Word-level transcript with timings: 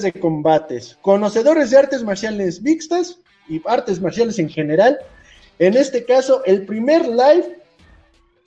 de 0.00 0.12
combates, 0.12 0.96
conocedores 1.02 1.70
de 1.70 1.78
artes 1.78 2.02
marciales 2.02 2.62
mixtas 2.62 3.18
y 3.48 3.60
artes 3.66 4.00
marciales 4.00 4.38
en 4.38 4.48
general. 4.48 4.98
En 5.58 5.76
este 5.76 6.04
caso, 6.06 6.42
el 6.46 6.64
primer 6.64 7.06
live. 7.06 7.58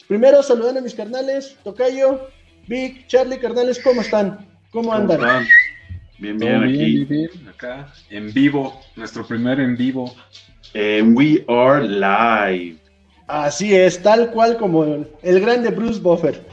Primero 0.08 0.41
saludando 0.41 0.80
a 0.80 0.84
mis 0.84 0.95
carnales, 0.95 1.55
Tocayo, 1.63 2.30
Vic, 2.68 3.05
Charlie, 3.08 3.39
carnales, 3.39 3.80
¿cómo 3.84 4.02
están? 4.02 4.48
¿Cómo 4.71 4.94
andan? 4.94 5.45
Bien, 6.18 6.38
bien, 6.38 6.63
aquí. 6.63 7.05
Bien, 7.05 7.30
Acá, 7.48 7.94
en 8.09 8.31
vivo, 8.34 8.81
nuestro 8.95 9.25
primer 9.25 9.59
en 9.59 9.75
vivo. 9.75 10.14
We 10.73 11.45
Are 11.48 11.88
Live. 11.88 12.77
Así 13.27 13.73
es, 13.73 14.02
tal 14.02 14.31
cual 14.31 14.58
como 14.58 14.84
el, 14.84 15.41
grande 15.41 15.70
Bruce 15.70 16.00
Buffer. 16.00 16.45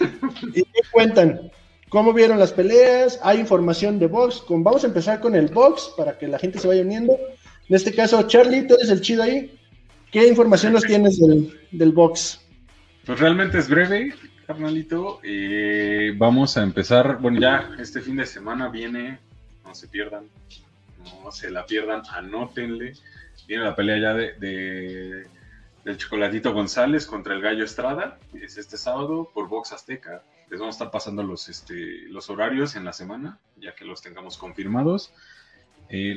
¿Y 0.54 0.62
qué 0.62 0.80
cuentan? 0.90 1.50
¿Cómo 1.92 2.14
vieron 2.14 2.38
las 2.38 2.54
peleas? 2.54 3.20
Hay 3.22 3.38
información 3.38 3.98
de 3.98 4.06
box. 4.06 4.44
vamos 4.48 4.82
a 4.82 4.86
empezar 4.86 5.20
con 5.20 5.34
el 5.34 5.48
box 5.48 5.92
para 5.94 6.16
que 6.16 6.26
la 6.26 6.38
gente 6.38 6.58
se 6.58 6.66
vaya 6.66 6.80
uniendo. 6.80 7.12
En 7.68 7.76
este 7.76 7.94
caso, 7.94 8.26
Charlie, 8.26 8.66
tú 8.66 8.76
eres 8.76 8.88
el 8.88 9.02
chido 9.02 9.22
ahí. 9.22 9.54
¿Qué 10.10 10.26
información 10.26 10.72
nos 10.72 10.84
tienes 10.84 11.20
del, 11.20 11.60
del 11.70 11.92
box? 11.92 12.40
Pues 13.04 13.20
realmente 13.20 13.58
es 13.58 13.68
breve, 13.68 14.14
carnalito. 14.46 15.20
Eh, 15.22 16.14
vamos 16.16 16.56
a 16.56 16.62
empezar. 16.62 17.18
Bueno, 17.18 17.38
ya 17.38 17.68
este 17.78 18.00
fin 18.00 18.16
de 18.16 18.24
semana 18.24 18.70
viene. 18.70 19.18
No 19.62 19.74
se 19.74 19.86
pierdan. 19.86 20.24
No 21.22 21.30
se 21.30 21.50
la 21.50 21.66
pierdan. 21.66 22.04
Anótenle. 22.10 22.94
Viene 23.46 23.64
la 23.64 23.76
pelea 23.76 23.98
ya 23.98 24.14
de, 24.14 25.26
del 25.84 25.96
Chocolatito 25.98 26.54
González 26.54 27.04
contra 27.04 27.34
el 27.34 27.42
Gallo 27.42 27.66
Estrada. 27.66 28.18
Es 28.32 28.56
este 28.56 28.78
sábado 28.78 29.30
por 29.34 29.46
Box 29.46 29.72
Azteca. 29.72 30.22
Les 30.52 30.60
vamos 30.60 30.74
a 30.74 30.76
estar 30.76 30.90
pasando 30.90 31.22
los, 31.22 31.48
este, 31.48 32.02
los 32.10 32.28
horarios 32.28 32.76
en 32.76 32.84
la 32.84 32.92
semana, 32.92 33.38
ya 33.56 33.74
que 33.74 33.86
los 33.86 34.02
tengamos 34.02 34.36
confirmados. 34.36 35.10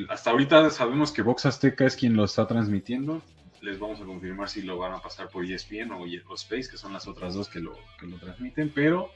hasta 0.09 0.29
ahorita 0.29 0.69
sabemos 0.71 1.13
que 1.13 1.21
Box 1.21 1.45
Azteca 1.45 1.85
es 1.85 1.95
quien 1.95 2.17
lo 2.17 2.25
está 2.25 2.45
transmitiendo. 2.45 3.21
Les 3.61 3.79
vamos 3.79 4.01
a 4.01 4.03
confirmar 4.03 4.49
si 4.49 4.61
lo 4.63 4.77
van 4.77 4.91
a 4.91 4.99
pasar 4.99 5.29
por 5.29 5.45
ESPN 5.45 5.93
o, 5.93 6.05
Space, 6.35 6.69
que 6.69 6.75
son 6.75 6.91
las 6.91 7.07
otras 7.07 7.33
dos 7.33 7.47
que 7.47 7.61
lo, 7.61 7.77
que 7.97 8.07
lo 8.07 8.17
transmiten. 8.17 8.73
Pero 8.75 9.09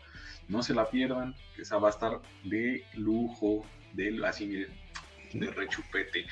no 0.47 0.63
se 0.63 0.73
la 0.73 0.89
pierdan, 0.89 1.35
que 1.53 1.63
esa 1.63 1.77
va 1.79 1.89
a 1.89 1.91
estar 1.91 2.21
de 2.45 2.85
lujo, 2.93 3.65
de, 3.91 4.25
así, 4.25 4.67
de 5.33 5.51
rechupete. 5.51 6.27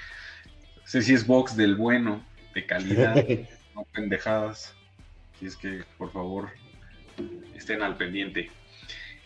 sé 0.86 1.02
si 1.02 1.14
es 1.14 1.28
box 1.28 1.58
del 1.58 1.76
bueno, 1.76 2.26
de 2.56 2.66
calidad, 2.66 3.16
no 3.76 3.84
pendejadas. 3.92 4.74
Si 5.38 5.46
es 5.46 5.58
que, 5.58 5.84
por 5.98 6.10
favor, 6.14 6.52
estén 7.54 7.82
al 7.82 7.98
pendiente. 7.98 8.50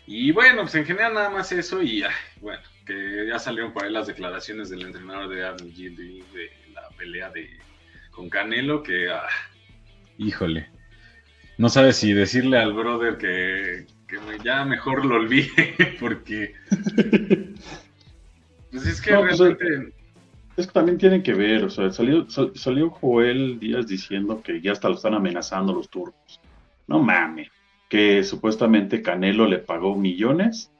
Y 0.06 0.32
bueno, 0.32 0.62
pues 0.62 0.74
en 0.74 0.84
general 0.84 1.14
nada 1.14 1.30
más 1.30 1.52
eso 1.52 1.82
y 1.82 2.02
bueno, 2.40 2.62
que 2.84 3.26
ya 3.28 3.38
salieron 3.38 3.72
por 3.72 3.84
ahí 3.84 3.92
las 3.92 4.08
declaraciones 4.08 4.68
del 4.68 4.82
entrenador 4.82 5.28
de 5.28 5.44
Arnold 5.44 5.74
de 5.74 6.50
la 6.74 6.88
pelea 6.96 7.30
de 7.30 7.48
con 8.10 8.28
Canelo 8.28 8.82
que 8.82 9.10
ah, 9.10 9.28
híjole, 10.18 10.68
no 11.56 11.68
sabes 11.68 11.96
si 11.96 12.12
decirle 12.12 12.58
al 12.58 12.72
brother 12.72 13.16
que, 13.16 13.86
que 14.08 14.18
ya 14.44 14.64
mejor 14.64 15.04
lo 15.06 15.14
olvide 15.16 15.96
porque 16.00 16.54
pues 18.70 18.86
es 18.86 19.00
que 19.00 19.14
pues, 19.14 19.38
realmente 19.38 19.92
es 20.56 20.66
que 20.66 20.72
también 20.72 20.98
tiene 20.98 21.22
que 21.22 21.32
ver, 21.32 21.64
o 21.64 21.70
sea, 21.70 21.90
salió, 21.90 22.26
salió 22.28 22.90
Joel 22.90 23.58
Díaz 23.58 23.86
diciendo 23.86 24.42
que 24.42 24.60
ya 24.60 24.72
hasta 24.72 24.88
lo 24.88 24.96
están 24.96 25.14
amenazando 25.14 25.72
los 25.72 25.88
turcos. 25.88 26.40
No 26.86 26.98
mames, 27.02 27.48
que 27.92 28.24
supuestamente 28.24 29.02
Canelo 29.02 29.46
le 29.46 29.58
pagó 29.58 29.94
millones 29.94 30.72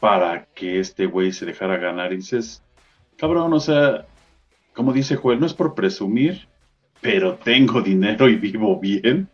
para 0.00 0.46
que 0.46 0.80
este 0.80 1.06
güey 1.06 1.30
se 1.30 1.46
dejara 1.46 1.76
ganar. 1.76 2.12
Y 2.12 2.16
dices, 2.16 2.64
cabrón, 3.16 3.52
o 3.52 3.60
sea, 3.60 4.08
como 4.72 4.92
dice 4.92 5.14
Joel, 5.14 5.38
no 5.38 5.46
es 5.46 5.54
por 5.54 5.76
presumir, 5.76 6.48
pero 7.00 7.36
tengo 7.36 7.80
dinero 7.92 8.28
y 8.28 8.34
vivo 8.34 8.76
bien, 8.80 9.28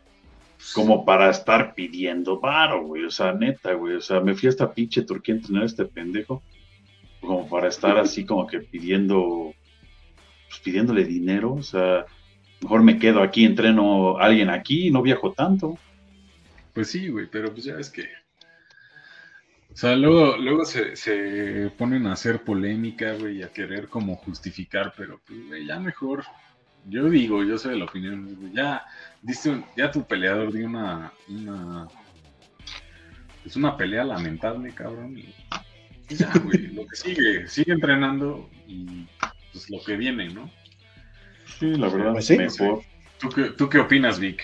como 0.74 1.06
para 1.06 1.30
estar 1.30 1.74
pidiendo 1.74 2.40
varo, 2.40 2.84
güey. 2.84 3.06
O 3.06 3.10
sea, 3.10 3.32
neta, 3.32 3.72
güey. 3.72 3.94
O 3.94 4.02
sea, 4.02 4.20
me 4.20 4.34
fui 4.34 4.48
a 4.48 4.50
esta 4.50 4.74
pinche 4.74 5.00
Turquía 5.00 5.34
a 5.34 5.38
entrenar 5.38 5.62
a 5.62 5.66
este 5.66 5.86
pendejo, 5.86 6.42
como 7.22 7.48
para 7.48 7.68
estar 7.68 7.96
así 7.96 8.26
como 8.26 8.46
que 8.46 8.60
pidiendo 8.60 9.54
pues, 10.46 10.60
pidiéndole 10.60 11.06
dinero, 11.06 11.54
o 11.54 11.62
sea, 11.62 12.04
mejor 12.60 12.82
me 12.82 12.98
quedo 12.98 13.22
aquí, 13.22 13.46
entreno 13.46 14.18
a 14.18 14.26
alguien 14.26 14.50
aquí 14.50 14.88
y 14.88 14.90
no 14.90 15.00
viajo 15.00 15.32
tanto. 15.32 15.78
Pues 16.74 16.90
sí, 16.90 17.08
güey, 17.08 17.26
pero 17.30 17.52
pues 17.52 17.64
ya 17.64 17.78
es 17.78 17.88
que. 17.88 18.08
O 19.72 19.76
sea, 19.76 19.96
luego, 19.96 20.36
luego 20.36 20.64
se, 20.64 21.70
ponen 21.78 22.06
a 22.06 22.12
hacer 22.12 22.42
polémica, 22.42 23.12
güey, 23.14 23.38
y 23.38 23.42
a 23.42 23.48
querer 23.48 23.88
como 23.88 24.16
justificar, 24.16 24.92
pero 24.96 25.20
pues, 25.26 25.46
güey, 25.46 25.66
ya 25.66 25.80
mejor. 25.80 26.24
Yo 26.86 27.08
digo, 27.08 27.42
yo 27.42 27.56
soy 27.56 27.72
de 27.72 27.78
la 27.78 27.86
opinión, 27.86 28.52
ya, 28.52 28.84
diste 29.22 29.64
ya 29.74 29.90
tu 29.90 30.06
peleador 30.06 30.52
dio 30.52 30.66
una, 30.66 31.12
una. 31.28 31.88
Es 33.44 33.56
una 33.56 33.76
pelea 33.76 34.04
lamentable, 34.04 34.74
cabrón. 34.74 35.16
Y 35.16 35.34
ya, 36.14 36.30
güey, 36.44 36.68
lo 36.68 36.86
que 36.86 36.96
sigue, 36.96 37.48
sigue 37.48 37.72
entrenando 37.72 38.50
y 38.66 39.06
pues, 39.52 39.70
lo 39.70 39.82
que 39.82 39.96
viene, 39.96 40.28
¿no? 40.28 40.50
Sí, 41.58 41.74
la 41.76 41.88
verdad. 41.88 42.12
Pues 42.12 42.58
¿Tú, 43.56 43.68
qué, 43.70 43.78
opinas, 43.78 44.18
Vic? 44.18 44.42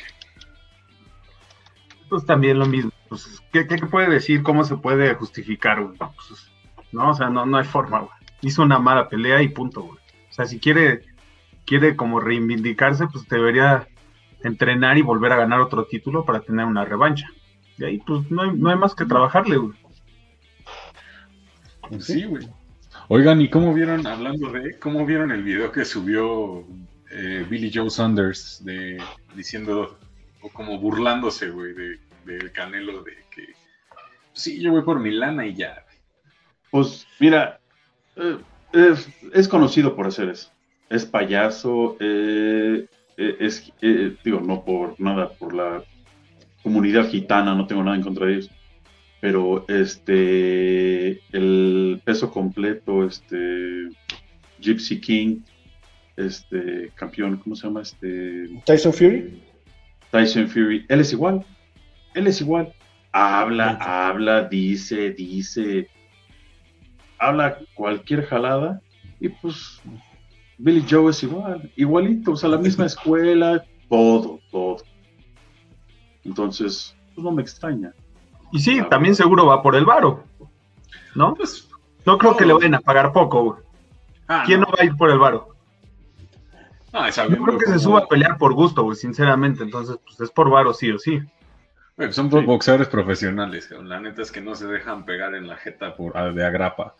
Pues 2.10 2.26
también 2.26 2.58
lo 2.58 2.66
mismo. 2.66 2.90
Pues, 3.08 3.40
¿qué, 3.52 3.64
puede 3.64 4.10
decir? 4.10 4.42
¿Cómo 4.42 4.64
se 4.64 4.76
puede 4.76 5.14
justificar? 5.14 5.78
Pues, 5.96 6.50
no, 6.92 7.10
o 7.10 7.14
sea, 7.14 7.30
no, 7.30 7.46
no 7.46 7.56
hay 7.56 7.64
forma, 7.64 8.00
güey. 8.00 8.10
Hizo 8.42 8.62
una 8.62 8.80
mala 8.80 9.08
pelea 9.08 9.40
y 9.42 9.48
punto, 9.48 9.82
güey. 9.82 9.98
O 10.28 10.32
sea, 10.32 10.44
si 10.44 10.58
quiere, 10.58 11.04
quiere 11.64 11.94
como 11.94 12.18
reivindicarse, 12.18 13.06
pues 13.06 13.28
debería 13.28 13.86
entrenar 14.42 14.98
y 14.98 15.02
volver 15.02 15.32
a 15.32 15.36
ganar 15.36 15.60
otro 15.60 15.84
título 15.84 16.24
para 16.24 16.40
tener 16.40 16.66
una 16.66 16.84
revancha. 16.84 17.28
Y 17.78 17.84
ahí, 17.84 17.98
pues, 17.98 18.28
no 18.30 18.42
hay, 18.42 18.50
no 18.54 18.70
hay 18.70 18.76
más 18.76 18.94
que 18.94 19.06
trabajarle, 19.06 19.56
güey. 19.56 19.78
Sí, 22.00 22.24
güey. 22.24 22.48
Oigan, 23.08 23.40
¿y 23.40 23.48
cómo 23.48 23.72
vieron, 23.72 24.06
hablando 24.06 24.50
de, 24.50 24.78
cómo 24.78 25.06
vieron 25.06 25.30
el 25.30 25.42
video 25.42 25.72
que 25.72 25.84
subió 25.84 26.64
eh, 27.10 27.44
Billy 27.48 27.70
Joe 27.72 27.90
Saunders 27.90 28.64
de, 28.64 29.02
diciendo, 29.34 29.98
o 30.42 30.48
como 30.50 30.78
burlándose, 30.78 31.50
güey, 31.50 31.72
de, 31.74 31.98
Canelo, 32.52 33.02
de 33.02 33.12
que, 33.30 33.54
sí, 34.32 34.60
yo 34.60 34.70
voy 34.72 34.82
por 34.82 35.00
Milana 35.00 35.46
y 35.46 35.54
ya. 35.54 35.84
Pues, 36.70 37.06
mira, 37.18 37.60
eh, 38.16 38.38
es, 39.32 39.48
conocido 39.48 39.96
por 39.96 40.06
hacer 40.06 40.28
eso. 40.28 40.50
Es 40.88 41.04
payaso, 41.04 41.96
eh, 42.00 42.86
es, 43.16 43.72
digo, 44.24 44.40
no 44.40 44.64
por 44.64 45.00
nada, 45.00 45.30
por 45.30 45.54
la 45.54 45.82
comunidad 46.62 47.08
gitana, 47.08 47.54
no 47.54 47.66
tengo 47.66 47.82
nada 47.82 47.96
en 47.96 48.02
contra 48.02 48.26
de 48.26 48.34
ellos 48.34 48.50
pero 49.20 49.66
este 49.68 51.20
el 51.32 52.00
peso 52.04 52.30
completo, 52.30 53.06
este 53.06 53.88
Gypsy 54.58 55.00
King, 55.00 55.40
este 56.16 56.90
campeón, 56.94 57.36
¿cómo 57.36 57.54
se 57.54 57.66
llama? 57.66 57.82
Este 57.82 58.48
Tyson 58.64 58.92
Fury. 58.92 59.42
Tyson 60.10 60.48
Fury, 60.48 60.86
él 60.88 61.00
es 61.00 61.12
igual, 61.12 61.44
él 62.14 62.26
es 62.26 62.40
igual. 62.40 62.72
Habla, 63.12 63.78
habla, 63.80 64.44
dice, 64.44 65.10
dice, 65.10 65.88
habla 67.18 67.58
cualquier 67.74 68.26
jalada 68.26 68.80
y 69.18 69.28
pues 69.28 69.80
Billy 70.58 70.84
Joe 70.88 71.10
es 71.10 71.22
igual, 71.22 71.72
igualito, 71.76 72.32
o 72.32 72.36
sea, 72.36 72.48
la 72.48 72.58
misma 72.58 72.86
escuela, 72.86 73.64
todo, 73.88 74.40
todo. 74.50 74.76
Entonces, 76.24 76.96
pues 77.14 77.24
no 77.24 77.32
me 77.32 77.42
extraña. 77.42 77.92
Y 78.52 78.60
sí, 78.60 78.80
también 78.90 79.14
seguro 79.14 79.46
va 79.46 79.62
por 79.62 79.74
el 79.74 79.84
varo, 79.84 80.24
¿no? 81.14 81.34
Pues, 81.34 81.68
no 82.04 82.18
creo 82.18 82.36
que 82.36 82.46
le 82.46 82.52
vayan 82.52 82.74
a 82.74 82.80
pagar 82.80 83.12
poco, 83.12 83.42
güey. 83.42 83.62
Ah, 84.28 84.44
¿Quién 84.46 84.60
no. 84.60 84.66
va 84.66 84.76
a 84.78 84.84
ir 84.84 84.96
por 84.96 85.10
el 85.10 85.18
varo? 85.18 85.56
Yo 86.92 87.42
creo 87.44 87.58
que 87.58 87.66
se 87.66 87.78
suba 87.78 88.00
a 88.00 88.08
pelear 88.08 88.36
por 88.36 88.52
gusto, 88.52 88.82
güey, 88.82 88.96
sinceramente. 88.96 89.62
Entonces, 89.62 89.96
pues 90.04 90.20
es 90.20 90.30
por 90.30 90.50
varo 90.50 90.74
sí 90.74 90.90
o 90.90 90.98
sí. 90.98 91.20
son 92.10 92.28
boxeadores 92.28 92.88
profesionales. 92.88 93.70
La 93.70 94.00
neta 94.00 94.22
es 94.22 94.32
que 94.32 94.40
no 94.40 94.54
se 94.56 94.66
dejan 94.66 95.04
pegar 95.04 95.34
en 95.34 95.46
la 95.46 95.56
jeta 95.56 95.94
por, 95.96 96.34
de 96.34 96.44
agrapa. 96.44 96.94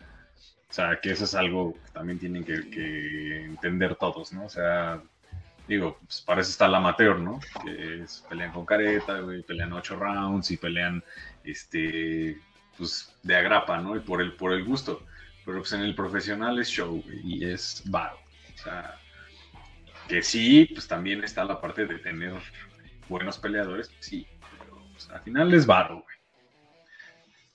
O 0.69 0.73
sea, 0.73 1.01
que 1.01 1.11
eso 1.11 1.25
es 1.25 1.35
algo 1.35 1.73
que 1.73 1.91
también 1.91 2.19
tienen 2.19 2.45
que, 2.45 3.43
entender 3.43 3.95
todos, 3.95 4.31
¿no? 4.31 4.45
O 4.45 4.49
sea, 4.49 5.01
digo, 5.67 5.97
pues 6.05 6.21
para 6.21 6.39
eso 6.39 6.51
está 6.51 6.67
el 6.67 6.75
amateur, 6.75 7.19
¿no? 7.19 7.41
Que 7.65 8.05
pelean 8.29 8.53
con 8.53 8.65
careta, 8.65 9.19
güey, 9.19 9.43
pelean 9.43 9.73
ocho 9.73 9.97
rounds 9.97 10.49
y 10.51 10.55
pelean 10.55 11.03
este, 11.43 12.39
pues, 12.77 13.13
de 13.23 13.35
agrapa, 13.35 13.79
¿no? 13.79 13.97
Y 13.97 13.99
por 13.99 14.21
el, 14.21 14.33
por 14.33 14.53
el 14.53 14.63
gusto. 14.63 15.03
Pero 15.43 15.57
pues 15.57 15.73
en 15.73 15.81
el 15.81 15.95
profesional 15.95 16.57
es 16.59 16.69
show 16.69 17.03
y 17.23 17.43
es 17.43 17.83
bar. 17.87 18.13
O 18.53 18.57
sea, 18.57 18.97
que 20.11 20.21
sí, 20.21 20.69
pues 20.73 20.87
también 20.87 21.23
está 21.23 21.43
la 21.45 21.61
parte 21.61 21.85
de 21.85 21.97
tener 21.99 22.33
buenos 23.07 23.37
peleadores, 23.37 23.89
sí. 23.99 24.27
Pero 24.59 24.81
pues, 24.91 25.09
al 25.09 25.21
final 25.21 25.53
es 25.53 25.65
varo, 25.65 25.95
güey. 26.03 26.17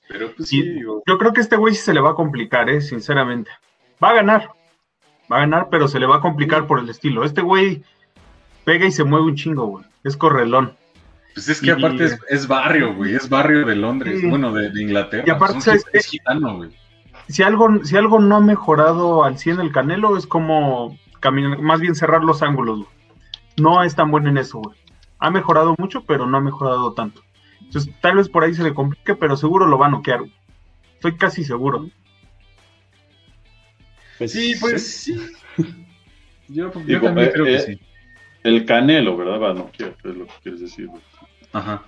Pero 0.07 0.33
pues 0.35 0.49
sí, 0.49 0.61
digo, 0.61 1.03
yo 1.05 1.17
creo 1.17 1.33
que 1.33 1.41
este 1.41 1.55
güey 1.57 1.75
sí 1.75 1.81
se 1.81 1.93
le 1.93 1.99
va 1.99 2.11
a 2.11 2.15
complicar, 2.15 2.69
¿eh? 2.69 2.81
Sinceramente. 2.81 3.51
Va 4.03 4.09
a 4.11 4.13
ganar. 4.13 4.49
Va 5.31 5.37
a 5.37 5.39
ganar, 5.41 5.67
pero 5.69 5.87
se 5.87 5.99
le 5.99 6.05
va 6.05 6.17
a 6.17 6.21
complicar 6.21 6.65
por 6.65 6.79
el 6.79 6.89
estilo. 6.89 7.23
Este 7.25 7.41
güey 7.41 7.83
pega 8.63 8.85
y 8.85 8.91
se 8.91 9.03
mueve 9.03 9.25
un 9.25 9.35
chingo, 9.35 9.65
güey. 9.67 9.85
Es 10.03 10.15
correlón. 10.17 10.75
pues 11.33 11.49
es 11.49 11.59
que 11.61 11.67
y- 11.67 11.71
aparte 11.71 12.05
es, 12.05 12.19
es 12.29 12.47
barrio, 12.47 12.95
güey, 12.95 13.13
es 13.13 13.29
barrio 13.29 13.63
de 13.65 13.75
Londres, 13.75 14.21
Sí. 14.21 14.27
bueno, 14.27 14.51
de, 14.53 14.71
de 14.71 14.81
Inglaterra. 14.81 15.23
Y 15.27 15.29
aparte, 15.29 15.59
es 15.93 16.05
gitano, 16.07 16.55
güey. 16.57 16.71
Si 17.29 17.43
algo, 17.43 17.83
si 17.83 17.95
algo 17.97 18.19
no 18.19 18.37
ha 18.37 18.41
mejorado 18.41 19.23
al 19.23 19.37
100 19.37 19.59
el 19.59 19.71
Canelo 19.71 20.17
es 20.17 20.25
como 20.25 20.97
caminar, 21.29 21.59
más 21.61 21.79
bien 21.79 21.95
cerrar 21.95 22.23
los 22.23 22.41
ángulos, 22.41 22.79
güey. 22.79 22.89
No 23.57 23.83
es 23.83 23.95
tan 23.95 24.11
bueno 24.11 24.29
en 24.29 24.37
eso, 24.37 24.59
güey. 24.59 24.77
Ha 25.19 25.31
mejorado 25.31 25.75
mucho, 25.77 26.03
pero 26.05 26.27
no 26.27 26.37
ha 26.37 26.41
mejorado 26.41 26.93
tanto. 26.93 27.21
Entonces, 27.61 27.93
tal 28.01 28.17
vez 28.17 28.29
por 28.29 28.43
ahí 28.43 28.53
se 28.53 28.63
le 28.63 28.73
complique, 28.73 29.15
pero 29.15 29.35
seguro 29.35 29.65
lo 29.65 29.77
va 29.77 29.87
a 29.87 29.91
noquear, 29.91 30.19
güey. 30.19 30.33
Estoy 30.95 31.15
casi 31.17 31.43
seguro. 31.43 31.89
Pues, 34.17 34.31
Sí, 34.31 34.53
pues 34.59 35.03
sí. 35.03 35.15
Yo, 36.49 36.71
yo 36.71 36.79
Digo, 36.79 37.07
también 37.07 37.27
eh, 37.27 37.31
creo 37.33 37.45
que 37.45 37.55
eh, 37.55 37.59
sí. 37.59 37.79
El 38.43 38.65
Canelo, 38.65 39.17
¿verdad? 39.17 39.41
Va, 39.41 39.53
no 39.53 39.69
quiero, 39.75 39.95
es 40.01 40.15
lo 40.15 40.25
que 40.27 40.33
quieres 40.43 40.61
decir. 40.61 40.87
güey. 40.87 41.01
Ajá. 41.51 41.83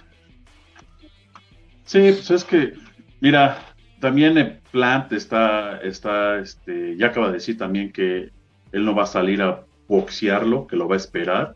Sí, 1.86 2.12
pues 2.12 2.30
es 2.30 2.44
que, 2.44 2.74
mira, 3.22 3.74
también 4.02 4.38
el 4.38 4.60
Plant 4.72 5.14
está, 5.14 5.78
está, 5.82 6.40
este, 6.40 6.98
ya 6.98 7.08
acaba 7.08 7.28
de 7.28 7.34
decir 7.34 7.58
también 7.58 7.92
que 7.94 8.32
él 8.72 8.86
no 8.86 8.94
va 8.96 9.04
a 9.04 9.08
salir 9.08 9.42
a 9.42 9.64
boxearlo, 9.88 10.68
que 10.68 10.76
lo 10.76 10.88
va 10.88 10.96
a 10.96 10.98
esperar. 10.98 11.56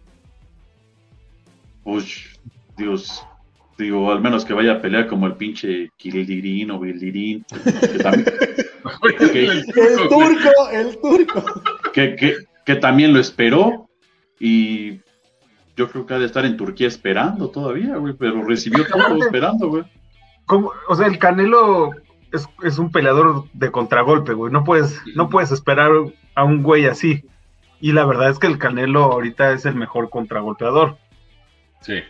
Pues, 1.83 2.39
Dios, 2.77 3.23
digo, 3.77 4.11
al 4.11 4.21
menos 4.21 4.45
que 4.45 4.53
vaya 4.53 4.73
a 4.73 4.81
pelear 4.81 5.07
como 5.07 5.27
el 5.27 5.33
pinche 5.33 5.89
Kilirín 5.97 6.71
o 6.71 6.79
Bildirín, 6.79 7.45
que 7.91 7.99
también, 7.99 8.25
El 9.33 9.65
turco, 10.09 10.69
el 10.71 10.97
turco. 11.01 11.43
que, 11.93 12.15
que- 12.15 12.35
que 12.65 12.75
también 12.75 13.11
lo 13.13 13.19
esperó 13.19 13.89
y 14.39 14.99
yo 15.75 15.89
creo 15.91 16.05
que 16.05 16.13
ha 16.13 16.19
de 16.19 16.25
estar 16.27 16.45
en 16.45 16.55
Turquía 16.55 16.87
esperando 16.87 17.49
todavía, 17.49 17.97
güey, 17.97 18.13
pero 18.13 18.41
recibió 18.43 18.85
todo 18.87 19.17
esperando, 19.25 19.67
güey. 19.67 19.83
¿Cómo? 20.45 20.71
O 20.87 20.95
sea, 20.95 21.07
el 21.07 21.17
Canelo 21.19 21.91
es, 22.33 22.47
es 22.63 22.77
un 22.79 22.91
peleador 22.91 23.45
de 23.53 23.71
contragolpe, 23.71 24.33
güey. 24.33 24.51
No 24.51 24.63
puedes, 24.65 24.99
no 25.15 25.29
puedes 25.29 25.51
esperar 25.51 25.91
a 26.35 26.43
un 26.43 26.61
güey 26.63 26.85
así. 26.85 27.23
Y 27.79 27.91
la 27.93 28.05
verdad 28.05 28.29
es 28.29 28.39
que 28.39 28.47
el 28.47 28.57
Canelo 28.57 29.03
ahorita 29.03 29.51
es 29.51 29.65
el 29.65 29.75
mejor 29.75 30.09
contragolpeador. 30.09 30.97
Sí. 31.81 32.01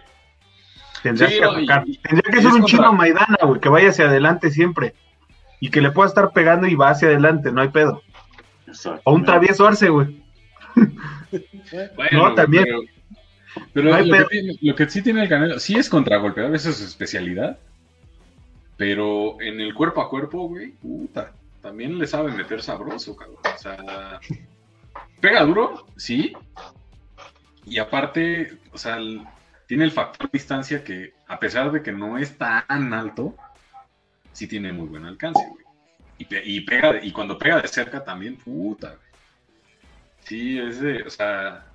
Tendría 1.02 1.28
Sí, 1.30 1.38
que 1.40 1.44
atacar. 1.46 1.84
y- 1.88 1.98
Tendría 1.98 2.32
que 2.32 2.42
ser 2.42 2.52
un 2.52 2.62
contra- 2.62 2.68
chino 2.70 2.94
Maidana, 2.94 3.38
güey, 3.44 3.60
que 3.60 3.70
vaya 3.70 3.90
hacia 3.90 4.06
adelante 4.06 4.50
siempre. 4.52 4.94
Y 5.60 5.70
que 5.70 5.82
le 5.82 5.92
pueda 5.92 6.08
estar 6.10 6.32
pegando 6.32 6.68
y 6.68 6.76
va 6.76 6.90
hacia 6.90 7.08
adelante, 7.10 7.52
no 7.52 7.62
hay 7.62 7.70
pedo. 7.70 8.02
O 9.04 9.14
un 9.14 9.24
travieso 9.24 9.68
arce, 9.68 9.90
güey. 9.90 10.22
Bueno, 11.96 12.30
No, 12.30 12.34
también. 12.36 12.64
Pero, 12.66 12.80
pero 13.74 13.90
No 13.90 13.96
hay 13.96 14.08
lo, 14.08 14.28
que 14.28 14.42
lo 14.62 14.76
que 14.76 14.90
sí 14.90 15.02
tiene 15.02 15.24
el 15.24 15.30
Canelo, 15.30 15.60
sí 15.60 15.76
es 15.76 15.90
contragolpeador, 15.90 16.56
esa 16.56 16.70
es 16.70 16.78
su 16.78 16.86
especialidad. 16.86 17.58
Pero 18.84 19.40
en 19.40 19.62
el 19.62 19.74
cuerpo 19.74 20.02
a 20.02 20.10
cuerpo, 20.10 20.50
güey, 20.50 20.72
puta, 20.72 21.32
también 21.62 21.98
le 21.98 22.06
sabe 22.06 22.34
meter 22.34 22.62
sabroso, 22.62 23.16
cabrón. 23.16 23.38
O 23.56 23.58
sea, 23.58 24.20
pega 25.22 25.42
duro, 25.46 25.88
sí. 25.96 26.34
Y 27.66 27.78
aparte, 27.80 28.58
o 28.74 28.78
sea, 28.78 28.98
tiene 29.68 29.86
el 29.86 29.92
factor 29.92 30.30
distancia 30.34 30.84
que, 30.84 31.14
a 31.28 31.40
pesar 31.40 31.72
de 31.72 31.82
que 31.82 31.94
no 31.94 32.18
es 32.18 32.38
tan 32.38 32.94
alto, 32.94 33.38
sí 34.34 34.48
tiene 34.48 34.74
muy 34.74 34.90
buen 34.90 35.06
alcance, 35.06 35.48
güey. 35.50 35.64
Y, 36.18 36.26
pe- 36.26 36.44
y 36.46 36.60
pega, 36.60 37.02
y 37.02 37.14
cuando 37.14 37.38
pega 37.38 37.62
de 37.62 37.70
cerca 37.70 38.04
también, 38.04 38.36
puta, 38.36 38.90
güey. 38.90 39.00
Sí, 40.26 40.60
es 40.60 40.82
de, 40.82 41.04
o 41.04 41.10
sea, 41.10 41.66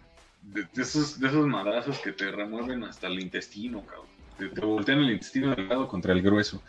de, 0.43 0.64
de 0.75 0.82
esos, 0.82 1.19
de 1.19 1.28
esos 1.28 1.46
madrazos 1.46 2.00
que 2.00 2.12
te 2.12 2.31
remueven 2.31 2.84
hasta 2.84 3.06
el 3.06 3.19
intestino, 3.19 3.82
cabrón. 3.87 4.08
Te, 4.37 4.49
te 4.50 4.60
voltean 4.60 4.99
el 4.99 5.12
intestino 5.12 5.55
delgado 5.56 5.88
contra 5.88 6.12
el 6.12 6.20
grueso. 6.20 6.62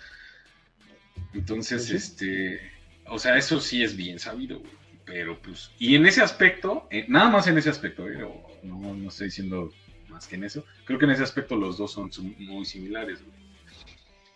Entonces, 1.34 1.86
Sí. 1.86 1.96
este, 1.96 2.72
o 3.06 3.20
sea, 3.20 3.38
eso 3.38 3.60
sí 3.60 3.84
es 3.84 3.96
bien 3.96 4.20
sabido, 4.20 4.60
güey. 4.60 4.72
Pero 5.06 5.42
pues, 5.42 5.72
y 5.80 5.96
en 5.96 6.06
ese 6.06 6.22
aspecto, 6.22 6.88
eh, 6.92 7.06
nada 7.08 7.30
más 7.30 7.48
en 7.48 7.58
ese 7.58 7.70
aspecto, 7.72 8.08
eh, 8.08 8.24
o- 8.24 8.48
no, 8.64 8.94
no 8.94 9.10
estoy 9.10 9.26
diciendo 9.28 9.72
más 10.08 10.28
que 10.28 10.36
en 10.36 10.44
eso, 10.44 10.64
creo 10.86 11.00
que 11.00 11.06
en 11.06 11.12
ese 11.12 11.24
aspecto 11.24 11.56
los 11.56 11.78
dos 11.78 11.94
son 11.94 12.12
muy 12.38 12.64
similares, 12.66 13.20
güey. 13.24 13.38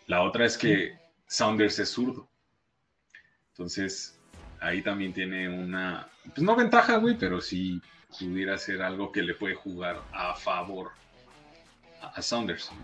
La 0.07 0.21
otra 0.23 0.45
es 0.45 0.57
que 0.57 0.97
Saunders 1.27 1.77
es 1.79 1.89
zurdo. 1.89 2.27
Entonces, 3.51 4.19
ahí 4.59 4.81
también 4.81 5.13
tiene 5.13 5.47
una, 5.49 6.07
pues 6.33 6.41
no 6.41 6.55
ventaja, 6.55 6.97
güey, 6.97 7.17
pero 7.17 7.39
sí 7.41 7.81
pudiera 8.19 8.57
ser 8.57 8.81
algo 8.81 9.11
que 9.11 9.21
le 9.21 9.33
puede 9.35 9.55
jugar 9.55 10.01
a 10.11 10.35
favor 10.35 10.91
a, 12.01 12.07
a 12.07 12.21
Saunders. 12.21 12.69
Pues 12.69 12.79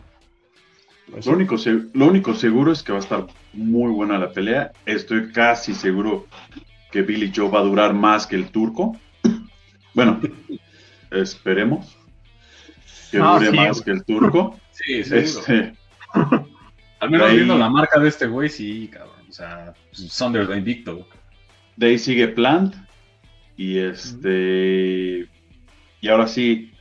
Lo 1.25 1.31
único, 1.33 1.55
lo 1.93 2.05
único 2.07 2.33
seguro 2.35 2.71
es 2.71 2.83
que 2.83 2.91
va 2.91 2.99
a 2.99 3.01
estar 3.01 3.27
muy 3.53 3.91
buena 3.91 4.17
la 4.17 4.31
pelea. 4.31 4.71
Estoy 4.85 5.31
casi 5.31 5.73
seguro 5.73 6.27
que 6.91 7.01
Billy 7.01 7.31
Joe 7.35 7.49
va 7.49 7.59
a 7.59 7.63
durar 7.63 7.93
más 7.93 8.25
que 8.27 8.35
el 8.35 8.49
turco. 8.49 8.97
Bueno, 9.93 10.19
esperemos 11.11 11.97
que 13.11 13.17
No, 13.17 13.33
dure 13.35 13.49
sí, 13.51 13.55
más 13.55 13.71
güey. 13.71 13.83
que 13.85 13.91
el 13.91 14.03
turco. 14.05 14.59
Sí, 14.71 15.03
seguro. 15.03 15.21
Este, 15.21 15.73
Al 17.01 17.09
menos 17.09 17.29
ahí- 17.29 17.35
viendo 17.35 17.57
la 17.57 17.69
marca 17.69 17.99
de 17.99 18.07
este 18.07 18.27
güey, 18.27 18.47
sí, 18.49 18.87
cabrón. 18.87 19.25
O 19.27 19.31
sea, 19.33 19.73
pues, 19.91 20.09
Saunders 20.11 20.49
va 20.49 20.55
invicto. 20.57 21.05
de 21.75 21.87
ahí 21.87 21.99
sigue 21.99 22.29
Plant. 22.29 22.75
Y 23.57 23.77
este. 23.77 25.27
Y 25.99 26.07
ahora 26.07 26.27
sí, 26.27 26.71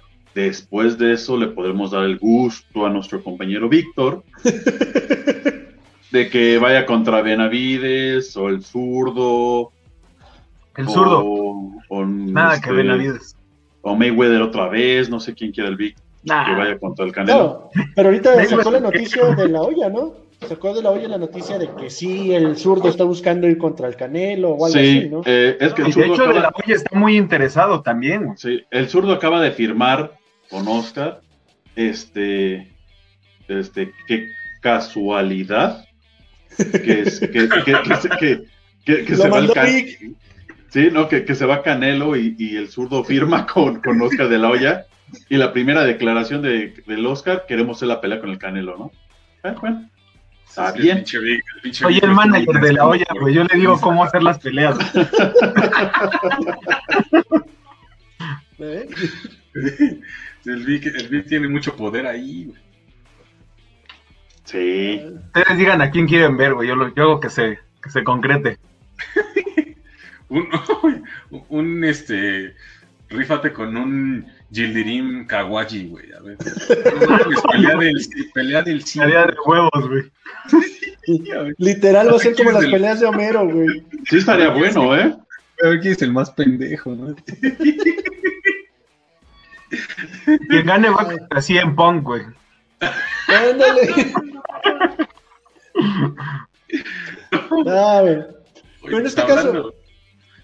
después 0.42 0.98
de 0.98 1.14
eso, 1.14 1.36
le 1.36 1.48
podremos 1.48 1.90
dar 1.90 2.04
el 2.04 2.18
gusto 2.18 2.86
a 2.86 2.90
nuestro 2.90 3.22
compañero 3.22 3.68
Víctor 3.68 4.22
de 6.10 6.30
que 6.30 6.58
vaya 6.58 6.86
contra 6.86 7.22
Benavides 7.22 8.36
o 8.36 8.48
el 8.48 8.62
zurdo. 8.62 9.72
El 10.76 10.88
zurdo. 10.88 11.24
O, 11.24 11.72
o, 11.88 12.04
Nada 12.06 12.54
este, 12.54 12.68
que 12.68 12.72
Benavides. 12.74 13.36
O 13.82 13.94
Mayweather 13.94 14.42
otra 14.42 14.68
vez, 14.68 15.08
no 15.08 15.20
sé 15.20 15.34
quién 15.34 15.52
quiera 15.52 15.68
el 15.70 15.76
que 15.76 15.94
Nah. 16.24 16.56
vaya 16.58 16.78
contra 16.78 17.04
el 17.06 17.12
Canelo. 17.12 17.70
Pero 17.94 18.08
ahorita 18.08 18.44
sacó 18.44 18.70
la 18.70 18.80
noticia 18.80 19.24
de 19.34 19.48
la 19.48 19.62
olla, 19.62 19.88
¿no? 19.88 20.14
Sacó 20.46 20.74
de 20.74 20.82
la 20.82 20.90
olla 20.90 21.08
la 21.08 21.18
noticia 21.18 21.58
de 21.58 21.68
que 21.74 21.90
sí, 21.90 22.32
el 22.34 22.56
zurdo 22.56 22.88
está 22.88 23.04
buscando 23.04 23.48
ir 23.48 23.56
contra 23.56 23.88
el 23.88 23.96
Canelo 23.96 24.50
o 24.50 24.66
algo 24.66 24.78
Sí, 24.78 24.98
así, 24.98 25.08
¿no? 25.08 25.22
eh, 25.24 25.56
es 25.60 25.72
que 25.74 25.82
Y 25.82 25.86
el 25.86 25.92
de 25.92 26.06
hecho, 26.06 26.26
de 26.26 26.34
la 26.34 26.40
acaba, 26.40 26.52
olla 26.64 26.74
está 26.74 26.98
muy 26.98 27.16
interesado 27.16 27.82
también, 27.82 28.36
sí, 28.36 28.62
el 28.70 28.88
zurdo 28.88 29.12
acaba 29.12 29.40
de 29.40 29.52
firmar 29.52 30.17
con 30.50 30.66
Oscar. 30.68 31.20
Este, 31.76 32.68
este, 33.48 33.92
qué 34.06 34.28
casualidad 34.60 35.84
que, 36.56 37.00
es- 37.02 37.20
que, 37.20 37.28
que, 37.30 37.48
que 37.48 37.96
se- 37.96 38.08
que- 38.18 38.42
que- 38.84 39.04
que 39.04 39.16
Lo 39.16 39.22
se 39.22 39.28
va 39.28 39.38
el 39.38 39.52
Can-. 39.52 40.16
Sí, 40.70 40.88
no, 40.92 41.08
que, 41.08 41.24
que 41.24 41.34
se 41.34 41.46
va 41.46 41.62
Canelo 41.62 42.16
y, 42.16 42.34
y 42.38 42.56
el 42.56 42.68
zurdo 42.68 43.02
firma 43.04 43.46
con, 43.46 43.80
con 43.80 44.00
Oscar 44.02 44.28
de 44.28 44.38
la 44.38 44.50
Hoya. 44.50 44.84
Y 45.30 45.36
la 45.38 45.52
primera 45.54 45.84
declaración 45.84 46.42
de, 46.42 46.74
del 46.86 47.06
Oscar, 47.06 47.46
queremos 47.48 47.78
hacer 47.78 47.88
la 47.88 48.00
pelea 48.00 48.20
con 48.20 48.28
el 48.30 48.38
Canelo, 48.38 48.76
¿no? 48.76 48.92
Ah, 49.42 49.54
bueno, 49.58 49.88
está 50.46 50.72
bien. 50.72 50.98
pinche 50.98 51.18
Vic- 51.18 51.42
el 51.54 51.60
pinche 51.62 51.86
Vic 51.86 52.02
el 52.02 52.10
manager 52.10 52.60
de 52.60 52.72
la 52.74 52.86
olla, 52.86 53.06
güey. 53.18 53.34
Yo 53.34 53.44
le 53.44 53.58
digo 53.58 53.80
cómo 53.80 54.04
hacer 54.04 54.22
las 54.22 54.38
peleas. 54.38 54.76
¿eh? 58.58 58.88
El 60.48 60.64
Vic, 60.64 60.86
el 60.86 61.08
Vic 61.08 61.26
tiene 61.26 61.48
mucho 61.48 61.76
poder 61.76 62.06
ahí, 62.06 62.46
güey. 62.46 62.60
Sí, 64.44 65.02
Ustedes 65.26 65.58
digan 65.58 65.82
a 65.82 65.90
quién 65.90 66.06
quieren 66.06 66.36
ver, 66.38 66.54
güey. 66.54 66.68
Yo, 66.68 66.74
lo, 66.74 66.94
yo 66.94 67.02
hago 67.02 67.20
que 67.20 67.28
se, 67.28 67.58
que 67.82 67.90
se 67.90 68.02
concrete. 68.04 68.58
Un, 70.30 70.46
un, 71.48 71.84
este, 71.84 72.54
rífate 73.08 73.50
con 73.50 73.74
un 73.78 74.26
Gildirim 74.52 75.26
Kawaji, 75.26 75.86
güey. 75.88 76.12
A 76.12 76.20
ver. 76.20 76.36
No 77.08 77.50
pelea 77.52 77.76
del, 77.78 78.06
pelea 78.34 78.62
del 78.62 78.84
sí. 78.84 79.00
Área 79.00 79.24
de 79.26 79.34
huevos, 79.46 79.88
güey. 79.88 80.02
Literal 81.56 82.12
va 82.12 82.16
a 82.16 82.18
ser 82.18 82.34
como 82.36 82.36
¿Quién 82.36 82.48
es 82.48 82.54
las 82.54 82.64
el- 82.64 82.70
peleas 82.70 83.00
de 83.00 83.06
Homero, 83.06 83.48
güey. 83.48 83.82
sí 84.06 84.18
estaría 84.18 84.50
bueno, 84.50 84.94
¿eh? 84.94 85.16
a 85.64 85.68
ver 85.68 85.80
quién 85.80 85.94
es 85.94 86.02
el 86.02 86.12
más 86.12 86.30
pendejo, 86.30 86.94
¿no? 86.94 87.16
Quien 90.48 90.66
gane 90.66 90.88
va 90.90 91.04
contra 91.04 91.42
100 91.42 91.74
Punk, 91.76 92.02
güey. 92.04 92.22
Ándale. 93.28 94.12
Ah, 97.66 98.00
güey. 98.02 98.18
Pero 98.84 98.98
en 98.98 99.06
este 99.06 99.24
caso- 99.24 99.72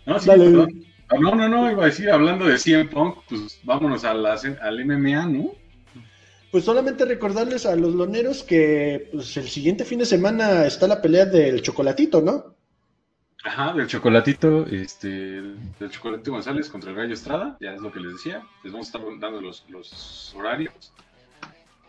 No, 0.06 0.18
sí, 0.18 0.26
Dale, 0.26 0.44
perdón. 0.44 0.84
Ah, 1.08 1.16
No, 1.20 1.34
no, 1.34 1.48
no, 1.48 1.70
iba 1.70 1.82
a 1.82 1.86
decir, 1.86 2.10
hablando 2.10 2.46
de 2.46 2.58
CM 2.58 2.86
Punk, 2.86 3.18
pues 3.28 3.60
vámonos 3.62 4.04
a 4.04 4.14
la- 4.14 4.38
al 4.62 4.84
MMA, 4.84 5.26
¿no? 5.26 5.52
pues 6.50 6.64
solamente 6.64 7.04
recordarles 7.04 7.66
a 7.66 7.74
los 7.74 7.94
loneros 7.96 8.44
que 8.44 9.08
pues, 9.12 9.36
el 9.38 9.48
siguiente 9.48 9.84
fin 9.84 9.98
de 9.98 10.06
semana 10.06 10.64
está 10.66 10.86
la 10.86 11.02
pelea 11.02 11.26
del 11.26 11.60
chocolatito, 11.62 12.20
¿no? 12.22 12.53
Ajá, 13.44 13.74
del 13.74 13.86
chocolatito, 13.86 14.66
este, 14.66 15.08
del 15.08 15.90
chocolatito 15.90 16.32
González 16.32 16.70
contra 16.70 16.90
el 16.90 16.96
Gallo 16.96 17.12
Estrada, 17.12 17.58
ya 17.60 17.74
es 17.74 17.80
lo 17.82 17.92
que 17.92 18.00
les 18.00 18.12
decía. 18.14 18.42
Les 18.62 18.72
vamos 18.72 18.86
a 18.86 18.96
estar 18.96 19.18
dando 19.20 19.42
los, 19.42 19.66
los 19.68 20.34
horarios 20.34 20.92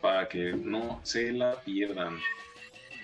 para 0.01 0.27
que 0.27 0.51
no 0.51 0.99
se 1.03 1.31
la 1.31 1.53
pierdan. 1.61 2.17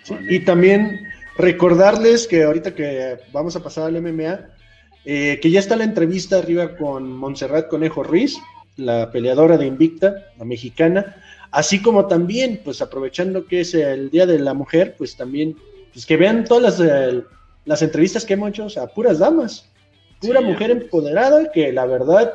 Sí, 0.04 0.16
y 0.30 0.40
también 0.42 1.08
recordarles 1.38 2.28
que 2.28 2.44
ahorita 2.44 2.76
que 2.76 3.20
vamos 3.32 3.56
a 3.56 3.64
pasar 3.64 3.86
al 3.86 4.02
MMA, 4.02 4.42
eh, 5.06 5.40
que 5.42 5.50
ya 5.50 5.62
está 5.62 5.78
la 5.78 5.86
entrevista 5.86 6.40
arriba 6.40 6.76
con 6.76 7.10
Montserrat 7.10 7.70
Conejo 7.70 8.04
Ruiz, 8.04 8.38
la 8.76 9.12
peleadora 9.12 9.58
de 9.58 9.68
Invicta, 9.68 10.26
la 10.38 10.44
mexicana, 10.44 11.16
así 11.52 11.82
como 11.82 12.08
también, 12.08 12.60
pues 12.66 12.82
aprovechando 12.82 13.46
que 13.46 13.62
es 13.62 13.74
el 13.76 14.10
Día 14.10 14.26
de 14.26 14.40
la 14.40 14.54
Mujer, 14.54 14.96
pues 14.98 15.16
también, 15.16 15.56
pues 15.94 16.06
que 16.06 16.18
vean 16.18 16.44
todas 16.44 16.80
las... 16.80 16.80
Eh, 16.82 17.24
las 17.66 17.82
entrevistas 17.82 18.26
que 18.26 18.34
hemos 18.34 18.50
hecho 18.50 18.68
a 18.82 18.88
puras 18.88 19.20
damas, 19.20 19.70
pura 20.20 20.42
mujer 20.42 20.72
empoderada 20.72 21.52
que 21.52 21.72
la 21.72 21.86
verdad 21.86 22.34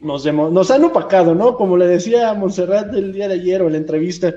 nos, 0.00 0.24
nos 0.26 0.70
han 0.70 0.84
opacado, 0.84 1.34
¿no? 1.34 1.56
Como 1.56 1.76
le 1.76 1.86
decía 1.86 2.30
a 2.30 2.34
Montserrat 2.34 2.94
el 2.94 3.12
día 3.12 3.28
de 3.28 3.34
ayer 3.34 3.62
o 3.62 3.66
en 3.66 3.72
la 3.72 3.78
entrevista, 3.78 4.34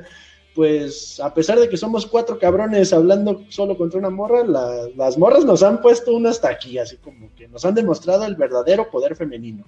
pues 0.56 1.20
a 1.20 1.34
pesar 1.34 1.60
de 1.60 1.70
que 1.70 1.78
somos 1.78 2.06
cuatro 2.06 2.40
cabrones 2.40 2.92
hablando 2.92 3.46
solo 3.50 3.78
contra 3.78 4.00
una 4.00 4.10
morra, 4.10 4.44
las 4.96 5.18
morras 5.18 5.46
nos 5.46 5.64
han 5.64 5.82
puesto 5.82 6.14
una 6.14 6.30
hasta 6.30 6.50
aquí, 6.50 6.78
así 6.78 6.98
como 6.98 7.34
que 7.36 7.48
nos 7.48 7.66
han 7.66 7.76
demostrado 7.76 8.26
el 8.26 8.36
verdadero 8.36 8.90
poder 8.90 9.16
femenino. 9.16 9.64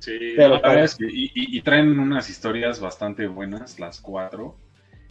Sí, 0.00 0.34
Pero, 0.36 0.60
la 0.60 0.84
es 0.84 0.94
que, 0.94 1.06
y, 1.10 1.60
traen 1.62 1.98
unas 1.98 2.30
historias 2.30 2.78
bastante 2.78 3.26
buenas, 3.26 3.80
las 3.80 4.00
cuatro. 4.00 4.54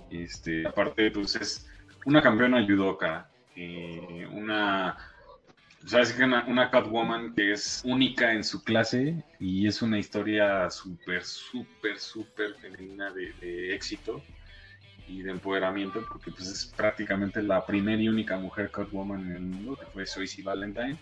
Este, 0.10 0.66
aparte, 0.66 1.12
pues 1.12 1.36
es 1.36 1.68
una 2.06 2.22
campeona 2.22 2.66
judoka, 2.66 3.30
eh, 3.60 4.28
una, 4.32 4.96
¿sabes 5.84 6.14
que 6.14 6.24
una, 6.24 6.46
una, 6.46 6.70
Catwoman 6.70 7.34
que 7.34 7.54
es 7.54 7.82
única 7.84 8.32
en 8.32 8.44
su 8.44 8.64
clase 8.64 9.24
y 9.40 9.66
es 9.66 9.82
una 9.82 9.98
historia 9.98 10.70
súper, 10.70 11.26
súper, 11.26 11.98
súper 11.98 12.54
femenina 12.54 13.12
de, 13.12 13.74
éxito 13.74 14.22
y 15.08 15.24
de 15.24 15.32
empoderamiento, 15.32 16.06
porque 16.08 16.30
pues 16.30 16.48
es 16.48 16.66
prácticamente 16.66 17.42
la 17.42 17.66
primera 17.66 18.00
y 18.00 18.08
única 18.08 18.38
mujer 18.38 18.70
Catwoman 18.70 19.22
en 19.22 19.36
el 19.36 19.42
mundo, 19.42 19.76
que 19.76 19.88
fue 19.88 20.06
Zoe 20.06 20.44
Valentine. 20.44 20.98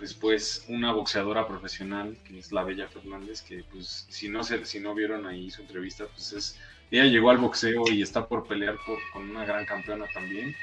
Después 0.00 0.64
una 0.68 0.92
boxeadora 0.92 1.46
profesional, 1.46 2.16
que 2.24 2.38
es 2.38 2.50
la 2.50 2.62
Bella 2.62 2.88
Fernández, 2.88 3.42
que 3.42 3.62
pues 3.70 4.06
si 4.08 4.30
no, 4.30 4.42
se, 4.42 4.64
si 4.64 4.80
no 4.80 4.94
vieron 4.94 5.26
ahí 5.26 5.50
su 5.50 5.60
entrevista, 5.60 6.06
pues 6.06 6.32
es, 6.32 6.60
ella 6.90 7.04
llegó 7.04 7.28
al 7.28 7.38
boxeo 7.38 7.84
y 7.90 8.00
está 8.00 8.26
por 8.26 8.46
pelear 8.46 8.76
por, 8.86 8.98
con 9.12 9.28
una 9.28 9.44
gran 9.44 9.66
campeona 9.66 10.06
también 10.14 10.54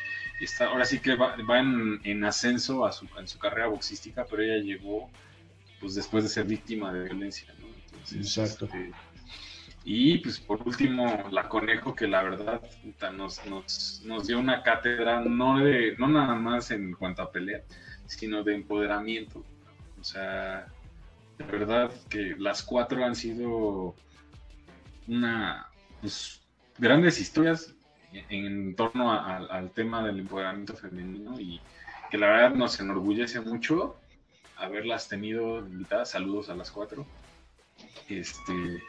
está, 0.41 0.65
ahora 0.65 0.85
sí 0.85 0.99
que 0.99 1.15
va, 1.15 1.35
en, 1.59 2.23
ascenso 2.23 2.85
a 2.85 2.91
su, 2.91 3.07
en 3.17 3.27
su 3.27 3.39
carrera 3.39 3.67
boxística, 3.67 4.25
pero 4.25 4.43
ella 4.43 4.63
llegó 4.63 5.09
pues 5.79 5.95
después 5.95 6.23
de 6.23 6.29
ser 6.29 6.45
víctima 6.45 6.91
de 6.93 7.03
violencia, 7.03 7.53
¿no? 7.59 7.67
Exacto. 8.17 8.65
Este, 8.65 8.91
y 9.83 10.17
pues 10.17 10.39
por 10.39 10.61
último, 10.67 11.29
la 11.29 11.47
Conejo, 11.47 11.93
que 11.93 12.07
la 12.07 12.23
verdad 12.23 12.59
nos, 13.13 13.45
nos, 13.45 14.01
nos, 14.03 14.25
dio 14.25 14.39
una 14.39 14.63
cátedra, 14.63 15.21
no, 15.21 15.59
de, 15.59 15.95
no 15.99 16.07
nada 16.07 16.33
más 16.33 16.71
en 16.71 16.93
cuanto 16.93 17.21
a 17.21 17.31
pelea, 17.31 17.61
sino 18.07 18.43
de 18.43 18.55
empoderamiento. 18.55 19.45
O 19.99 20.03
sea, 20.03 20.65
de 21.37 21.45
verdad 21.45 21.91
que 22.09 22.35
las 22.39 22.63
cuatro 22.63 23.05
han 23.05 23.15
sido 23.15 23.95
una, 25.07 25.69
pues, 26.01 26.41
grandes 26.79 27.21
historias 27.21 27.74
en 28.29 28.75
torno 28.75 29.11
al 29.11 29.71
tema 29.71 30.05
del 30.05 30.19
empoderamiento 30.19 30.75
femenino 30.75 31.39
y 31.39 31.59
que 32.09 32.17
la 32.17 32.27
verdad 32.27 32.55
nos 32.55 32.79
enorgullece 32.79 33.41
mucho 33.41 33.97
haberlas 34.57 35.07
tenido 35.07 35.59
invitadas. 35.59 36.11
Saludos 36.11 36.49
a 36.49 36.55
las 36.55 36.71
cuatro. 36.71 37.05
Este, 38.07 38.83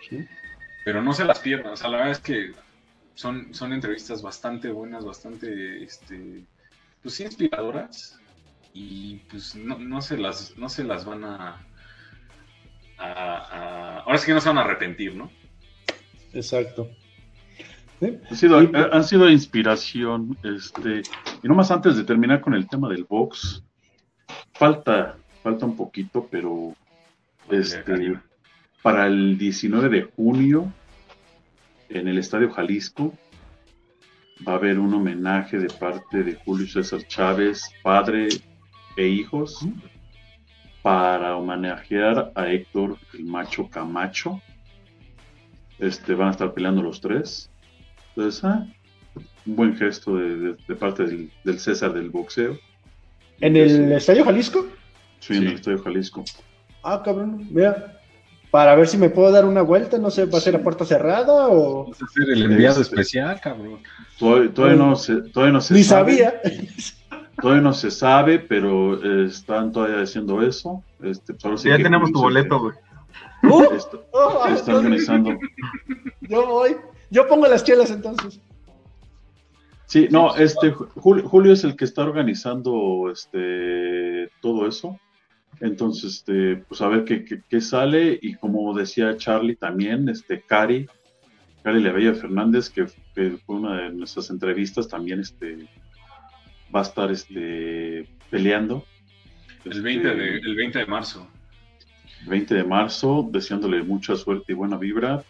pero 0.85 1.03
no 1.03 1.13
se 1.13 1.25
las 1.25 1.41
pierdan. 1.41 1.73
O 1.73 1.77
sea, 1.77 1.89
la 1.89 1.99
verdad 1.99 2.13
es 2.13 2.21
que 2.21 2.53
son, 3.15 3.53
son 3.55 3.73
entrevistas 3.73 4.23
bastante 4.23 4.71
buenas, 4.71 5.05
bastante, 5.05 5.83
este, 5.83 6.45
pues 7.03 7.19
inspiradoras 7.21 8.21
y 8.73 9.17
pues 9.31 9.55
no, 9.55 10.03
se 10.03 10.19
las, 10.19 10.57
no 10.59 10.69
se 10.69 10.85
las 10.85 11.05
van 11.05 11.25
a, 11.25 11.67
a, 12.99 14.01
ahora 14.01 14.19
sí 14.19 14.27
que 14.27 14.35
no 14.35 14.41
se 14.41 14.49
van 14.49 14.59
a 14.59 14.63
arrepentir, 14.63 15.15
¿no? 15.15 15.31
Exacto. 16.35 16.91
Han, 18.01 18.37
sido, 18.37 18.59
han 18.59 19.05
sido 19.05 19.31
inspiración, 19.31 20.37
este, 20.43 21.03
y 21.43 21.49
nomás 21.49 21.71
antes 21.71 21.97
de 21.97 22.05
terminar 22.05 22.41
con 22.41 22.55
el 22.55 22.69
tema 22.69 22.89
del 22.89 23.05
box, 23.05 23.63
falta, 24.53 25.17
falta 25.43 25.65
un 25.65 25.77
poquito, 25.77 26.29
pero 26.31 26.75
este, 27.51 28.19
para 28.83 29.07
el 29.07 29.39
19 29.39 29.89
de 29.89 30.03
junio, 30.03 30.73
en 31.89 32.09
el 32.09 32.19
Estadio 32.19 32.51
Jalisco, 32.51 33.15
va 34.47 34.53
a 34.53 34.57
haber 34.57 34.79
un 34.79 34.93
homenaje 34.93 35.59
de 35.59 35.69
parte 35.69 36.23
de 36.23 36.35
Julio 36.35 36.67
César 36.67 37.03
Chávez, 37.07 37.71
padre 37.83 38.29
e 38.97 39.07
hijos, 39.07 39.67
para 40.83 41.37
homenajear 41.37 42.33
a 42.35 42.49
Héctor 42.49 42.99
el 43.15 43.25
Macho 43.25 43.69
Camacho. 43.69 44.41
Este, 45.79 46.15
van 46.15 46.29
a 46.29 46.31
estar 46.33 46.53
peleando 46.53 46.83
los 46.83 47.01
tres. 47.01 47.51
Entonces, 48.17 48.45
ah, 48.45 48.67
un 49.47 49.57
buen 49.57 49.77
gesto 49.77 50.17
de, 50.17 50.57
parte 50.79 51.05
del, 51.05 51.61
César 51.61 51.93
del 51.93 52.11
boxeo. 52.11 52.59
¿En 53.41 53.57
el 53.57 53.93
Estadio 53.93 54.25
Jalisco? 54.25 54.67
Sí, 55.21 55.37
en 55.37 55.49
el 55.49 55.55
Estadio 55.55 55.83
Jalisco. 55.83 56.25
Ah, 56.83 57.03
cabrón, 57.05 57.47
mira, 57.51 58.01
para 58.51 58.75
ver 58.75 58.89
si 58.89 58.97
me 58.97 59.11
puedo 59.11 59.31
dar 59.31 59.45
una 59.45 59.61
vuelta, 59.61 59.99
no 59.99 60.11
sé, 60.11 60.25
¿va 60.25 60.39
a 60.39 60.41
ser 60.41 60.55
la 60.55 60.63
puerta 60.63 60.87
cerrada 60.87 61.49
o...? 61.49 61.89
Vas 61.89 62.03
a 62.03 62.07
ser 62.09 62.31
el 62.31 62.43
enviado 62.43 62.81
este, 62.81 62.95
especial, 62.95 63.39
cabrón. 63.41 63.81
Todavía, 64.19 64.77
no 64.77 64.97
se, 64.97 65.17
todavía 65.31 65.53
no 65.53 65.61
se 65.61 65.75
Ni 65.75 65.83
sabía. 65.83 66.41
Todavía 67.41 67.63
no 67.63 67.75
se 67.75 67.91
sabe, 67.91 68.39
pero 68.39 68.95
eh, 68.95 69.27
están 69.27 69.73
todavía 69.73 70.01
haciendo 70.01 70.41
eso. 70.41 70.83
Este, 71.03 71.35
pues 71.35 71.65
ya 71.65 71.77
tenemos 71.77 72.11
tu 72.11 72.21
boleto, 72.21 72.59
güey. 72.61 72.75
Uh, 73.43 73.67
oh, 74.13 74.47
están 74.49 74.77
organizando. 74.77 75.37
Yo 76.23 76.47
voy. 76.47 76.77
Yo 77.11 77.27
pongo 77.29 77.47
las 77.47 77.65
chelas 77.65 77.91
entonces. 77.91 78.41
Sí, 79.87 80.09
no, 80.11 80.35
este 80.35 80.73
Julio, 80.73 81.53
es 81.53 81.63
el 81.63 81.77
que 81.77 81.85
está 81.85 82.03
organizando 82.03 83.09
este 83.13 84.31
todo 84.41 84.67
eso. 84.67 84.99
Entonces, 85.61 86.17
este, 86.17 86.57
pues 86.57 86.81
a 86.83 86.89
ver 86.89 87.05
qué, 87.05 87.61
sale. 87.61 88.19
Y 88.21 88.35
como 88.35 88.77
decía 88.77 89.17
Charlie 89.17 89.57
también, 89.57 90.09
este 90.09 90.43
Cari, 90.43 90.87
Cari 91.63 91.81
Levella 91.81 92.15
Fernández, 92.15 92.69
que, 92.69 92.87
fue 92.87 93.41
una 93.47 93.83
de 93.83 93.91
nuestras 93.91 94.29
entrevistas, 94.31 94.89
también 94.89 95.21
este 95.21 95.69
va 96.75 96.81
a 96.81 96.83
estar 96.83 97.11
este 97.11 98.09
peleando. 98.29 98.85
El 99.65 99.83
20 99.83 100.15
de, 100.15 100.39
el 100.39 100.57
20 100.57 100.81
de 100.81 100.87
marzo. 100.87 101.29
20 102.27 102.55
de 102.55 102.65
marzo, 102.65 103.29
deseándole 103.31 103.83
mucha 103.83 104.17
suerte 104.17 104.53
y 104.53 104.57
buena 104.57 104.77
vibra 104.77 105.25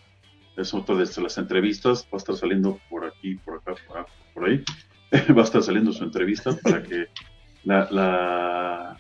es 0.57 0.73
otra 0.75 0.95
de 0.97 1.23
las 1.23 1.39
entrevistas, 1.39 2.05
va 2.05 2.15
a 2.15 2.17
estar 2.17 2.37
saliendo 2.37 2.79
por 2.89 3.05
aquí, 3.05 3.35
por 3.37 3.57
acá, 3.57 3.75
por, 4.35 4.49
ahí, 4.49 4.63
va 5.37 5.43
a 5.43 5.45
estar 5.45 5.63
saliendo 5.63 5.93
su 5.93 6.05
entrevista 6.05 6.57
para 6.63 6.83
que 6.83 7.07
la, 7.65 8.97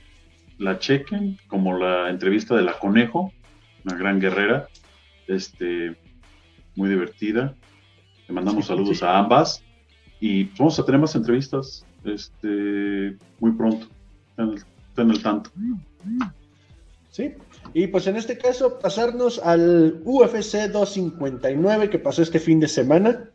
la, 0.58 0.78
chequen, 0.78 1.38
como 1.48 1.78
la 1.78 2.10
entrevista 2.10 2.54
de 2.56 2.62
la 2.62 2.78
Conejo, 2.78 3.32
una 3.84 3.96
gran 3.96 4.20
guerrera, 4.20 4.68
este, 5.28 5.96
muy 6.75 6.88
divertida. 6.88 7.54
Le 8.28 8.34
mandamos 8.34 8.66
saludos 8.66 9.02
a 9.02 9.18
ambas 9.18 9.62
y 10.20 10.44
vamos 10.58 10.78
a 10.78 10.84
tener 10.84 11.00
más 11.00 11.14
entrevistas 11.14 11.86
este, 12.04 13.16
muy 13.40 13.52
pronto. 13.52 13.86
Estén, 14.36 15.10
el 15.10 15.22
tanto. 15.22 15.50
Sí, 17.10 17.32
y 17.75 17.87
pues 17.88 18.06
en 18.06 18.16
este 18.16 18.38
caso, 18.38 18.78
pasarnos 18.78 19.38
al 19.38 20.00
UFC 20.04 20.70
259 20.70 21.90
que 21.90 21.99
pasó 21.99 22.23
este 22.23 22.40
fin 22.40 22.61
de 22.61 22.68
semana, 22.68 23.30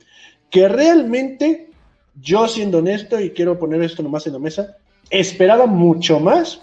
que 0.50 0.68
realmente, 0.68 1.70
yo 2.22 2.48
siendo 2.48 2.80
honesto, 2.80 3.20
y 3.20 3.32
quiero 3.32 3.60
poner 3.60 3.82
esto 3.82 4.04
nomás 4.04 4.28
en 4.28 4.34
la 4.34 4.40
mesa, 4.40 4.78
esperaba 5.10 5.66
mucho 5.66 6.20
más. 6.20 6.62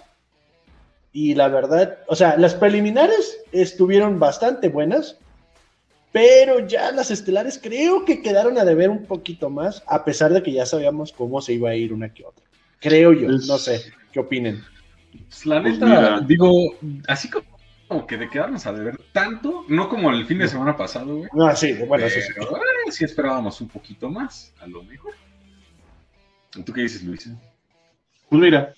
Y 1.13 1.35
la 1.35 1.49
verdad, 1.49 1.99
o 2.07 2.15
sea, 2.15 2.37
las 2.37 2.55
preliminares 2.55 3.39
estuvieron 3.53 4.19
bastante 4.19 4.69
buenas, 4.69 5.17
pero 6.13 6.67
ya 6.67 6.93
las 6.93 7.11
estelares 7.11 7.59
creo 7.63 8.05
que 8.05 8.23
quedaron 8.23 8.59
a 8.59 8.65
deber 8.65 8.91
un 8.91 9.05
poquito 9.05 9.51
más, 9.51 9.83
a 9.87 10.05
pesar 10.05 10.33
de 10.33 10.43
que 10.43 10.53
ya 10.53 10.67
sabíamos 10.67 11.13
cómo 11.13 11.41
se 11.41 11.55
iba 11.55 11.71
a 11.71 11.75
ir 11.75 11.93
una 11.93 12.13
que 12.13 12.25
otra. 12.25 12.45
Creo 12.81 13.13
yo, 13.13 13.29
no 13.29 13.59
sé, 13.59 13.83
¿qué 14.13 14.21
opinen? 14.21 14.63
Pues, 15.29 15.47
la 15.47 15.61
neta, 15.61 16.21
digo, 16.21 16.75
así 17.09 17.29
como 17.29 17.58
como 17.89 18.07
que 18.07 18.19
de 18.19 18.29
quedarnos 18.29 18.67
a 18.67 18.73
deber 18.73 18.99
tanto, 19.13 19.65
no 19.69 19.89
como 19.89 20.11
el 20.11 20.27
fin 20.27 20.39
de 20.39 20.49
semana 20.49 20.77
pasado, 20.77 21.17
güey. 21.17 21.29
Ah, 21.41 21.57
sí, 21.57 21.73
bueno, 21.87 22.05
eso 22.05 22.21
sí. 22.21 22.33
Pero, 22.35 22.57
eh, 22.57 22.93
sí 22.93 23.05
esperábamos 23.05 23.61
un 23.61 23.69
poquito 23.69 24.11
más, 24.11 24.55
a 24.61 24.67
lo 24.67 24.83
mejor. 24.85 25.15
¿Tú 26.65 26.73
qué 26.73 26.83
dices, 26.83 27.03
Luis? 27.03 27.31
Pues 28.29 28.43
mira, 28.43 28.75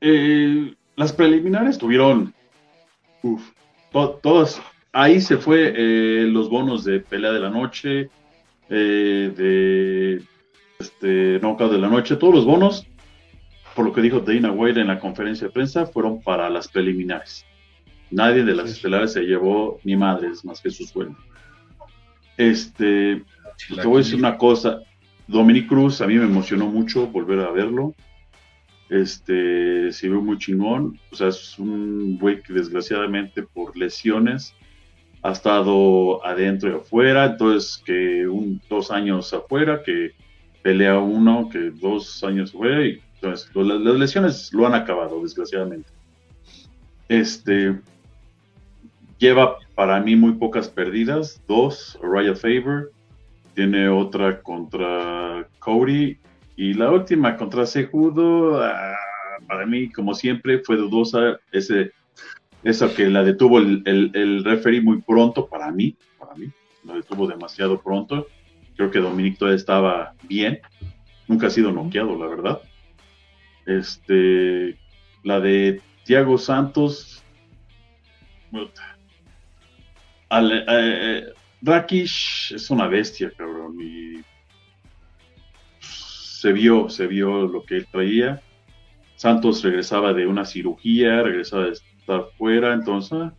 eh, 0.00 0.74
las 0.96 1.12
preliminares 1.12 1.76
tuvieron, 1.76 2.32
uf, 3.22 3.42
to- 3.92 4.18
todas, 4.22 4.60
ahí 4.92 5.20
se 5.20 5.36
fue 5.36 5.74
eh, 5.76 6.22
los 6.26 6.48
bonos 6.48 6.84
de 6.84 7.00
pelea 7.00 7.32
de 7.32 7.40
la 7.40 7.50
noche, 7.50 8.08
eh, 8.70 9.32
de 9.36 10.22
este, 10.78 11.38
knockout 11.40 11.72
de 11.72 11.78
la 11.78 11.88
noche, 11.88 12.16
todos 12.16 12.34
los 12.34 12.44
bonos, 12.46 12.86
por 13.74 13.84
lo 13.84 13.92
que 13.92 14.00
dijo 14.02 14.20
Dana 14.20 14.52
White 14.52 14.80
en 14.80 14.86
la 14.86 14.98
conferencia 15.00 15.48
de 15.48 15.52
prensa, 15.52 15.84
fueron 15.84 16.22
para 16.22 16.48
las 16.48 16.68
preliminares. 16.68 17.44
Nadie 18.10 18.44
de 18.44 18.54
las 18.54 18.70
estelares 18.70 19.12
se 19.12 19.22
llevó 19.22 19.80
ni 19.84 19.96
madres 19.96 20.44
más 20.44 20.60
que 20.60 20.70
su 20.70 20.84
sueldo. 20.84 21.16
Este, 22.36 23.22
te 23.68 23.86
voy 23.86 23.96
a 23.96 23.98
decir 23.98 24.16
una 24.16 24.36
cosa, 24.36 24.80
Dominic 25.26 25.68
Cruz 25.68 26.00
a 26.00 26.06
mí 26.06 26.14
me 26.14 26.24
emocionó 26.24 26.66
mucho 26.66 27.06
volver 27.06 27.40
a 27.40 27.50
verlo. 27.50 27.94
Este, 28.90 29.90
se 29.92 30.08
vio 30.08 30.20
muy 30.20 30.38
chingón. 30.38 30.98
O 31.10 31.16
sea, 31.16 31.28
es 31.28 31.58
un 31.58 32.18
güey 32.18 32.42
que 32.42 32.52
desgraciadamente 32.52 33.42
por 33.42 33.76
lesiones 33.76 34.54
ha 35.22 35.32
estado 35.32 36.24
adentro 36.24 36.70
y 36.70 36.74
afuera. 36.74 37.24
Entonces, 37.24 37.82
que 37.84 38.28
un, 38.28 38.60
dos 38.68 38.90
años 38.90 39.32
afuera, 39.32 39.82
que 39.82 40.12
pelea 40.62 40.98
uno, 40.98 41.48
que 41.50 41.70
dos 41.70 42.22
años 42.22 42.54
afuera. 42.54 42.86
Y 42.86 43.00
entonces, 43.14 43.50
las, 43.54 43.80
las 43.80 43.96
lesiones 43.96 44.52
lo 44.52 44.66
han 44.66 44.74
acabado, 44.74 45.22
desgraciadamente. 45.22 45.90
Este, 47.08 47.80
lleva 49.18 49.58
para 49.74 50.00
mí 50.00 50.16
muy 50.16 50.32
pocas 50.32 50.68
perdidas. 50.68 51.42
Dos, 51.46 51.98
Raya 52.02 52.34
Faber. 52.34 52.90
Tiene 53.54 53.88
otra 53.88 54.42
contra 54.42 55.48
Cody 55.60 56.18
y 56.56 56.74
la 56.74 56.90
última 56.90 57.36
contra 57.36 57.66
Sejudo, 57.66 58.62
ah, 58.62 58.96
para 59.46 59.66
mí, 59.66 59.90
como 59.90 60.14
siempre, 60.14 60.60
fue 60.60 60.76
dudosa. 60.76 61.40
Ese, 61.52 61.92
esa 62.62 62.94
que 62.94 63.08
la 63.08 63.24
detuvo 63.24 63.58
el, 63.58 63.82
el, 63.86 64.10
el 64.14 64.44
referee 64.44 64.80
muy 64.80 65.02
pronto, 65.02 65.46
para 65.48 65.70
mí, 65.72 65.96
para 66.18 66.34
mí, 66.34 66.50
la 66.84 66.94
detuvo 66.94 67.26
demasiado 67.26 67.80
pronto. 67.80 68.26
Creo 68.76 68.90
que 68.90 69.00
Dominic 69.00 69.38
todavía 69.38 69.56
estaba 69.56 70.14
bien. 70.28 70.60
Nunca 71.26 71.48
ha 71.48 71.50
sido 71.50 71.72
noqueado, 71.72 72.16
la 72.18 72.26
verdad. 72.26 72.60
Este, 73.66 74.78
la 75.22 75.40
de 75.40 75.80
Thiago 76.04 76.38
Santos. 76.38 77.22
Al- 80.28 80.64
eh, 80.68 81.24
Rakish 81.62 82.52
es 82.54 82.70
una 82.70 82.88
bestia, 82.88 83.32
cabrón. 83.36 83.76
Y 83.80 84.22
se 85.80 86.52
vio, 86.52 86.88
se 86.88 87.06
vio 87.06 87.46
lo 87.46 87.64
que 87.64 87.76
él 87.78 87.86
traía. 87.90 88.40
Santos 89.16 89.62
regresaba 89.62 90.12
de 90.12 90.26
una 90.26 90.44
cirugía, 90.44 91.22
regresaba 91.22 91.64
de 91.66 91.72
estar 91.72 92.24
fuera, 92.36 92.74
entonces 92.74 93.32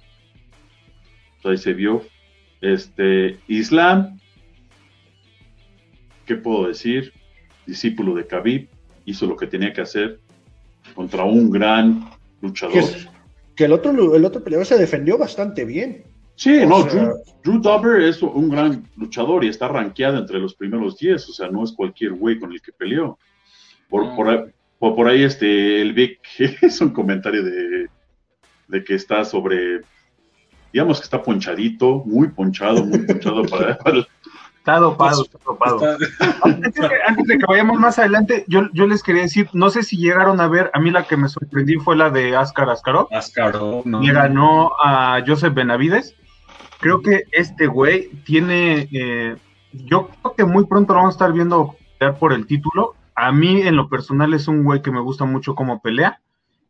ahí 1.43 1.57
se 1.57 1.73
vio. 1.73 2.01
Este 2.61 3.37
Islam, 3.47 4.19
¿qué 6.25 6.35
puedo 6.35 6.67
decir? 6.67 7.13
Discípulo 7.67 8.15
de 8.15 8.25
Khabib, 8.25 8.67
hizo 9.05 9.27
lo 9.27 9.35
que 9.35 9.45
tenía 9.45 9.71
que 9.73 9.81
hacer 9.81 10.19
contra 10.95 11.23
un 11.23 11.51
gran 11.51 12.09
luchador. 12.41 12.73
Que, 12.73 13.07
que 13.55 13.65
el 13.65 13.73
otro, 13.73 14.15
el 14.15 14.25
otro 14.25 14.43
peleador 14.43 14.65
se 14.65 14.77
defendió 14.77 15.17
bastante 15.17 15.65
bien. 15.65 16.03
Sí, 16.35 16.59
O 16.63 16.67
no, 16.67 16.81
sea- 16.83 16.91
Drew, 16.91 17.13
Drew 17.43 17.59
Dober 17.61 18.01
es 18.01 18.21
un 18.21 18.49
gran 18.49 18.83
luchador 18.97 19.43
y 19.43 19.47
está 19.49 19.67
rankeado 19.67 20.17
entre 20.17 20.39
los 20.39 20.53
primeros 20.55 20.97
10, 20.97 21.29
o 21.29 21.33
sea, 21.33 21.47
no 21.49 21.63
es 21.63 21.71
cualquier 21.71 22.13
güey 22.13 22.39
con 22.39 22.51
el 22.51 22.61
que 22.61 22.71
peleó. 22.71 23.17
Por, 23.89 24.05
No. 24.05 24.15
por, 24.15 24.29
ahí- 24.29 24.43
por, 24.79 24.95
por 24.95 25.07
ahí, 25.07 25.23
este, 25.23 25.81
el 25.81 25.93
Vic 25.93 26.19
es 26.61 26.81
un 26.81 26.89
comentario 26.89 27.43
de, 27.43 27.87
de 28.67 28.83
que 28.83 28.95
está 28.95 29.23
sobre, 29.23 29.81
digamos 30.73 30.99
que 30.99 31.03
está 31.05 31.21
ponchadito, 31.21 32.03
muy 32.05 32.27
ponchado, 32.29 32.83
muy 32.83 32.99
ponchado 32.99 33.43
para, 33.49 33.77
para- 33.77 34.05
Está 34.57 34.79
dopado, 34.79 35.21
está 35.23 35.37
dopado. 35.45 35.95
Está- 36.01 36.39
Antes 36.41 36.73
de, 36.73 36.81
que, 36.89 36.95
antes 37.07 37.27
de 37.27 37.37
que 37.37 37.45
vayamos 37.47 37.79
más 37.79 37.99
adelante, 37.99 38.45
yo, 38.47 38.61
yo 38.73 38.87
les 38.87 39.03
quería 39.03 39.21
decir, 39.21 39.47
no 39.53 39.69
sé 39.69 39.83
si 39.83 39.95
llegaron 39.95 40.41
a 40.41 40.47
ver, 40.47 40.71
a 40.73 40.79
mí 40.79 40.89
la 40.89 41.03
que 41.05 41.15
me 41.17 41.29
sorprendí 41.29 41.75
fue 41.75 41.95
la 41.95 42.09
de 42.09 42.35
Ascar 42.35 42.71
Askarov, 42.71 43.07
Askarov, 43.13 43.85
¿no? 43.85 44.01
y 44.01 44.09
ganó 44.09 44.71
a 44.83 45.23
Joseph 45.25 45.53
Benavides. 45.53 46.15
Creo 46.85 47.01
que 47.01 47.23
este 47.31 47.65
güey 47.65 48.09
tiene, 48.25 48.87
eh, 48.91 49.35
yo 49.73 50.07
creo 50.21 50.35
que 50.35 50.45
muy 50.45 50.67
pronto 50.67 50.93
lo 50.93 50.99
vamos 50.99 51.15
a 51.15 51.17
estar 51.17 51.33
viendo 51.33 51.75
pelear 51.97 52.19
por 52.19 52.31
el 52.31 52.45
título. 52.45 52.93
A 53.15 53.31
mí 53.31 53.59
en 53.63 53.75
lo 53.75 53.89
personal 53.89 54.35
es 54.35 54.47
un 54.47 54.63
güey 54.63 54.83
que 54.83 54.91
me 54.91 54.99
gusta 54.99 55.25
mucho 55.25 55.55
como 55.55 55.81
pelea. 55.81 56.19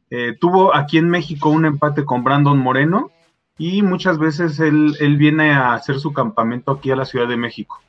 Eh, 0.09 0.33
tuvo 0.39 0.73
aquí 0.73 0.97
en 0.99 1.09
México 1.09 1.49
un 1.49 1.65
empate 1.65 2.05
con 2.05 2.23
Brandon 2.23 2.57
Moreno 2.57 3.11
y 3.57 3.81
muchas 3.81 4.17
veces 4.17 4.57
él, 4.61 4.95
él 5.01 5.17
viene 5.17 5.51
a 5.51 5.73
hacer 5.73 5.99
su 5.99 6.13
campamento 6.13 6.71
aquí 6.71 6.91
a 6.91 6.95
la 6.95 7.03
Ciudad 7.03 7.27
de 7.27 7.35
México. 7.35 7.81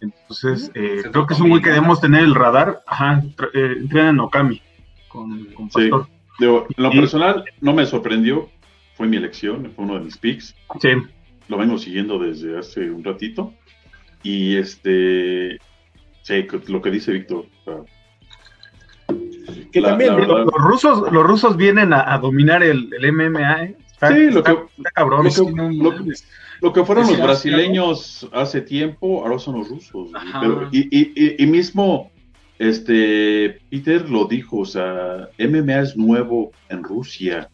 Entonces, 0.00 0.70
eh, 0.74 1.02
creo 1.12 1.26
que 1.26 1.34
es 1.34 1.40
un 1.40 1.50
güey 1.50 1.60
que 1.60 1.68
debemos 1.68 2.00
tener 2.00 2.24
el 2.24 2.34
radar. 2.34 2.80
Ajá, 2.86 3.22
eh, 3.52 3.74
entrena 3.80 4.08
en 4.08 4.20
Okami 4.20 4.62
con, 5.08 5.44
con 5.52 5.70
Sí. 5.70 5.90
Pastor. 5.90 6.06
Digo, 6.38 6.66
en 6.74 6.82
lo 6.84 6.90
Y- 6.90 7.00
personal 7.00 7.44
no 7.60 7.74
me 7.74 7.84
sorprendió, 7.84 8.48
fue 8.94 9.06
mi 9.06 9.18
elección, 9.18 9.70
fue 9.76 9.84
uno 9.84 9.94
de 9.98 10.00
mis 10.00 10.16
picks, 10.16 10.54
Sí. 10.80 10.88
Lo 11.50 11.58
vengo 11.58 11.76
siguiendo 11.78 12.18
desde 12.18 12.56
hace 12.58 12.90
un 12.90 13.02
ratito, 13.04 13.52
y 14.22 14.56
este, 14.56 15.58
sí, 16.22 16.46
lo 16.68 16.80
que 16.80 16.90
dice 16.90 17.12
Víctor, 17.12 17.44
o 17.46 17.64
sea, 17.64 17.74
Que 19.72 19.80
La- 19.80 19.90
también, 19.90 20.10
la 20.12 20.18
¿no? 20.26 20.34
verdad- 20.34 20.44
Los 20.56 20.64
rusos, 20.64 21.12
los 21.12 21.24
rusos 21.26 21.56
vienen 21.56 21.92
a, 21.92 22.12
a 22.14 22.18
dominar 22.18 22.62
el, 22.62 22.88
el 22.92 23.12
MMA, 23.12 23.64
¿eh? 23.64 23.76
Está, 23.92 24.08
Sí, 24.14 24.30
lo 24.30 24.38
está- 24.38 24.54
que- 24.56 24.62
está 24.78 24.90
cabrón. 24.92 25.24
lo 25.26 25.90
que- 25.94 26.12
lo- 26.60 26.72
que 26.72 26.84
fueron 26.84 27.06
los 27.06 27.20
brasileños 27.20 28.28
hace 28.32 28.60
tiempo, 28.62 29.22
ahora 29.24 29.38
son 29.38 29.58
los 29.58 29.68
rusos. 29.68 30.10
Pero- 30.40 30.68
y, 30.72 30.80
y- 30.96 31.12
y- 31.16 31.42
y 31.42 31.46
mismo, 31.46 32.10
este, 32.58 33.58
Peter 33.70 34.08
lo 34.08 34.24
dijo, 34.26 34.58
o 34.58 34.64
sea, 34.64 35.28
MMA 35.38 35.80
es 35.80 35.96
nuevo 35.96 36.52
en 36.68 36.82
Rusia, 36.84 37.48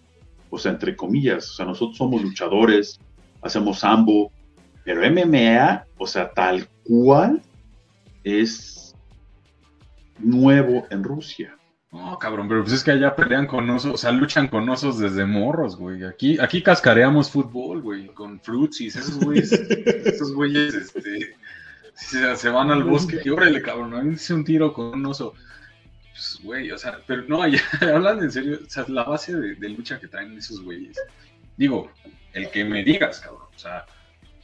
o 0.51 0.59
sea, 0.59 0.73
entre 0.73 0.97
comillas, 0.97 1.51
o 1.51 1.55
sea, 1.55 1.67
nosotros 1.67 1.97
somos 1.97 2.23
luchadores, 2.23 2.99
hacemos 3.43 3.81
sambo, 3.81 4.33
pero 4.85 5.03
MMA, 5.11 5.87
o 5.99 6.07
sea, 6.07 6.31
tal 6.31 6.69
cual 6.85 7.43
es 8.25 8.95
nuevo 10.19 10.87
en 10.91 11.05
Rusia. 11.05 11.57
No, 11.93 12.19
cabrón, 12.19 12.49
pero 12.49 12.63
pues 12.63 12.75
es 12.75 12.85
que 12.85 12.91
allá 12.91 13.17
pelean 13.17 13.47
con 13.47 13.69
osos, 13.71 13.95
o 13.95 13.97
sea, 13.97 14.13
luchan 14.13 14.49
con 14.49 14.69
osos 14.69 14.99
desde 14.99 15.25
morros, 15.25 15.77
güey. 15.77 16.05
Aquí, 16.05 16.39
aquí 16.39 16.63
cascareamos 16.63 17.31
fútbol, 17.31 17.81
güey, 17.81 18.09
con 18.09 18.41
frutsis, 18.41 18.97
esos 18.97 19.19
güeyes, 19.19 19.53
esos 20.05 20.35
güeyes, 20.35 20.75
este, 20.75 21.37
se, 21.95 22.37
se 22.37 22.49
van 22.51 22.71
al 22.71 22.85
bosque 22.85 23.21
y 23.25 23.31
órale, 23.31 23.63
cabrón, 23.63 23.95
a 23.95 24.03
mí 24.03 24.09
me 24.09 24.15
hice 24.15 24.35
un 24.35 24.45
tiro 24.45 24.73
con 24.73 24.95
un 24.95 25.07
oso. 25.07 25.35
Pues, 26.13 26.41
güey, 26.43 26.71
o 26.71 26.79
sea, 26.79 26.99
pero 27.07 27.23
no, 27.29 27.47
ya, 27.49 27.61
hablando 27.95 28.25
en 28.25 28.31
serio, 28.31 28.59
o 28.67 28.71
sea, 28.71 28.85
la 28.89 29.05
base 29.05 29.35
de, 29.35 29.55
de 29.55 29.69
lucha 29.71 29.99
que 29.99 30.09
traen 30.09 30.37
esos 30.37 30.63
güeyes. 30.63 30.99
Digo, 31.57 31.91
el 32.37 32.51
que 32.51 32.65
me 32.65 32.85
digas, 32.85 33.21
cabrón, 33.21 33.49
o 33.55 33.59
sea, 33.59 33.87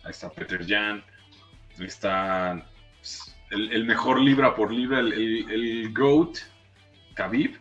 ahí 0.03 0.11
está 0.11 0.31
Peter 0.31 0.67
Jan, 0.67 1.05
está 1.79 2.67
pues, 2.99 3.37
el, 3.51 3.85
mejor 3.85 4.19
libra 4.19 4.57
por 4.57 4.73
libra, 4.73 5.01
el, 5.01 5.93
GOAT, 5.93 6.39
Khabib, 7.15 7.59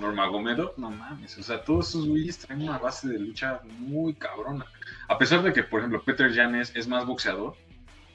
Normagomedov, 0.00 0.76
no 0.78 0.90
mames, 0.90 1.38
o 1.38 1.44
sea, 1.44 1.62
todos 1.62 1.90
esos 1.90 2.08
güeyes 2.08 2.38
traen 2.38 2.62
una 2.62 2.78
base 2.78 3.08
de 3.08 3.20
lucha 3.20 3.60
muy 3.78 4.14
cabrona. 4.14 4.66
A 5.08 5.16
pesar 5.16 5.44
de 5.44 5.52
que, 5.52 5.62
por 5.62 5.78
ejemplo, 5.78 6.02
Peter 6.02 6.34
Jan 6.34 6.56
es, 6.56 6.74
es 6.74 6.88
más 6.88 7.06
boxeador, 7.06 7.56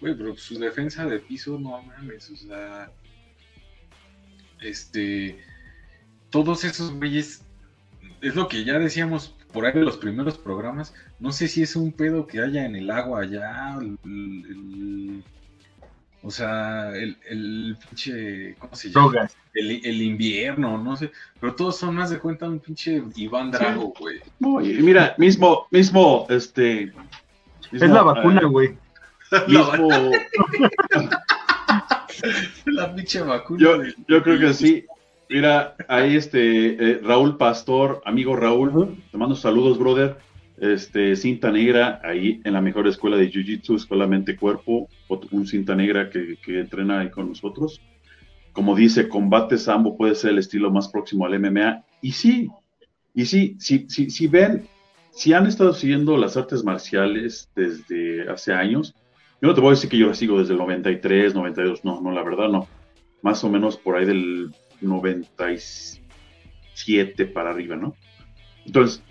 güey, 0.01 0.15
pero 0.15 0.35
su 0.35 0.59
defensa 0.59 1.05
de 1.05 1.19
piso, 1.19 1.57
no 1.57 1.81
mames, 1.81 2.29
o 2.29 2.35
sea, 2.35 2.91
este, 4.59 5.41
todos 6.29 6.65
esos 6.65 6.91
güeyes, 6.93 7.41
es 8.19 8.35
lo 8.35 8.49
que 8.49 8.65
ya 8.65 8.77
decíamos 8.79 9.36
por 9.53 9.65
ahí 9.65 9.71
en 9.75 9.85
los 9.85 9.97
primeros 9.97 10.37
programas, 10.37 10.93
no 11.19 11.31
sé 11.31 11.47
si 11.47 11.63
es 11.63 11.75
un 11.75 11.91
pedo 11.91 12.27
que 12.27 12.41
haya 12.41 12.65
en 12.65 12.75
el 12.75 12.89
agua 12.91 13.21
allá, 13.21 13.75
el- 13.79 13.97
el- 14.03 15.23
o 16.23 16.31
sea, 16.31 16.89
el, 16.95 17.17
el 17.29 17.77
pinche, 17.87 18.55
¿cómo 18.59 18.75
se 18.75 18.89
llama? 18.89 19.29
El, 19.53 19.85
el 19.85 20.01
invierno, 20.01 20.77
no 20.77 20.97
sé, 20.97 21.11
pero 21.39 21.55
todos 21.55 21.77
son 21.77 21.95
más 21.95 22.09
de 22.09 22.19
cuenta 22.19 22.47
un 22.49 22.59
pinche 22.59 23.01
Iván 23.15 23.51
Drago, 23.51 23.93
güey. 23.97 24.19
Y 24.69 24.81
mira, 24.81 25.15
mismo, 25.17 25.67
mismo, 25.71 26.25
este... 26.29 26.91
Es 27.71 27.81
la 27.81 28.01
vacuna, 28.03 28.41
eh, 28.41 28.45
güey. 28.45 28.77
mismo, 29.47 30.11
La 32.65 32.93
pinche 32.95 33.21
vacuna. 33.21 33.59
Yo, 33.61 33.77
yo 34.07 34.23
creo 34.23 34.39
que 34.39 34.53
sí. 34.53 34.85
Mira, 35.29 35.75
ahí 35.89 36.15
este 36.15 36.91
eh, 36.91 36.99
Raúl 37.03 37.37
Pastor, 37.37 38.01
amigo 38.05 38.35
Raúl, 38.35 39.03
te 39.11 39.17
mando 39.17 39.35
saludos, 39.35 39.77
brother. 39.77 40.15
este, 40.57 41.15
cinta 41.17 41.51
negra 41.51 41.99
ahí 42.03 42.41
en 42.45 42.53
la 42.53 42.61
mejor 42.61 42.87
escuela 42.87 43.17
de 43.17 43.29
Jiu-Jitsu, 43.29 43.75
Escuela 43.75 44.07
Mente 44.07 44.37
Cuerpo, 44.37 44.87
un 45.31 45.45
cinta 45.45 45.75
negra 45.75 46.09
que, 46.09 46.37
que, 46.41 46.61
entrena 46.61 47.01
ahí 47.01 47.09
con 47.09 47.27
nosotros. 47.29 47.81
Como 48.53 48.75
dice, 48.75 49.09
combate 49.09 49.57
sambo 49.57 49.97
puede 49.97 50.15
ser 50.15 50.31
el 50.31 50.39
estilo 50.39 50.71
más 50.71 50.87
próximo 50.87 51.25
al 51.25 51.37
MMA. 51.39 51.83
Y 52.01 52.13
sí, 52.13 52.49
y 53.13 53.25
sí, 53.25 53.57
si, 53.59 53.87
si, 53.89 54.09
si 54.09 54.27
ven, 54.27 54.65
si 55.11 55.33
han 55.33 55.45
estado 55.45 55.73
siguiendo 55.73 56.17
las 56.17 56.37
artes 56.37 56.63
marciales 56.63 57.51
desde 57.53 58.29
hace 58.29 58.53
años, 58.53 58.95
yo 59.41 59.49
no 59.49 59.53
te 59.53 59.61
voy 59.61 59.69
a 59.69 59.71
decir 59.71 59.89
que 59.89 59.97
yo 59.97 60.07
las 60.07 60.17
sigo 60.17 60.39
desde 60.39 60.53
el 60.53 60.59
93, 60.59 61.35
92, 61.35 61.83
no, 61.83 62.01
no, 62.01 62.11
la 62.11 62.23
verdad 62.23 62.47
no. 62.47 62.65
Más 63.21 63.43
o 63.43 63.49
menos 63.49 63.77
por 63.77 63.97
ahí 63.97 64.05
del 64.05 64.51
97 64.81 67.25
para 67.27 67.51
arriba, 67.51 67.75
¿no? 67.75 67.95
Entonces, 68.65 69.03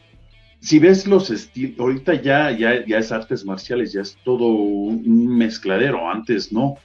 si 0.61 0.79
ves 0.79 1.07
los 1.07 1.31
estilos, 1.31 1.79
ahorita 1.79 2.15
ya, 2.15 2.51
ya, 2.51 2.85
ya 2.85 2.99
es 2.99 3.13
artes 3.13 3.45
marciales, 3.45 3.93
ya 3.93 4.03
es 4.03 4.17
todo 4.25 4.47
un 4.47 5.37
mezcladero, 5.37 6.11
antes 6.11 6.53
no. 6.53 6.77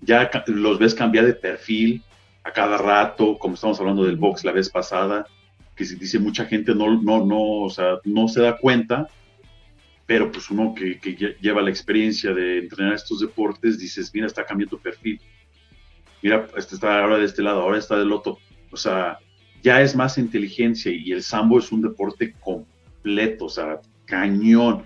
Ya 0.00 0.30
los 0.46 0.78
ves 0.78 0.94
cambiar 0.94 1.26
de 1.26 1.34
perfil 1.34 2.02
a 2.42 2.52
cada 2.52 2.76
rato, 2.76 3.38
como 3.38 3.54
estamos 3.54 3.78
hablando 3.78 4.04
del 4.04 4.16
box 4.16 4.44
la 4.44 4.52
vez 4.52 4.68
pasada, 4.68 5.26
que 5.76 5.84
se 5.84 5.96
dice 5.96 6.18
mucha 6.18 6.46
gente 6.46 6.74
no, 6.74 7.00
no, 7.00 7.24
no, 7.24 7.62
o 7.62 7.70
sea, 7.70 7.98
no 8.04 8.28
se 8.28 8.42
da 8.42 8.56
cuenta, 8.56 9.08
pero 10.06 10.32
pues 10.32 10.50
uno 10.50 10.74
que, 10.74 10.98
que 10.98 11.36
lleva 11.40 11.62
la 11.62 11.70
experiencia 11.70 12.34
de 12.34 12.58
entrenar 12.58 12.94
estos 12.94 13.20
deportes, 13.20 13.78
dices, 13.78 14.10
mira, 14.12 14.26
está 14.26 14.44
cambiando 14.44 14.78
perfil. 14.78 15.20
Mira, 16.22 16.46
este 16.56 16.74
está 16.74 17.00
ahora 17.00 17.18
de 17.18 17.24
este 17.24 17.42
lado, 17.42 17.62
ahora 17.62 17.78
está 17.78 17.96
del 17.96 18.12
otro. 18.12 18.38
O 18.70 18.76
sea, 18.76 19.18
ya 19.62 19.80
es 19.80 19.94
más 19.96 20.18
inteligencia 20.18 20.92
y 20.92 21.12
el 21.12 21.22
sambo 21.22 21.58
es 21.58 21.72
un 21.72 21.82
deporte 21.82 22.34
completo 22.40 22.72
o 23.04 23.48
sea, 23.48 23.80
cañón. 24.04 24.84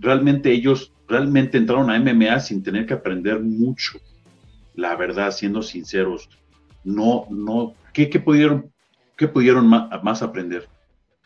realmente 0.00 0.52
ellos 0.52 0.92
realmente 1.08 1.58
entraron 1.58 1.90
a 1.90 1.98
MMA 1.98 2.40
sin 2.40 2.62
tener 2.62 2.86
que 2.86 2.94
aprender 2.94 3.40
mucho. 3.40 3.98
La 4.74 4.94
verdad, 4.96 5.30
siendo 5.30 5.62
sinceros, 5.62 6.28
no, 6.84 7.26
no, 7.30 7.74
¿qué, 7.92 8.06
pudieron, 8.20 8.72
qué 9.16 9.26
pudieron 9.26 9.66
más, 9.66 10.22
aprender? 10.22 10.68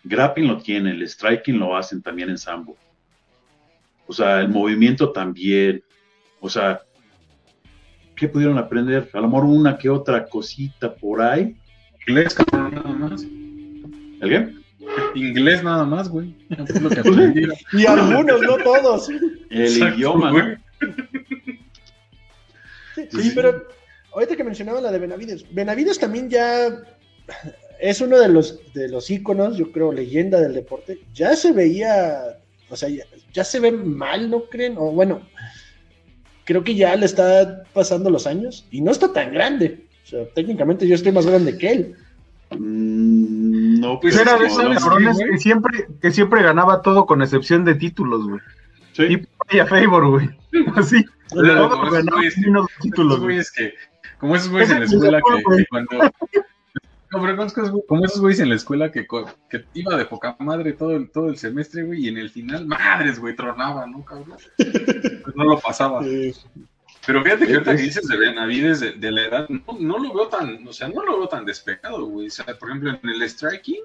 Grappling 0.05 0.49
lo 0.49 0.59
tienen, 0.59 0.97
el 0.97 1.09
striking 1.09 1.59
lo 1.59 1.77
hacen 1.77 2.01
también 2.01 2.31
en 2.31 2.39
Sambo. 2.39 2.77
O 4.07 4.13
sea, 4.13 4.41
el 4.41 4.49
movimiento 4.49 5.13
también. 5.13 5.83
O 6.41 6.49
sea, 6.49 6.81
¿qué 8.21 8.29
pudieron 8.29 8.59
aprender? 8.59 9.09
A 9.15 9.21
lo 9.21 9.29
mejor 9.29 9.45
una 9.45 9.79
que 9.79 9.89
otra 9.89 10.27
cosita 10.27 10.95
por 10.95 11.23
ahí. 11.23 11.57
¿Inglés, 12.07 12.37
nada 12.53 12.83
más. 12.83 13.23
¿El 13.23 14.29
qué? 14.29 14.61
Inglés 15.15 15.65
nada 15.65 15.85
más, 15.85 16.11
güey. 16.11 16.35
y 17.73 17.87
algunos, 17.87 18.43
no 18.43 18.59
todos. 18.59 19.09
El 19.49 19.95
idioma. 19.95 20.61
Sí, 22.95 23.33
pero 23.35 23.67
ahorita 24.13 24.37
que 24.37 24.45
mencionaba 24.45 24.83
la 24.83 24.93
de 24.93 24.99
Benavides, 24.99 25.47
Benavides 25.55 25.99
también 25.99 26.29
ya 26.29 26.69
es 27.81 28.01
uno 28.03 28.19
de 28.19 28.29
los 28.29 28.61
de 28.75 28.89
los 28.89 29.11
íconos, 29.11 29.57
yo 29.57 29.73
creo, 29.73 29.93
leyenda 29.93 30.39
del 30.41 30.53
deporte. 30.53 31.01
Ya 31.15 31.35
se 31.37 31.53
veía, 31.53 32.39
o 32.69 32.77
sea, 32.77 32.91
ya, 33.33 33.45
se 33.45 33.61
ve 33.61 33.73
mal, 33.73 34.31
¿no 34.31 34.45
creen? 34.45 34.75
O 34.77 34.93
bueno, 34.93 35.23
creo 36.51 36.65
que 36.65 36.75
ya 36.75 36.97
le 36.97 37.07
está 37.07 37.63
pasando 37.73 38.11
los 38.11 38.27
años 38.27 38.67
y 38.73 38.81
no 38.81 38.91
está 38.91 39.13
tan 39.13 39.33
grande. 39.33 39.85
O 40.03 40.07
sea, 40.09 40.25
técnicamente 40.35 40.85
yo 40.85 40.97
estoy 40.97 41.13
más 41.13 41.25
grande 41.25 41.57
que 41.57 41.71
él. 41.71 41.95
Mm, 42.59 43.79
no, 43.79 44.01
pues 44.01 44.19
era 44.19 44.37
de 44.37 44.47
esos 44.47 44.83
cabrones 44.83 45.17
que 45.19 45.39
siempre, 45.39 45.87
que 46.03 46.11
siempre 46.11 46.43
ganaba 46.43 46.83
todo 46.83 47.07
con 47.07 47.23
excepción 47.23 47.65
de 47.65 47.77
títulos, 47.77 48.27
güey. 48.27 48.41
Sí. 48.95 49.23
Y 49.53 49.59
a 49.61 49.67
favor, 49.67 50.09
güey. 50.09 50.29
Así. 50.75 51.05
Todo 51.29 51.71
como 51.71 51.89
menos 51.93 52.67
títulos, 52.81 53.21
güey. 53.21 53.39
que, 53.57 53.73
como 54.19 54.35
esos 54.35 54.49
güeyes 54.51 54.71
en 54.71 54.81
la 54.81 54.85
escuela 54.87 55.21
que, 55.21 55.67
cuando. 55.67 56.13
No, 57.11 57.21
pero 57.21 57.37
como 57.89 58.05
esos 58.05 58.21
güeyes 58.21 58.39
en 58.39 58.51
la 58.51 58.55
escuela 58.55 58.93
que, 58.93 59.05
que 59.49 59.65
iba 59.75 59.97
de 59.97 60.05
poca 60.05 60.37
madre 60.39 60.75
todo 60.75 60.97
el, 60.97 61.11
todo 61.11 61.29
el 61.29 61.39
semestre, 61.39 61.83
güey, 61.83 62.05
y 62.05 62.09
en 62.09 62.19
el 62.19 62.31
final, 62.31 62.67
madres, 62.67 63.19
güey, 63.19 63.35
tronaba, 63.35 63.85
¿no, 63.87 64.05
cabrón? 64.05 64.39
Pues 64.57 65.35
no 65.35 65.45
lo 65.45 65.59
pasaba. 65.59 66.03
Pero 67.07 67.25
fíjate 67.25 67.47
que 67.47 67.55
ahorita 67.55 67.77
que 67.77 67.83
dices 67.83 68.07
de 68.07 68.17
Benavides 68.17 68.81
de, 68.81 69.11
la 69.11 69.23
edad, 69.25 69.49
no, 69.49 69.99
lo 69.99 70.15
veo 70.15 70.29
tan, 70.29 70.67
o 70.69 70.73
sea, 70.73 70.89
no 70.89 71.03
lo 71.05 71.19
veo 71.19 71.29
tan 71.29 71.45
despegado, 71.45 72.05
güey. 72.07 72.29
O 72.29 72.31
sea, 72.31 72.45
por 72.57 72.69
ejemplo, 72.69 72.91
en 73.03 73.09
el 73.09 73.29
striking, 73.29 73.83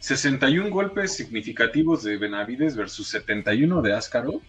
61 0.00 0.68
golpes 0.68 1.14
significativos 1.14 2.02
de 2.02 2.18
Benavides 2.18 2.76
versus 2.76 3.08
71 3.08 3.80
de 3.80 3.94
Ascaro, 3.94 4.42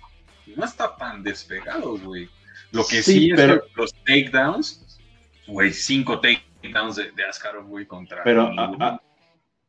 no 0.57 0.65
está 0.65 0.93
tan 0.97 1.23
despegado, 1.23 1.97
güey. 1.97 2.27
Lo 2.71 2.85
que 2.85 3.01
sí, 3.01 3.31
es 3.31 3.39
que 3.39 3.61
los 3.75 3.93
takedowns, 4.03 4.99
güey, 5.47 5.71
5 5.71 6.19
takedowns 6.19 6.46
de, 6.95 7.11
de 7.11 7.23
Askarov, 7.25 7.67
güey, 7.67 7.85
contra. 7.85 8.23
Pero 8.23 8.51
a, 8.57 8.99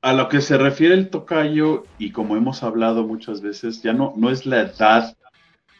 a, 0.02 0.12
lo 0.12 0.28
que 0.28 0.40
se 0.40 0.58
refiere 0.58 0.94
el 0.94 1.10
tocayo, 1.10 1.84
y 1.98 2.10
como 2.10 2.36
hemos 2.36 2.62
hablado 2.62 3.06
muchas 3.06 3.40
veces, 3.40 3.82
ya 3.82 3.92
no, 3.92 4.14
no 4.16 4.30
es 4.30 4.46
la 4.46 4.60
edad 4.62 5.16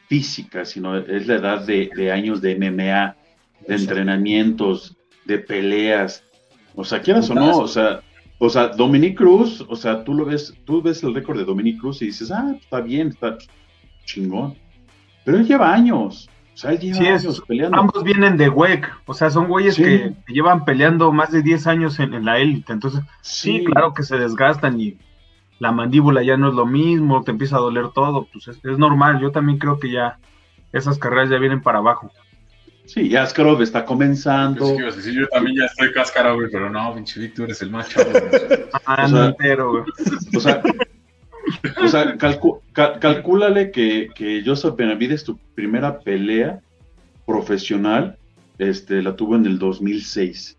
física, 0.09 0.65
sino 0.65 0.97
es 0.97 1.27
la 1.27 1.35
edad 1.35 1.67
de, 1.67 2.11
años 2.13 2.41
de 2.41 2.57
MMA, 2.57 3.17
de 3.67 3.75
entrenamientos, 3.75 4.97
de 5.25 5.39
peleas. 5.39 6.25
O 6.75 6.85
sea, 6.85 7.03
quieras 7.03 7.29
o 7.31 7.35
no, 7.35 7.59
o 7.59 7.69
sea, 7.69 8.01
o 8.39 8.49
sea, 8.49 8.69
Dominic 8.69 9.17
Cruz, 9.19 9.65
o 9.69 9.77
sea, 9.77 10.05
tú 10.05 10.15
lo 10.15 10.25
ves, 10.25 10.55
tú 10.65 10.81
ves 10.81 11.03
el 11.03 11.15
récord 11.15 11.39
de 11.39 11.45
Dominic 11.45 11.81
Cruz 11.81 12.01
y 12.03 12.07
dices, 12.07 12.31
ah, 12.31 12.55
está 12.59 12.81
bien, 12.81 13.09
está 13.09 13.37
chingón. 14.05 14.57
Pero 15.25 15.39
él 15.39 15.47
lleva 15.47 15.73
años. 15.75 16.31
O 16.59 16.61
sea, 16.61 16.73
él 16.73 16.81
lleva 16.81 17.15
años 17.15 17.41
peleando. 17.47 17.79
Ambos 17.79 18.03
vienen 18.03 18.37
de 18.37 18.49
WEC, 18.49 18.85
o 19.07 19.15
sea, 19.15 19.31
son 19.31 19.47
güeyes 19.47 19.77
que, 19.77 20.13
llevan 20.27 20.65
peleando 20.65 21.13
más 21.13 21.31
de 21.31 21.41
10 21.41 21.69
años 21.69 22.01
en, 22.01 22.15
en 22.15 22.25
la 22.25 22.41
élite. 22.41 22.73
Entonces, 22.73 23.01
sí, 23.21 23.63
claro 23.65 23.95
que 23.95 24.03
se 24.03 24.19
desgastan 24.19 24.81
y 24.81 24.99
la 25.61 25.71
mandíbula 25.71 26.25
ya 26.25 26.37
no 26.37 26.49
es 26.49 26.55
lo 26.55 26.67
mismo, 26.67 27.23
te 27.23 27.31
empieza 27.31 27.55
a 27.55 27.61
doler 27.61 27.91
todo, 27.95 28.27
pues 28.33 28.49
es, 28.49 28.61
normal, 28.77 29.21
yo 29.21 29.31
también 29.31 29.61
creo 29.61 29.79
que 29.79 29.93
ya 29.93 30.19
esas 30.73 30.99
carreras 30.99 31.31
ya 31.31 31.39
vienen 31.39 31.63
para 31.63 31.79
abajo. 31.79 32.11
Sí, 32.87 33.15
Askarov 33.15 33.63
está 33.63 33.85
comenzando. 33.85 34.77
yo 34.77 35.29
también 35.29 35.59
ya 35.59 35.67
estoy 35.67 35.93
cáscara, 35.93 36.33
güey, 36.33 36.51
pero 36.51 36.69
no, 36.71 36.93
pinche 36.93 37.21
Víctor, 37.21 37.45
eres 37.45 37.63
el 37.63 37.71
macho. 37.71 38.01
ah, 38.85 39.05
o 39.05 39.09
sea, 39.09 39.27
entero, 39.27 39.71
güey. 39.71 39.85
O 40.37 40.41
sea, 40.41 40.61
o 41.83 41.89
sea 41.89 42.17
calcúlale 42.73 43.71
que, 43.71 44.09
que 44.15 44.43
Joseph 44.45 44.77
Benavides, 44.77 45.25
tu 45.25 45.39
primera 45.55 45.99
pelea 46.01 46.61
profesional, 47.27 48.19
este, 48.59 49.03
la 49.03 49.15
tuvo 49.15 49.37
en 49.37 49.47
el 49.47 49.59
2006. 49.59 50.59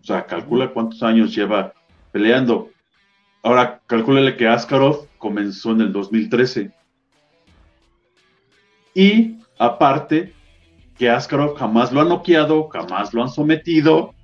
O 0.00 0.04
sea, 0.04 0.26
calcula 0.26 0.72
cuántos 0.72 1.02
años 1.02 1.34
lleva 1.34 1.74
peleando. 2.10 2.70
Ahora, 3.42 3.80
calcúlele 3.86 4.36
que 4.36 4.48
Askarov 4.48 5.06
comenzó 5.18 5.72
en 5.72 5.80
el 5.80 5.92
2013. 5.92 6.72
Y 8.94 9.38
aparte, 9.58 10.34
que 10.98 11.08
Askarov 11.08 11.56
jamás 11.56 11.92
lo 11.92 12.00
ha 12.00 12.04
noqueado, 12.04 12.68
jamás 12.68 13.14
lo 13.14 13.22
han 13.22 13.28
sometido. 13.28 14.14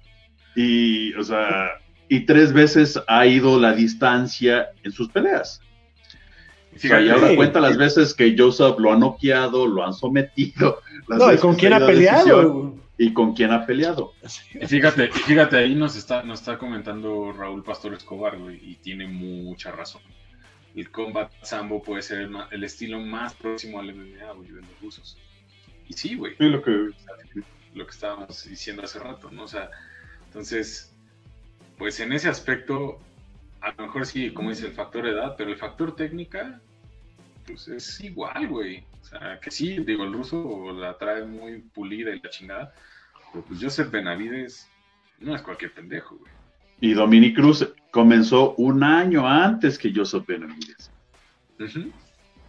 Y, 0.54 1.14
o 1.14 1.22
sea, 1.22 1.70
y 2.08 2.20
tres 2.26 2.52
veces 2.52 3.00
ha 3.06 3.26
ido 3.26 3.58
la 3.58 3.72
distancia 3.72 4.70
en 4.82 4.92
sus 4.92 5.08
peleas. 5.08 5.60
O 6.74 6.78
sea, 6.78 7.00
y 7.00 7.08
ahora 7.08 7.34
cuenta 7.34 7.60
las 7.60 7.76
veces 7.76 8.14
que 8.14 8.36
Joseph 8.38 8.78
lo 8.78 8.92
ha 8.92 8.96
noqueado, 8.96 9.66
lo 9.66 9.84
han 9.84 9.92
sometido. 9.92 10.80
no, 11.08 11.32
¿y 11.32 11.38
con 11.38 11.56
quién 11.56 11.72
ha 11.72 11.84
peleado? 11.84 12.74
y 12.98 13.12
con 13.12 13.32
quién 13.32 13.52
ha 13.52 13.64
peleado. 13.64 14.12
Y 14.60 14.66
fíjate, 14.66 15.08
fíjate, 15.12 15.56
ahí 15.56 15.74
nos 15.74 15.96
está, 15.96 16.24
nos 16.24 16.40
está 16.40 16.58
comentando 16.58 17.32
Raúl 17.32 17.62
Pastor 17.62 17.94
Escobar, 17.94 18.36
güey, 18.36 18.60
y 18.62 18.74
tiene 18.74 19.06
mucha 19.06 19.70
razón. 19.70 20.02
El 20.74 20.90
combat 20.90 21.30
sambo 21.42 21.82
puede 21.82 22.02
ser 22.02 22.28
el, 22.50 22.64
estilo 22.64 23.00
más 23.00 23.34
próximo 23.34 23.78
al 23.78 23.94
MMA, 23.94 24.32
güey, 24.32 24.50
de 24.50 24.60
los 24.60 24.80
rusos. 24.82 25.16
Y 25.88 25.92
sí, 25.92 26.16
güey. 26.16 26.34
Sí, 26.36 26.44
lo 26.48 26.60
que... 26.60 26.90
lo 27.74 27.86
que 27.86 27.90
estábamos 27.90 28.48
diciendo 28.48 28.82
hace 28.82 28.98
rato, 28.98 29.30
¿no? 29.30 29.44
O 29.44 29.48
sea, 29.48 29.70
entonces, 30.26 30.92
pues 31.78 32.00
en 32.00 32.12
ese 32.12 32.28
aspecto, 32.28 32.98
a 33.60 33.72
lo 33.72 33.86
mejor 33.86 34.06
sí, 34.06 34.32
como 34.32 34.50
dice 34.50 34.66
el 34.66 34.72
factor 34.72 35.06
edad, 35.06 35.34
pero 35.38 35.50
el 35.50 35.56
factor 35.56 35.94
técnica, 35.94 36.60
pues 37.46 37.68
es 37.68 38.00
igual, 38.00 38.48
güey. 38.48 38.84
O 39.00 39.04
sea, 39.04 39.38
que 39.40 39.50
sí, 39.50 39.78
digo, 39.84 40.04
el 40.04 40.12
ruso 40.12 40.72
la 40.72 40.98
trae 40.98 41.24
muy 41.24 41.60
pulida 41.60 42.14
y 42.14 42.20
la 42.20 42.30
chingada. 42.30 42.74
Pero 43.32 43.44
pues 43.44 43.62
Joseph 43.62 43.90
Benavides 43.90 44.68
no 45.20 45.34
es 45.34 45.42
cualquier 45.42 45.72
pendejo, 45.72 46.16
güey. 46.16 46.32
Y 46.80 46.92
Dominic 46.94 47.36
Cruz 47.36 47.66
comenzó 47.90 48.54
un 48.54 48.82
año 48.82 49.26
antes 49.26 49.78
que 49.78 49.92
Joseph 49.94 50.26
Benavides. 50.26 50.90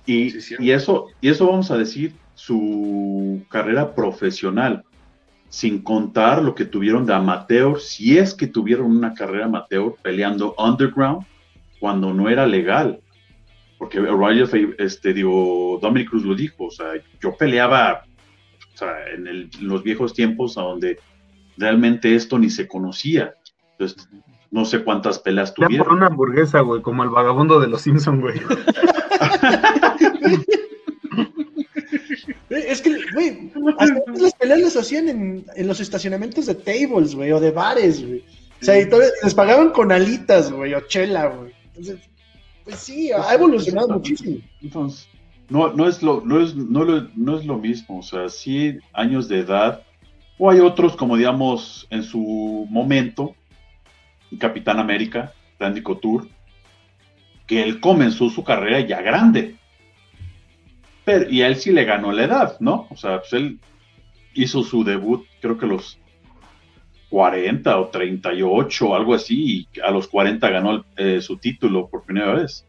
y, 0.06 0.64
y, 0.64 0.72
eso, 0.72 1.08
y 1.22 1.30
eso 1.30 1.48
vamos 1.48 1.72
a 1.72 1.78
decir, 1.78 2.14
su 2.36 3.44
carrera 3.50 3.96
profesional, 3.96 4.84
sin 5.50 5.82
contar 5.82 6.44
lo 6.44 6.54
que 6.56 6.66
tuvieron 6.66 7.06
de 7.06 7.14
amateur, 7.14 7.80
si 7.80 8.18
es 8.18 8.34
que 8.34 8.48
tuvieron 8.48 8.96
una 8.96 9.14
carrera 9.14 9.46
amateur 9.46 9.96
peleando 10.02 10.56
underground, 10.58 11.26
cuando 11.80 12.14
no 12.14 12.30
era 12.30 12.46
legal. 12.46 13.00
Porque 13.78 14.00
O'Reilly, 14.00 14.76
este, 14.78 15.14
digo, 15.14 15.80
Dominic 15.82 16.10
Cruz 16.10 16.24
lo 16.26 16.36
dijo, 16.36 16.66
o 16.66 16.72
sea, 16.72 16.88
yo 17.22 17.36
peleaba 17.38 18.04
o 18.74 18.78
sea, 18.78 19.08
en, 19.14 19.28
el- 19.28 19.50
en 19.60 19.68
los 19.68 19.84
viejos 19.84 20.14
tiempos 20.14 20.58
a 20.58 20.62
donde 20.62 21.00
realmente 21.58 22.16
esto 22.16 22.38
ni 22.40 22.50
se 22.50 22.68
conocía. 22.68 23.34
Entonces, 23.72 24.08
no 24.52 24.66
sé 24.66 24.84
cuántas 24.84 25.20
peleas 25.20 25.50
Ya 25.50 25.56
por 25.56 25.66
tuvieron. 25.68 25.98
una 25.98 26.08
hamburguesa, 26.08 26.62
güey, 26.62 26.82
como 26.82 27.04
el 27.04 27.10
vagabundo 27.10 27.60
de 27.60 27.68
los 27.68 27.82
Simpson, 27.82 28.22
güey. 28.22 28.40
Es 32.70 32.82
que, 32.82 32.96
güey, 33.14 33.52
hasta 33.78 34.02
las 34.22 34.34
peleas 34.34 34.60
las 34.62 34.78
hacían 34.78 35.10
en, 35.10 35.46
en 35.56 35.68
los 35.68 35.80
estacionamientos 35.80 36.46
de 36.46 36.56
tables, 36.56 37.16
güey, 37.16 37.32
o 37.32 37.40
de 37.40 37.52
bares, 37.52 38.06
güey. 38.06 38.24
O 38.62 38.66
sea, 38.66 38.80
y 38.80 38.88
todavía 38.90 39.12
les 39.24 39.34
pagaban 39.34 39.72
con 39.72 39.92
alitas, 39.92 40.52
güey, 40.52 40.74
o 40.74 40.82
chela, 40.88 41.28
güey. 41.28 41.54
Entonces, 41.68 41.98
pues 42.66 42.76
sí, 42.78 43.12
ha 43.12 43.34
evolucionado 43.34 43.88
muchísimo. 43.90 44.38
Entonces, 44.62 45.08
no, 45.50 45.74
no, 45.74 45.88
es 45.88 46.04
lo, 46.04 46.22
no, 46.26 46.42
es, 46.42 46.56
no, 46.56 46.84
lo- 46.84 47.10
no 47.16 47.38
es 47.40 47.46
lo 47.46 47.58
mismo, 47.58 48.00
o 48.00 48.04
sea, 48.04 48.30
sí 48.30 48.78
años 48.94 49.28
de 49.28 49.40
edad, 49.40 49.82
o 50.38 50.50
hay 50.52 50.60
otros 50.60 50.96
como 50.96 51.18
digamos 51.18 51.88
en 51.90 52.04
su 52.04 52.68
momento, 52.70 53.36
Capitán 54.38 54.78
América, 54.80 55.34
Randy 55.58 55.82
Couture, 55.82 56.28
que 57.48 57.64
él 57.64 57.80
comenzó 57.80 58.30
su 58.30 58.44
carrera 58.44 58.80
ya 58.82 59.02
grande. 59.02 59.56
Pero, 61.10 61.28
y 61.28 61.42
a 61.42 61.48
él 61.48 61.56
sí 61.56 61.72
le 61.72 61.86
ganó 61.86 62.12
la 62.12 62.26
edad, 62.26 62.58
¿no? 62.60 62.86
O 62.92 62.96
sea, 62.96 63.18
pues 63.18 63.34
él 63.34 63.60
hizo 64.36 64.62
su 64.62 64.84
debut, 64.84 65.26
creo 65.42 65.58
que 65.58 65.66
a 65.66 65.70
los 65.70 65.98
40 67.10 67.80
o 67.80 67.88
38, 67.88 68.96
algo 68.96 69.16
así, 69.16 69.68
y 69.74 69.80
a 69.82 69.90
los 69.90 70.08
40 70.08 70.48
ganó 70.52 70.86
eh, 70.98 71.20
su 71.20 71.38
título 71.38 71.88
por 71.88 72.04
primera 72.04 72.36
vez. 72.36 72.64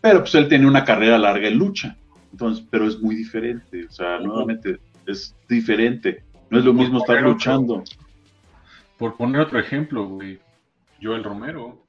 Pero 0.00 0.18
pues 0.18 0.34
él 0.34 0.48
tenía 0.48 0.66
una 0.66 0.84
carrera 0.84 1.16
larga 1.16 1.46
en 1.46 1.56
lucha. 1.56 1.96
Entonces, 2.32 2.66
pero 2.68 2.88
es 2.88 3.00
muy 3.00 3.14
diferente. 3.14 3.86
O 3.86 3.92
sea, 3.92 4.18
nuevamente 4.18 4.80
es 5.06 5.36
diferente. 5.48 6.24
No 6.50 6.58
es 6.58 6.64
lo 6.64 6.72
mismo 6.72 6.98
estar 6.98 7.22
luchando. 7.22 7.84
Por 8.98 9.16
poner 9.16 9.42
otro 9.42 9.60
ejemplo, 9.60 10.08
güey. 10.08 10.40
Joel 11.00 11.22
Romero. 11.22 11.86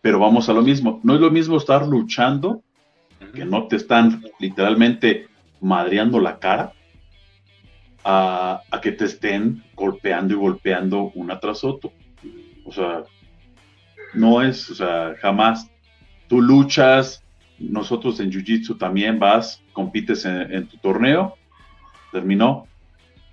Pero 0.00 0.20
vamos 0.20 0.48
a 0.48 0.54
lo 0.54 0.62
mismo. 0.62 1.00
No 1.02 1.16
es 1.16 1.20
lo 1.20 1.30
mismo 1.30 1.58
estar 1.58 1.86
luchando, 1.86 2.62
que 3.34 3.44
no 3.44 3.66
te 3.68 3.76
están 3.76 4.24
literalmente 4.38 5.28
madreando 5.60 6.20
la 6.20 6.38
cara, 6.38 6.72
a, 8.04 8.62
que 8.82 8.92
te 8.92 9.04
estén 9.04 9.64
golpeando 9.74 10.34
y 10.34 10.36
golpeando 10.36 11.10
una 11.14 11.40
tras 11.40 11.64
otro. 11.64 11.92
O 12.64 12.72
sea, 12.72 13.02
no 14.14 14.42
es, 14.42 14.70
o 14.70 14.74
sea, 14.74 15.14
jamás. 15.20 15.68
Tú 16.28 16.40
luchas, 16.40 17.24
nosotros 17.58 18.20
en 18.20 18.30
Jiu-Jitsu 18.30 18.78
también 18.78 19.18
vas, 19.18 19.62
compites 19.72 20.24
en, 20.24 20.66
tu 20.68 20.76
torneo, 20.78 21.36
terminó. 22.12 22.66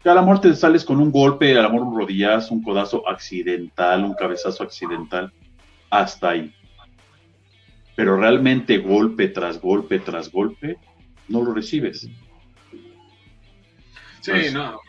Que 0.02 0.10
a 0.10 0.16
lo 0.16 0.22
mejor 0.22 0.42
te 0.42 0.56
sales 0.56 0.84
con 0.84 1.00
un 1.00 1.12
golpe, 1.12 1.58
a 1.58 1.62
lo 1.62 1.70
mejor 1.70 1.88
un 1.88 2.48
un 2.50 2.64
codazo 2.64 3.08
accidental, 3.08 4.04
un 4.04 4.14
cabezazo 4.16 4.64
accidental, 4.64 5.32
hasta 5.90 6.30
ahí. 6.30 6.54
Pero 7.96 8.18
realmente 8.18 8.80
golpe 8.80 9.28
tras 9.28 9.60
golpe 9.62 10.00
tras 10.00 10.32
golpe, 10.32 10.78
no 11.28 11.44
lo 11.44 11.54
recibes. 11.54 12.10
Sí, 14.22 14.32
no. 14.54 14.80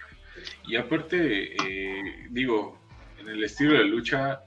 Y 0.66 0.76
aparte, 0.76 1.54
eh, 1.54 2.26
digo, 2.30 2.78
en 3.18 3.28
el 3.28 3.44
estilo 3.44 3.74
de 3.74 3.84
lucha, 3.84 4.40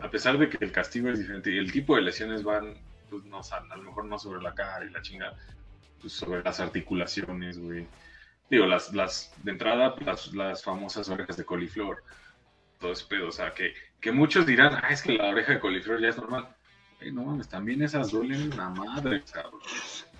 a 0.00 0.10
pesar 0.10 0.38
de 0.38 0.48
que 0.48 0.64
el 0.64 0.72
castigo 0.72 1.10
es 1.10 1.18
diferente 1.18 1.52
y 1.52 1.58
el 1.58 1.70
tipo 1.70 1.94
de 1.96 2.02
lesiones 2.02 2.42
van, 2.42 2.74
pues 3.10 3.24
no, 3.24 3.40
a 3.40 3.76
lo 3.76 3.82
mejor 3.82 4.06
no 4.06 4.18
sobre 4.18 4.42
la 4.42 4.54
cara 4.54 4.84
y 4.84 4.90
la 4.90 5.02
chingada, 5.02 5.36
pues 6.00 6.14
sobre 6.14 6.42
las 6.42 6.60
articulaciones, 6.60 7.58
güey. 7.58 7.86
Digo, 8.50 8.66
las, 8.66 8.92
las, 8.92 9.32
de 9.42 9.52
entrada, 9.52 9.94
las, 10.04 10.32
las 10.34 10.62
famosas 10.62 11.08
orejas 11.08 11.36
de 11.36 11.44
coliflor, 11.44 12.02
todo 12.78 12.92
ese 12.92 13.06
pedo, 13.06 13.28
o 13.28 13.32
sea, 13.32 13.54
que, 13.54 13.74
que 14.00 14.12
muchos 14.12 14.46
dirán, 14.46 14.74
ah, 14.82 14.88
es 14.90 15.02
que 15.02 15.12
la 15.12 15.28
oreja 15.28 15.54
de 15.54 15.60
coliflor 15.60 16.00
ya 16.00 16.08
es 16.08 16.16
normal. 16.16 16.48
Güey, 17.00 17.12
no 17.12 17.24
mames, 17.24 17.48
también 17.48 17.82
esas 17.82 18.10
duelen 18.10 18.50
la 18.56 18.70
madre, 18.70 19.22
cabrón. 19.32 19.60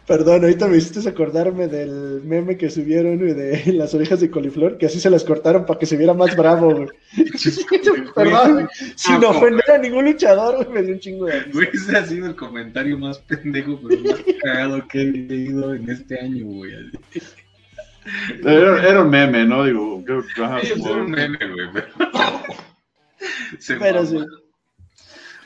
Perdón, 0.07 0.43
ahorita 0.43 0.69
me 0.69 0.77
hiciste 0.77 1.09
acordarme 1.09 1.67
del 1.67 2.21
meme 2.25 2.59
que 2.59 2.69
subieron 2.69 3.17
güey, 3.19 3.33
de 3.33 3.73
las 3.73 3.95
orejas 3.95 4.21
de 4.21 4.31
coliflor, 4.31 4.77
que 4.77 4.87
así 4.87 5.01
se 5.01 5.09
las 5.09 5.25
cortaron 5.25 5.65
para 5.65 5.79
que 5.79 5.87
se 5.87 5.97
viera 5.97 6.13
más 6.13 6.37
bravo, 6.37 6.75
güey. 6.75 6.89
Perdón, 8.15 8.53
güey, 8.53 8.67
sin 8.97 9.21
No, 9.21 9.31
ofender 9.31 9.71
a 9.71 9.79
ningún 9.79 10.05
luchador, 10.05 10.57
güey, 10.57 10.69
me 10.69 10.83
dio 10.83 10.95
un 10.95 11.01
chingo 11.01 11.25
de 11.27 11.41
risa. 11.41 11.51
Güey, 11.53 11.69
ese 11.73 11.97
ha 11.97 12.05
sido 12.05 12.27
el 12.27 12.37
comentario 12.37 12.99
más 12.99 13.19
pendejo, 13.19 13.81
pero 13.89 14.03
más 14.03 14.21
cagado 14.43 14.87
que 14.89 15.01
he 15.01 15.05
leído 15.07 15.75
en 15.75 15.89
este 15.89 16.21
año, 16.21 16.45
güey. 16.45 16.73
Era, 18.45 18.87
era 18.87 19.03
un 19.03 19.09
meme, 19.09 19.47
¿no? 19.47 19.65
Digo, 19.65 20.05
creo 20.05 20.23
que 20.23 20.35
como- 20.79 20.93
un 20.93 21.11
meme, 21.11 21.39
güey, 21.39 21.69
pero... 21.73 21.87
Se 23.59 23.77
Pero 23.77 24.05
sí. 24.05 24.19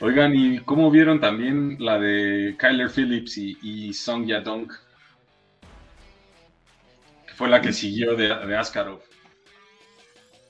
Oigan, 0.01 0.33
¿y 0.33 0.59
cómo 0.59 0.89
vieron 0.89 1.19
también 1.19 1.75
la 1.79 1.99
de 1.99 2.55
Kyler 2.57 2.89
Phillips 2.89 3.37
y, 3.37 3.57
y 3.61 3.93
Song 3.93 4.25
Yadong? 4.25 4.67
Que 7.27 7.33
fue 7.33 7.49
la 7.49 7.59
que 7.59 7.73
siguió 7.73 8.15
de, 8.15 8.27
de 8.27 8.57
Askarov. 8.57 9.01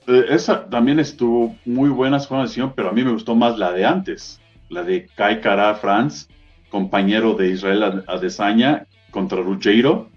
Eh, 0.06 0.24
esa 0.28 0.68
también 0.70 1.00
estuvo 1.00 1.56
muy 1.64 1.88
buena 1.88 2.20
su 2.20 2.28
formación, 2.28 2.72
pero 2.76 2.90
a 2.90 2.92
mí 2.92 3.02
me 3.02 3.10
gustó 3.10 3.34
más 3.34 3.58
la 3.58 3.72
de 3.72 3.84
antes, 3.84 4.40
la 4.68 4.84
de 4.84 5.06
Kai 5.16 5.40
Kara 5.40 5.74
Franz, 5.74 6.28
compañero 6.70 7.34
de 7.34 7.50
Israel 7.50 7.82
Ad- 7.82 8.04
Adesanya 8.06 8.86
contra 9.10 9.42
Ruggiero 9.42 10.08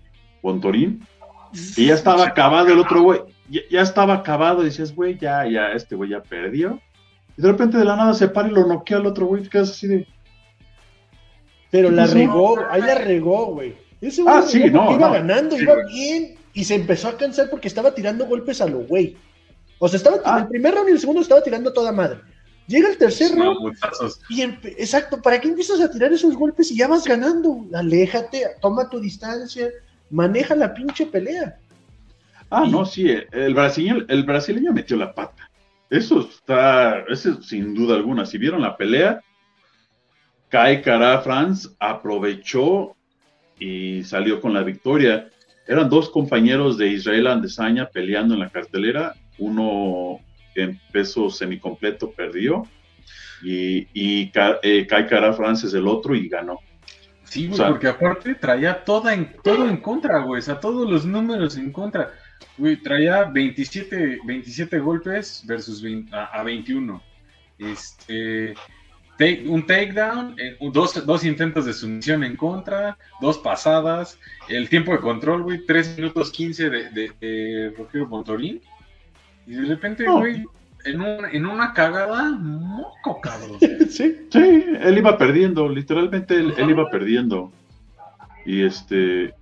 Bontorín, 0.44 1.08
y 1.76 1.88
ya 1.88 1.96
estaba 1.96 2.28
acabado 2.28 2.68
el 2.68 2.80
otro 2.80 3.02
güey, 3.02 3.20
ya, 3.50 3.62
ya 3.70 3.82
estaba 3.82 4.14
acabado, 4.14 4.62
y 4.62 4.66
decías, 4.66 4.94
güey, 4.94 5.18
ya, 5.18 5.48
ya, 5.48 5.72
este 5.72 5.96
güey 5.96 6.12
ya 6.12 6.22
perdió, 6.22 6.80
y 7.38 7.42
de 7.42 7.48
repente 7.48 7.78
de 7.78 7.86
la 7.86 7.96
nada 7.96 8.14
se 8.14 8.28
para 8.28 8.48
y 8.48 8.52
lo 8.52 8.66
noquea 8.68 8.98
al 8.98 9.06
otro 9.06 9.26
güey, 9.26 9.44
te 9.44 9.50
quedas 9.50 9.72
así 9.72 9.88
de, 9.88 10.08
Pero 11.72 11.90
la 11.90 12.06
regó, 12.06 12.60
ahí 12.70 12.82
la 12.82 12.96
regó, 12.96 13.48
güey. 13.48 13.76
Ese 14.02 14.22
güey 14.22 14.36
Ah, 14.36 14.42
sí, 14.44 14.60
no, 14.70 14.92
iba 14.94 15.08
no. 15.08 15.14
ganando, 15.14 15.56
Sí, 15.56 15.64
iba 15.64 15.74
güey. 15.76 15.88
bien, 15.94 16.36
y 16.54 16.64
se 16.66 16.76
empezó 16.76 17.08
a 17.08 17.18
cansar 17.18 17.50
porque 17.50 17.68
estaba 17.68 17.94
tirando 17.96 18.26
golpes 18.28 18.62
a 18.62 18.68
lo 18.68 18.80
güey. 18.80 19.18
O 19.80 19.88
sea, 19.88 19.98
estaba 19.98 20.18
Ah. 20.26 20.40
el 20.42 20.48
primer 20.48 20.76
round 20.76 20.90
y 20.90 20.94
el 20.94 21.00
segundo 21.00 21.22
estaba 21.22 21.42
tirando 21.42 21.70
a 21.72 21.74
toda 21.74 21.92
madre. 21.92 22.20
Llega 22.68 22.90
el 22.90 22.98
tercer 22.98 23.32
round 23.32 23.56
Mamutazos. 23.58 24.22
y 24.30 24.42
empe- 24.42 24.76
exacto, 24.78 25.22
¿para 25.22 25.42
qué 25.42 25.50
empiezas 25.50 25.82
a 25.82 25.90
tirar 25.92 26.14
esos 26.14 26.36
golpes 26.36 26.72
y 26.72 26.78
ya 26.78 26.88
vas 26.88 27.04
ganando? 27.06 27.66
Aléjate, 27.74 28.44
toma 28.62 28.90
tu 28.90 29.00
distancia, 29.02 29.70
maneja 30.10 30.56
la 30.56 30.74
pinche 30.74 31.06
pelea. 31.08 31.58
ah, 32.50 32.66
no, 32.70 32.86
sí, 32.86 33.08
el 33.32 33.54
brasileño, 33.56 34.06
el 34.08 34.24
brasileño 34.24 34.72
metió 34.72 34.96
la 34.96 35.14
pata, 35.16 35.50
eso 35.98 36.22
está, 36.22 37.00
eso 37.10 37.42
sin 37.42 37.74
duda 37.74 37.96
alguna, 37.96 38.26
si 38.26 38.38
vieron 38.38 38.62
la 38.62 38.76
pelea, 38.76 39.22
Kai 40.50 40.82
Kara 40.82 41.22
Franz 41.22 41.76
aprovechó 41.80 42.96
y 43.60 44.04
salió 44.04 44.40
con 44.42 44.54
la 44.54 44.64
victoria. 44.64 45.30
Eran 45.68 45.90
dos 45.90 46.10
compañeros 46.10 46.78
de 46.78 46.90
Israel 46.90 47.28
Andesanya 47.28 47.90
peleando 47.90 48.34
en 48.34 48.42
la 48.42 48.50
cartelera. 48.50 49.14
Uno 49.40 50.20
en 50.56 50.80
peso 50.92 51.30
semicompleto 51.32 52.12
perdió 52.12 52.68
y, 53.44 53.88
y 53.94 54.32
eh, 54.62 54.86
Kai 54.88 55.08
Kara 55.08 55.34
Franz 55.34 55.64
es 55.64 55.74
el 55.74 55.88
otro 55.88 56.16
y 56.16 56.30
ganó. 56.30 56.60
Sí, 57.24 57.48
güey, 57.48 57.54
O 57.54 57.58
sea- 57.58 57.70
porque 57.70 57.88
aparte 57.88 58.36
traía 58.36 58.84
toda 58.84 59.14
en, 59.14 59.36
todo 59.44 59.68
en 59.68 59.78
contra, 59.78 60.20
güey. 60.24 60.40
O 60.40 60.44
sea, 60.44 60.60
todos 60.60 60.88
los 60.88 61.04
números 61.06 61.58
en 61.58 61.72
contra. 61.72 62.12
Güey, 62.58 62.78
traía 62.78 63.24
27, 63.26 64.20
27 64.26 64.80
golpes 64.80 65.44
versus 65.46 65.82
20 65.82 66.16
a, 66.16 66.26
a 66.26 66.44
21. 66.44 67.02
Este, 67.60 68.54
take- 69.18 69.48
un 69.48 69.66
takedown, 69.66 70.36
eh, 70.40 70.58
dos, 70.72 71.06
dos 71.06 71.24
intentos 71.24 71.66
de 71.66 71.74
sumisión 71.74 72.24
en 72.24 72.36
contra, 72.36 72.98
dos 73.22 73.38
pasadas, 73.38 74.18
el 74.50 74.70
tiempo 74.70 74.92
de 74.92 75.00
control, 75.00 75.44
güey, 75.44 75.66
3 75.66 75.98
minutos 75.98 76.32
15 76.32 76.70
de, 76.70 76.90
de, 76.92 77.12
de 77.22 77.74
Rogelio 77.78 78.08
Montorín. 78.08 78.62
Y 79.46 79.54
de 79.56 79.66
repente, 79.66 80.04
No. 80.06 80.20
güey, 80.20 80.44
en, 80.86 81.02
un- 81.02 81.26
en 81.32 81.46
una 81.46 81.74
cagada, 81.74 82.32
moco, 82.32 83.22
cabrón. 83.22 83.58
sí, 83.90 84.18
Sí, 84.30 84.66
él 84.82 84.98
iba 84.98 85.18
perdiendo, 85.18 85.70
literalmente 85.70 86.36
él, 86.36 86.54
él 86.58 86.70
iba 86.70 86.90
perdiendo. 86.90 87.52
Y 88.46 88.64
este, 88.64 89.34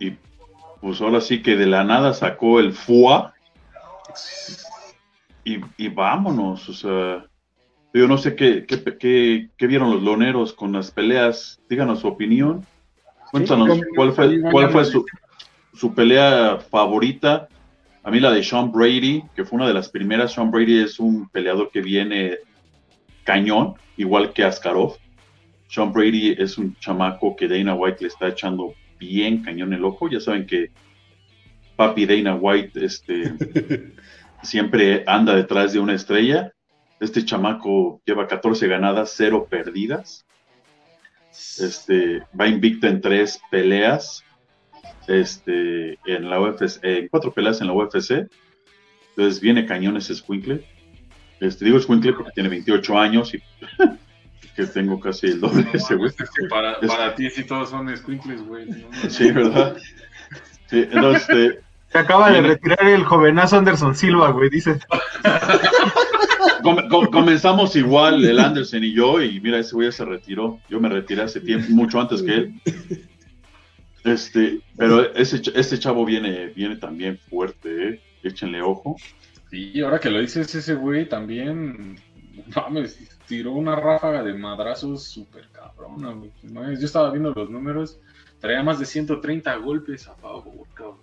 y 0.00 0.16
pues 0.80 1.00
ahora 1.00 1.20
sí 1.20 1.42
que 1.42 1.56
de 1.56 1.66
la 1.66 1.84
nada 1.84 2.14
sacó 2.14 2.60
el 2.60 2.72
FUA 2.72 3.32
y, 5.44 5.58
y 5.76 5.88
vámonos, 5.88 6.68
o 6.68 6.72
sea, 6.72 7.24
yo 7.92 8.06
no 8.06 8.18
sé 8.18 8.36
qué, 8.36 8.64
qué, 8.66 8.82
qué- 8.98 9.48
qué 9.56 9.66
vieron 9.66 9.90
los 9.90 10.02
loneros 10.02 10.52
con 10.52 10.72
las 10.72 10.90
peleas, 10.90 11.58
díganos 11.68 12.00
su 12.00 12.08
opinión, 12.08 12.66
cuéntanos 13.30 13.76
Sí, 13.76 13.82
cuál 13.96 14.12
fue, 14.12 14.40
cuál 14.52 14.70
fue 14.70 14.84
su, 14.84 15.04
su 15.74 15.94
pelea 15.94 16.58
favorita. 16.70 17.48
A 18.04 18.10
mí 18.10 18.20
la 18.20 18.30
de 18.30 18.42
Sean 18.42 18.70
Brady, 18.72 19.22
que 19.34 19.44
fue 19.44 19.56
una 19.56 19.66
de 19.68 19.74
las 19.74 19.88
primeras, 19.90 20.32
Sean 20.32 20.50
Brady 20.50 20.80
es 20.80 20.98
un 20.98 21.28
peleador 21.30 21.70
que 21.70 21.80
viene 21.80 22.36
cañón, 23.24 23.74
igual 23.96 24.32
que 24.32 24.44
Askarov. 24.44 24.96
Sean 25.68 25.92
Brady 25.92 26.34
es 26.38 26.56
un 26.56 26.74
chamaco 26.76 27.36
que 27.36 27.48
Dana 27.48 27.74
White 27.74 27.98
le 28.02 28.08
está 28.08 28.28
echando 28.28 28.72
bien 28.98 29.42
cañón 29.42 29.72
el 29.72 29.84
ojo. 29.84 30.08
Ya 30.08 30.20
saben 30.20 30.46
que 30.46 30.70
papi 31.76 32.06
Dana 32.06 32.34
White 32.34 32.84
este, 32.84 33.34
siempre 34.42 35.04
anda 35.06 35.34
detrás 35.34 35.72
de 35.72 35.80
una 35.80 35.94
estrella. 35.94 36.52
Este 37.00 37.24
chamaco 37.24 38.02
lleva 38.04 38.26
14 38.26 38.66
ganadas, 38.66 39.14
0 39.16 39.46
perdidas. 39.48 40.26
Este, 41.30 42.22
va 42.38 42.48
invicto 42.48 42.86
en 42.88 43.00
tres 43.00 43.40
peleas. 43.50 44.24
Este, 45.06 45.98
en 46.04 46.28
la 46.28 46.38
UFC, 46.38 46.84
en 46.84 47.08
cuatro 47.08 47.32
peleas 47.32 47.60
en 47.60 47.68
la 47.68 47.72
UFC. 47.72 48.28
Entonces 49.10 49.40
viene 49.40 49.64
cañón 49.64 49.96
ese 49.96 50.14
Squinkle. 50.14 50.64
Este, 51.40 51.64
digo 51.64 51.80
Squinkle 51.80 52.12
porque 52.12 52.32
tiene 52.32 52.48
28 52.48 52.98
años 52.98 53.34
y 53.34 53.42
que 54.56 54.66
tengo 54.66 54.98
casi 55.00 55.26
el 55.28 55.40
doble 55.40 55.62
de 55.64 55.78
ese 55.78 55.94
güey. 55.94 56.10
para, 56.50 56.80
para 56.80 57.14
ti 57.14 57.30
sí 57.30 57.44
todos 57.44 57.70
son 57.70 57.94
squinkles, 57.96 58.42
güey. 58.42 58.66
sí, 59.08 59.30
¿verdad? 59.30 59.76
Sí, 60.68 60.80
entonces, 60.90 61.22
este, 61.28 61.60
Se 61.92 61.98
acaba 61.98 62.30
de 62.30 62.40
retirar 62.42 62.84
el 62.86 63.04
jovenazo 63.04 63.56
Anderson 63.58 63.94
Silva, 63.94 64.30
güey, 64.30 64.50
dice. 64.50 64.78
Com- 66.62 66.88
com- 66.88 67.06
comenzamos 67.06 67.76
igual 67.76 68.24
el 68.24 68.38
Anderson 68.40 68.82
y 68.82 68.92
yo, 68.92 69.22
y 69.22 69.40
mira, 69.40 69.58
ese 69.58 69.74
güey 69.76 69.88
ya 69.88 69.92
se 69.92 70.04
retiró. 70.04 70.58
Yo 70.68 70.80
me 70.80 70.88
retiré 70.88 71.22
hace 71.22 71.40
tiempo, 71.40 71.68
mucho 71.70 72.00
antes 72.00 72.20
que 72.22 72.34
él. 72.34 72.54
Este, 74.04 74.60
pero 74.76 75.14
ese, 75.14 75.40
ch- 75.40 75.52
este 75.54 75.78
chavo 75.78 76.04
viene, 76.04 76.48
viene 76.48 76.76
también 76.76 77.18
fuerte, 77.30 77.88
¿eh? 77.88 78.00
Échenle 78.22 78.60
ojo. 78.62 78.96
Sí, 79.50 79.80
ahora 79.80 79.98
que 80.00 80.10
lo 80.10 80.20
dices, 80.20 80.52
ese 80.54 80.74
güey 80.74 81.08
también, 81.08 81.98
mames, 82.56 82.98
tiró 83.26 83.52
una 83.52 83.76
ráfaga 83.76 84.22
de 84.22 84.34
madrazos 84.34 85.04
súper 85.04 85.48
cabrona, 85.52 86.12
güey. 86.12 86.30
Yo 86.78 86.84
estaba 86.86 87.10
viendo 87.10 87.32
los 87.32 87.50
números, 87.50 87.98
traía 88.40 88.62
más 88.62 88.78
de 88.78 88.86
130 88.86 89.56
golpes 89.56 90.08
a 90.08 90.14
favor, 90.14 90.66
cabrón. 90.74 90.98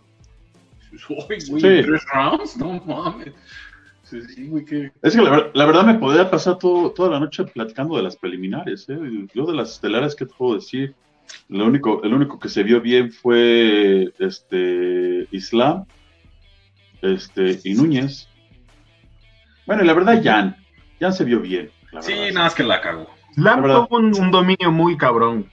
Uy, 1.10 1.38
güey, 1.50 1.62
Sí. 1.62 1.68
¿en 1.68 1.86
tres 1.86 2.02
rounds? 2.14 2.58
No 2.58 2.82
mames. 2.86 3.34
Sí, 4.04 4.22
sí, 4.22 4.48
güey, 4.48 4.64
que... 4.64 4.92
Es 5.02 5.16
que 5.16 5.22
la, 5.22 5.32
ver- 5.32 5.52
la 5.56 5.66
verdad 5.66 5.84
me 5.84 5.96
podría 5.96 6.30
pasar 6.30 6.60
todo, 6.60 6.92
toda 6.92 7.10
la 7.10 7.20
noche 7.20 7.44
platicando 7.44 7.98
de 7.98 8.04
las 8.04 8.16
preliminares, 8.16 8.88
¿eh? 8.88 8.98
Yo 9.34 9.46
de 9.48 9.56
las 9.56 9.72
estelares, 9.74 10.16
¿qué 10.16 10.26
te 10.28 10.34
puedo 10.34 10.56
decir? 10.56 10.94
Lo 11.50 11.66
único, 11.66 12.04
el 12.04 12.14
único 12.14 12.38
que 12.40 12.48
se 12.50 12.62
vio 12.62 12.80
bien 12.82 13.12
fue 13.12 14.14
este 14.20 15.28
Islam 15.32 15.86
este, 17.02 17.60
y 17.64 17.74
Núñez. 17.74 18.30
Bueno, 19.66 19.84
y 19.84 19.88
la 19.88 19.94
verdad, 19.94 20.22
Jan. 20.24 20.56
Jan 21.00 21.14
se 21.14 21.24
vio 21.24 21.40
bien. 21.40 21.70
la 21.92 22.02
Sí, 22.02 22.12
verdad. 22.14 22.28
nada 22.34 22.46
más 22.46 22.56
que 22.56 22.64
la 22.64 22.82
cagó. 22.82 23.10
Slam 23.36 23.56
La 23.56 23.62
verdad. 23.68 23.86
tuvo 23.88 23.98
un, 24.00 24.20
un 24.20 24.32
dominio 24.32 24.72
muy 24.72 24.98
cabrón. 24.98 25.50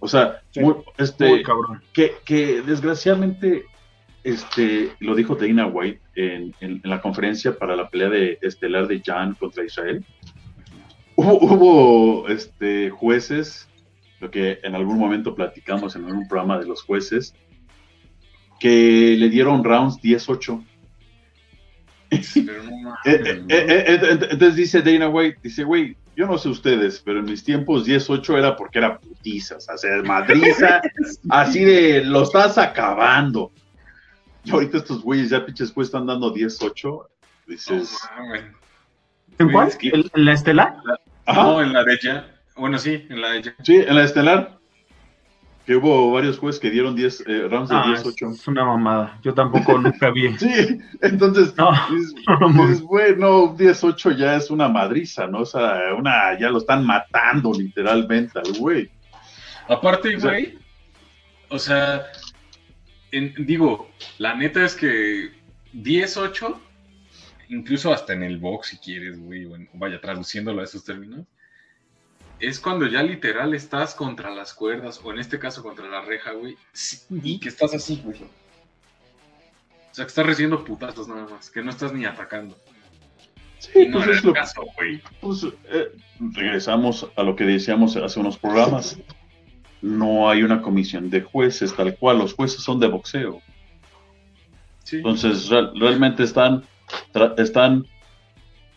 O 0.00 0.08
sea, 0.08 0.40
Sí. 0.50 0.60
muy- 0.60 0.76
este, 0.98 1.28
Muy 1.28 1.42
cabrón. 1.42 1.82
que, 1.92 2.14
que 2.24 2.60
desgraciadamente, 2.62 3.64
este, 4.22 4.92
lo 5.00 5.14
dijo 5.14 5.34
Dana 5.34 5.66
White 5.66 6.00
en, 6.14 6.54
en- 6.60 6.80
en 6.82 6.90
la 6.90 7.00
conferencia 7.00 7.56
para 7.58 7.76
la 7.76 7.88
pelea 7.88 8.08
de 8.10 8.38
estelar 8.42 8.86
de 8.86 9.00
Jan 9.04 9.34
contra 9.34 9.64
Israel. 9.64 10.04
Hubo, 11.16 11.38
hubo, 11.40 12.28
este, 12.28 12.90
jueces, 12.90 13.68
lo 14.20 14.30
que 14.30 14.58
en 14.62 14.74
algún 14.74 14.98
momento 14.98 15.34
platicamos 15.34 15.96
en 15.96 16.04
un 16.04 16.26
programa 16.28 16.58
de 16.58 16.66
los 16.66 16.82
jueces, 16.82 17.34
que 18.60 19.16
le 19.18 19.28
dieron 19.28 19.64
rounds 19.64 20.00
10-8. 20.00 20.62
Pero 22.46 22.62
no 22.62 22.76
mames, 22.76 23.00
Eh, 23.04 23.44
eh, 23.48 23.84
eh, 23.86 24.18
entonces 24.30 24.56
dice 24.56 24.82
Dana 24.82 25.08
White, 25.08 25.38
dice, 25.42 25.64
güey, 25.64 25.96
yo 26.16 26.26
no 26.26 26.38
sé 26.38 26.48
ustedes, 26.48 27.00
pero 27.04 27.18
en 27.20 27.24
mis 27.26 27.42
tiempos 27.42 27.86
10-8 27.86 28.38
era 28.38 28.56
porque 28.56 28.78
era 28.78 28.98
putiza, 28.98 29.56
o 29.56 29.60
sea, 29.60 29.76
se 29.76 29.88
madriza, 30.02 30.80
así 31.30 31.64
de, 31.64 32.04
lo 32.04 32.22
estás 32.22 32.56
acabando. 32.58 33.50
Y 34.44 34.50
ahorita 34.50 34.78
estos 34.78 35.02
güeyes 35.02 35.30
ya 35.30 35.44
pinches 35.44 35.72
pues 35.72 35.88
están 35.88 36.06
dando 36.06 36.32
10-8, 36.32 36.84
No 36.84 37.06
dices. 37.46 37.98
¿En 39.38 39.50
cuál? 39.50 39.72
¿En 39.80 40.04
en 40.14 40.24
la 40.24 40.32
estelar? 40.32 40.76
ajá, 41.26 41.42
No, 41.42 41.62
en 41.62 41.72
la 41.72 41.82
de 41.82 41.94
ella. 41.94 42.26
Bueno, 42.56 42.78
sí, 42.78 43.04
en 43.08 43.20
la 43.20 43.30
de 43.30 43.38
ella. 43.38 43.54
sí, 43.62 43.76
en 43.76 43.96
la 43.96 44.04
estelar, 44.04 44.53
que 45.66 45.76
hubo 45.76 46.12
varios 46.12 46.38
jueces 46.38 46.60
que 46.60 46.70
dieron 46.70 46.94
10 46.94 47.24
eh, 47.26 47.48
rounds 47.48 47.70
de 47.70 47.76
Ah, 47.76 47.84
10-8. 47.86 48.32
es 48.34 48.46
una 48.48 48.64
mamada. 48.64 49.18
Yo 49.22 49.32
tampoco 49.34 49.78
nunca 49.78 50.10
vi. 50.10 50.36
Sí, 50.38 50.78
entonces, 51.00 51.54
No, 51.56 51.70
dices, 51.90 52.14
no, 52.28 52.48
no, 52.50 52.66
dices, 52.66 52.82
güey, 52.82 53.16
no, 53.16 53.56
10-8 53.56 54.16
ya 54.16 54.36
es 54.36 54.50
una 54.50 54.68
madriza, 54.68 55.26
¿no? 55.26 55.40
O 55.40 55.46
sea, 55.46 55.94
una, 55.98 56.38
ya 56.38 56.50
lo 56.50 56.58
están 56.58 56.84
matando 56.84 57.52
literalmente 57.52 58.38
al 58.38 58.52
güey. 58.58 58.90
Aparte, 59.68 60.16
O 60.16 60.20
sea- 60.20 60.30
güey, 60.30 60.58
o 61.48 61.58
sea, 61.58 62.02
en- 63.12 63.34
digo, 63.46 63.90
la 64.18 64.34
neta 64.34 64.64
es 64.64 64.74
que 64.74 65.30
10-8, 65.72 66.56
incluso 67.48 67.92
hasta 67.92 68.12
en 68.12 68.22
el 68.22 68.38
box, 68.38 68.68
si 68.68 68.78
quieres, 68.78 69.18
güey, 69.18 69.44
bueno, 69.46 69.66
vaya 69.74 70.00
traduciéndolo 70.00 70.60
a 70.60 70.64
esos 70.64 70.84
términos, 70.84 71.26
es 72.46 72.60
cuando 72.60 72.86
ya 72.86 73.02
literal 73.02 73.54
estás 73.54 73.94
contra 73.94 74.30
las 74.34 74.54
cuerdas, 74.54 75.00
o 75.02 75.12
en 75.12 75.18
este 75.18 75.38
caso 75.38 75.62
contra 75.62 75.88
la 75.88 76.00
reja, 76.02 76.32
güey, 76.32 76.56
sí, 76.72 76.98
y 77.22 77.38
que 77.38 77.48
estás 77.48 77.74
así, 77.74 78.00
güey. 78.04 78.22
O 78.22 79.94
sea, 79.94 80.04
que 80.04 80.08
estás 80.08 80.26
recibiendo 80.26 80.64
putazos 80.64 81.06
nada 81.06 81.26
más, 81.28 81.50
que 81.50 81.62
no 81.62 81.70
estás 81.70 81.92
ni 81.92 82.04
atacando. 82.04 82.56
Sí, 83.58 83.86
no 83.86 83.98
pues 83.98 84.06
era 84.08 84.16
es 84.16 84.22
el 84.22 84.26
lo 84.28 84.32
caso, 84.34 84.62
güey. 84.76 85.00
Pues 85.20 85.46
eh, 85.70 85.92
regresamos 86.18 87.08
a 87.16 87.22
lo 87.22 87.34
que 87.36 87.44
decíamos 87.44 87.96
hace 87.96 88.20
unos 88.20 88.36
programas. 88.36 88.98
No 89.80 90.28
hay 90.28 90.42
una 90.42 90.60
comisión 90.62 91.10
de 91.10 91.22
jueces 91.22 91.74
tal 91.74 91.96
cual, 91.96 92.18
los 92.18 92.34
jueces 92.34 92.62
son 92.62 92.80
de 92.80 92.88
boxeo. 92.88 93.40
Sí. 94.82 94.96
Entonces 94.96 95.48
real- 95.48 95.72
realmente 95.78 96.24
están, 96.24 96.64
están, 97.38 97.86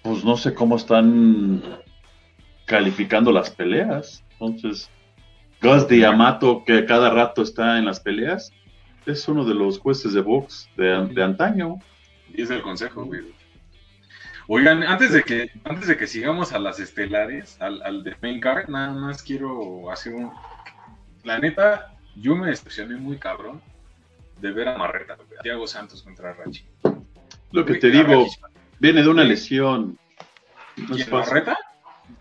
pues 0.03 0.23
no 0.23 0.37
sé 0.37 0.53
cómo 0.53 0.77
están 0.77 1.61
calificando 2.67 3.31
las 3.31 3.49
peleas. 3.49 4.23
Entonces, 4.39 4.91
Gus 5.61 5.87
de 5.87 5.97
Yamato, 5.99 6.63
que 6.63 6.85
cada 6.85 7.09
rato 7.09 7.41
está 7.41 7.79
en 7.79 7.85
las 7.85 7.99
peleas, 7.99 8.51
es 9.07 9.27
uno 9.27 9.43
de 9.45 9.55
los 9.55 9.79
jueces 9.79 10.13
de 10.13 10.21
box 10.21 10.69
de, 10.77 11.07
de 11.07 11.23
antaño. 11.23 11.79
Y 12.31 12.43
es 12.43 12.51
el 12.51 12.61
consejo, 12.61 13.05
güey. 13.05 13.21
Oigan, 14.49 14.83
antes 14.83 15.11
de 15.11 15.23
que, 15.23 15.49
antes 15.65 15.87
de 15.87 15.97
que 15.97 16.07
sigamos 16.07 16.53
a 16.53 16.59
las 16.59 16.79
estelares, 16.79 17.57
al, 17.61 17.81
al 17.83 18.03
de 18.03 18.15
main 18.21 18.39
card, 18.39 18.69
nada 18.69 18.91
más 18.93 19.23
quiero 19.23 19.91
hacer 19.91 20.13
un. 20.13 20.31
La 21.23 21.39
neta, 21.39 21.93
yo 22.15 22.35
me 22.35 22.47
decepcioné 22.47 22.95
muy 22.97 23.17
cabrón 23.17 23.61
de 24.39 24.51
ver 24.51 24.69
a 24.69 24.77
Marreta, 24.77 25.15
güey, 25.15 25.27
Thiago 25.41 25.67
Santos 25.67 26.03
contra 26.03 26.33
Rachi. 26.33 26.63
Lo 27.51 27.65
que 27.65 27.73
Güey, 27.73 27.79
te 27.81 27.89
digo, 27.91 28.25
Rachi- 28.25 28.39
viene 28.79 29.01
de 29.01 29.09
una 29.09 29.23
lesión. 29.23 29.97
No 30.77 30.83
es 30.95 31.03
¿Quién, 31.03 31.07
fácil. 31.09 31.33
Marreta? 31.33 31.57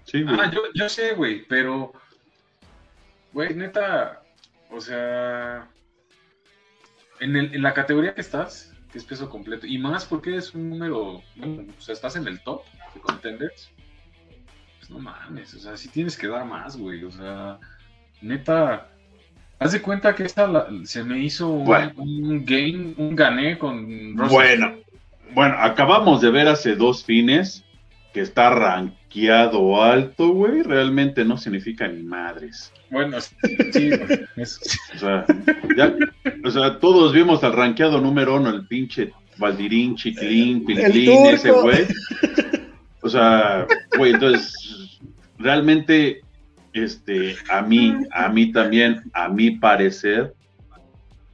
Sí, 0.07 0.23
güey. 0.23 0.37
Ah, 0.41 0.51
yo, 0.53 0.63
yo 0.75 0.89
sé, 0.89 1.13
güey, 1.15 1.45
pero. 1.47 1.93
Güey, 3.33 3.55
neta, 3.55 4.23
o 4.71 4.81
sea. 4.81 5.69
En, 7.21 7.37
el- 7.37 7.55
en 7.55 7.63
la 7.63 7.75
categoría 7.75 8.15
que 8.15 8.21
estás, 8.21 8.73
que 8.93 8.99
es 8.99 9.05
peso 9.05 9.29
completo, 9.31 9.67
y 9.67 9.79
más 9.79 10.05
porque 10.05 10.37
es 10.37 10.55
un 10.55 10.71
número. 10.71 11.23
bueno, 11.37 11.65
o 11.77 11.81
sea, 11.81 11.93
estás 11.95 12.17
en 12.17 12.27
el 12.29 12.41
top 12.41 12.63
de 12.95 13.01
contenders. 13.01 13.71
Pues 14.79 14.91
no 14.91 14.99
mames, 14.99 15.55
o 15.55 15.59
sea, 15.59 15.77
sí 15.77 15.89
tienes 15.89 16.17
que 16.17 16.29
dar 16.29 16.45
más, 16.45 16.77
güey, 16.77 17.05
o 17.05 17.11
sea. 17.11 17.59
Neta. 18.23 18.89
Haz 19.59 19.73
de 19.73 19.81
cuenta 19.81 20.15
que 20.15 20.23
esta 20.25 20.47
la- 20.47 20.69
se 20.85 21.03
me 21.03 21.19
hizo 21.19 21.49
un, 21.49 21.65
Bueno. 21.65 21.93
un 21.97 22.45
game, 22.45 22.95
un 22.99 23.17
gané 23.17 23.59
con 23.59 24.17
Russell. 24.17 24.29
Bueno, 24.35 24.75
bueno, 25.33 25.57
acabamos 25.59 26.21
de 26.21 26.31
ver 26.31 26.47
hace 26.47 26.77
dos 26.77 27.03
fines 27.05 27.65
que 28.17 28.23
está 28.23 28.49
rankeado 28.49 29.83
alto, 29.83 30.31
güey. 30.31 30.63
Realmente 30.63 31.23
no 31.23 31.37
significa 31.37 31.87
ni 31.87 32.03
madres. 32.03 32.73
Bueno, 32.91 33.21
sí, 33.21 33.91
güey, 33.91 34.27
eso. 34.37 34.59
O 34.95 34.99
sea, 34.99 35.27
ya, 35.77 35.95
o 36.43 36.51
sea, 36.51 36.79
todos 36.79 37.13
vimos 37.13 37.45
al 37.45 37.53
rankeado 37.53 38.01
número 38.01 38.37
uno, 38.37 38.49
el 38.49 38.67
pinche 38.67 39.13
Valdirín, 39.37 39.97
Chiquilín, 39.97 40.65
Pilín, 40.65 41.27
ese 41.27 41.51
güey. 41.51 41.87
O 43.03 43.11
sea, 43.11 43.67
güey, 43.99 44.15
entonces, 44.15 44.99
realmente, 45.37 46.23
este, 46.73 47.37
a 47.51 47.61
mí, 47.61 47.95
a 48.13 48.31
mí 48.31 48.51
también, 48.51 49.03
a 49.13 49.29
mi 49.29 49.51
parecer, 49.51 50.33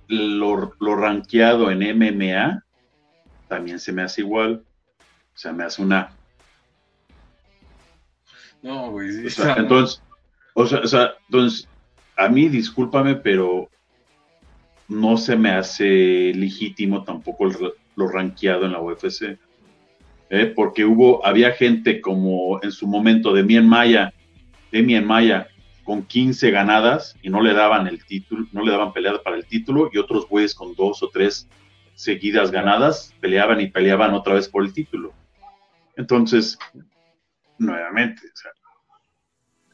lo, 0.08 0.74
lo 0.80 0.96
rankeado 0.96 1.70
en 1.70 1.96
MMA 1.96 2.64
también 3.46 3.78
se 3.78 3.92
me 3.92 4.02
hace 4.02 4.22
igual. 4.22 4.64
O 5.32 5.38
sea, 5.38 5.52
me 5.52 5.62
hace 5.62 5.80
una. 5.80 6.10
No, 8.62 8.90
güey, 8.90 9.12
sí, 9.12 9.26
O 9.26 9.30
sea, 9.30 9.54
entonces, 9.54 10.02
o 10.54 10.66
sea, 10.66 10.80
o 10.80 10.86
sea, 10.86 11.14
entonces, 11.28 11.68
a 12.16 12.28
mí, 12.28 12.48
discúlpame, 12.48 13.16
pero 13.16 13.68
no 14.88 15.16
se 15.16 15.36
me 15.36 15.50
hace 15.50 16.32
legítimo 16.34 17.04
tampoco 17.04 17.48
lo 17.96 18.08
rankeado 18.08 18.66
en 18.66 18.72
la 18.72 18.80
UFC. 18.80 19.38
¿eh? 20.32 20.46
porque 20.46 20.86
hubo, 20.86 21.24
había 21.26 21.52
gente 21.52 22.00
como 22.00 22.58
en 22.62 22.72
su 22.72 22.86
momento 22.86 23.34
de 23.34 23.42
Mien 23.42 23.68
Maya, 23.68 24.14
de 24.72 24.82
Mien 24.82 25.06
Maya, 25.06 25.46
con 25.84 26.04
15 26.04 26.50
ganadas 26.50 27.16
y 27.22 27.28
no 27.28 27.42
le 27.42 27.52
daban 27.52 27.86
el 27.86 28.02
título, 28.02 28.46
no 28.50 28.64
le 28.64 28.72
daban 28.72 28.94
pelea 28.94 29.22
para 29.22 29.36
el 29.36 29.44
título, 29.44 29.90
y 29.92 29.98
otros 29.98 30.26
güeyes 30.26 30.54
con 30.54 30.74
dos 30.74 31.02
o 31.02 31.08
tres 31.08 31.48
seguidas 31.94 32.50
ganadas 32.50 33.14
peleaban 33.20 33.60
y 33.60 33.66
peleaban 33.66 34.14
otra 34.14 34.34
vez 34.34 34.48
por 34.48 34.64
el 34.64 34.72
título. 34.72 35.12
Entonces, 35.96 36.58
nuevamente, 37.58 38.22
o 38.26 38.36
sea, 38.36 38.50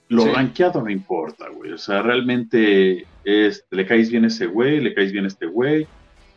lo 0.09 0.23
Sí. 0.23 0.31
rankeado 0.33 0.83
no 0.83 0.91
importa, 0.91 1.49
güey. 1.51 1.73
O 1.73 1.79
sea, 1.79 2.03
realmente 2.03 3.07
es, 3.25 3.65
le 3.71 3.85
caes 3.87 4.11
bien 4.11 4.25
a 4.25 4.29
ese 4.29 4.47
güey, 4.47 4.81
le 4.81 4.95
caes 4.95 5.13
bien 5.13 5.25
a 5.25 5.29
este 5.29 5.47
güey. 5.47 5.87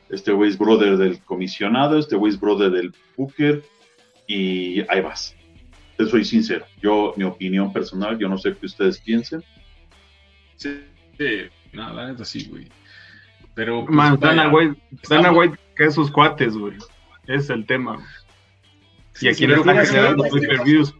Este 0.09 0.33
güey 0.33 0.49
es 0.49 0.57
brother 0.57 0.97
del 0.97 1.19
comisionado, 1.23 1.97
este 1.97 2.17
güey 2.17 2.33
es 2.33 2.39
brother 2.39 2.69
del 2.71 2.93
Booker, 3.15 3.63
y 4.27 4.81
ahí 4.89 4.99
vas. 5.01 5.35
Te 5.97 6.05
soy 6.05 6.25
sincero. 6.25 6.65
Yo, 6.81 7.13
mi 7.15 7.23
opinión 7.23 7.71
personal, 7.71 8.17
yo 8.17 8.27
no 8.27 8.37
sé 8.37 8.55
qué 8.57 8.65
ustedes 8.65 8.99
piensen. 8.99 9.41
Sí, 10.57 10.81
sí. 11.17 11.43
No, 11.71 11.93
la 11.93 12.07
neta 12.09 12.25
sí, 12.25 12.45
güey. 12.49 12.67
Pero. 13.55 13.85
pues, 13.85 13.95
Man, 13.95 14.19
Dana 14.19 14.49
White, 14.49 14.81
está 15.01 15.15
Dana 15.15 15.31
White 15.31 15.57
que 15.75 15.85
es 15.85 15.93
sus 15.95 16.11
cuates, 16.11 16.55
güey. 16.57 16.73
Es 17.27 17.49
el 17.49 17.65
tema. 17.65 17.95
güey. 17.95 18.05
y 19.21 19.27
aquí 19.27 19.37
sí, 19.39 19.47
pero- 19.47 19.59
están 19.61 19.85
generando 19.85 20.23
sí, 20.25 20.29
pay-per-views. 20.31 20.95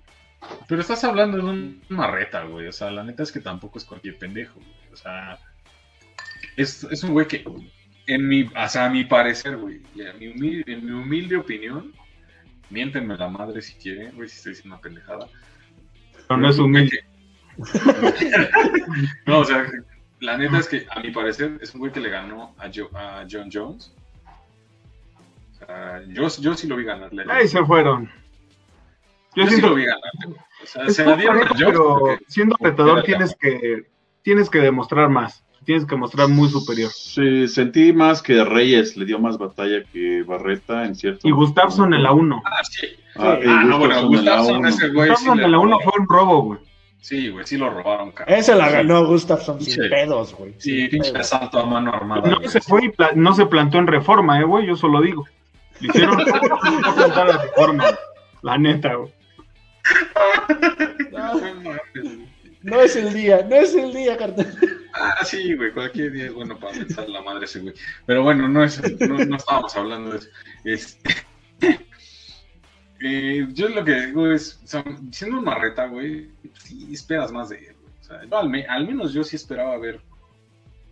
Pero 0.68 0.82
estás 0.82 1.04
hablando 1.04 1.38
de 1.38 1.44
un- 1.44 1.82
una 1.90 2.08
reta, 2.08 2.44
güey. 2.44 2.68
O 2.68 2.72
sea, 2.72 2.90
la 2.92 3.04
neta 3.04 3.24
es 3.24 3.32
que 3.32 3.40
tampoco 3.40 3.78
es 3.78 3.86
cualquier 3.86 4.18
pendejo, 4.18 4.56
güey. 4.56 4.94
O 4.94 4.96
sea, 4.96 5.38
es, 6.58 6.84
es 6.86 7.04
un 7.04 7.12
güey 7.14 7.28
que, 7.28 7.44
en 8.08 8.28
mi, 8.28 8.44
o 8.44 8.68
sea, 8.70 8.86
a 8.86 8.90
mi 8.90 9.04
parecer, 9.06 9.58
güey, 9.58 9.82
mi 10.20 10.28
humilde, 10.28 10.74
en 10.74 10.86
mi 10.86 10.92
humilde 10.92 11.38
opinión, 11.38 11.94
miéntenme 12.70 13.16
la 13.18 13.28
madre 13.30 13.62
si 13.62 13.74
quieren, 13.76 14.16
güey, 14.16 14.28
si 14.30 14.38
estoy 14.38 14.54
diciendo 14.54 14.76
una 14.76 14.82
pendejada. 14.82 15.28
Pero 16.28 16.40
no 16.40 16.50
es 16.50 16.58
humilde. 16.58 17.04
no, 19.26 19.40
o 19.40 19.46
sea, 19.46 19.66
la 20.20 20.38
neta 20.38 20.58
es 20.60 20.68
que, 20.68 20.86
a 20.90 21.00
mi 21.00 21.12
parecer, 21.12 21.58
es 21.62 21.74
un 21.74 21.80
güey 21.82 21.92
que 21.92 22.00
le 22.00 22.10
ganó 22.10 22.56
a, 22.58 22.70
Jo- 22.74 22.90
a 22.98 23.26
John 23.30 23.50
Jones. 23.52 23.94
O 25.54 25.66
sea, 25.66 26.02
yo, 26.08 26.28
yo 26.40 26.56
sí 26.56 26.68
lo 26.68 26.76
vi 26.76 26.84
ganarle. 26.86 27.24
Ahí 27.30 27.48
se 27.48 27.64
fueron. 27.66 28.10
Yo, 29.36 29.44
Yo 29.46 29.50
sí. 29.50 29.62
O 30.64 30.66
sea, 30.68 30.90
se 30.90 31.06
la 31.06 31.16
dieron 31.16 31.40
pero 31.58 31.98
porque- 32.00 32.24
siendo 32.28 32.56
retador 32.60 33.04
tienes 33.04 33.36
que 33.40 33.84
tienes 34.22 34.50
que 34.50 34.60
demostrar 34.60 35.10
más. 35.10 35.44
Tienes 35.64 35.86
que 35.86 35.96
mostrar 35.96 36.28
muy 36.28 36.50
superior. 36.50 36.90
Sí, 36.92 37.48
sentí 37.48 37.94
más 37.94 38.22
que 38.24 38.44
Reyes 38.44 38.98
le 38.98 39.06
dio 39.06 39.20
más 39.20 39.38
batalla 39.38 39.84
que 39.94 40.24
Barreta 40.24 40.86
en 40.86 40.96
cierto. 40.96 41.28
Y 41.28 41.32
Gustafsson 41.32 41.94
en 41.94 42.02
la 42.02 42.12
1. 42.14 42.42
Ah, 42.44 42.50
sí. 42.64 42.88
Ah, 43.16 43.38
y 43.44 43.48
Ah, 43.48 43.64
no, 43.64 43.78
bueno, 43.78 44.08
Gustafsson 44.08 44.16
en 44.18 44.26
la 44.26 44.32
Gustafsson 44.42 44.58
uno. 44.58 44.68
ese 44.70 44.88
güey 44.90 45.08
sí 45.08 45.10
Gustafsson 45.12 45.40
en 45.44 45.52
la 45.52 45.60
1 45.60 45.72
robaron. 45.72 45.84
fue 45.92 46.02
un 46.02 46.08
robo, 46.10 46.42
güey. 46.44 46.60
Sí, 47.00 47.30
güey, 47.30 47.46
sí 47.48 47.58
lo 47.58 47.70
robaron, 47.70 48.12
cabrón. 48.12 48.36
Ese 48.38 48.56
la 48.56 48.70
ganó 48.70 49.06
Gustafsson 49.06 49.62
sin 49.62 49.74
Sí. 49.84 49.90
pedos, 49.90 50.34
güey. 50.36 50.54
Sí, 50.58 50.82
sin 50.82 50.90
pinche 50.90 51.12
pedos. 51.12 51.32
asalto 51.34 51.60
a 51.60 51.66
mano 51.66 51.92
armada. 51.94 52.28
No 52.28 52.38
güey. 52.38 52.50
se 52.50 52.62
fue 52.62 52.86
y 52.86 52.90
pla- 52.90 53.12
no 53.16 53.34
se 53.36 53.46
plantó 53.46 53.78
en 53.78 53.88
reforma, 53.88 54.40
eh, 54.40 54.44
güey. 54.44 54.66
Yo 54.68 54.76
solo 54.76 55.00
digo. 55.02 55.26
Le 55.80 55.88
hicieron 55.90 56.16
no 56.82 56.96
plantar 56.96 57.30
en 57.30 57.40
reforma. 57.40 57.84
güey. 57.84 57.96
La 58.42 58.58
neta, 58.58 58.96
güey. 58.96 59.12
No, 62.64 62.80
es 62.82 62.96
el 62.96 63.14
día, 63.14 63.46
no 63.50 63.56
es 63.56 63.74
el 63.74 63.92
día, 63.94 64.16
carnal. 64.18 64.56
Ah, 64.94 65.26
sí, 65.26 65.56
güey, 65.56 65.72
cualquier 65.74 66.12
día 66.12 66.26
es 66.26 66.34
bueno 66.34 66.60
para 66.60 66.74
pensar 66.74 67.10
la 67.10 67.22
madre 67.24 67.46
ese 67.46 67.60
güey. 67.60 67.74
Pero 68.06 68.22
bueno, 68.24 68.48
no, 68.48 68.64
es, 68.64 68.80
no, 69.02 69.18
no 69.26 69.36
estábamos 69.36 69.76
hablando 69.76 70.12
de 70.12 70.18
eso. 70.20 70.30
Este, 70.64 71.16
eh, 73.04 73.48
yo 73.52 73.70
lo 73.70 73.84
que 73.84 74.06
digo 74.08 74.32
es, 74.32 74.60
o 74.76 74.84
siendo 75.12 75.40
un 75.40 75.46
marreta, 75.46 75.88
güey, 75.88 76.30
sí 76.64 76.88
esperas 76.94 77.32
más 77.32 77.50
de 77.50 77.58
él, 77.70 77.76
güey. 78.30 78.66
Al 78.68 78.86
menos 78.86 79.12
yo 79.14 79.24
sí 79.24 79.36
esperaba 79.38 79.78
ver, 79.80 80.00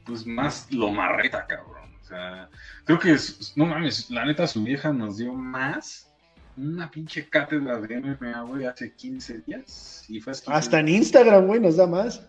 pues, 0.06 0.26
más 0.26 0.72
lo 0.72 0.90
marreta, 0.92 1.46
cabrón. 1.46 1.94
O 2.02 2.06
sea, 2.08 2.50
creo 2.86 2.98
que, 2.98 3.12
es- 3.12 3.54
no 3.56 3.66
mames, 3.68 4.10
la 4.10 4.26
neta, 4.26 4.48
su 4.48 4.64
vieja 4.64 4.92
nos 4.92 5.18
dio 5.18 5.34
más 5.34 6.09
una 6.60 6.90
pinche 6.92 7.28
cátedra 7.30 7.80
de 7.80 8.00
MMA, 8.00 8.42
güey, 8.44 8.66
hace 8.66 8.94
15 8.94 9.40
días. 9.48 10.06
Y 10.10 10.20
fue 10.20 10.32
hace 10.32 10.44
15 10.46 10.58
Hasta 10.58 10.80
en 10.80 10.88
Instagram, 10.90 11.48
güey, 11.48 11.60
nos 11.60 11.78
da 11.78 11.88
más. 11.88 12.26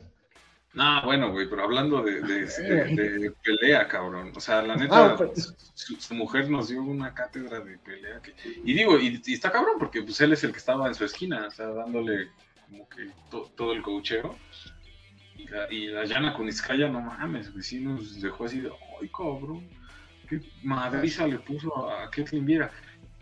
no, 0.74 1.02
bueno, 1.04 1.32
güey, 1.32 1.48
pero 1.50 1.64
hablando 1.64 2.02
de, 2.02 2.20
de- 2.20 2.46
de- 2.96 3.18
de 3.18 3.30
pelea, 3.42 3.88
cabrón. 3.88 4.32
O 4.36 4.40
sea, 4.40 4.62
la 4.62 4.76
neta, 4.76 5.12
Ah, 5.12 5.16
pues. 5.16 5.54
su, 5.74 5.96
su 5.96 6.14
mujer 6.14 6.48
nos 6.48 6.68
dio 6.68 6.82
una 6.82 7.12
cátedra 7.14 7.60
de 7.60 7.76
pelea. 7.78 8.20
que- 8.22 8.34
y 8.64 8.72
digo, 8.74 8.98
y, 8.98 9.20
y 9.24 9.34
está 9.34 9.50
cabrón, 9.50 9.76
porque 9.78 10.02
pues 10.02 10.20
él 10.20 10.32
es 10.32 10.44
el 10.44 10.52
que 10.52 10.58
estaba 10.58 10.86
en 10.86 10.94
su 10.94 11.04
esquina, 11.04 11.46
o 11.48 11.50
sea, 11.50 11.66
dándole 11.68 12.28
como 12.68 12.88
que 12.88 13.10
to- 13.30 13.50
todo 13.56 13.72
el 13.72 13.82
cocheo. 13.82 14.36
Y 15.36 15.48
la, 15.48 15.72
y 15.72 15.86
la 15.88 16.04
Yana 16.04 16.34
Kuniskaya, 16.34 16.88
no 16.88 17.00
mames, 17.00 17.50
güey, 17.50 17.64
sí 17.64 17.80
nos 17.80 18.20
dejó 18.20 18.44
así 18.44 18.60
de, 18.60 18.70
ay, 19.00 19.08
cabrón, 19.08 19.66
qué 20.28 20.40
madriza 20.62 21.26
le 21.26 21.38
puso 21.38 21.90
a 21.90 22.10
Ketlin 22.10 22.44
Viera. 22.44 22.70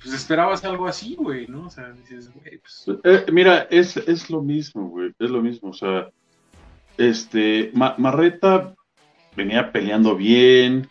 Pues 0.03 0.15
esperabas 0.15 0.65
algo 0.65 0.87
así, 0.87 1.17
güey, 1.17 1.47
¿no? 1.49 1.67
O 1.67 1.71
sea, 1.71 1.91
dices, 1.91 2.33
güey, 2.33 2.59
pues... 2.59 2.87
Eh, 3.05 3.27
mira, 3.33 3.67
es, 3.71 3.97
es 3.97 4.31
lo 4.31 4.41
mismo, 4.43 4.89
güey. 4.89 5.13
Es 5.19 5.31
lo 5.31 5.43
mismo. 5.43 5.71
O 5.71 5.75
sea, 5.75 6.09
este, 6.97 7.71
Ma- 7.75 7.97
Marreta 7.99 8.75
venía 9.35 9.73
peleando 9.73 10.15
bien. 10.15 10.89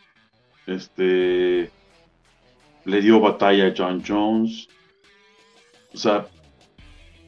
Este, 0.66 1.72
le 2.84 3.02
dio 3.02 3.22
batalla 3.22 3.68
a 3.68 3.74
John 3.76 4.04
Jones. 4.06 4.68
O 5.94 5.98
sea, 5.98 6.28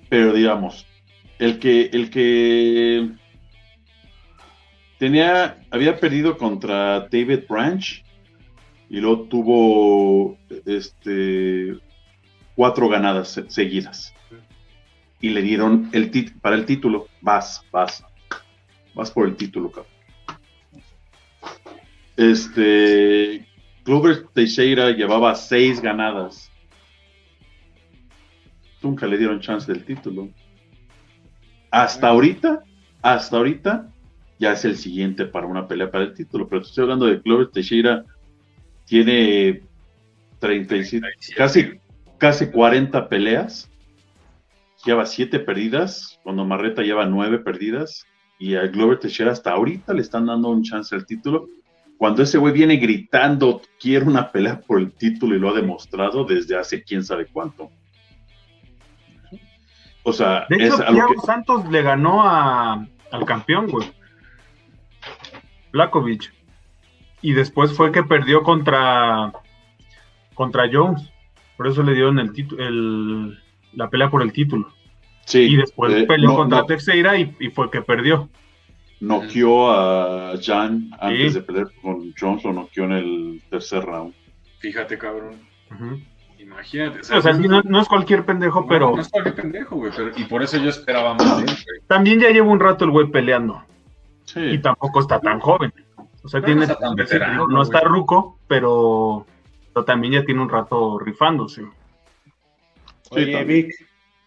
pero 0.10 0.34
digamos, 0.34 0.86
el 1.40 1.60
que, 1.60 1.90
el 1.94 2.10
que 2.10 3.10
tenía, 4.98 5.58
había 5.72 5.98
perdido 6.00 6.38
contra 6.38 7.08
David 7.10 7.46
Branch 7.48 8.04
y 8.90 9.00
luego 9.00 9.24
tuvo, 9.24 10.38
este, 10.66 11.78
cuatro 12.56 12.90
ganadas 12.90 13.30
se- 13.30 13.50
seguidas. 13.50 14.14
Y 15.22 15.30
le 15.30 15.42
dieron 15.42 15.90
el 15.92 16.12
tit- 16.12 16.40
para 16.40 16.56
el 16.56 16.66
título. 16.66 17.08
Vas, 17.22 17.64
vas. 17.72 18.04
Vas 18.94 19.12
por 19.12 19.28
el 19.28 19.36
título, 19.36 19.70
cabrón. 19.72 19.94
Este. 22.18 23.46
Glover 23.86 24.28
Teixeira 24.34 24.92
llevaba 24.92 25.36
seis 25.36 25.82
ganadas. 25.82 26.52
Nunca 28.82 29.08
le 29.08 29.18
dieron 29.18 29.40
chance 29.40 29.72
del 29.72 29.84
título. 29.84 30.30
Hasta 31.72 32.08
ahorita, 32.10 32.64
hasta 33.02 33.38
ahorita, 33.38 33.90
ya 34.40 34.54
es 34.54 34.64
el 34.66 34.78
siguiente 34.78 35.26
para 35.26 35.48
una 35.48 35.68
pelea 35.68 35.92
para 35.92 36.06
el 36.06 36.14
título. 36.14 36.48
Pero 36.48 36.62
estoy 36.62 36.84
hablando 36.84 37.06
de 37.06 37.18
Glover 37.18 37.48
Teixeira. 37.48 38.06
Tiene 38.90 39.62
37, 40.40 41.08
casi 41.38 41.80
casi 42.20 42.52
40 42.52 43.10
peleas. 43.10 43.70
Lleva 44.86 45.06
7 45.06 45.40
perdidas, 45.40 46.20
cuando 46.24 46.46
Marreta 46.46 46.84
lleva 46.84 47.06
9 47.06 47.40
perdidas. 47.40 48.06
Y 48.38 48.56
a 48.56 48.68
Glover 48.68 49.00
Teixeira 49.00 49.32
hasta 49.32 49.52
ahorita 49.52 49.94
le 49.94 50.02
están 50.02 50.26
dando 50.26 50.50
un 50.50 50.64
chance 50.64 50.96
al 50.96 51.06
título. 51.06 51.48
Cuando 51.98 52.24
ese 52.24 52.38
güey 52.38 52.54
viene 52.54 52.78
gritando, 52.78 53.62
quiere 53.80 54.06
una 54.06 54.32
pelea 54.32 54.62
por 54.62 54.80
el 54.80 54.94
título 54.94 55.36
y 55.36 55.40
lo 55.40 55.50
ha 55.50 55.54
demostrado 55.54 56.24
desde 56.24 56.58
hace 56.58 56.82
quién 56.82 57.04
sabe 57.04 57.26
cuánto. 57.26 57.70
O 60.04 60.14
sea, 60.14 60.46
De 60.50 60.66
hecho, 60.66 60.78
Thiago 60.78 61.14
que... 61.14 61.26
Santos 61.26 61.70
le 61.70 61.82
ganó 61.82 62.24
a, 62.24 62.88
al 63.12 63.26
campeón, 63.26 63.68
güey. 63.68 63.92
Blakovic. 65.74 66.39
Y 67.22 67.34
después 67.34 67.74
fue 67.76 67.92
que 67.92 68.04
perdió 68.04 68.44
contra 68.44 69.32
contra 70.34 70.70
Jones. 70.72 71.12
Por 71.58 71.68
eso 71.68 71.84
le 71.84 71.94
dieron 71.94 72.18
el 72.20 72.32
título 72.32 72.66
el, 72.66 73.40
la 73.74 73.90
pelea 73.90 74.10
por 74.10 74.22
el 74.22 74.32
título. 74.32 74.72
Sí, 75.26 75.40
y 75.42 75.56
después 75.58 75.94
eh, 75.94 76.06
peleó 76.08 76.30
no- 76.30 76.36
contra 76.38 76.60
no- 76.60 76.66
Teixeira 76.66 77.18
y, 77.18 77.36
y 77.40 77.50
fue 77.50 77.70
que 77.70 77.82
perdió. 77.82 78.30
noqueó 79.02 79.72
a 79.72 80.34
Jan 80.42 80.90
antes 81.00 81.34
Sí. 81.34 81.40
de 81.40 81.46
pelear 81.46 81.68
con 81.82 82.14
Jones, 82.20 82.44
lo 82.44 82.54
noqueó 82.54 82.86
en 82.86 82.92
el 82.94 83.44
tercer 83.50 83.84
round. 83.84 84.14
Fíjate, 84.60 84.98
cabrón. 84.98 85.36
Imagínate. 86.38 87.00
O 87.02 87.22
sea, 87.22 87.34
sí, 87.34 87.48
no, 87.48 87.62
no 87.64 87.82
es 87.82 87.88
cualquier 87.88 88.26
pendejo, 88.26 88.62
No, 88.62 88.68
pero 88.68 88.92
No 88.96 89.02
es 89.02 89.10
cualquier 89.10 89.36
pendejo, 89.36 89.76
güey. 89.76 89.92
pero- 89.96 90.12
Y 90.18 90.24
por 90.24 90.42
eso 90.42 90.58
yo 90.58 90.70
esperaba 90.70 91.14
más 91.16 91.66
también 91.88 92.20
ya 92.20 92.30
lleva 92.30 92.48
un 92.48 92.60
rato 92.60 92.86
el 92.86 92.92
güey 92.92 93.08
peleando. 93.08 93.62
Sí. 94.26 94.40
Y 94.42 94.58
tampoco 94.60 95.00
está 95.02 95.20
tan 95.20 95.40
joven. 95.40 95.74
O 96.24 96.28
sea, 96.30 96.40
No, 96.42 96.46
tiene, 96.46 96.60
no 96.60 96.64
está 96.74 96.78
tan 96.80 96.90
sí, 96.92 96.96
veterano, 96.98 97.48
no 97.48 97.62
está 97.62 97.80
güey. 97.80 97.92
ruco, 97.92 98.40
pero, 98.48 99.26
pero 99.74 99.86
también 99.86 100.14
ya 100.14 100.26
tiene 100.26 100.42
un 100.42 100.50
rato 100.50 101.00
rifándose. 101.00 101.64
Oye. 103.12 103.44
Vic, 103.44 103.74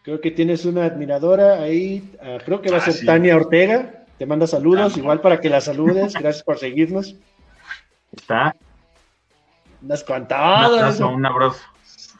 creo 0.02 0.20
que 0.20 0.30
tienes 0.30 0.64
una 0.64 0.84
admiradora 0.84 1.62
ahí. 1.62 2.12
ah, 2.22 2.38
creo 2.44 2.60
que 2.62 2.70
va 2.70 2.78
a 2.78 2.80
Ah, 2.80 2.84
ser 2.84 2.94
sí. 2.94 3.06
Tania 3.06 3.36
Ortega. 3.36 4.04
Te 4.18 4.26
manda 4.26 4.46
saludos, 4.46 4.92
Ah, 4.94 4.98
igual 4.98 5.20
para 5.20 5.40
que 5.40 5.48
la 5.50 5.60
saludes. 5.60 6.14
Gracias 6.14 6.42
por 6.44 6.58
seguirnos. 6.58 7.16
Está. 8.12 8.54
Unas 9.82 10.04
Un 10.08 10.14
abrazo, 10.32 11.08
un 11.08 11.26
abrazo. 11.26 11.60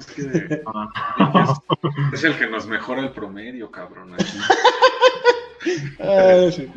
Es 0.00 0.06
que 0.08 0.22
es, 0.22 0.60
es 2.12 2.24
el 2.24 2.36
que 2.36 2.48
nos 2.48 2.66
mejora 2.66 3.00
el 3.02 3.10
promedio, 3.10 3.70
cabrón. 3.70 4.14
Aquí. 4.14 4.26
Ah, 6.00 6.48
sí. 6.50 6.68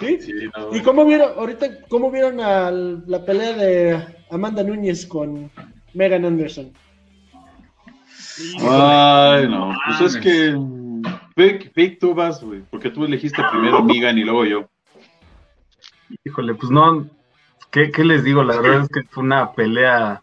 ¿Sí? 0.00 0.20
Sí, 0.20 0.32
no, 0.56 0.74
¿Y 0.76 0.80
cómo 0.82 1.04
vieron, 1.04 1.32
ahorita, 1.36 1.82
cómo 1.88 2.10
vieron 2.10 2.40
a 2.40 2.70
la 2.70 3.24
pelea 3.24 3.52
de 3.54 4.06
Amanda 4.30 4.62
Núñez 4.62 5.06
con 5.06 5.50
Megan 5.94 6.24
Anderson? 6.24 6.72
Ay, 8.60 9.48
no, 9.48 9.76
pues 9.86 10.14
es 10.14 10.16
que. 10.20 10.56
Vic, 11.36 11.72
Vic, 11.74 11.98
tú 11.98 12.14
vas, 12.14 12.42
güey, 12.42 12.62
porque 12.70 12.90
tú 12.90 13.04
elegiste 13.04 13.42
primero 13.50 13.82
Megan 13.82 14.18
y 14.18 14.24
luego 14.24 14.44
yo. 14.44 14.68
Híjole, 16.24 16.54
pues 16.54 16.70
no, 16.70 17.08
¿qué, 17.70 17.90
qué 17.90 18.04
les 18.04 18.24
digo? 18.24 18.42
La 18.42 18.60
verdad 18.60 18.82
es 18.82 18.88
que 18.88 19.02
fue 19.08 19.22
una 19.22 19.52
pelea 19.52 20.22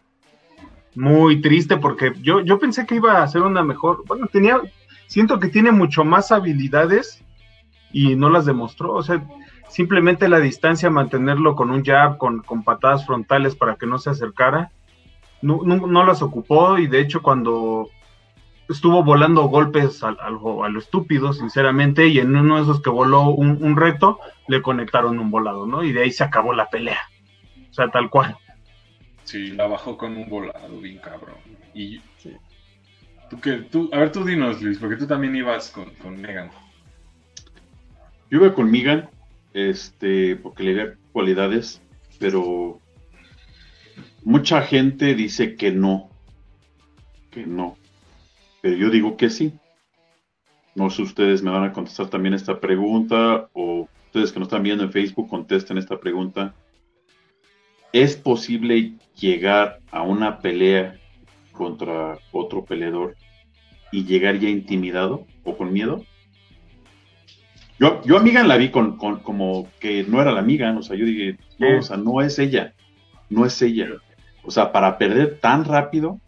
muy 0.94 1.40
triste 1.40 1.76
porque 1.76 2.12
yo, 2.20 2.40
yo 2.40 2.58
pensé 2.58 2.86
que 2.86 2.96
iba 2.96 3.22
a 3.22 3.28
ser 3.28 3.42
una 3.42 3.62
mejor, 3.62 4.02
bueno, 4.06 4.26
tenía, 4.26 4.60
siento 5.06 5.38
que 5.38 5.48
tiene 5.48 5.70
mucho 5.70 6.04
más 6.04 6.32
habilidades 6.32 7.22
y 7.92 8.16
no 8.16 8.30
las 8.30 8.46
demostró, 8.46 8.94
o 8.94 9.02
sea, 9.02 9.22
simplemente 9.68 10.28
la 10.28 10.40
distancia, 10.40 10.90
mantenerlo 10.90 11.54
con 11.54 11.70
un 11.70 11.84
jab, 11.84 12.18
con, 12.18 12.40
con 12.42 12.62
patadas 12.64 13.04
frontales 13.06 13.54
para 13.56 13.76
que 13.76 13.86
no 13.86 13.98
se 13.98 14.10
acercara, 14.10 14.70
no, 15.42 15.60
no, 15.64 15.86
no 15.86 16.04
las 16.04 16.22
ocupó 16.22 16.78
y 16.78 16.86
de 16.86 17.00
hecho 17.00 17.22
cuando 17.22 17.88
estuvo 18.68 19.04
volando 19.04 19.44
golpes 19.44 20.02
al- 20.02 20.18
a 20.20 20.30
lo 20.30 20.78
estúpido, 20.78 21.32
sinceramente, 21.32 22.08
y 22.08 22.18
en 22.18 22.34
uno 22.34 22.56
de 22.56 22.62
esos 22.62 22.80
que 22.82 22.90
voló 22.90 23.28
un, 23.30 23.62
un 23.62 23.76
reto, 23.76 24.18
le 24.48 24.60
conectaron 24.62 25.18
un 25.20 25.30
volado, 25.30 25.66
¿no? 25.66 25.84
Y 25.84 25.92
de 25.92 26.02
ahí 26.02 26.10
se 26.10 26.24
acabó 26.24 26.52
la 26.52 26.68
pelea. 26.68 27.00
O 27.70 27.72
sea, 27.74 27.88
tal 27.90 28.10
cual. 28.10 28.36
Sí, 29.22 29.52
la 29.52 29.66
bajó 29.68 29.96
con 29.96 30.16
un 30.16 30.28
volado, 30.28 30.80
bien 30.80 30.98
cabrón. 30.98 31.36
Y 31.74 32.00
Sí. 32.18 32.32
tú 33.30 33.40
que 33.40 33.52
tú, 33.58 33.88
a 33.92 33.98
ver, 33.98 34.10
tú 34.10 34.24
dinos, 34.24 34.60
Luis, 34.62 34.78
porque 34.78 34.96
tú 34.96 35.06
también 35.06 35.36
ibas 35.36 35.70
con, 35.70 35.90
con 36.02 36.20
Megan. 36.20 36.50
Yo 38.30 38.38
iba 38.38 38.52
con 38.54 38.70
Megan, 38.70 39.08
este, 39.56 40.36
porque 40.36 40.62
le 40.62 40.74
veía 40.74 40.98
cualidades, 41.12 41.80
pero 42.20 42.78
mucha 44.22 44.60
gente 44.60 45.14
dice 45.14 45.56
que 45.56 45.72
no, 45.72 46.10
que 47.30 47.46
no, 47.46 47.78
pero 48.60 48.76
yo 48.76 48.90
digo 48.90 49.16
que 49.16 49.30
sí. 49.30 49.54
No 50.74 50.90
sé, 50.90 51.00
ustedes 51.00 51.42
me 51.42 51.50
van 51.50 51.64
a 51.64 51.72
contestar 51.72 52.10
también 52.10 52.34
esta 52.34 52.60
pregunta 52.60 53.48
o 53.54 53.88
ustedes 54.04 54.30
que 54.30 54.38
nos 54.38 54.48
están 54.48 54.62
viendo 54.62 54.84
en 54.84 54.92
Facebook 54.92 55.30
contesten 55.30 55.78
esta 55.78 55.98
pregunta. 55.98 56.54
¿Es 57.94 58.14
posible 58.14 58.92
llegar 59.18 59.80
a 59.90 60.02
una 60.02 60.40
pelea 60.40 61.00
contra 61.52 62.18
otro 62.30 62.62
peleador 62.66 63.16
y 63.90 64.04
llegar 64.04 64.38
ya 64.38 64.50
intimidado 64.50 65.26
o 65.44 65.56
con 65.56 65.72
miedo? 65.72 66.04
Yo, 67.78 68.02
yo 68.04 68.18
a 68.18 68.22
la 68.22 68.56
vi 68.56 68.70
con, 68.70 68.96
con- 68.96 69.20
como 69.20 69.68
que 69.80 70.04
no 70.04 70.20
era 70.22 70.32
la 70.32 70.42
Megan, 70.42 70.78
o 70.78 70.82
sea, 70.82 70.96
yo 70.96 71.04
dije, 71.04 71.38
no, 71.58 71.78
o 71.78 71.82
sea, 71.82 71.96
no 71.96 72.22
es 72.22 72.38
ella, 72.38 72.74
no 73.28 73.44
es 73.44 73.60
ella. 73.60 73.88
O 74.44 74.50
sea, 74.50 74.72
para 74.72 74.96
perder 74.96 75.38
tan 75.40 75.64
rápido, 75.64 76.20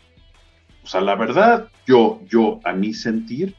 o 0.82 0.86
sea, 0.86 1.00
la 1.00 1.14
verdad, 1.14 1.68
yo, 1.86 2.20
yo, 2.28 2.60
a 2.64 2.72
mi 2.72 2.92
sentir, 2.92 3.54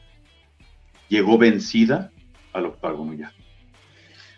llegó 1.08 1.38
vencida 1.38 2.12
al 2.52 2.66
octágono 2.66 3.14
ya. 3.14 3.32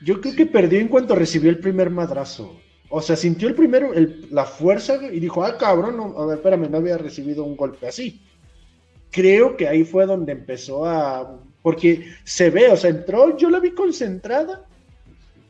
Yo 0.03 0.21
creo 0.21 0.35
que 0.35 0.47
perdió 0.47 0.81
en 0.81 0.89
cuanto 0.89 1.15
recibió 1.15 1.51
el 1.51 1.59
primer 1.59 1.91
madrazo. 1.91 2.59
O 2.89 3.01
sea, 3.01 3.17
sintió 3.17 3.49
el 3.49 3.55
primero, 3.55 3.95
el- 3.95 4.29
la 4.31 4.45
fuerza 4.45 4.99
y 5.13 5.21
dijo, 5.21 5.45
ah, 5.45 5.57
cabrón, 5.57 5.97
no, 5.97 6.19
a 6.19 6.27
ver, 6.27 6.37
espérame, 6.37 6.69
no 6.71 6.79
había 6.79 6.99
recibido 6.99 7.45
un 7.45 7.57
golpe 7.57 7.87
así. 7.87 8.21
Creo 9.11 9.57
que 9.57 9.69
ahí 9.69 9.85
fue 9.85 10.07
donde 10.07 10.33
empezó 10.33 10.87
a... 10.87 11.39
Porque 11.63 12.13
se 12.25 12.51
ve, 12.51 12.69
o 12.69 12.77
sea, 12.77 12.91
entró, 12.91 13.37
yo 13.37 13.49
la 13.49 13.61
vi 13.61 13.71
concentrada, 13.71 14.67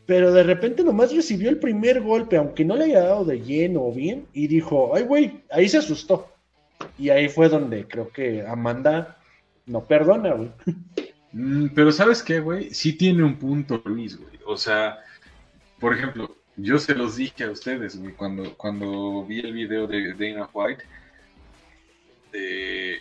pero 0.06 0.32
de 0.32 0.42
repente 0.42 0.84
nomás 0.84 1.14
recibió 1.14 1.48
el 1.48 1.58
primer 1.58 2.02
golpe, 2.02 2.36
aunque 2.36 2.64
no 2.64 2.76
le 2.76 2.84
haya 2.84 3.00
dado 3.00 3.24
de 3.24 3.40
lleno 3.40 3.86
o 3.86 3.92
bien, 3.92 4.26
y 4.32 4.46
dijo, 4.46 4.94
ay, 4.94 5.04
güey, 5.04 5.42
ahí 5.50 5.68
se 5.68 5.78
asustó. 5.78 6.28
Y 6.98 7.10
ahí 7.10 7.28
fue 7.28 7.48
donde 7.48 7.86
creo 7.86 8.10
que 8.10 8.46
Amanda 8.46 9.18
no 9.66 9.84
perdona, 9.84 10.34
güey. 10.34 10.50
Mm, 11.32 11.68
pero 11.74 11.90
¿sabes 11.92 12.22
qué, 12.22 12.40
güey? 12.40 12.74
Sí 12.74 12.92
tiene 12.92 13.22
un 13.22 13.36
punto, 13.36 13.80
Luis, 13.86 14.18
güey. 14.18 14.38
O 14.44 14.56
sea, 14.56 14.98
por 15.80 15.94
ejemplo, 15.94 16.36
yo 16.56 16.78
se 16.78 16.94
los 16.94 17.16
dije 17.16 17.44
a 17.44 17.50
ustedes, 17.50 17.98
güey, 17.98 18.12
cuando, 18.14 18.54
cuando 18.56 19.24
vi 19.24 19.40
el 19.40 19.52
video 19.52 19.86
de 19.86 20.12
Dana 20.12 20.48
White, 20.52 20.84
de, 22.32 23.00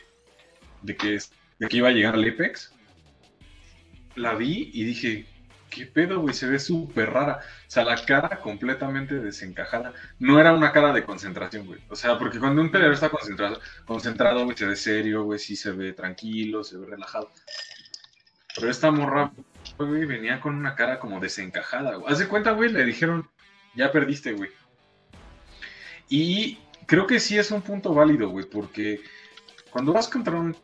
que, 0.98 1.20
de 1.60 1.68
que 1.68 1.78
iba 1.78 1.90
a 1.90 1.92
llegar 1.92 2.16
al 2.16 2.28
Apex, 2.28 2.74
la 4.16 4.36
vi 4.36 4.70
y 4.74 4.84
dije, 4.84 5.26
¿qué 5.72 5.86
pedo, 5.88 6.20
güey? 6.20 6.36
Se 6.36 6.48
ve 6.48 6.60
súper 6.60 7.12
rara. 7.12 7.40
O 7.40 7.72
sea, 7.72 7.84
la 7.84 7.96
cara 8.06 8.40
completamente 8.42 9.16
desencajada. 9.16 9.94
No 10.20 10.40
era 10.40 10.54
una 10.54 10.72
cara 10.72 10.94
de 10.94 11.04
concentración, 11.04 11.66
güey. 11.66 11.80
O 11.90 11.96
sea, 11.96 12.20
porque 12.20 12.40
cuando 12.40 12.62
un 12.62 12.70
peleador 12.70 12.94
está 12.94 13.10
concentrado, 13.10 13.60
concentrado, 13.86 14.44
güey, 14.44 14.56
se 14.56 14.68
ve 14.68 14.76
serio, 14.76 15.24
güey, 15.24 15.40
sí 15.40 15.56
se 15.56 15.72
ve 15.72 15.94
tranquilo, 15.94 16.64
se 16.64 16.78
ve 16.78 16.86
relajado. 16.86 17.32
Pero 18.56 18.70
esta 18.70 18.92
morra, 18.92 19.32
güey, 19.78 20.06
venía 20.06 20.40
con 20.40 20.56
una 20.56 20.76
cara 20.76 21.00
como 21.00 21.20
desencajada, 21.20 21.96
güey. 21.96 22.12
Haz 22.12 22.20
de 22.20 22.28
cuenta, 22.28 22.52
güey, 22.52 22.72
le 22.72 22.84
dijeron, 22.84 23.28
ya 23.74 23.92
perdiste, 23.92 24.34
güey. 24.34 24.52
Y 26.10 26.60
creo 26.86 27.08
que 27.08 27.22
sí 27.22 27.38
es 27.40 27.52
un 27.52 27.62
punto 27.62 27.94
válido, 27.94 28.30
güey, 28.30 28.46
porque 28.46 29.02
cuando 29.72 29.94
vas 29.94 30.10
contra 30.10 30.36
un... 30.36 30.56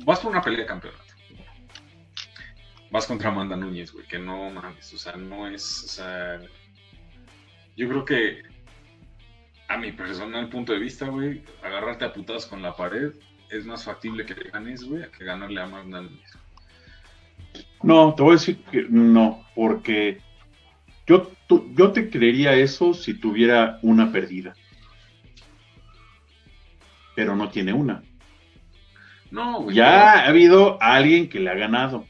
Vas 0.00 0.20
por 0.20 0.30
una 0.30 0.42
pelea 0.42 0.60
de 0.60 0.66
campeonato. 0.66 1.09
Vas 2.90 3.06
contra 3.06 3.28
Amanda 3.30 3.56
Núñez, 3.56 3.92
güey, 3.92 4.06
que 4.06 4.18
no 4.18 4.50
mames, 4.50 4.92
o 4.92 4.98
sea, 4.98 5.16
no 5.16 5.46
es, 5.48 5.84
o 5.84 5.88
sea... 5.88 6.40
Yo 7.76 7.88
creo 7.88 8.04
que, 8.04 8.42
a 9.68 9.78
mi 9.78 9.92
personal 9.92 10.48
punto 10.48 10.72
de 10.72 10.80
vista, 10.80 11.06
güey, 11.06 11.42
agarrarte 11.62 12.04
a 12.04 12.12
putadas 12.12 12.46
con 12.46 12.60
la 12.62 12.74
pared 12.76 13.12
es 13.48 13.64
más 13.64 13.84
factible 13.84 14.26
que 14.26 14.34
le 14.34 14.50
ganes, 14.50 14.84
güey, 14.84 15.04
a 15.04 15.10
que 15.10 15.24
ganarle 15.24 15.60
a 15.60 15.64
Amanda 15.64 16.02
Núñez. 16.02 16.38
No, 17.82 18.12
te 18.14 18.22
voy 18.22 18.32
a 18.32 18.38
decir 18.38 18.58
que 18.64 18.86
no, 18.90 19.46
porque 19.54 20.20
yo, 21.06 21.30
tu- 21.46 21.72
yo 21.74 21.92
te 21.92 22.10
creería 22.10 22.54
eso 22.54 22.92
si 22.92 23.14
tuviera 23.14 23.78
una 23.82 24.12
perdida. 24.12 24.54
Pero 27.14 27.34
no 27.36 27.48
tiene 27.50 27.72
una. 27.72 28.02
No, 29.30 29.62
güey. 29.62 29.76
Ya 29.76 30.12
ha 30.24 30.28
habido 30.28 30.80
alguien 30.82 31.28
que 31.28 31.40
le 31.40 31.50
ha 31.50 31.54
ganado. 31.54 32.06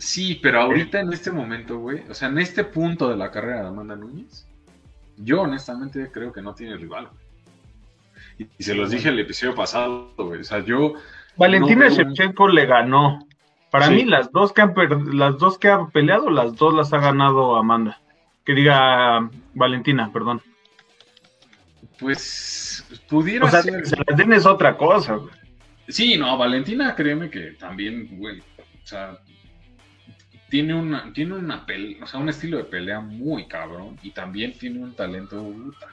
Sí, 0.00 0.40
pero 0.42 0.62
ahorita 0.62 0.98
en 1.00 1.12
este 1.12 1.30
momento, 1.30 1.78
güey, 1.78 2.02
o 2.08 2.14
sea, 2.14 2.28
en 2.28 2.38
este 2.38 2.64
punto 2.64 3.08
de 3.10 3.16
la 3.16 3.30
carrera 3.30 3.62
de 3.62 3.68
Amanda 3.68 3.94
Núñez, 3.96 4.46
yo 5.18 5.42
honestamente 5.42 6.10
creo 6.10 6.32
que 6.32 6.40
no 6.42 6.54
tiene 6.54 6.76
rival, 6.76 7.08
güey. 7.08 7.20
Y, 8.38 8.48
y 8.58 8.62
se 8.64 8.74
los 8.74 8.90
dije 8.90 9.10
el 9.10 9.18
episodio 9.20 9.54
pasado, 9.54 10.14
güey. 10.16 10.40
O 10.40 10.44
sea, 10.44 10.60
yo. 10.64 10.94
Valentina 11.36 11.88
No, 11.88 11.94
Shevchenko 11.94 12.48
le 12.48 12.64
ganó. 12.66 13.26
Para 13.70 13.86
Sí. 13.88 13.92
mí, 13.94 14.04
las 14.06 14.32
dos, 14.32 14.52
que 14.54 14.62
han 14.62 14.72
per- 14.74 15.14
las 15.14 15.36
dos 15.38 15.58
que 15.58 15.68
ha 15.68 15.86
peleado, 15.88 16.30
las 16.30 16.56
dos 16.56 16.72
las 16.74 16.92
ha 16.94 16.98
ganado 16.98 17.56
Amanda. 17.56 18.00
Que 18.44 18.54
diga 18.54 19.28
Valentina, 19.54 20.10
perdón. 20.12 20.40
Pues 21.98 22.84
pudiera 23.08 23.46
O 23.46 23.50
sea, 23.50 23.62
ser. 23.62 23.86
se 23.86 23.96
las 23.96 24.16
den 24.16 24.32
es 24.32 24.46
otra 24.46 24.76
cosa. 24.76 25.16
güey. 25.16 25.30
Sí, 25.88 26.16
no, 26.16 26.38
Valentina, 26.38 26.94
créeme 26.94 27.30
que 27.30 27.52
también, 27.58 28.08
güey. 28.18 28.40
O 28.40 28.86
sea, 28.86 29.18
tiene 30.50 30.74
una, 30.74 31.12
tiene 31.12 31.34
una 31.34 31.64
pelea, 31.64 32.04
o 32.04 32.06
sea, 32.06 32.20
un 32.20 32.28
estilo 32.28 32.58
de 32.58 32.64
pelea 32.64 33.00
muy 33.00 33.46
cabrón. 33.46 33.96
Y 34.02 34.10
también 34.10 34.52
tiene 34.58 34.80
un 34.80 34.94
talento 34.94 35.42
puta. 35.42 35.86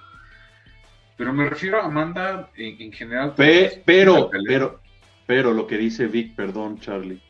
Pero 1.16 1.34
me 1.34 1.50
refiero 1.50 1.80
a 1.82 1.86
Amanda 1.86 2.50
en, 2.56 2.82
en 2.82 2.92
general. 2.92 3.34
Pe- 3.36 3.82
pero, 3.86 4.30
pero, 4.46 4.82
pero 5.26 5.54
lo 5.54 5.66
que 5.68 5.78
dice 5.78 6.08
Vic, 6.08 6.36
perdón, 6.36 6.80
Charlie. 6.80 7.22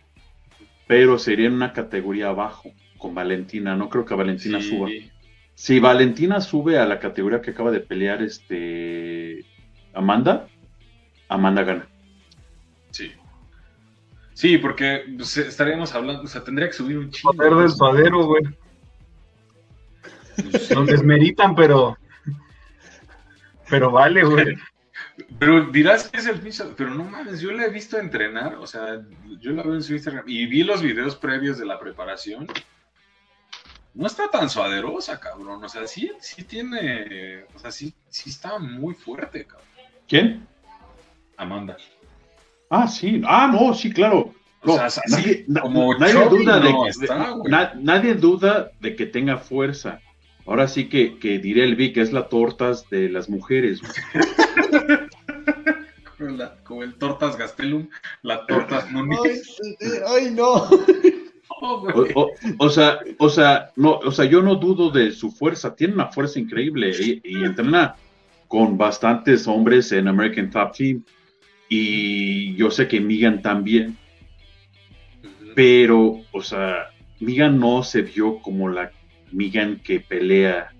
Pero 0.87 1.19
sería 1.19 1.47
en 1.47 1.53
una 1.53 1.73
categoría 1.73 2.29
abajo 2.29 2.71
con 2.97 3.13
Valentina. 3.13 3.75
No 3.75 3.89
creo 3.89 4.05
que 4.05 4.15
Valentina 4.15 4.61
Sí. 4.61 4.69
suba. 4.69 4.89
Si 5.53 5.79
Valentina 5.79 6.39
sube 6.39 6.77
a 6.79 6.85
la 6.85 6.99
categoría 6.99 7.41
que 7.41 7.51
acaba 7.51 7.71
de 7.71 7.79
pelear 7.79 8.21
este 8.21 9.43
Amanda, 9.93 10.47
Amanda 11.29 11.63
gana. 11.63 11.87
Sí. 12.91 13.11
Sí, 14.37 14.59
porque 14.59 15.03
pues, 15.17 15.35
estaríamos 15.35 15.95
hablando, 15.95 16.21
o 16.21 16.27
sea, 16.27 16.43
tendría 16.43 16.67
que 16.67 16.73
subir 16.73 16.99
un 16.99 17.09
chingo. 17.09 17.33
Poder 17.33 17.55
del 17.55 17.71
suadero, 17.71 18.23
güey. 18.23 18.43
Pues, 20.35 20.69
Nos 20.69 20.85
desmeritan, 20.85 21.55
pero. 21.55 21.97
Pero 23.67 23.89
vale, 23.89 24.23
güey. 24.23 24.55
Pero 25.39 25.71
dirás 25.71 26.09
que 26.09 26.19
es 26.19 26.27
el 26.27 26.39
pinche, 26.39 26.63
pero 26.75 26.91
no 26.93 27.03
mames, 27.03 27.41
yo 27.41 27.51
la 27.51 27.65
he 27.65 27.69
visto 27.71 27.97
entrenar, 27.97 28.53
o 28.55 28.67
sea, 28.67 29.01
yo 29.39 29.51
la 29.51 29.63
veo 29.63 29.73
en 29.73 29.81
su 29.81 29.93
Instagram 29.93 30.25
y 30.27 30.45
vi 30.45 30.61
los 30.63 30.83
videos 30.83 31.15
previos 31.15 31.57
de 31.57 31.65
la 31.65 31.79
preparación. 31.79 32.45
No 33.95 34.05
está 34.05 34.29
tan 34.29 34.47
suaderosa, 34.47 35.19
cabrón. 35.19 35.63
O 35.63 35.69
sea, 35.69 35.87
sí, 35.87 36.11
sí 36.19 36.43
tiene, 36.43 37.45
o 37.55 37.57
sea, 37.57 37.71
sí, 37.71 37.95
sí 38.09 38.29
está 38.29 38.59
muy 38.59 38.93
fuerte, 38.93 39.45
cabrón. 39.45 39.67
¿Quién? 40.07 40.47
Amanda. 41.35 41.77
Ah, 42.69 42.87
sí. 42.87 43.21
Ah, 43.25 43.49
no, 43.51 43.73
sí, 43.73 43.91
claro. 43.91 44.33
O 44.63 44.75
sea, 44.75 44.89
nadie, 45.09 45.45
na- 45.47 45.61
como 45.61 45.93
nadie 45.97 46.13
Chubby 46.13 46.43
duda 46.43 46.59
de 46.59 46.71
no 46.71 46.87
está, 46.87 47.35
na- 47.45 47.73
nadie 47.79 48.15
duda 48.15 48.71
de 48.81 48.95
que 48.95 49.05
tenga 49.05 49.37
fuerza. 49.37 50.01
Ahora 50.45 50.67
sí 50.67 50.89
que, 50.89 51.17
que 51.19 51.39
diré 51.39 51.63
el 51.63 51.75
Vic 51.75 51.97
es 51.97 52.11
la 52.11 52.27
tortas 52.27 52.89
de 52.89 53.09
las 53.09 53.29
mujeres. 53.29 53.81
Como, 56.17 56.31
la- 56.31 56.55
como 56.63 56.81
el 56.83 56.95
Tortas 56.95 57.37
Gastelum, 57.37 57.89
la 58.23 58.45
Tortas 58.47 58.85
Ay, 58.87 58.93
Muniz. 58.93 59.55
eh, 59.79 60.01
ay, 60.07 60.31
no. 60.31 60.67
Oh, 61.61 61.79
güey. 61.81 62.11
O, 62.15 62.21
o- 62.23 62.31
o 62.57 62.69
sea, 62.69 62.99
o 63.19 63.29
sea, 63.29 63.71
no, 63.75 63.97
o 63.99 64.11
sea, 64.11 64.25
yo 64.25 64.41
no 64.41 64.55
dudo 64.55 64.89
de 64.89 65.11
su 65.11 65.31
fuerza. 65.31 65.75
Tiene 65.75 65.93
una 65.93 66.07
fuerza 66.07 66.39
increíble 66.39 66.91
y, 66.99 67.21
y 67.23 67.43
entrena 67.43 67.95
con 68.47 68.77
bastantes 68.77 69.47
hombres 69.47 69.91
en 69.91 70.07
American 70.07 70.49
Top 70.49 70.75
Team. 70.75 71.03
Y 71.69 72.55
yo 72.55 72.71
sé 72.71 72.87
que 72.87 72.99
Megan 73.01 73.41
también. 73.41 73.97
Pero, 75.55 76.21
o 76.31 76.41
sea, 76.41 76.89
Megan 77.19 77.59
no 77.59 77.83
se 77.83 78.01
vio 78.03 78.39
como 78.39 78.69
la 78.69 78.91
Megan 79.31 79.77
que 79.83 79.99
pelea 79.99 80.71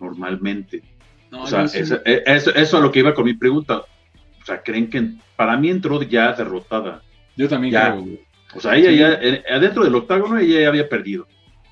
normalmente. 0.00 0.82
No, 1.30 1.42
O 1.44 1.46
sea, 1.46 1.62
yo 1.62 1.68
sí- 1.68 1.78
eso, 1.78 2.00
eh, 2.04 2.22
eso, 2.26 2.54
eso 2.54 2.76
a 2.78 2.80
lo 2.80 2.90
que 2.92 2.98
iba 3.00 3.14
con 3.14 3.24
mi 3.24 3.34
pregunta. 3.34 3.78
O 3.78 4.44
sea, 4.44 4.62
creen 4.62 4.90
que 4.90 5.02
para 5.36 5.56
mí 5.56 5.70
entró 5.70 6.02
ya 6.02 6.32
derrotada. 6.32 7.02
yo 7.36 7.48
también 7.48 7.72
ya. 7.72 7.90
creo, 7.90 8.02
güey. 8.02 8.20
O 8.54 8.60
sea, 8.60 8.76
ella 8.76 8.90
Sí. 8.90 8.96
ya, 8.98 9.12
eh, 9.20 9.42
adentro 9.50 9.82
del 9.82 9.94
octágono, 9.96 10.38
ella 10.38 10.60
ya 10.60 10.68
había 10.68 10.88
perdido. 10.88 11.26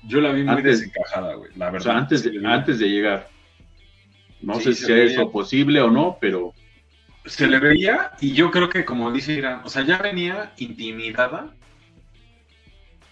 Yo 0.05 0.19
la 0.19 0.33
vi 0.33 0.43
muy 0.43 0.55
Antes- 0.57 0.79
desencajada, 0.81 1.35
güey, 1.35 1.51
la 1.55 1.69
O 1.69 1.71
verdad. 1.71 1.85
sea, 1.85 1.97
antes 1.97 2.23
de, 2.23 2.45
antes 2.45 2.79
de 2.79 2.89
llegar. 2.89 3.29
No 4.41 4.55
Sí, 4.55 4.73
sé 4.73 4.85
si 4.85 4.91
eso 4.91 5.31
posible 5.31 5.79
o 5.79 5.89
no, 5.89 6.17
pero 6.19 6.51
Se 7.25 7.47
le 7.47 7.59
veía 7.59 8.11
y 8.19 8.33
yo 8.33 8.51
creo 8.51 8.69
que 8.69 8.83
como 8.85 9.11
dice 9.11 9.33
Irán, 9.33 9.61
o 9.63 9.69
sea, 9.69 9.83
ya 9.83 9.97
venía 9.97 10.53
intimidada 10.57 11.53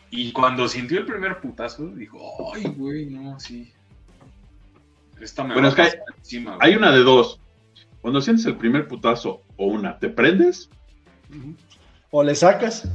y 0.10 0.32
cuando 0.34 0.68
sintió 0.68 1.00
el 1.00 1.06
primer 1.06 1.40
putazo, 1.40 1.88
dijo, 1.88 2.52
ay, 2.54 2.64
güey, 2.76 3.06
no, 3.06 3.40
sí. 3.40 3.72
Esta 5.22 5.44
me 5.44 5.54
Bueno, 5.54 5.70
va 5.70 5.70
es 5.70 5.76
que 5.76 5.82
a 5.82 5.86
hay- 5.86 6.16
encima, 6.18 6.56
güey". 6.58 6.70
hay 6.72 6.76
una 6.78 6.92
de 6.92 7.00
dos. 7.04 7.40
Cuando 8.02 8.20
sientes 8.20 8.46
el 8.48 8.56
primer 8.58 8.88
putazo 8.88 9.44
o 9.58 9.68
una, 9.68 9.98
¿te 10.00 10.10
prendes 10.10 10.70
O 12.10 12.24
le 12.24 12.36
sacas. 12.36 12.90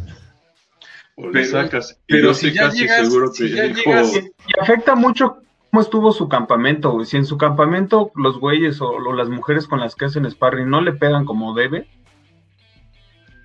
o 1.15 1.27
le 1.29 1.33
Pero- 1.33 1.51
sacas? 1.51 1.99
Y 2.07 2.13
pero 2.13 2.29
yo 2.29 2.35
si 2.35 2.49
estoy 2.49 2.59
ya 2.59 2.67
casi 2.69 2.79
llegas- 2.81 3.07
seguro 3.09 3.29
si 3.33 3.45
que 3.49 3.55
ya 3.57 3.63
dijo, 3.69 3.81
llegas- 3.91 4.15
Y 4.15 4.61
afecta 4.61 4.95
mucho 4.95 5.39
cómo 5.77 5.85
estuvo 5.85 6.13
su 6.13 6.27
campamento, 6.31 6.93
güey. 6.93 7.05
Si 7.05 7.19
en 7.19 7.27
su 7.27 7.37
campamento 7.37 8.11
los 8.15 8.41
güeyes 8.41 8.81
o, 8.81 8.89
o 8.89 9.13
las 9.13 9.29
mujeres 9.29 9.69
con 9.69 9.79
las 9.79 9.95
que 9.95 10.07
hacen 10.07 10.25
sparring 10.31 10.71
no 10.71 10.81
le 10.81 10.95
pegan 10.95 11.27
como 11.27 11.53
debe, 11.53 11.87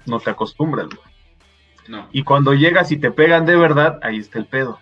no 0.06 0.18
te 0.22 0.30
acostumbras, 0.30 0.88
güey. 0.88 1.14
No. 1.90 2.08
Y 2.14 2.24
cuando 2.24 2.54
llegas 2.54 2.90
y 2.94 2.98
te 2.98 3.12
pegan 3.12 3.46
de 3.46 3.58
verdad, 3.58 4.00
ahí 4.02 4.18
está 4.18 4.40
el 4.40 4.46
pedo. 4.46 4.80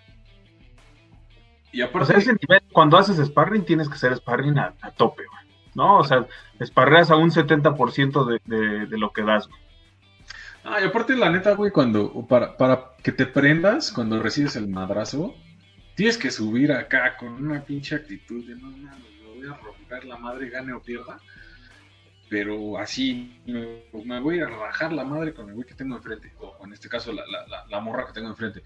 Y 1.72 1.82
O 1.82 1.86
aparte, 1.86 2.12
sea, 2.12 2.18
ese 2.18 2.34
nivel, 2.34 2.62
cuando 2.70 2.98
haces 2.98 3.16
sparring, 3.26 3.64
tienes 3.64 3.88
que 3.88 3.98
ser 3.98 4.14
sparring 4.16 4.56
a, 4.56 4.76
a 4.80 4.92
tope, 4.92 5.24
güey. 5.26 5.44
¿No? 5.74 5.98
O 5.98 6.04
sea, 6.04 6.26
sparreas 6.64 7.10
a 7.10 7.16
un 7.16 7.32
70% 7.32 8.26
de, 8.26 8.40
de, 8.44 8.86
de 8.86 8.98
lo 8.98 9.10
que 9.12 9.22
das, 9.24 9.48
güey. 9.48 9.60
ah, 10.62 10.80
y 10.80 10.84
aparte 10.84 11.16
la 11.16 11.30
neta, 11.30 11.54
güey, 11.56 11.72
cuando, 11.72 12.12
para, 12.28 12.56
para 12.56 12.92
que 13.02 13.10
te 13.10 13.26
prendas, 13.26 13.90
cuando 13.90 14.22
recibes 14.22 14.54
el 14.54 14.68
madrazo, 14.68 15.34
tienes 16.00 16.16
que 16.16 16.30
subir 16.30 16.72
acá 16.72 17.14
con 17.18 17.34
una 17.34 17.62
pinche 17.62 17.94
actitud 17.94 18.42
de, 18.46 18.54
no, 18.54 18.70
mames, 18.70 19.04
me 19.20 19.34
voy 19.34 19.46
a 19.46 19.54
romper 19.58 20.06
la 20.06 20.16
madre, 20.16 20.48
gane 20.48 20.72
o 20.72 20.80
pierda. 20.80 21.20
Pero 22.30 22.78
así, 22.78 23.38
me, 23.44 23.84
me 24.06 24.18
voy 24.18 24.40
a 24.40 24.46
rajar 24.46 24.94
la 24.94 25.04
madre 25.04 25.34
con 25.34 25.50
el 25.50 25.54
güey 25.54 25.66
que 25.66 25.74
tengo 25.74 25.96
enfrente, 25.96 26.32
o 26.38 26.64
en 26.64 26.72
este 26.72 26.88
caso 26.88 27.12
la, 27.12 27.22
la, 27.26 27.46
la, 27.48 27.66
la 27.66 27.80
morra 27.80 28.06
que 28.06 28.14
tengo 28.14 28.30
enfrente. 28.30 28.62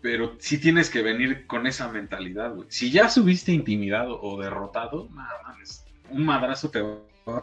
Pero 0.00 0.36
sí 0.38 0.60
tienes 0.60 0.90
que 0.90 1.02
venir 1.02 1.44
con 1.48 1.66
esa 1.66 1.88
mentalidad, 1.88 2.54
güey. 2.54 2.68
Si 2.70 2.92
ya 2.92 3.08
subiste 3.08 3.50
intimidado 3.50 4.22
o 4.22 4.40
derrotado, 4.40 5.08
nada 5.12 5.42
mames, 5.42 5.86
un 6.08 6.24
madrazo 6.24 6.70
te 6.70 6.82
va 6.82 7.00
a 7.26 7.42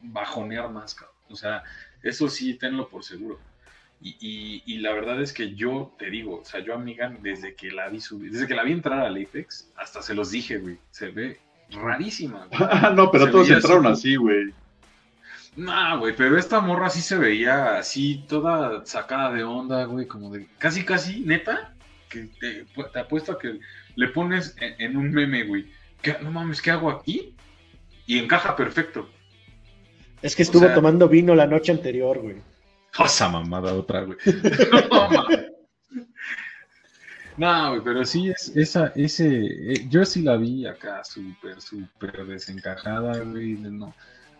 bajonear 0.00 0.68
más, 0.68 0.96
cabrón. 0.96 1.16
O 1.28 1.36
sea, 1.36 1.62
eso 2.02 2.28
sí, 2.28 2.54
tenlo 2.54 2.88
por 2.88 3.04
seguro. 3.04 3.38
Y, 4.04 4.16
y- 4.20 4.62
y 4.66 4.78
la 4.78 4.92
verdad 4.92 5.22
es 5.22 5.32
que 5.32 5.54
yo 5.54 5.94
te 5.98 6.10
digo, 6.10 6.40
o 6.40 6.44
sea, 6.44 6.60
yo 6.60 6.74
a 6.74 6.78
Megan, 6.78 7.18
desde 7.22 7.54
que 7.54 7.70
la 7.70 7.88
vi 7.88 8.00
subir, 8.00 8.32
desde 8.32 8.48
que 8.48 8.54
la 8.54 8.64
vi 8.64 8.72
entrar 8.72 8.98
al 9.00 9.16
Apex, 9.22 9.70
hasta 9.76 10.02
se 10.02 10.12
los 10.14 10.30
dije, 10.32 10.58
güey, 10.58 10.76
se 10.90 11.08
ve 11.10 11.38
rarísima, 11.70 12.46
güey. 12.46 12.60
"Ah, 12.70 12.92
no, 12.94 13.10
pero 13.12 13.26
Se 13.26 13.30
todos 13.30 13.50
entraron 13.50 13.86
así. 13.86 14.08
así, 14.08 14.16
güey. 14.16 14.52
No, 15.54 15.98
güey, 16.00 16.16
pero 16.16 16.36
esta 16.38 16.60
morra 16.60 16.88
sí 16.90 17.00
se 17.02 17.16
veía 17.18 17.76
así, 17.78 18.24
toda 18.28 18.84
sacada 18.86 19.32
de 19.32 19.44
onda, 19.44 19.84
güey, 19.84 20.06
como 20.06 20.30
de 20.30 20.46
casi, 20.58 20.84
casi, 20.84 21.20
neta, 21.20 21.74
que 22.08 22.28
te, 22.40 22.64
te 22.92 22.98
apuesto 22.98 23.32
a 23.32 23.38
que 23.38 23.60
le 23.94 24.08
pones 24.08 24.56
en, 24.60 24.74
en 24.80 24.96
un 24.96 25.10
meme, 25.12 25.44
güey. 25.44 25.66
¿Qué- 26.00 26.16
no 26.22 26.30
mames, 26.30 26.60
¿qué 26.62 26.70
hago 26.70 26.90
aquí? 26.90 27.34
Y 28.06 28.18
encaja 28.18 28.56
perfecto. 28.56 29.08
Es 30.22 30.34
que 30.34 30.42
estuvo 30.42 30.64
sea- 30.64 30.74
tomando 30.74 31.08
vino 31.08 31.34
la 31.34 31.46
noche 31.46 31.70
anterior, 31.70 32.18
güey. 32.18 32.36
Esa 32.98 33.28
mamada 33.28 33.74
otra, 33.74 34.02
güey. 34.02 34.18
no, 37.36 37.70
güey, 37.70 37.80
pero 37.82 38.04
sí 38.04 38.28
es 38.28 38.54
esa, 38.54 38.92
ese, 38.94 39.28
eh, 39.72 39.86
yo 39.88 40.04
sí 40.04 40.22
la 40.22 40.36
vi 40.36 40.66
acá 40.66 41.02
súper, 41.02 41.60
súper 41.60 42.26
desencajada, 42.26 43.20
güey, 43.20 43.54
no, 43.54 43.94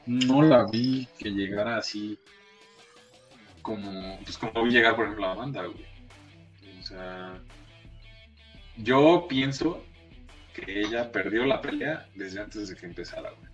no 0.07 0.43
la 0.43 0.67
vi 0.67 1.09
que 1.19 1.31
llegara 1.31 1.79
así 1.79 2.19
como, 3.63 4.19
pues 4.25 4.37
como 4.37 4.65
vi 4.65 4.71
llegar, 4.71 4.97
por 4.97 5.05
ejemplo, 5.05 5.27
la 5.27 5.35
banda, 5.35 5.65
güey. 5.65 5.87
O 6.79 6.83
sea, 6.83 7.41
yo 8.77 9.27
pienso 9.29 9.83
que 10.53 10.81
ella 10.81 11.11
perdió 11.11 11.47
la 11.47 11.61
pelea 11.61 12.09
desde 12.15 12.41
antes 12.41 12.69
de 12.69 12.77
que 12.77 12.87
empezara, 12.87 13.31
güey. 13.31 13.52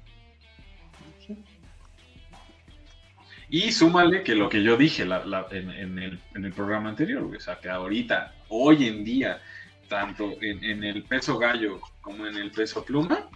Y 3.51 3.72
súmale 3.72 4.22
que 4.22 4.34
lo 4.34 4.49
que 4.49 4.62
yo 4.62 4.76
dije 4.76 5.05
la- 5.07 5.24
la- 5.24 5.46
en, 5.51 5.70
en 5.70 5.99
el, 5.99 6.18
en 6.34 6.44
el 6.44 6.53
programa 6.53 6.90
anterior, 6.90 7.22
o 7.24 7.40
sea, 7.40 7.59
que 7.59 7.68
ahorita, 7.70 8.34
hoy 8.49 8.86
en 8.86 9.05
día, 9.05 9.40
tanto 9.88 10.32
en, 10.42 10.62
en 10.64 10.84
el 10.84 11.03
peso 11.05 11.38
gallo 11.38 11.80
como 12.03 12.26
en 12.26 12.36
el 12.36 12.51
peso 12.51 12.84
pluma, 12.84 13.28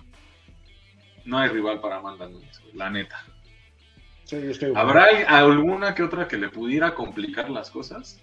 no 1.24 1.38
hay 1.38 1.48
rival 1.48 1.80
para 1.80 1.96
Amanda 1.96 2.28
Nunes, 2.28 2.60
la 2.74 2.90
neta. 2.90 3.24
Sí, 4.24 4.36
estoy 4.36 4.72
¿Habrá 4.74 5.04
alguna 5.28 5.94
que 5.94 6.02
otra 6.02 6.28
que 6.28 6.36
le 6.36 6.48
pudiera 6.50 6.94
complicar 6.94 7.48
las 7.48 7.70
cosas? 7.70 8.20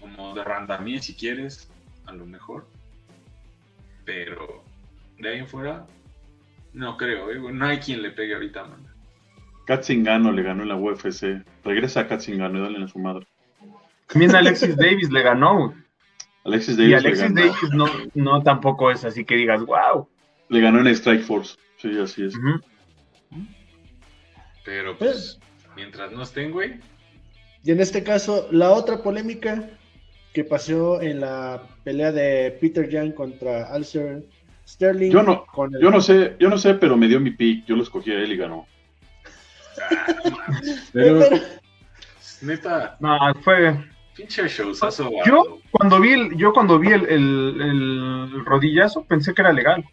Como 0.00 0.34
de 0.34 0.44
Randamie, 0.44 1.00
si 1.00 1.14
quieres, 1.14 1.70
a 2.06 2.12
lo 2.12 2.26
mejor. 2.26 2.68
Pero 4.04 4.64
de 5.18 5.28
ahí 5.28 5.38
en 5.38 5.46
fuera, 5.48 5.86
no 6.72 6.96
creo, 6.96 7.30
¿eh? 7.30 7.52
no 7.52 7.66
hay 7.66 7.78
quien 7.78 8.02
le 8.02 8.10
pegue 8.10 8.34
ahorita 8.34 8.60
a 8.60 8.64
Amanda. 8.64 8.91
Katzingano 9.66 10.32
le 10.32 10.42
ganó 10.42 10.62
en 10.62 10.68
la 10.68 10.76
UFC. 10.76 11.44
Regresa 11.64 12.00
a 12.00 12.08
Katzingano 12.08 12.58
y 12.58 12.62
dale 12.62 12.84
a 12.84 12.88
su 12.88 12.98
madre. 12.98 13.26
También 14.08 14.34
Alexis 14.34 14.76
Davis 14.76 15.10
le 15.10 15.22
ganó, 15.22 15.56
güey. 15.68 15.76
Alexis 16.44 16.76
Davis, 16.76 16.88
Y 16.88 16.90
le, 16.90 16.96
Alexis 16.96 17.22
ganó, 17.22 17.40
Davis 17.40 17.72
no, 17.72 17.86
no 18.14 18.42
tampoco 18.42 18.90
es 18.90 19.04
así 19.04 19.24
que 19.24 19.36
digas, 19.36 19.64
wow. 19.64 20.08
le 20.48 20.60
ganó 20.60 20.80
en 20.80 20.88
Strike 20.88 21.22
Force. 21.22 21.56
Sí, 21.78 21.96
así 21.98 22.24
es. 22.24 22.34
Pero 24.64 24.96
pues, 24.96 25.38
mientras 25.76 26.12
no 26.12 26.22
estén, 26.22 26.52
güey, 26.52 26.80
Y 27.64 27.70
en 27.70 27.80
este 27.80 28.02
caso, 28.02 28.48
la 28.50 28.70
otra 28.72 29.02
polémica 29.02 29.70
que 30.32 30.44
pasó 30.44 31.00
en 31.00 31.20
la 31.20 31.62
pelea 31.84 32.10
de 32.10 32.56
Peter 32.60 32.88
Young 32.88 33.14
contra 33.14 33.72
Alcer 33.72 34.24
Sterling. 34.66 35.10
Yo 35.12 35.22
no- 35.22 35.44
con 35.46 35.74
el- 35.74 35.80
Yo 35.80 35.90
no 35.90 36.00
sé, 36.00 36.34
yo 36.40 36.48
no 36.48 36.58
sé, 36.58 36.74
pero 36.74 36.96
me 36.96 37.06
dio 37.06 37.20
mi 37.20 37.30
pick. 37.30 37.64
Yo 37.66 37.76
lo 37.76 37.82
escogí 37.82 38.10
a 38.10 38.18
él 38.20 38.32
y 38.32 38.36
ganó. 38.36 38.66
Pero 40.92 41.20
Pero- 41.20 41.36
neta, 42.42 42.96
No, 43.00 43.18
fue. 43.42 43.76
pinche 44.14 44.46
showzazo. 44.48 45.10
Yo 45.26 45.58
cuando 45.70 46.00
vi 46.00 46.12
el, 46.12 46.36
yo 46.36 46.52
cuando 46.52 46.78
vi 46.78 46.88
el, 46.88 47.04
el- 47.06 47.60
el 47.60 48.44
rodillazo 48.44 49.04
pensé 49.04 49.32
que 49.34 49.42
era 49.42 49.52
legal. 49.52 49.84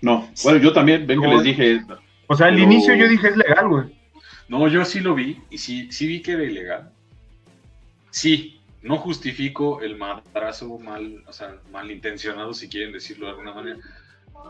No, 0.00 0.28
bueno, 0.44 0.58
yo 0.58 0.72
también, 0.72 1.06
ven 1.06 1.20
que 1.20 1.26
No. 1.26 1.34
les 1.34 1.42
dije, 1.42 1.82
O 2.28 2.36
sea, 2.36 2.46
al 2.48 2.54
Pero- 2.54 2.64
inicio 2.64 2.94
yo 2.94 3.08
dije 3.08 3.28
es 3.28 3.36
legal, 3.36 3.68
güey. 3.68 3.98
No, 4.48 4.66
yo 4.68 4.84
sí 4.84 5.00
lo 5.00 5.14
vi 5.14 5.40
y 5.50 5.58
sí, 5.58 5.90
sí 5.92 6.06
vi 6.06 6.22
que 6.22 6.32
era 6.32 6.44
ilegal. 6.44 6.90
Sí, 8.10 8.60
no 8.82 8.96
justifico 8.96 9.80
el 9.82 9.96
madrazo 9.96 10.78
mal, 10.78 11.22
o 11.26 11.32
sea, 11.32 11.56
malintencionado, 11.72 12.54
si 12.54 12.68
quieren 12.68 12.92
decirlo 12.92 13.26
de 13.26 13.32
alguna 13.32 13.52
manera. 13.54 13.78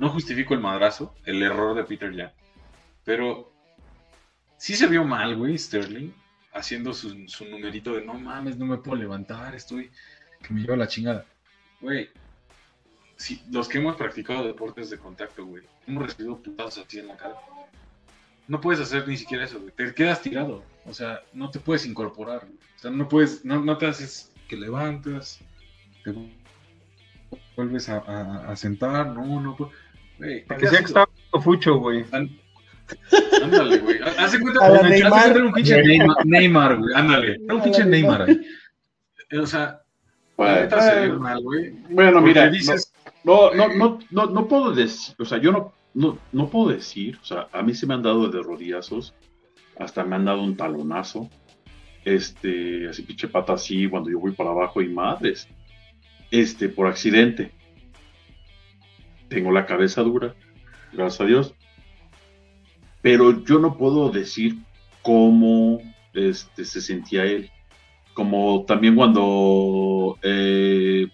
No 0.00 0.08
justifico 0.10 0.54
el 0.54 0.60
madrazo, 0.60 1.14
el 1.24 1.42
error 1.42 1.74
de 1.74 1.84
Peter 1.84 2.14
ya. 2.14 2.32
Pero 3.04 3.50
sí 4.58 4.74
se 4.76 4.86
vio 4.86 5.04
mal, 5.04 5.34
güey, 5.36 5.56
Sterling, 5.56 6.10
haciendo 6.52 6.92
su, 6.92 7.26
su 7.28 7.44
numerito 7.46 7.94
de 7.94 8.04
no 8.04 8.14
mames, 8.14 8.56
no 8.58 8.66
me 8.66 8.76
puedo 8.78 8.96
levantar, 8.96 9.54
estoy 9.54 9.90
que 10.42 10.52
me 10.54 10.60
lleva 10.60 10.76
la 10.76 10.86
chingada. 10.88 11.24
Güey, 11.80 12.10
si, 13.16 13.42
los 13.50 13.68
que 13.68 13.78
hemos 13.78 13.96
practicado 13.96 14.44
deportes 14.46 14.90
de 14.90 14.98
contacto, 14.98 15.44
güey, 15.46 15.64
hemos 15.86 16.02
recibido 16.04 16.40
putazos 16.42 16.84
así 16.86 16.98
en 16.98 17.08
la 17.08 17.16
cara. 17.16 17.34
no 18.46 18.60
puedes 18.60 18.80
hacer 18.80 19.06
ni 19.08 19.16
siquiera 19.16 19.44
eso, 19.44 19.58
güey. 19.60 19.72
Te 19.72 19.92
quedas 19.94 20.20
tirado. 20.22 20.62
O 20.84 20.94
sea, 20.94 21.20
no 21.32 21.50
te 21.50 21.58
puedes 21.60 21.84
incorporar. 21.86 22.40
güey. 22.46 22.58
O 22.76 22.78
sea, 22.78 22.90
no 22.90 23.08
puedes, 23.08 23.44
no, 23.44 23.60
no 23.64 23.76
te 23.78 23.86
haces 23.86 24.32
que 24.48 24.56
levantas, 24.56 25.40
te 26.04 26.14
vuelves 27.56 27.88
a, 27.88 27.98
a- 27.98 28.50
a 28.52 28.56
sentar, 28.56 29.08
no, 29.08 29.40
no. 29.40 29.56
Güey, 30.18 30.44
Porque 30.46 30.64
decía 30.64 30.78
que 30.78 30.84
estaba 30.86 31.08
fucho, 31.42 31.76
güey. 31.78 32.04
Ándale, 33.42 33.78
güey. 33.78 33.98
Haz 34.18 34.32
de 34.32 34.40
cuenta, 34.40 34.64
A 34.64 34.70
de 34.82 34.88
Neymar. 34.90 35.10
cuenta 35.22 35.44
un 35.44 35.52
pinche 35.52 35.82
Neymar, 35.82 36.26
Neymar, 36.26 36.76
güey. 36.78 36.94
Ándale. 36.94 37.38
Era 37.44 37.54
un 37.54 37.62
pinche 37.62 37.84
Neymar. 37.84 38.26
O 39.40 39.46
sea, 39.46 39.82
Bueno, 40.36 40.68
ve 40.70 41.12
mal, 41.18 41.42
güey. 41.42 41.70
bueno, 41.90 42.12
Porque 42.14 42.28
mira, 42.28 42.48
dices, 42.48 42.92
no, 43.24 43.52
no, 43.54 43.68
no, 43.74 43.98
no, 44.10 44.26
no 44.26 44.48
puedo 44.48 44.72
decir, 44.72 45.14
o 45.18 45.24
sea, 45.24 45.38
yo 45.38 45.52
no, 45.52 45.72
no, 45.94 46.18
no 46.32 46.48
puedo 46.48 46.70
decir, 46.70 47.18
o 47.20 47.24
sea, 47.24 47.48
a 47.52 47.62
mí 47.62 47.74
se 47.74 47.86
me 47.86 47.94
han 47.94 48.02
dado 48.02 48.28
de 48.28 48.40
rodillazos, 48.42 49.14
hasta 49.78 50.04
me 50.04 50.16
han 50.16 50.24
dado 50.24 50.42
un 50.42 50.56
talonazo, 50.56 51.28
este, 52.04 52.88
así 52.88 53.02
pinche 53.02 53.28
pata 53.28 53.52
así, 53.54 53.86
cuando 53.88 54.10
yo 54.10 54.18
voy 54.20 54.32
para 54.32 54.50
abajo 54.50 54.80
y 54.80 54.88
madres, 54.88 55.46
este, 56.30 56.68
por 56.68 56.86
accidente. 56.86 57.52
Tengo 59.28 59.52
la 59.52 59.66
cabeza 59.66 60.02
dura, 60.02 60.34
gracias 60.92 61.20
a 61.20 61.24
Dios, 61.26 61.54
pero 63.08 63.42
yo 63.42 63.58
no 63.58 63.74
puedo 63.74 64.10
decir 64.10 64.58
cómo 65.00 65.80
este, 66.12 66.66
se 66.66 66.82
sentía 66.82 67.24
él. 67.24 67.50
Como 68.12 68.66
también 68.66 68.96
cuando 68.96 70.18
eh, 70.22 71.06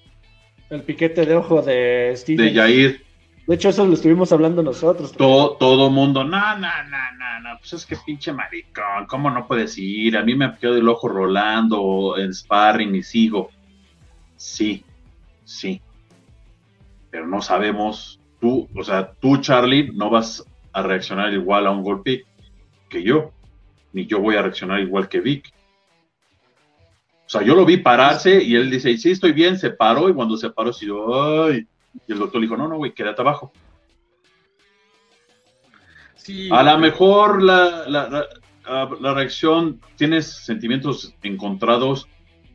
El 0.70 0.82
piquete 0.82 1.24
de 1.24 1.36
ojo 1.36 1.62
de 1.62 2.12
Steve. 2.16 2.42
de 2.42 2.52
Jair 2.52 3.04
De 3.46 3.54
hecho, 3.54 3.68
eso 3.68 3.86
lo 3.86 3.94
estuvimos 3.94 4.32
hablando 4.32 4.60
nosotros. 4.60 5.12
todo, 5.12 5.52
todo 5.52 5.88
mundo, 5.88 6.24
no, 6.24 6.58
no, 6.58 6.82
no, 6.82 7.12
no, 7.16 7.40
no, 7.44 7.58
pues 7.60 7.74
es 7.74 7.86
que 7.86 7.94
pinche 8.04 8.32
maricón, 8.32 9.06
¿cómo 9.06 9.30
no 9.30 9.46
puedes 9.46 9.78
ir? 9.78 10.16
A 10.16 10.24
mí 10.24 10.34
me 10.34 10.46
ha 10.46 10.56
quedado 10.56 10.78
el 10.78 10.88
ojo 10.88 11.06
rolando 11.06 12.16
en 12.18 12.34
sparring 12.34 12.92
y 12.96 13.04
sigo. 13.04 13.50
Sí, 14.34 14.82
sí. 15.44 15.80
Pero 17.12 17.28
no 17.28 17.40
sabemos, 17.40 18.18
tú, 18.40 18.68
o 18.74 18.82
sea, 18.82 19.12
tú, 19.12 19.36
Charlie, 19.36 19.92
no 19.94 20.10
vas 20.10 20.44
a 20.74 20.82
reaccionar 20.82 21.32
igual 21.32 21.66
a 21.66 21.70
un 21.70 21.82
golpe 21.82 22.24
que 22.90 23.02
yo, 23.02 23.30
ni 23.92 24.06
yo 24.06 24.18
voy 24.20 24.36
a 24.36 24.42
reaccionar 24.42 24.80
igual 24.80 25.08
que 25.08 25.20
Vic. 25.20 25.50
O 27.26 27.28
sea, 27.28 27.42
yo 27.42 27.54
lo 27.54 27.64
vi 27.64 27.78
pararse 27.78 28.42
y 28.42 28.54
él 28.54 28.70
dice, 28.70 28.96
sí, 28.98 29.12
estoy 29.12 29.32
bien, 29.32 29.58
se 29.58 29.70
paró 29.70 30.08
y 30.10 30.14
cuando 30.14 30.36
se 30.36 30.50
paró, 30.50 30.72
sí, 30.72 30.86
ay. 31.12 31.66
Y 32.06 32.12
el 32.12 32.18
doctor 32.18 32.40
le 32.40 32.46
dijo, 32.46 32.56
no, 32.56 32.68
no, 32.68 32.76
güey, 32.76 32.92
quédate 32.92 33.22
abajo. 33.22 33.52
sí, 36.16 36.48
A 36.52 36.62
lo 36.62 36.78
mejor 36.78 37.42
la, 37.42 37.84
la, 37.88 38.26
la- 39.00 39.14
reacción, 39.14 39.80
tienes 39.96 40.26
sentimientos 40.26 41.14
encontrados, 41.22 42.08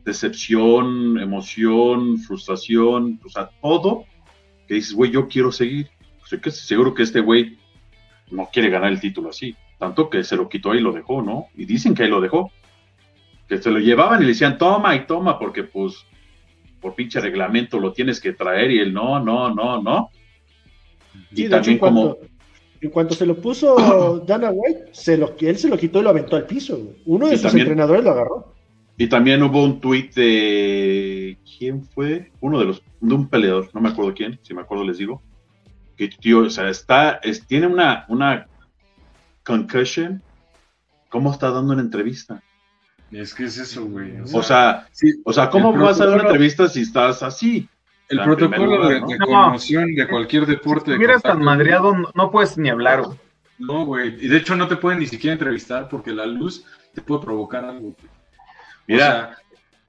decepción, 0.04 1.18
emoción, 1.18 2.18
frustración, 2.18 3.20
o 3.24 3.28
sea, 3.28 3.50
todo, 3.62 4.04
que 4.68 4.74
dices, 4.74 4.92
güey, 4.92 5.10
yo 5.10 5.28
quiero 5.28 5.52
seguir. 5.52 5.88
Estoy 6.22 6.40
casi 6.40 6.60
seguro 6.66 6.94
que 6.94 7.02
este 7.02 7.20
güey 7.20 7.58
no 8.30 8.48
quiere 8.52 8.70
ganar 8.70 8.90
el 8.92 9.00
título 9.00 9.30
así, 9.30 9.54
tanto 9.78 10.08
que 10.10 10.22
se 10.24 10.36
lo 10.36 10.48
quitó 10.48 10.74
y 10.74 10.80
lo 10.80 10.92
dejó, 10.92 11.22
¿no? 11.22 11.46
Y 11.56 11.64
dicen 11.64 11.94
que 11.94 12.04
ahí 12.04 12.08
lo 12.10 12.20
dejó. 12.20 12.50
Que 13.48 13.58
se 13.58 13.70
lo 13.70 13.78
llevaban 13.80 14.20
y 14.20 14.24
le 14.24 14.28
decían, 14.28 14.58
toma 14.58 14.94
y 14.94 15.06
toma, 15.06 15.38
porque 15.38 15.64
pues 15.64 16.04
por 16.80 16.94
pinche 16.94 17.20
reglamento 17.20 17.78
lo 17.80 17.92
tienes 17.92 18.20
que 18.20 18.32
traer 18.32 18.70
y 18.70 18.78
él 18.78 18.92
no, 18.92 19.18
no, 19.18 19.52
no, 19.54 19.82
no. 19.82 20.10
Sí, 21.34 21.44
Y 21.44 21.48
de 21.48 21.56
hecho, 21.58 21.70
en 21.70 21.78
también 21.78 21.78
como... 21.78 22.16
en 22.80 22.90
cuanto 22.90 23.14
se 23.14 23.26
lo 23.26 23.34
puso 23.36 24.20
Dana 24.26 24.50
White, 24.50 24.90
se 24.92 25.16
lo, 25.16 25.34
él 25.40 25.58
se 25.58 25.68
lo 25.68 25.76
quitó 25.76 26.00
y 26.00 26.02
lo 26.04 26.10
aventó 26.10 26.36
al 26.36 26.46
piso. 26.46 26.76
güey. 26.78 26.96
Uno 27.06 27.26
de 27.26 27.34
Y 27.34 27.36
sus 27.36 27.42
también- 27.46 27.66
entrenadores 27.66 28.04
lo 28.04 28.10
agarró. 28.10 28.54
Y 28.96 29.08
también 29.08 29.42
hubo 29.42 29.64
un 29.64 29.80
tuit 29.80 30.14
de. 30.14 31.38
¿Quién 31.58 31.82
fue? 31.84 32.30
Uno 32.40 32.58
de 32.58 32.66
los. 32.66 32.82
De 33.00 33.14
un 33.14 33.28
peleador, 33.28 33.70
no 33.72 33.80
me 33.80 33.88
acuerdo 33.88 34.12
quién, 34.12 34.38
si 34.42 34.52
me 34.52 34.60
acuerdo 34.60 34.84
les 34.84 34.98
digo. 34.98 35.22
Que 36.00 36.08
tío, 36.08 36.38
o 36.38 36.48
sea, 36.48 36.70
está. 36.70 37.20
es- 37.22 37.46
tiene 37.46 37.66
una, 37.66 38.06
una 38.08 38.46
concussion. 39.44 40.22
¿Cómo 41.10 41.30
está 41.30 41.50
dando 41.50 41.74
una 41.74 41.82
entrevista? 41.82 42.42
Es 43.10 43.34
que 43.34 43.44
es 43.44 43.58
eso, 43.58 43.84
güey. 43.84 44.14
O 44.32 44.42
sea, 44.42 44.86
sí, 44.92 45.12
o 45.24 45.32
sea 45.32 45.50
¿cómo 45.50 45.72
vas 45.74 46.00
a 46.00 46.06
dar 46.06 46.14
una 46.14 46.22
entrevista 46.24 46.68
si 46.68 46.80
estás 46.82 47.22
así? 47.22 47.68
el 48.08 48.20
protocolo 48.22 48.76
lugar, 48.76 48.88
de, 48.94 49.00
¿no? 49.02 49.06
de 49.08 49.18
No. 49.18 49.26
conmoción 49.26 49.94
de 49.94 50.08
cualquier 50.08 50.46
deporte. 50.46 50.86
Si 50.86 50.90
estuvieras 50.92 51.22
tan 51.22 51.42
madreado, 51.42 51.94
no, 51.94 52.08
no 52.14 52.30
puedes 52.30 52.56
ni 52.56 52.70
hablar, 52.70 53.02
güey. 53.02 53.18
No, 53.58 53.84
güey. 53.84 54.16
Y 54.24 54.28
de 54.28 54.38
hecho 54.38 54.56
no 54.56 54.66
te 54.68 54.76
pueden 54.76 55.00
ni 55.00 55.06
siquiera 55.06 55.34
entrevistar 55.34 55.86
porque 55.90 56.12
la 56.12 56.24
luz 56.26 56.64
te 56.94 57.02
puede 57.02 57.20
provocar 57.22 57.64
algo. 57.66 57.80
güey. 57.90 57.94
Mira, 58.88 59.04
O 59.04 59.08
sea, 59.10 59.36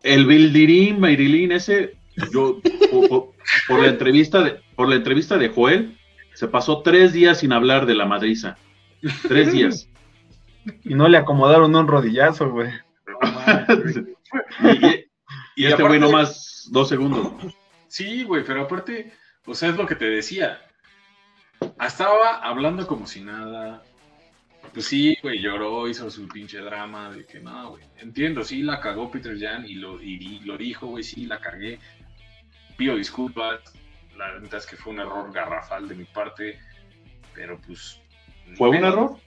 el 0.03 0.25
Bildirín, 0.25 0.99
Mayrilín, 0.99 1.53
ese, 1.53 1.95
yo, 2.33 2.59
por, 2.91 3.07
por- 3.09 3.31
por 3.67 3.79
la 3.79 3.87
entrevista 3.87 4.41
de, 4.43 4.59
por 4.75 4.89
la 4.89 4.95
entrevista 4.95 5.37
de 5.37 5.49
Joel, 5.49 5.97
se 6.33 6.47
pasó 6.47 6.81
tres 6.81 7.13
días 7.13 7.39
sin 7.39 7.53
hablar 7.53 7.85
de 7.85 7.95
la 7.95 8.05
madriza. 8.05 8.57
Tres 9.27 9.51
días. 9.51 9.87
Y 10.83 10.93
no 10.93 11.07
le 11.07 11.17
acomodaron 11.17 11.75
un 11.75 11.87
rodillazo, 11.87 12.51
güey. 12.51 12.69
Y, 14.61 14.67
y- 14.69 14.85
y 15.55 15.63
Y 15.63 15.65
este 15.65 15.81
güey 15.81 15.99
nomás 15.99 16.67
dos 16.71 16.87
segundos. 16.87 17.33
Sí, 17.87 18.23
güey, 18.23 18.43
pero 18.45 18.61
aparte, 18.61 19.11
o 19.47 19.55
sea, 19.55 19.69
es 19.69 19.75
lo 19.75 19.87
que 19.87 19.95
te 19.95 20.05
decía. 20.05 20.61
Estaba 21.83 22.37
hablando 22.43 22.85
como 22.85 23.07
si 23.07 23.21
nada. 23.21 23.81
Pues 24.71 24.85
sí, 24.85 25.17
güey, 25.23 25.41
lloró, 25.41 25.87
hizo 25.89 26.11
su 26.11 26.27
pinche 26.27 26.59
drama 26.59 27.09
de 27.09 27.25
que 27.25 27.39
no, 27.39 27.71
güey. 27.71 27.83
Entiendo, 27.97 28.43
sí, 28.43 28.61
la 28.61 28.79
cagó 28.79 29.09
Peter 29.09 29.35
Jan 29.39 29.65
y 29.67 29.73
lo, 29.73 29.99
y, 29.99 30.13
y 30.23 30.39
lo 30.41 30.57
dijo, 30.57 30.85
güey, 30.85 31.03
sí, 31.03 31.25
la 31.25 31.39
cagué. 31.39 31.79
Pido 32.77 32.95
disculpas. 32.95 33.61
La 34.21 34.33
es 34.59 34.65
que 34.67 34.75
fue 34.75 34.93
un 34.93 34.99
error 34.99 35.31
garrafal 35.33 35.87
de 35.87 35.95
mi 35.95 36.03
parte. 36.05 36.59
Pero 37.33 37.59
pues. 37.65 37.99
¿Fue 38.55 38.69
un 38.69 38.75
error? 38.83 39.17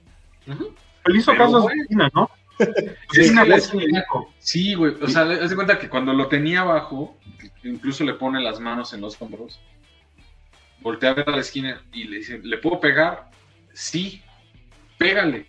Le 0.47 1.17
hizo 1.17 1.31
Pero, 1.31 1.43
caso 1.45 1.57
a 1.57 1.61
güey. 1.61 1.79
esquina, 1.81 2.09
¿no? 2.13 2.29
Sí, 3.11 3.19
es 3.21 3.31
güey. 4.75 4.93
O 5.01 5.07
sea, 5.07 5.25
le- 5.25 5.41
haz 5.41 5.49
de 5.49 5.55
cuenta 5.55 5.77
que 5.77 5.89
cuando 5.89 6.13
lo 6.13 6.27
tenía 6.27 6.61
abajo, 6.61 7.17
incluso 7.63 8.03
le 8.05 8.13
pone 8.13 8.39
las 8.41 8.59
manos 8.59 8.93
en 8.93 9.01
los 9.01 9.21
hombros, 9.21 9.59
voltea 10.79 11.09
a 11.09 11.13
ver 11.15 11.27
a 11.29 11.33
la 11.33 11.41
esquina 11.41 11.81
y 11.91 12.05
le 12.05 12.17
dice, 12.17 12.39
¿le 12.43 12.57
puedo 12.59 12.79
pegar? 12.79 13.29
Sí, 13.73 14.21
pégale. 14.97 15.47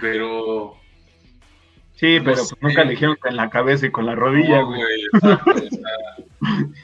Pero. 0.00 0.76
Sí, 1.94 2.18
No 2.18 2.24
pero 2.24 2.36
sé. 2.44 2.54
pues 2.54 2.62
nunca 2.62 2.84
le 2.84 2.90
dijeron 2.90 3.16
que 3.20 3.28
en 3.30 3.36
la 3.36 3.48
cabeza 3.50 3.86
y 3.86 3.90
con 3.90 4.06
la 4.06 4.14
rodilla, 4.14 4.60
no, 4.60 4.66
güey. 4.66 4.80
güey. 4.80 5.00
exacto, 5.14 5.50
o 5.50 5.58
sea, 5.58 6.15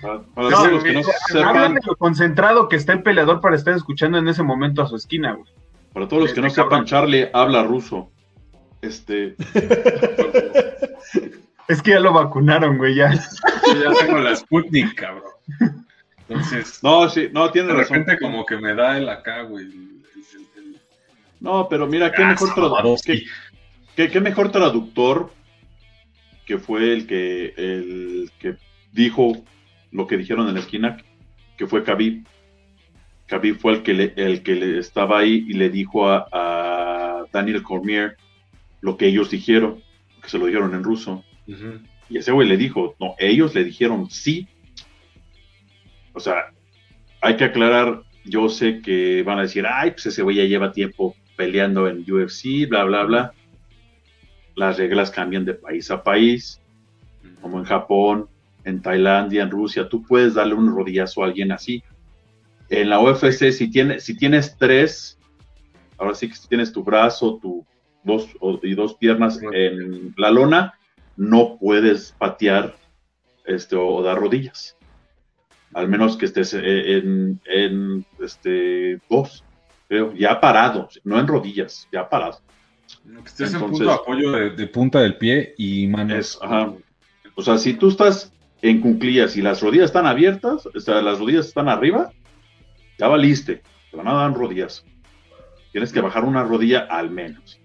Para, 0.00 0.22
para 0.22 0.50
No, 0.50 0.56
todos 0.56 0.72
los 0.72 0.82
que 0.84 0.92
no 0.94 1.02
sepan, 1.28 1.74
de 1.74 1.80
lo 1.86 1.96
concentrado 1.96 2.68
que 2.68 2.76
está 2.76 2.92
el 2.94 3.02
peleador 3.02 3.40
para 3.40 3.56
estar 3.56 3.74
escuchando 3.74 4.18
en 4.18 4.28
ese 4.28 4.42
momento 4.42 4.82
a 4.82 4.86
su 4.88 4.96
esquina, 4.96 5.32
güey. 5.34 5.50
para 5.92 6.08
todos 6.08 6.22
los 6.24 6.32
que 6.32 6.40
no 6.40 6.48
cabrón. 6.48 6.64
sepan, 6.70 6.84
Charlie 6.86 7.28
habla 7.32 7.62
ruso. 7.62 8.10
Este, 8.80 9.36
Es 11.68 11.80
que 11.82 11.92
ya 11.92 12.00
lo 12.00 12.12
vacunaron, 12.12 12.76
güey, 12.76 12.94
ya. 12.96 13.12
ya 13.14 13.92
tengo 14.00 14.18
la 14.18 14.34
Sputnik, 14.34 14.94
cabrón. 14.94 15.30
Entonces, 16.28 16.80
no, 16.82 17.08
sí, 17.08 17.28
no, 17.32 17.50
tiene 17.50 17.68
de 17.68 17.74
razón. 17.74 17.98
repente 17.98 18.18
como 18.20 18.44
que 18.44 18.56
me 18.56 18.74
da 18.74 18.96
el 18.98 19.08
acá, 19.08 19.42
güey. 19.42 19.66
el- 19.66 19.72
el- 19.72 20.46
el- 20.56 20.80
No, 21.40 21.68
pero 21.68 21.86
mira, 21.86 22.10
qué 22.12 22.22
Ah, 22.22 22.28
mejor, 22.30 22.48
tradu- 22.50 22.68
Swarovski. 22.70 23.24
qué, 23.24 23.26
qué- 23.96 24.10
qué 24.10 24.20
mejor 24.20 24.50
traductor 24.50 25.30
que 26.46 26.58
fue 26.58 26.92
el 26.92 27.06
que, 27.06 27.54
el 27.56 28.30
que 28.38 28.56
dijo 28.92 29.44
lo 29.90 30.06
que 30.06 30.16
dijeron 30.16 30.48
en 30.48 30.54
la 30.54 30.60
esquina, 30.60 30.98
que 31.56 31.66
fue 31.66 31.84
Khabib. 31.84 32.24
Khabib 33.26 33.58
fue 33.58 33.72
el 33.74 33.82
que, 33.82 33.94
le, 33.94 34.12
el 34.16 34.42
que 34.42 34.54
le 34.54 34.78
estaba 34.78 35.20
ahí 35.20 35.44
y 35.48 35.54
le 35.54 35.70
dijo 35.70 36.08
a, 36.08 36.28
a 36.32 37.24
Daniel 37.32 37.62
Cormier 37.62 38.16
lo 38.80 38.96
que 38.96 39.06
ellos 39.06 39.30
dijeron, 39.30 39.82
que 40.22 40.28
se 40.28 40.38
lo 40.38 40.46
dijeron 40.46 40.74
en 40.74 40.82
ruso. 40.82 41.24
Y 42.08 42.18
ese 42.18 42.32
güey 42.32 42.48
le 42.48 42.56
dijo, 42.56 42.94
no, 43.00 43.14
ellos 43.18 43.54
le 43.54 43.64
dijeron 43.64 44.10
sí. 44.10 44.46
O 46.12 46.20
sea, 46.20 46.52
hay 47.20 47.36
que 47.36 47.44
aclarar, 47.44 48.02
yo 48.24 48.48
sé 48.48 48.80
que 48.82 49.22
van 49.22 49.38
a 49.38 49.42
decir, 49.42 49.64
ay, 49.66 49.92
pues 49.92 50.06
ese 50.06 50.22
güey 50.22 50.36
ya 50.36 50.44
lleva 50.44 50.72
tiempo 50.72 51.16
peleando 51.36 51.88
en 51.88 52.00
UFC, 52.00 52.68
bla, 52.68 52.84
bla, 52.84 53.04
bla. 53.04 53.32
Las 54.56 54.76
reglas 54.76 55.10
cambian 55.10 55.44
de 55.44 55.54
país 55.54 55.90
a 55.90 56.02
país, 56.02 56.60
como 57.40 57.58
en 57.58 57.64
Japón, 57.64 58.28
en 58.64 58.82
Tailandia, 58.82 59.42
en 59.42 59.50
Rusia, 59.50 59.88
tú 59.88 60.02
puedes 60.02 60.34
darle 60.34 60.54
un 60.54 60.74
rodillazo 60.74 61.22
a 61.22 61.26
alguien 61.26 61.52
así. 61.52 61.82
En 62.68 62.88
la 62.88 63.00
UFC, 63.00 63.50
si, 63.50 63.70
tiene, 63.70 64.00
si 64.00 64.16
tienes 64.16 64.56
tres, 64.56 65.18
ahora 65.98 66.14
sí 66.14 66.28
que 66.28 66.34
si 66.34 66.48
tienes 66.48 66.72
tu 66.72 66.82
brazo, 66.82 67.38
tu 67.40 67.66
dos 68.04 68.28
y 68.62 68.74
dos 68.74 68.94
piernas 68.94 69.40
en 69.52 70.14
la 70.16 70.30
lona, 70.30 70.74
no 71.16 71.58
puedes 71.58 72.12
patear 72.18 72.76
este, 73.44 73.76
o 73.76 74.02
dar 74.02 74.18
rodillas. 74.18 74.76
Al 75.74 75.88
menos 75.88 76.16
que 76.16 76.26
estés 76.26 76.54
eh, 76.54 76.98
en, 76.98 77.40
en, 77.46 78.04
este, 78.20 79.00
dos, 79.08 79.44
creo, 79.88 80.12
ya 80.14 80.40
parado, 80.40 80.88
no 81.04 81.18
en 81.18 81.26
rodillas, 81.26 81.88
ya 81.92 82.08
parado. 82.08 82.40
Que 83.04 83.28
estés 83.28 83.54
en 83.54 83.60
punto 83.60 83.84
de 83.84 83.92
apoyo 83.92 84.32
de, 84.32 84.50
de 84.50 84.66
punta 84.66 85.00
del 85.00 85.16
pie 85.16 85.54
y 85.56 85.86
manos. 85.86 86.18
Es, 86.18 86.38
ajá. 86.42 86.74
O 87.34 87.42
sea, 87.42 87.56
si 87.56 87.74
tú 87.74 87.88
estás 87.88 88.32
en 88.62 88.80
cunclillas 88.80 89.36
y 89.36 89.42
las 89.42 89.60
rodillas 89.60 89.86
están 89.86 90.06
abiertas, 90.06 90.66
o 90.66 90.80
sea, 90.80 91.02
las 91.02 91.18
rodillas 91.18 91.46
están 91.48 91.68
arriba, 91.68 92.12
ya 92.98 93.08
valiste. 93.08 93.62
Te 93.90 93.96
van 93.96 94.08
a 94.08 94.14
dar 94.14 94.32
rodillas. 94.34 94.84
Tienes 95.72 95.92
que 95.92 96.00
bajar 96.00 96.24
una 96.24 96.44
rodilla 96.44 96.80
al 96.88 97.10
menos. 97.10 97.60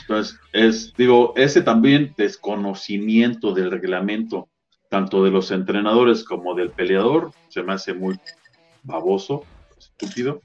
Entonces, 0.00 0.38
es, 0.52 0.92
digo, 0.94 1.32
ese 1.36 1.62
también 1.62 2.14
desconocimiento 2.16 3.54
del 3.54 3.70
reglamento, 3.70 4.48
tanto 4.90 5.22
de 5.24 5.30
los 5.30 5.50
entrenadores 5.52 6.24
como 6.24 6.54
del 6.54 6.70
peleador, 6.70 7.30
se 7.48 7.62
me 7.62 7.72
hace 7.72 7.94
muy 7.94 8.16
baboso, 8.82 9.44
estúpido, 9.78 10.42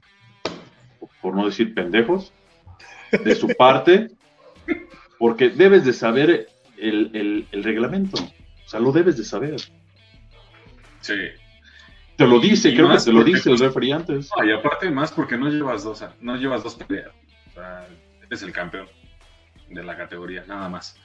por 1.20 1.34
no 1.34 1.46
decir 1.46 1.74
pendejos, 1.74 2.32
de 3.24 3.34
su 3.34 3.48
parte, 3.48 4.10
porque 5.18 5.48
debes 5.50 5.84
de 5.84 5.92
saber 5.92 6.46
el, 6.78 7.10
el- 7.14 7.46
el 7.50 7.64
reglamento. 7.64 8.22
O 8.22 8.68
sea, 8.68 8.78
lo 8.78 8.92
debes 8.92 9.16
de 9.16 9.24
saber. 9.24 9.56
Sí. 11.00 11.14
Te 12.16 12.26
lo 12.26 12.38
dice, 12.38 12.68
Y 12.70 12.74
creo 12.74 12.88
que 12.90 12.98
te 12.98 13.10
lo 13.12 13.18
porque- 13.20 13.34
dice 13.34 13.50
el 13.50 13.58
referee 13.58 13.92
antes. 13.92 14.30
No, 14.36 14.44
y 14.44 14.52
aparte 14.52 14.90
más 14.90 15.10
porque 15.12 15.36
no 15.38 15.48
llevas 15.48 15.82
dos, 15.84 16.04
no 16.20 16.36
llevas 16.36 16.62
dos 16.62 16.74
peleas. 16.74 17.08
O 17.50 17.54
sea, 17.54 17.86
eres 18.26 18.42
el 18.42 18.52
campeón 18.52 18.86
de 19.70 19.82
la 19.82 19.96
categoría, 19.96 20.44
nada 20.46 20.68
más. 20.68 20.96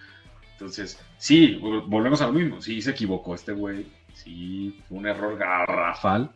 Entonces, 0.54 1.00
sí, 1.18 1.58
vol- 1.62 1.86
volvemos 1.88 2.22
a 2.22 2.28
lo 2.28 2.34
mismo. 2.34 2.62
Sí, 2.62 2.82
se 2.82 2.92
equivocó 2.92 3.34
este 3.36 3.54
güey. 3.54 3.86
Sí, 4.14 4.80
fue 4.88 4.98
un 4.98 5.08
error 5.08 5.38
garrafal. 5.38 6.32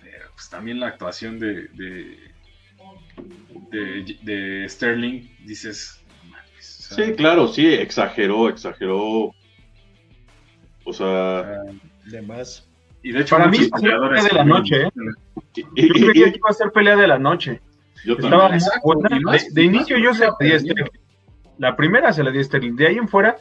Pero 0.00 0.26
pues 0.34 0.48
también 0.50 0.78
la 0.80 0.88
actuación 0.88 1.38
de, 1.38 1.68
de, 1.68 2.18
de, 3.70 4.16
de 4.22 4.68
Sterling, 4.68 5.28
dices, 5.44 6.00
o 6.58 6.62
sea, 6.62 7.06
Sí, 7.06 7.12
claro, 7.14 7.48
sí, 7.48 7.66
exageró, 7.66 8.48
exageró. 8.48 9.32
O 10.84 10.92
sea, 10.92 11.62
De 12.06 12.22
más. 12.22 12.68
Y 13.02 13.12
de 13.12 13.20
hecho, 13.20 13.36
Para 13.36 13.48
mí, 13.50 13.58
pelea 13.80 14.22
de 14.22 14.32
la 14.32 14.44
noche, 14.44 14.82
¿eh? 14.84 14.90
y- 15.74 15.88
Yo 15.88 15.94
creía 16.10 16.32
que 16.32 16.38
iba 16.38 16.48
a 16.48 16.52
ser 16.54 16.70
pelea 16.72 16.96
de 16.96 17.06
la 17.06 17.18
noche. 17.18 17.60
yo 18.04 18.14
Estaba 18.14 18.48
muy 18.48 18.58
buena. 18.82 19.38
De, 19.52 19.62
inicio 19.62 19.98
yo 19.98 20.14
se 20.14 20.24
la 20.26 20.34
di 20.40 20.58
Sterling. 20.58 20.86
La 21.58 21.76
primera 21.76 22.12
se 22.12 22.24
la 22.24 22.30
di 22.30 22.38
a 22.38 22.44
Sterling. 22.44 22.76
De 22.76 22.86
ahí 22.86 22.96
en 22.96 23.08
fuera, 23.08 23.36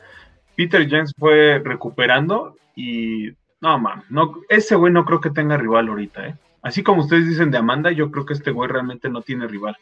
Peter 0.56 0.88
Jens 0.88 1.14
fue 1.18 1.60
recuperando 1.64 2.56
y 2.76 3.30
no, 3.62 3.80
man, 3.80 4.04
no, 4.10 4.36
ese 4.50 4.76
güey 4.76 4.92
no 4.92 5.06
creo 5.06 5.22
que 5.22 5.30
tenga 5.30 5.56
rival 5.58 5.88
ahorita, 5.88 6.28
¿eh? 6.28 6.36
Así 6.62 6.84
como 6.84 7.02
ustedes 7.02 7.28
dicen 7.28 7.52
de 7.52 7.58
Amanda, 7.58 7.92
yo 7.92 8.12
creo 8.12 8.26
que 8.26 8.34
este 8.34 8.52
güey 8.52 8.70
realmente 8.70 9.10
no 9.10 9.22
tiene 9.22 9.48
rival. 9.48 9.78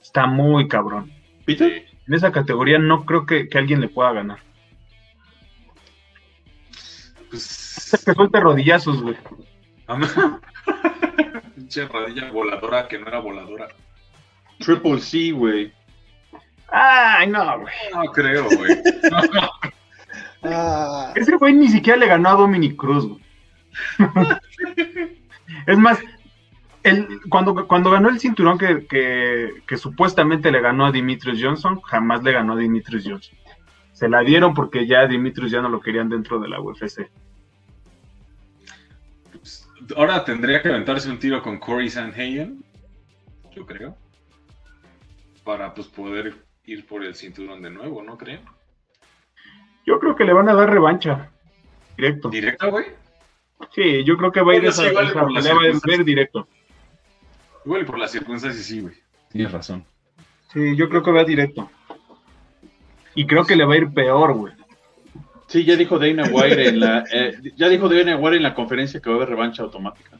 Está 0.00 0.26
muy 0.26 0.66
cabrón. 0.68 1.10
Peter, 1.44 1.84
En 2.08 2.14
esa 2.14 2.32
categoría 2.32 2.78
no 2.78 3.04
creo 3.04 3.24
que, 3.26 3.48
que 3.48 3.58
alguien 3.58 3.80
le 3.80 3.88
pueda 3.88 4.12
ganar. 4.12 4.38
Pues, 7.32 8.02
Que 8.04 8.12
suelte 8.12 8.40
rodillazos, 8.40 9.02
güey. 9.02 9.16
Pinche 11.56 11.88
rodilla 11.88 12.30
voladora 12.30 12.86
que 12.86 12.98
no 12.98 13.08
era 13.08 13.20
voladora. 13.20 13.68
Triple 14.58 15.00
C, 15.00 15.32
güey. 15.32 15.72
Ay, 16.68 17.26
no, 17.28 17.60
güey. 17.60 17.74
No 17.94 18.12
creo, 18.12 18.44
güey. 18.44 18.78
Ah, 20.44 21.12
Ese 21.14 21.36
güey 21.36 21.54
ni 21.54 21.68
siquiera 21.68 21.98
le 21.98 22.06
ganó 22.06 22.28
a 22.28 22.34
Dominic 22.34 22.76
Cruz, 22.76 23.06
güey. 23.06 23.22
es 25.66 25.78
más, 25.78 26.00
el, 26.82 27.20
cuando, 27.30 27.66
cuando 27.66 27.90
ganó 27.90 28.10
el 28.10 28.20
cinturón 28.20 28.58
que, 28.58 28.86
que, 28.86 29.62
que 29.66 29.76
supuestamente 29.78 30.50
le 30.50 30.60
ganó 30.60 30.84
a 30.84 30.92
Dimitrios 30.92 31.38
Johnson, 31.40 31.80
jamás 31.80 32.22
le 32.22 32.32
ganó 32.32 32.52
a 32.52 32.56
Dimitrios 32.56 33.04
Johnson. 33.06 33.38
Se 34.02 34.08
la 34.08 34.22
dieron 34.22 34.52
porque 34.52 34.84
ya 34.84 35.02
a 35.02 35.06
Dimitrios 35.06 35.52
ya 35.52 35.62
no 35.62 35.68
lo 35.68 35.80
querían 35.80 36.08
dentro 36.08 36.40
de 36.40 36.48
la 36.48 36.60
UFC. 36.60 37.08
Pues, 39.30 39.70
Ahora 39.94 40.24
tendría 40.24 40.60
que 40.60 40.70
aventarse 40.70 41.08
un 41.08 41.20
tiro 41.20 41.40
con 41.40 41.60
Corey 41.60 41.88
Sanhagen, 41.88 42.64
yo 43.54 43.64
creo, 43.64 43.96
para 45.44 45.72
pues 45.72 45.86
poder 45.86 46.34
ir 46.64 46.84
por 46.84 47.04
el 47.04 47.14
cinturón 47.14 47.62
de 47.62 47.70
nuevo, 47.70 48.02
¿no 48.02 48.18
creen? 48.18 48.40
Yo 49.86 50.00
creo 50.00 50.16
que 50.16 50.24
le 50.24 50.32
van 50.32 50.48
a 50.48 50.54
dar 50.54 50.68
revancha. 50.68 51.30
Directo. 51.96 52.28
¿Directo, 52.28 52.72
güey? 52.72 52.86
Sí, 53.72 54.02
yo 54.02 54.16
creo 54.16 54.32
que 54.32 54.40
va 54.40 54.54
a 54.54 54.56
ir 54.56 54.64
esa, 54.64 54.82
sí, 54.82 54.88
pelea 54.88 55.12
va 55.14 55.38
a 55.38 55.42
circunstancias. 55.44 56.04
directo. 56.04 56.48
Igual 57.64 57.82
y 57.82 57.84
por 57.84 58.00
las 58.00 58.10
circunstancias 58.10 58.66
sí, 58.66 58.80
güey. 58.80 58.96
Tienes 59.30 59.52
razón. 59.52 59.84
Sí, 60.52 60.74
yo 60.74 60.88
creo 60.88 61.04
que 61.04 61.12
va 61.12 61.22
directo. 61.22 61.70
Y 63.14 63.26
creo 63.26 63.44
que 63.44 63.56
le 63.56 63.64
va 63.64 63.74
a 63.74 63.78
ir 63.78 63.92
peor, 63.92 64.34
güey. 64.34 64.52
Sí, 65.46 65.64
ya 65.64 65.76
dijo 65.76 65.98
Dana 65.98 66.24
White 66.30 66.68
en 66.68 66.80
la, 66.80 67.04
eh, 67.12 67.38
ya 67.56 67.68
dijo 67.68 67.88
Dana 67.88 68.16
White 68.16 68.36
en 68.38 68.42
la 68.42 68.54
conferencia 68.54 69.00
que 69.00 69.10
va 69.10 69.16
a 69.16 69.18
haber 69.18 69.30
revancha 69.30 69.62
automática. 69.62 70.18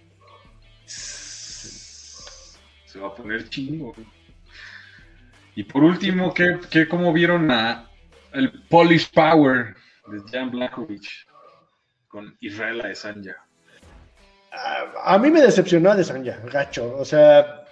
Se 0.87 2.99
va 2.99 3.09
a 3.09 3.15
poner 3.15 3.49
chingo. 3.49 3.95
güey. 3.95 4.07
Y 5.55 5.65
por 5.65 5.85
último, 5.85 6.35
¿qué, 6.35 6.59
qué, 6.71 6.87
¿cómo 6.87 7.13
vieron 7.13 7.51
a 7.51 7.89
el 8.33 8.53
Polish 8.69 9.11
Power 9.11 9.75
de 10.07 10.21
Jan 10.31 10.51
Blachowicz 10.51 11.27
con 12.09 12.37
Israel 12.41 12.83
Adesanya? 12.83 13.37
a, 14.53 15.15
a 15.15 15.19
mí 15.19 15.31
me 15.31 15.41
decepcionó 15.41 15.91
a 15.91 15.97
Desanya, 15.97 16.39
gacho. 16.53 16.95
O 16.97 17.05
sea, 17.05 17.65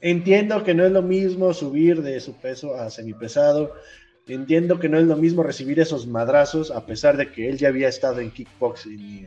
entiendo 0.00 0.62
que 0.62 0.74
no 0.74 0.84
es 0.84 0.92
lo 0.92 1.02
mismo 1.02 1.52
subir 1.52 2.02
de 2.02 2.20
su 2.20 2.36
peso 2.36 2.74
a 2.76 2.90
semipesado. 2.90 3.74
Entiendo 4.34 4.78
que 4.78 4.88
no 4.88 4.96
es 4.96 5.06
lo 5.06 5.16
mismo 5.16 5.42
recibir 5.42 5.80
esos 5.80 6.06
madrazos, 6.06 6.70
a 6.70 6.86
pesar 6.86 7.16
de 7.16 7.32
que 7.32 7.48
él 7.48 7.58
ya 7.58 7.66
había 7.66 7.88
estado 7.88 8.20
en 8.20 8.30
kickboxing 8.30 9.00
y 9.00 9.26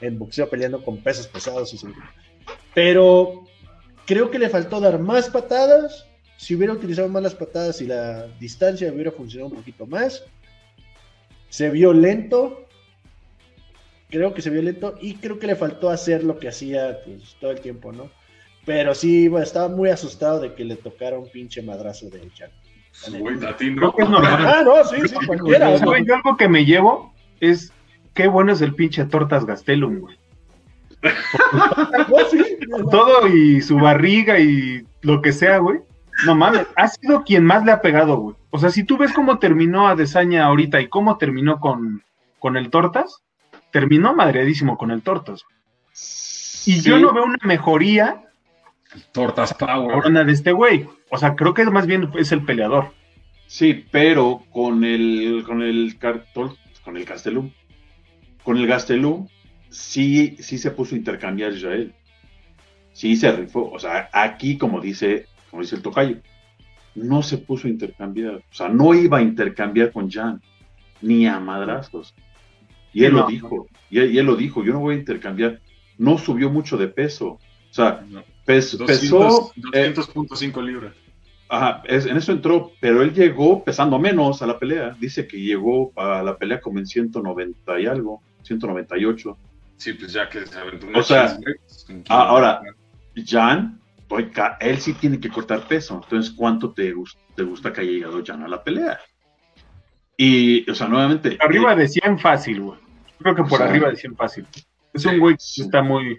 en, 0.00 0.18
boxeo 0.18 0.48
peleando 0.48 0.82
con 0.82 0.96
pesos 0.96 1.26
pesados. 1.26 1.74
y 1.74 1.78
Pero 2.72 3.44
creo 4.06 4.30
que 4.30 4.38
le 4.38 4.48
faltó 4.48 4.80
dar 4.80 4.98
más 4.98 5.28
patadas. 5.28 6.06
Si 6.38 6.54
hubiera 6.54 6.72
utilizado 6.72 7.06
más 7.08 7.22
las 7.22 7.34
patadas 7.34 7.82
y 7.82 7.86
la 7.86 8.26
distancia 8.40 8.90
hubiera 8.90 9.12
funcionado 9.12 9.50
un 9.50 9.58
poquito 9.58 9.86
más. 9.86 10.24
Se 11.50 11.68
vio 11.68 11.92
lento. 11.92 12.66
Creo 14.08 14.32
que 14.32 14.40
se 14.40 14.48
vio 14.48 14.62
lento 14.62 14.96
y 15.02 15.16
creo 15.16 15.38
que 15.38 15.48
le 15.48 15.56
faltó 15.56 15.90
hacer 15.90 16.24
lo 16.24 16.38
que 16.38 16.48
hacía 16.48 17.02
pues, 17.04 17.36
todo 17.40 17.50
el 17.50 17.60
tiempo, 17.60 17.92
¿no? 17.92 18.10
Pero 18.64 18.94
sí, 18.94 19.30
estaba 19.42 19.68
muy 19.68 19.90
asustado 19.90 20.40
de 20.40 20.54
que 20.54 20.64
le 20.64 20.76
tocara 20.76 21.18
un 21.18 21.28
pinche 21.28 21.60
madrazo 21.60 22.08
de 22.08 22.26
Chan. 22.32 22.50
Güey, 23.18 23.36
no. 23.36 23.92
que 23.92 24.02
es 24.02 24.08
normal. 24.08 24.46
Ah, 24.46 24.62
no, 24.64 24.84
sí, 24.84 24.96
sí, 25.08 25.26
cualquiera. 25.26 25.76
Yo 25.76 26.14
algo 26.14 26.36
que 26.36 26.48
me 26.48 26.64
llevo 26.64 27.12
es 27.40 27.72
qué 28.14 28.28
bueno 28.28 28.52
es 28.52 28.60
el 28.60 28.74
pinche 28.74 29.04
Tortas 29.04 29.44
Gastelum, 29.44 30.00
güey. 30.00 30.16
Todo 32.90 33.28
y 33.28 33.60
su 33.60 33.76
barriga 33.76 34.38
y 34.38 34.86
lo 35.02 35.20
que 35.20 35.32
sea, 35.32 35.58
güey. 35.58 35.80
No 36.24 36.34
mames, 36.34 36.66
ha 36.76 36.88
sido 36.88 37.24
quien 37.24 37.44
más 37.44 37.64
le 37.64 37.72
ha 37.72 37.82
pegado, 37.82 38.16
güey. 38.16 38.36
O 38.50 38.58
sea, 38.58 38.70
si 38.70 38.84
tú 38.84 38.96
ves 38.96 39.12
cómo 39.12 39.38
terminó 39.38 39.88
a 39.88 39.96
Desaña 39.96 40.46
ahorita 40.46 40.80
y 40.80 40.88
cómo 40.88 41.18
terminó 41.18 41.58
con, 41.58 42.02
con 42.38 42.56
el 42.56 42.70
Tortas, 42.70 43.22
terminó 43.70 44.14
madreadísimo 44.14 44.78
con 44.78 44.92
el 44.92 45.02
Tortas. 45.02 45.44
Y 46.64 46.80
yo 46.80 46.98
no 46.98 47.12
veo 47.12 47.24
una 47.24 47.38
mejoría 47.42 48.22
Tortas 49.12 49.54
Power. 49.54 49.90
cabrona 49.90 50.24
de 50.24 50.32
este 50.32 50.52
güey. 50.52 50.86
O 51.10 51.18
sea, 51.18 51.34
creo 51.36 51.54
que 51.54 51.64
más 51.66 51.86
bien 51.86 52.10
es 52.16 52.32
el 52.32 52.44
peleador. 52.44 52.92
Sí, 53.46 53.84
pero 53.90 54.44
con 54.50 54.84
el 54.84 55.44
con 55.46 55.62
el 55.62 55.98
cartol, 55.98 56.56
con 56.84 56.96
el 56.96 57.04
Gastelum, 57.04 57.50
con 58.42 58.56
el 58.58 58.66
Gastelum 58.66 59.28
sí 59.70 60.36
sí 60.40 60.58
se 60.58 60.70
puso 60.70 60.94
a 60.94 60.98
intercambiar 60.98 61.52
Israel. 61.52 61.94
Sí 62.92 63.16
se 63.16 63.32
rifó, 63.32 63.70
o 63.70 63.78
sea, 63.78 64.08
aquí 64.12 64.56
como 64.56 64.80
dice, 64.80 65.26
como 65.50 65.62
dice 65.62 65.76
el 65.76 65.82
tocayo, 65.82 66.18
no 66.94 67.22
se 67.22 67.38
puso 67.38 67.66
a 67.66 67.70
intercambiar, 67.70 68.36
o 68.36 68.54
sea, 68.54 68.68
no 68.68 68.94
iba 68.94 69.18
a 69.18 69.22
intercambiar 69.22 69.92
con 69.92 70.10
Jan 70.10 70.40
ni 71.00 71.26
a 71.26 71.40
madrazos. 71.40 72.14
Y 72.92 73.04
él 73.04 73.14
lo 73.14 73.26
dijo, 73.26 73.66
y 73.90 73.98
él, 73.98 74.12
y 74.14 74.18
él 74.18 74.26
lo 74.26 74.36
dijo, 74.36 74.64
yo 74.64 74.72
no 74.72 74.80
voy 74.80 74.94
a 74.94 74.98
intercambiar. 74.98 75.60
No 75.98 76.16
subió 76.18 76.48
mucho 76.50 76.76
de 76.76 76.88
peso. 76.88 77.26
O 77.26 77.40
sea, 77.70 78.04
No, 78.08 78.22
pes- 78.44 78.76
200, 78.76 78.86
pesó 78.86 79.52
eh, 79.72 79.92
200.5 79.94 80.62
libras. 80.64 80.94
Ajá, 81.48 81.82
es- 81.86 82.06
en 82.06 82.16
eso 82.16 82.32
entró, 82.32 82.72
pero 82.80 83.02
él 83.02 83.12
llegó 83.12 83.62
pesando 83.64 83.98
menos 83.98 84.42
a 84.42 84.46
la 84.46 84.58
pelea. 84.58 84.96
Dice 84.98 85.26
que 85.26 85.40
llegó 85.40 85.92
a 85.96 86.22
la 86.22 86.36
pelea 86.36 86.60
como 86.60 86.78
en 86.78 86.86
190 86.86 87.80
y 87.80 87.86
algo, 87.86 88.22
198. 88.42 89.36
Sí, 89.76 89.92
pues 89.94 90.12
ya 90.12 90.28
que 90.28 90.46
se 90.46 90.58
aventó 90.58 90.86
una 90.86 90.98
O 91.00 91.02
sea, 91.02 91.36
pues, 91.42 91.86
ah, 92.08 92.28
ahora, 92.28 92.60
Jan, 93.26 93.80
él 94.60 94.78
sí 94.78 94.94
tiene 94.94 95.18
que 95.20 95.28
cortar 95.28 95.66
peso. 95.66 96.00
Entonces, 96.02 96.32
¿cuánto 96.32 96.72
te, 96.72 96.94
gus- 96.94 97.16
te 97.34 97.42
gusta 97.42 97.72
que 97.72 97.80
haya 97.82 97.90
llegado 97.90 98.22
Jan 98.24 98.42
a 98.42 98.48
la 98.48 98.62
pelea? 98.62 98.98
Y, 100.16 100.68
o 100.70 100.74
sea, 100.74 100.86
nuevamente. 100.88 101.36
Arriba 101.40 101.72
eh, 101.72 101.76
de 101.76 101.88
100 101.88 102.18
fácil, 102.18 102.60
güey. 102.60 102.78
Creo 103.18 103.34
que 103.34 103.42
por 103.42 103.54
O 103.54 103.56
sea, 103.56 103.66
arriba 103.66 103.90
de 103.90 103.96
100 103.96 104.16
fácil. 104.16 104.46
Es 104.92 105.04
un 105.06 105.18
güey 105.18 105.36
sí. 105.38 105.62
que 105.62 105.66
está 105.66 105.82
muy. 105.82 106.18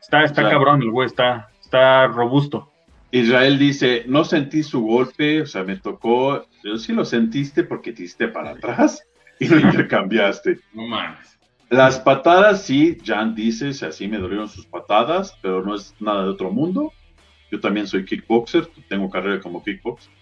Está, 0.00 0.24
está 0.24 0.42
O 0.42 0.44
sea, 0.44 0.50
cabrón, 0.52 0.82
el 0.82 0.90
güey 0.90 1.06
está, 1.06 1.48
está 1.74 2.06
robusto. 2.06 2.70
Israel 3.10 3.58
dice, 3.58 4.04
no 4.06 4.24
sentí 4.24 4.62
su 4.62 4.82
golpe, 4.82 5.42
o 5.42 5.46
sea, 5.46 5.64
me 5.64 5.76
tocó, 5.76 6.46
yo 6.62 6.76
sí 6.78 6.92
lo 6.92 7.04
sentiste 7.04 7.64
porque 7.64 7.92
te 7.92 8.02
diste 8.02 8.28
para 8.28 8.50
atrás 8.50 9.04
y 9.40 9.48
lo 9.48 9.58
intercambiaste. 9.58 10.60
No 10.72 10.86
mames. 10.86 11.38
Las 11.70 11.98
patadas, 11.98 12.62
sí, 12.62 12.98
Jan 13.04 13.34
dice, 13.34 13.68
o 13.68 13.72
sea, 13.72 13.90
sí 13.90 14.06
me 14.06 14.18
dolieron 14.18 14.48
sus 14.48 14.66
patadas, 14.66 15.36
pero 15.42 15.64
no 15.64 15.74
es 15.74 15.94
nada 16.00 16.24
de 16.24 16.30
otro 16.30 16.50
mundo. 16.50 16.92
Yo 17.50 17.60
también 17.60 17.86
soy 17.86 18.04
kickboxer, 18.04 18.68
tengo 18.88 19.10
carrera 19.10 19.40
como 19.40 19.62
kickboxer. 19.62 20.12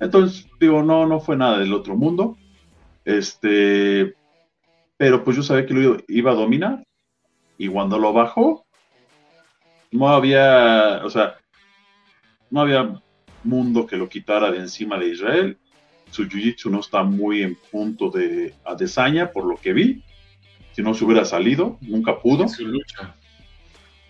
Entonces, 0.00 0.46
digo, 0.58 0.82
no, 0.82 1.06
no 1.06 1.20
fue 1.20 1.36
nada 1.36 1.58
del 1.58 1.72
otro 1.72 1.96
mundo. 1.96 2.36
Este, 3.04 4.14
pero 4.96 5.24
pues 5.24 5.36
yo 5.36 5.42
sabía 5.42 5.66
que 5.66 5.74
lo 5.74 5.96
iba 6.08 6.32
a 6.32 6.34
dominar. 6.34 6.84
Y 7.56 7.68
cuando 7.68 7.98
lo 7.98 8.12
bajó, 8.12 8.66
no 9.90 10.08
había, 10.08 11.00
o 11.04 11.10
sea, 11.10 11.36
no 12.50 12.60
había 12.60 13.00
mundo 13.44 13.86
que 13.86 13.96
lo 13.96 14.08
quitara 14.08 14.50
de 14.50 14.58
encima 14.58 14.98
de 14.98 15.08
Israel. 15.08 15.58
Su 16.10 16.24
jiu-jitsu 16.26 16.70
no 16.70 16.80
está 16.80 17.02
muy 17.02 17.42
en 17.42 17.56
punto 17.70 18.10
de 18.10 18.54
adesaña, 18.64 19.30
por 19.30 19.44
lo 19.44 19.56
que 19.56 19.72
vi. 19.72 20.02
Si 20.72 20.82
no 20.82 20.94
se 20.94 21.04
hubiera 21.04 21.24
salido, 21.24 21.78
nunca 21.80 22.18
pudo. 22.18 22.48
Su 22.48 22.66
lucha. 22.66 23.14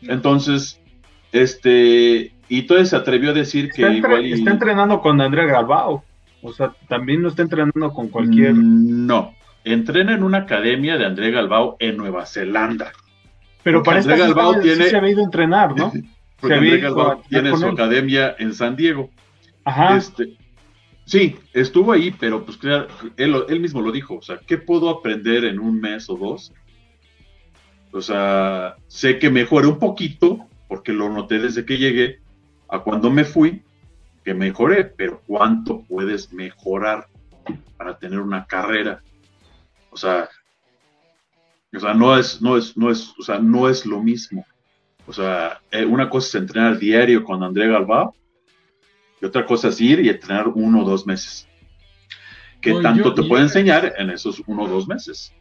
Entonces, 0.02 0.80
este, 1.32 2.32
y 2.48 2.60
entonces 2.60 2.90
se 2.90 2.96
atrevió 2.96 3.30
a 3.30 3.34
decir 3.34 3.70
que 3.70 3.82
Está, 3.82 3.94
igual 3.94 4.26
y- 4.26 4.32
está 4.32 4.50
entrenando 4.50 5.00
con 5.00 5.20
Andrea 5.20 5.44
Galbao. 5.44 6.04
O 6.42 6.52
sea, 6.52 6.74
también 6.88 7.20
no 7.22 7.28
está 7.28 7.42
entrenando 7.42 7.92
con 7.92 8.08
cualquier. 8.08 8.54
Mm, 8.54 9.06
No, 9.06 9.34
entrena 9.64 10.14
en 10.14 10.22
una 10.22 10.38
academia 10.38 10.96
de 10.96 11.04
André 11.04 11.30
Galbao 11.30 11.76
en 11.80 11.96
Nueva 11.98 12.24
Zelanda. 12.24 12.92
Pero 13.62 13.82
para 13.82 14.00
esta 14.00 14.16
sí 14.16 14.22
sí 14.22 14.60
tiene- 14.62 14.84
se 14.90 14.96
había 14.96 15.10
ido 15.10 15.20
a 15.20 15.24
entrenar, 15.24 15.76
¿no? 15.76 15.92
Porque 16.40 16.54
André 16.54 16.78
Galbao 16.78 17.10
a 17.10 17.22
tiene 17.22 17.54
su 17.56 17.66
él. 17.66 17.72
academia 17.72 18.34
en 18.38 18.54
San 18.54 18.74
Diego. 18.74 19.10
Ajá. 19.64 19.96
Este, 19.96 20.36
sí, 21.04 21.36
estuvo 21.52 21.92
ahí, 21.92 22.12
pero 22.18 22.44
pues 22.44 22.56
claro, 22.56 22.88
él, 23.18 23.36
él 23.48 23.60
mismo 23.60 23.82
lo 23.82 23.92
dijo, 23.92 24.16
o 24.16 24.22
sea, 24.22 24.38
¿qué 24.46 24.56
puedo 24.56 24.88
aprender 24.88 25.44
en 25.44 25.58
un 25.58 25.78
mes 25.80 26.08
o 26.08 26.16
dos? 26.16 26.52
O 27.92 28.00
sea, 28.00 28.76
sé 28.86 29.18
que 29.18 29.28
mejoré 29.30 29.66
un 29.66 29.78
poquito, 29.78 30.46
porque 30.68 30.92
lo 30.92 31.10
noté 31.10 31.38
desde 31.38 31.64
que 31.66 31.76
llegué 31.76 32.20
a 32.68 32.78
cuando 32.78 33.10
me 33.10 33.24
fui, 33.24 33.62
que 34.24 34.32
mejoré, 34.32 34.84
pero 34.84 35.22
¿cuánto 35.26 35.82
puedes 35.82 36.32
mejorar 36.32 37.06
para 37.76 37.98
tener 37.98 38.20
una 38.20 38.46
carrera? 38.46 39.02
O 39.90 39.96
sea, 39.96 40.28
o 41.76 41.80
sea, 41.80 41.94
no 41.94 42.16
es, 42.18 42.40
no 42.42 42.56
es, 42.56 42.76
no 42.76 42.90
es, 42.90 43.14
o 43.18 43.22
sea, 43.22 43.38
no 43.38 43.68
es 43.68 43.86
lo 43.86 44.02
mismo. 44.02 44.44
O 45.06 45.12
sea, 45.12 45.60
eh, 45.70 45.84
una 45.84 46.08
cosa 46.08 46.28
es 46.28 46.34
entrenar 46.42 46.78
diario 46.78 47.24
con 47.24 47.42
André 47.42 47.68
Galbao 47.68 48.14
y 49.20 49.24
otra 49.26 49.44
cosa 49.46 49.68
es 49.68 49.80
ir 49.80 50.00
y 50.00 50.08
entrenar 50.08 50.48
uno 50.48 50.82
o 50.82 50.84
dos 50.88 51.06
meses. 51.06 51.46
¿Qué 52.60 52.72
No, 52.72 52.80
tanto 52.80 53.04
yo- 53.04 53.14
te 53.14 53.22
yo- 53.22 53.28
puede 53.28 53.42
enseñar 53.44 53.94
en 53.96 54.10
esos 54.10 54.42
uno 54.46 54.64
o 54.64 54.68
dos 54.68 54.86
meses? 54.86 55.32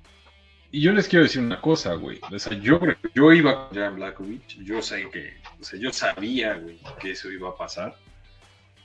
Y 0.72 0.82
yo 0.82 0.92
les 0.92 1.08
quiero 1.08 1.24
decir 1.24 1.42
una 1.42 1.60
cosa, 1.60 1.96
güey. 1.96 2.20
O 2.32 2.38
sea, 2.40 2.54
yo, 2.58 2.80
creo- 2.80 2.96
yo 3.16 3.34
iba 3.34 3.68
con 3.70 3.78
Jan 3.78 3.96
Blackovich. 3.96 4.60
Yo 4.64 4.82
sé 4.84 5.10
que, 5.12 5.34
o 5.60 5.64
sea, 5.64 5.80
yo 5.80 5.92
sabía, 5.92 6.54
güey, 6.56 6.80
que 7.02 7.12
eso 7.12 7.30
iba 7.32 7.50
a 7.50 7.56
pasar. 7.58 7.96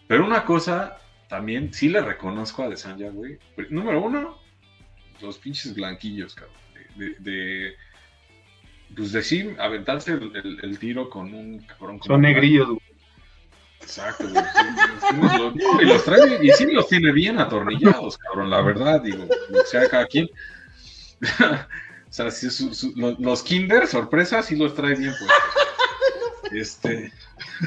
Pero 0.09 0.25
una 0.27 0.45
cosa, 0.45 0.99
también, 1.29 1.73
sí 1.75 1.89
le 1.91 2.01
reconozco 2.01 2.63
a 2.63 2.69
Desanya, 2.69 3.11
güey. 3.11 3.39
Número 3.71 4.03
uno, 4.03 4.39
los 5.21 5.39
pinches 5.39 5.75
blanquillos, 5.75 6.35
cabrón. 6.35 6.57
De, 6.97 7.11
de, 7.19 7.31
de- 7.31 7.77
pues 8.97 9.13
decir, 9.13 9.57
aventarse 9.59 10.13
el, 10.13 10.35
el- 10.37 10.59
el 10.63 10.79
tiro 10.79 11.11
con 11.11 11.35
un 11.35 11.59
cabrón. 11.61 12.01
Son 12.07 12.21
negrillos, 12.21 12.69
güey. 12.69 12.81
Exacto, 13.81 14.29
güey. 14.29 14.45
Sí, 14.45 15.09
sí, 15.11 15.17
no, 15.39 15.81
y 15.83 15.85
los 15.85 16.05
trae, 16.05 16.39
y 16.45 16.51
sí 16.53 16.67
los 16.73 16.89
tiene 16.89 17.13
bien 17.13 17.39
atornillados, 17.39 18.17
cabrón, 18.19 18.49
la 18.51 18.61
verdad, 18.63 19.01
digo, 19.03 19.25
o 19.25 19.67
sea, 19.67 19.89
cada 19.89 20.07
quien. 20.07 20.29
o 21.41 22.13
sea, 22.13 22.31
si 22.31 22.51
su- 22.51 22.73
su- 22.75 22.93
lo- 22.97 23.17
los 23.19 23.43
Kinder, 23.43 23.87
sorpresa, 23.87 24.43
sí 24.43 24.57
los 24.57 24.75
trae 24.75 24.95
bien, 24.95 25.13
pues. 25.19 26.53
Este. 26.53 27.13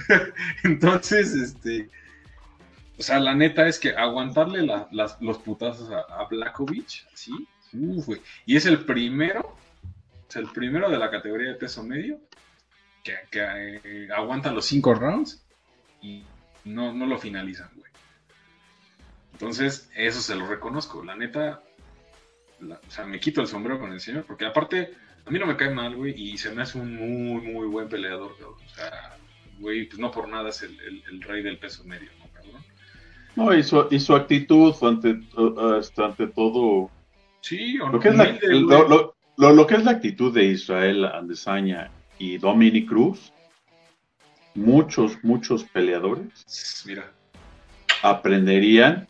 Entonces, 0.63 1.33
este. 1.33 1.89
O 2.97 3.03
sea, 3.03 3.19
la 3.19 3.35
neta 3.35 3.67
es 3.67 3.77
que 3.79 3.89
aguantarle 3.95 4.63
la- 4.65 4.87
las- 4.91 5.21
los 5.21 5.37
putazos 5.39 5.91
a, 5.91 5.99
a 6.21 6.27
Blackovich, 6.27 7.05
¿sí? 7.13 7.31
Y 8.45 8.55
es 8.55 8.65
el 8.65 8.85
primero, 8.85 9.55
es 10.29 10.35
el 10.35 10.47
primero 10.47 10.89
de 10.89 10.97
la 10.97 11.09
categoría 11.09 11.49
de 11.49 11.55
peso 11.55 11.83
medio 11.83 12.19
que, 13.03 13.15
que, 13.31 13.81
eh, 13.83 14.09
aguanta 14.15 14.51
los 14.51 14.65
cinco 14.65 14.93
rounds 14.93 15.45
y 16.01 16.23
no, 16.65 16.93
no 16.93 17.05
lo 17.05 17.17
finalizan, 17.17 17.69
güey. 17.75 17.91
Entonces, 19.33 19.89
eso 19.95 20.19
se 20.19 20.35
lo 20.35 20.47
reconozco. 20.47 21.03
La 21.03 21.15
neta, 21.15 21.61
o 22.61 22.91
sea, 22.91 23.05
me 23.05 23.19
quito 23.19 23.41
el 23.41 23.47
sombrero 23.47 23.79
con 23.79 23.93
el 23.93 23.99
señor, 23.99 24.25
porque 24.25 24.45
aparte, 24.45 24.93
a 25.25 25.29
mí 25.29 25.39
no 25.39 25.45
me 25.45 25.55
cae 25.55 25.69
mal, 25.69 25.95
güey, 25.95 26.13
y 26.19 26.37
se 26.37 26.51
me 26.51 26.63
hace 26.63 26.79
un 26.79 26.95
muy, 26.95 27.41
muy 27.41 27.67
buen 27.67 27.87
peleador. 27.87 28.35
O 28.41 28.75
sea, 28.75 29.15
güey, 29.59 29.85
pues 29.85 29.99
no 29.99 30.11
por 30.11 30.27
nada 30.27 30.49
es 30.49 30.63
el, 30.63 31.21
rey 31.21 31.43
del 31.43 31.57
peso 31.57 31.83
medio, 31.83 32.09
¿no, 33.35 33.53
y 33.53 33.61
su, 33.61 33.87
y 33.91 33.99
su 33.99 34.15
actitud 34.15 34.73
ante, 34.81 35.19
ante 35.97 36.27
todo. 36.27 36.89
Sí, 37.41 37.79
o 37.79 37.89
Lo 37.89 37.99
que, 37.99 38.09
es 38.09 38.15
la, 38.15 38.37
lo, 38.41 38.87
lo- 38.87 39.15
lo- 39.37 39.53
lo 39.53 39.67
que 39.67 39.75
es 39.75 39.83
la 39.83 39.91
actitud 39.91 40.33
de 40.33 40.45
Israel 40.45 41.05
Andesaña 41.05 41.91
y 42.19 42.37
Dominic 42.37 42.89
Cruz, 42.89 43.31
muchos, 44.55 45.23
muchos 45.23 45.63
peleadores 45.65 46.83
Mira, 46.87 47.11
aprenderían 48.01 49.07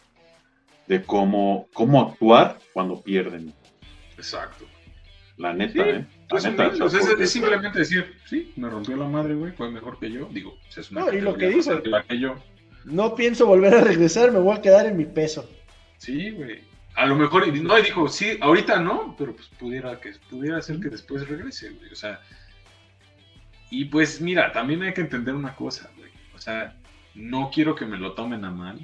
de 0.88 1.02
cómo, 1.04 1.68
cómo 1.74 2.02
actuar 2.02 2.60
cuando 2.74 3.02
pierden. 3.02 3.54
exacto. 4.18 4.66
La 5.38 5.54
neta, 5.54 5.72
Sí, 5.74 5.80
¿eh? 5.90 6.06
La 6.32 6.38
Es, 6.40 6.44
neta, 6.46 7.26
simplemente 7.28 7.80
decir, 7.80 8.16
sí, 8.26 8.52
me 8.56 8.70
rompió 8.70 8.98
la 8.98 9.08
madre, 9.08 9.36
güey, 9.36 9.52
fue 9.54 9.70
mejor 9.70 10.00
que 10.00 10.12
yo. 10.12 10.28
Digo, 10.32 10.56
pues, 10.64 10.78
es 10.80 10.92
una 10.92 11.02
No, 11.02 11.14
y 11.14 11.22
lo 11.22 11.38
que 11.38 11.50
dice. 11.50 11.82
que 12.10 12.20
yo. 12.20 12.36
No 12.86 13.14
pienso 13.16 13.46
volver 13.46 13.76
a 13.76 13.82
regresar, 13.82 14.32
me 14.32 14.40
voy 14.40 14.58
a 14.58 14.62
quedar 14.62 14.88
en 14.88 14.98
mi 14.98 15.06
peso. 15.06 15.48
Sí, 16.00 16.32
güey. 16.32 16.62
A 16.98 17.06
lo 17.06 17.16
mejor, 17.16 17.48
y 17.48 17.62
no, 17.62 17.78
y 17.78 17.84
dijo, 17.84 18.08
sí, 18.10 18.40
ahorita 18.42 18.80
no, 18.80 19.16
pero 19.20 19.36
pues 19.36 19.48
pudiera, 19.50 20.00
que, 20.00 20.14
pudiera 20.32 20.60
ser 20.64 20.80
que 20.80 20.90
después 20.90 21.28
regrese, 21.28 21.70
güey. 21.70 21.92
O 21.92 21.96
sea, 21.96 22.20
y 23.70 23.86
pues 23.86 24.20
mira, 24.20 24.52
también 24.52 24.82
hay 24.82 24.96
que 24.96 25.02
entender 25.02 25.36
una 25.36 25.56
cosa, 25.56 25.92
güey. 25.96 26.10
O 26.34 26.40
sea, 26.40 26.76
no 27.14 27.52
quiero 27.54 27.76
que 27.76 27.86
me 27.86 28.00
lo 28.00 28.14
tomen 28.14 28.44
a 28.46 28.50
mal, 28.50 28.80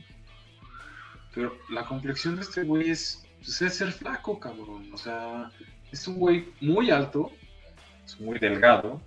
pero 1.34 1.57
la 1.72 1.86
complexión 1.86 2.36
de 2.36 2.43
este 2.43 2.61
güey 2.61 2.91
es, 2.91 3.26
pues, 3.39 3.59
es 3.64 3.74
ser 3.78 3.91
flaco, 3.91 4.39
cabrón. 4.39 4.93
O 4.93 4.97
sea, 4.97 5.49
es 5.91 6.07
un 6.07 6.20
güey 6.20 6.49
muy 6.61 6.91
alto, 6.91 7.32
es 8.05 8.22
muy 8.22 8.38
delgado, 8.38 9.01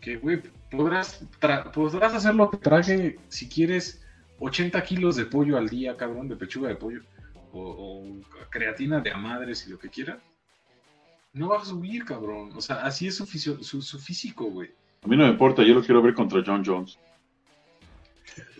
que, 0.00 0.16
güey, 0.16 0.42
podrás, 0.68 1.24
podrás 1.72 2.12
hacer 2.12 2.34
lo 2.34 2.50
que 2.50 2.56
traje 2.56 3.20
si 3.28 3.48
quieres 3.48 4.04
80 4.40 4.82
kilos 4.82 5.14
de 5.14 5.26
pollo 5.26 5.56
al 5.56 5.68
día, 5.68 5.96
cabrón, 5.96 6.28
de 6.28 6.34
pechuga 6.34 6.70
de 6.70 6.74
pollo, 6.74 7.02
o, 7.60 8.20
o 8.20 8.48
creatina 8.50 9.00
de 9.00 9.10
a 9.12 9.16
madres 9.16 9.66
y 9.66 9.70
lo 9.70 9.78
que 9.78 9.88
quieras. 9.88 10.18
No 11.32 11.48
vas 11.48 11.62
a 11.62 11.66
subir, 11.66 12.04
cabrón. 12.04 12.52
O 12.54 12.60
sea, 12.60 12.76
así 12.84 13.06
es 13.08 13.16
su, 13.16 13.26
fisio- 13.26 13.62
su, 13.62 13.82
su 13.82 13.98
físico, 13.98 14.44
güey. 14.44 14.70
A 15.04 15.08
mí 15.08 15.16
no 15.16 15.24
me 15.24 15.30
importa, 15.30 15.62
yo 15.62 15.74
lo 15.74 15.82
quiero 15.82 16.00
ver 16.00 16.14
contra 16.14 16.42
John 16.46 16.62
Jones. 16.64 16.98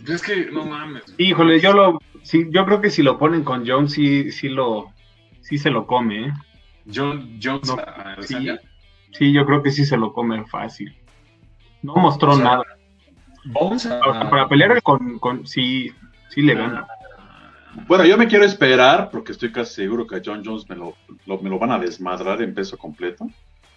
Es 0.07 0.23
que, 0.23 0.51
no 0.51 0.65
mames. 0.67 1.03
Híjole, 1.19 1.61
yo 1.61 1.73
lo, 1.73 2.01
sí, 2.23 2.47
yo 2.51 2.65
creo 2.67 2.81
que 2.81 2.91
si 2.91 3.03
lo 3.03 3.19
ponen 3.19 3.45
con 3.45 3.67
Jones, 3.67 3.93
sí, 3.93 4.31
sí 4.31 4.49
lo, 4.49 4.93
sí 5.41 5.57
se 5.59 5.71
lo 5.71 5.87
come, 5.87 6.29
¿eh? 6.29 6.33
John 6.93 7.39
Jones 7.43 7.67
No, 7.69 7.75
a- 7.79 8.15
a 8.19 8.23
sí. 8.23 8.49
Sí, 9.13 9.33
yo 9.33 9.47
creo 9.47 9.63
que 9.63 9.71
sí 9.71 9.85
se 9.87 9.97
lo 9.97 10.13
come 10.13 10.45
fácil. 10.47 10.95
No 11.83 11.95
mostró 11.97 12.33
O 12.33 12.37
sea, 12.37 12.45
nada. 12.45 12.65
Bones 13.45 13.87
a- 13.87 14.01
Para, 14.01 14.31
para 14.31 14.49
pelear 14.49 14.83
con, 14.83 15.19
con, 15.19 15.47
sí, 15.47 15.93
sí 16.29 16.43
le 16.43 16.55
gana. 16.55 16.87
Bueno, 17.89 18.05
yo 18.05 18.17
me 18.17 18.27
quiero 18.29 18.45
esperar 18.45 19.11
porque 19.11 19.33
estoy 19.33 19.53
casi 19.53 19.75
seguro 19.75 20.07
que 20.07 20.17
a 20.17 20.23
John 20.25 20.43
Jones 20.45 20.69
me 20.69 20.77
lo, 20.77 20.95
lo- 21.27 21.39
me 21.41 21.51
lo 21.51 21.59
van 21.59 21.73
a 21.73 21.79
desmadrar 21.79 22.41
en 22.43 22.55
peso 22.55 22.77
completo. 22.79 23.27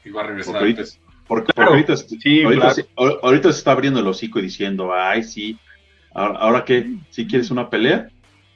Y 0.06 0.10
va 0.12 0.22
a 0.22 0.28
regresar 0.28 0.54
Porque 0.54 0.60
ahorita, 0.66 0.84
porque, 1.28 1.54
Claro, 1.54 1.72
porque 1.72 1.92
ahorita, 1.92 1.98
sí, 2.22 2.44
ahorita, 2.44 2.62
claro. 2.62 2.76
se- 2.76 2.88
ahor- 2.96 3.20
ahorita 3.24 3.52
se 3.52 3.58
está 3.58 3.72
abriendo 3.72 4.00
el 4.00 4.08
hocico 4.08 4.40
y 4.40 4.44
diciendo, 4.44 4.94
ay, 4.94 5.24
sí, 5.24 5.58
ahora, 6.14 6.40
ahora 6.40 6.66
qué, 6.66 6.96
si 7.10 7.28
quieres 7.28 7.52
una 7.52 7.70
pelea 7.70 8.08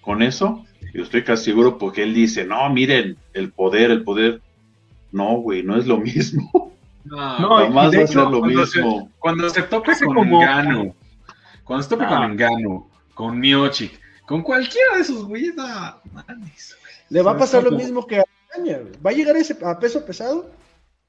con 0.02 0.22
eso, 0.22 0.66
yo 0.94 1.04
estoy 1.04 1.24
casi 1.24 1.46
seguro 1.46 1.78
porque 1.78 2.04
él 2.04 2.14
dice, 2.14 2.46
no, 2.46 2.70
miren, 2.70 3.18
el 3.34 3.52
poder, 3.52 3.92
el 3.92 4.04
poder. 4.04 4.42
No, 5.12 5.36
güey, 5.38 5.62
no 5.64 5.76
es 5.78 5.88
lo 5.88 5.98
mismo. 5.98 6.50
No, 7.04 7.40
No, 7.40 7.58
de 7.60 7.70
va 7.70 7.86
a 7.88 7.90
ser 8.08 8.16
lo 8.16 8.40
cuando 8.40 8.64
se- 8.68 8.78
mismo. 8.80 9.12
Cuando 9.18 9.50
se 9.50 9.64
tope 9.64 9.92
Hace 9.92 10.06
con 10.06 10.14
como- 10.16 10.40
Engano, 10.40 10.96
cuando 11.64 11.82
se 11.84 11.90
tope 11.90 12.06
Ah. 12.06 12.10
con 12.10 12.24
Engano, 12.32 12.90
con 13.16 13.40
Miochik, 13.40 14.00
con 14.26 14.42
cualquiera 14.42 14.96
de 14.96 15.02
esos 15.02 15.26
güeyes, 15.26 15.56
no, 15.56 15.64
mames, 16.14 16.78
güey. 16.80 16.94
Le 17.10 17.22
va 17.22 17.32
a 17.32 17.38
pasar 17.38 17.64
lo 17.64 17.72
mismo 17.72 18.06
que 18.08 18.20
a 18.20 18.26
güey. 18.56 18.92
Va 19.06 19.12
a 19.12 19.14
llegar 19.14 19.36
ese, 19.36 19.58
a 19.64 19.80
peso 19.80 20.06
pesado 20.06 20.50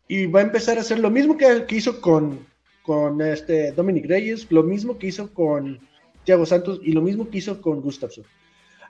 y 0.09 0.27
va 0.27 0.41
a 0.41 0.45
empezar 0.45 0.79
a 0.79 0.81
hacer 0.81 0.99
lo 0.99 1.11
mismo 1.11 1.37
que, 1.37 1.65
que 1.67 1.77
hizo 1.77 2.01
con, 2.01 2.47
con 2.83 3.21
este 3.21 3.73
Dominic 3.73 4.07
Reyes, 4.07 4.51
lo 4.51 4.63
mismo 4.63 4.99
que 4.99 5.09
hizo 5.09 5.33
con, 5.33 5.81
Thiago 6.25 6.47
Santos 6.47 6.81
y 6.83 6.93
lo 6.93 7.03
mismo 7.03 7.29
que 7.29 7.39
hizo 7.39 7.61
con 7.61 7.81
Gustafsson. 7.81 8.25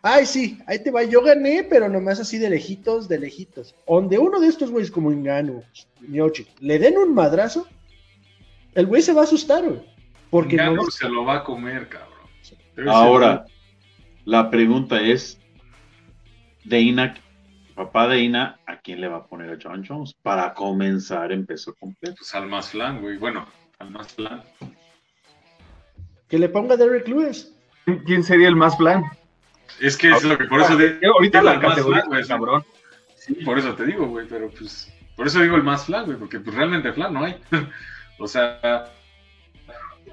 Ay, 0.02 0.26
sí, 0.26 0.58
ahí 0.66 0.82
te 0.82 0.90
va, 0.90 1.04
yo 1.04 1.22
gané, 1.22 1.62
pero 1.62 1.88
nomás 1.88 2.18
así 2.18 2.36
de 2.36 2.50
lejitos, 2.50 3.08
de 3.08 3.20
lejitos. 3.20 3.74
Donde 3.86 4.18
uno 4.18 4.40
de 4.40 4.48
estos 4.48 4.70
güeyes 4.70 4.90
como 4.90 5.12
Ingano, 5.12 5.62
Miochi, 6.00 6.46
le 6.60 6.78
den 6.78 6.98
un 6.98 7.14
madrazo, 7.14 7.68
el 8.74 8.86
güey 8.86 9.00
se 9.00 9.12
va 9.12 9.20
a 9.20 9.24
asustar, 9.24 9.64
güey. 9.64 9.80
Porque 10.28 10.56
Gano 10.56 10.74
no 10.74 10.90
se 10.90 11.08
lo 11.08 11.24
va 11.24 11.38
a 11.38 11.44
comer, 11.44 11.88
cabrón. 11.88 12.10
Debe 12.74 12.90
Ahora, 12.90 13.44
la 14.24 14.50
pregunta 14.50 15.00
es, 15.00 15.40
Deina, 16.64 17.14
papá 17.74 18.08
de 18.08 18.20
Ina, 18.20 18.60
¿a 18.66 18.78
quién 18.78 19.00
le 19.00 19.08
va 19.08 19.18
a 19.18 19.26
poner 19.26 19.50
a 19.50 19.58
John 19.60 19.84
Jones 19.86 20.14
para 20.22 20.54
comenzar 20.54 21.32
en 21.32 21.46
peso 21.46 21.74
completo? 21.74 22.16
pues, 22.18 22.34
al 22.34 22.48
más 22.48 22.70
flan, 22.70 23.00
güey. 23.00 23.16
Bueno, 23.16 23.46
al 23.78 23.90
más 23.90 24.12
flan. 24.12 24.42
que 26.28 26.38
le 26.38 26.48
ponga 26.48 26.76
Derek 26.76 27.08
Lewis. 27.08 27.52
¿Quién 28.06 28.22
sería 28.22 28.48
el 28.48 28.56
más 28.56 28.76
plan? 28.76 29.04
Es 29.80 29.96
que 29.96 30.10
es 30.10 30.22
lo 30.22 30.38
que 30.38 30.44
por 30.44 30.60
eso 30.60 30.76
de, 30.76 31.00
Ahorita 31.04 31.42
la 31.42 31.54
el 31.54 31.60
más 31.60 31.70
categoría 31.70 32.02
flan, 32.02 32.08
güey. 32.08 32.28
cabrón. 32.28 32.64
Sí, 33.16 33.34
por 33.44 33.58
eso 33.58 33.74
te 33.74 33.86
digo, 33.86 34.06
güey, 34.06 34.26
pero 34.28 34.50
pues. 34.50 34.92
Por 35.16 35.26
eso 35.26 35.40
digo 35.40 35.56
el 35.56 35.62
más 35.62 35.86
flan, 35.86 36.06
güey, 36.06 36.18
porque 36.18 36.40
pues 36.40 36.54
realmente 36.54 36.92
flan 36.92 37.12
no 37.12 37.24
hay. 37.24 37.36
o 38.18 38.26
sea, 38.26 38.92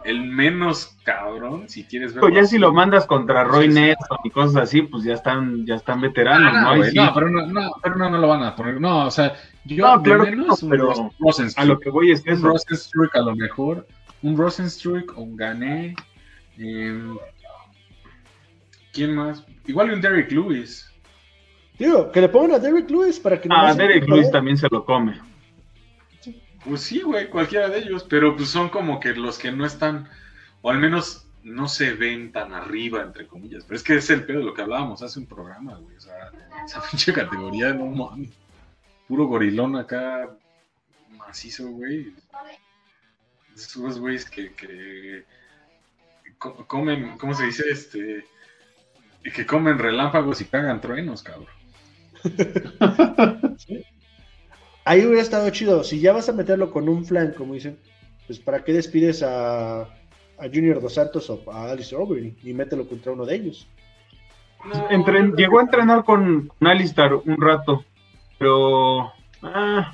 el 0.03 0.23
menos 0.23 0.95
cabrón, 1.03 1.67
si 1.69 1.83
quieres 1.85 2.13
ver. 2.13 2.21
Pero 2.21 2.35
ya 2.35 2.45
si 2.45 2.57
lo 2.57 2.71
mandas 2.73 3.05
contra 3.05 3.43
Roy 3.43 3.67
Nelson 3.67 4.17
y 4.23 4.29
cosas 4.29 4.63
así, 4.63 4.81
pues 4.83 5.03
ya 5.03 5.13
están, 5.13 5.65
ya 5.65 5.75
están 5.75 6.01
veteranos, 6.01 6.53
Ah, 6.55 6.75
¿no? 6.75 6.83
sí, 6.83 6.95
no, 6.95 7.13
pero 7.13 7.29
no, 7.29 7.45
no, 7.47 7.71
pero 7.83 7.95
no, 7.95 8.09
no 8.09 8.17
lo 8.17 8.27
van 8.27 8.43
a 8.43 8.55
poner. 8.55 8.79
No, 8.79 9.05
o 9.07 9.11
sea, 9.11 9.33
yo 9.65 9.85
No, 9.97 10.01
que 10.03 10.15
menos 10.15 10.63
no, 10.63 10.69
pero 10.69 11.11
a 11.55 11.65
lo 11.65 11.79
que 11.79 11.89
voy 11.89 12.11
es 12.11 12.21
que 12.21 12.33
un. 12.33 12.41
Rosenstruck 12.43 13.15
a 13.15 13.21
lo 13.21 13.35
mejor, 13.35 13.85
un 14.21 14.37
Rosenstruck 14.37 15.17
o 15.17 15.21
un 15.21 15.35
Gané. 15.35 15.95
em, 16.57 17.17
¿Quién 18.91 19.15
más? 19.15 19.45
Igual 19.67 19.91
un 19.91 20.01
Derek 20.01 20.31
Lewis. 20.31 20.85
Digo, 21.77 22.11
que 22.11 22.21
le 22.21 22.29
pongan 22.29 22.53
a 22.55 22.59
Derek 22.59 22.89
Lewis 22.89 23.19
para 23.19 23.39
que 23.39 23.47
Ah, 23.51 23.73
Derek 23.73 24.07
Lewis 24.07 24.29
también 24.31 24.57
se 24.57 24.67
lo 24.69 24.83
come. 24.83 25.19
Pues 26.66 26.82
sí, 26.82 27.01
güey, 27.01 27.30
cualquiera 27.30 27.70
de 27.70 27.80
ellos, 27.80 28.05
pero 28.10 28.36
pues 28.36 28.49
son 28.49 28.70
como 28.70 28.99
que 28.99 29.14
los 29.14 29.38
que 29.38 29.51
no 29.51 29.66
están, 29.66 30.07
o 30.62 30.70
al 30.70 30.78
menos 30.78 31.26
no 31.43 31.68
se 31.70 31.93
ven 31.93 32.32
tan 32.34 32.53
arriba, 32.53 33.01
entre 33.01 33.28
comillas. 33.28 33.64
Pero 33.66 33.78
es 33.78 33.84
que 33.84 33.95
es 33.95 34.10
el 34.10 34.26
pedo 34.26 34.39
de 34.39 34.45
lo 34.45 34.53
que 34.53 34.62
hablábamos 34.62 35.01
hace 35.01 35.20
un 35.20 35.26
programa, 35.26 35.76
güey. 35.78 35.95
O 35.95 35.99
sea, 36.01 36.32
esa 36.66 36.82
pinche 36.91 37.14
categoría, 37.14 37.74
no 37.74 37.86
mames. 37.86 38.30
Puro 39.07 39.26
gorilón 39.26 39.76
acá, 39.78 40.30
macizo, 41.18 41.68
güey. 41.70 42.14
Esos 43.55 43.99
güeyes 43.99 44.30
que, 44.30 44.53
que 44.53 45.26
co- 46.38 46.66
comen, 46.68 47.18
¿cómo 47.18 47.34
se 47.34 47.45
dice? 47.45 47.64
Este, 47.72 48.26
que 49.34 49.45
comen 49.45 49.80
relámpagos 49.80 50.41
y 50.41 50.45
cagan 50.45 50.80
truenos, 50.82 51.24
cabrón. 51.24 51.47
Ahí 54.89 55.05
hubiera 55.05 55.21
estado 55.21 55.47
chido. 55.51 55.83
Si 55.83 55.99
ya 55.99 56.13
vas 56.13 56.29
a 56.29 56.33
meterlo 56.33 56.71
con 56.71 56.89
un 56.89 57.05
flan, 57.05 57.35
como 57.37 57.53
dicen, 57.53 57.77
pues 58.25 58.39
¿para 58.39 58.63
qué 58.63 58.73
despides 58.73 59.21
a, 59.21 59.81
a 59.81 60.47
Junior 60.51 60.81
Dos 60.81 60.95
Santos 60.95 61.29
o 61.29 61.43
a 61.51 61.69
Alice 61.69 61.95
Overy 61.95 62.35
y 62.41 62.53
mételo 62.53 62.87
contra 62.87 63.11
uno 63.11 63.23
de 63.23 63.35
ellos? 63.35 63.67
Entren- 64.89 65.35
llegó 65.35 65.59
a 65.59 65.61
entrenar 65.61 66.03
con, 66.03 66.47
con 66.47 66.67
Alistar 66.67 67.13
un 67.13 67.39
rato, 67.39 67.85
pero 68.39 69.11
ah, 69.43 69.93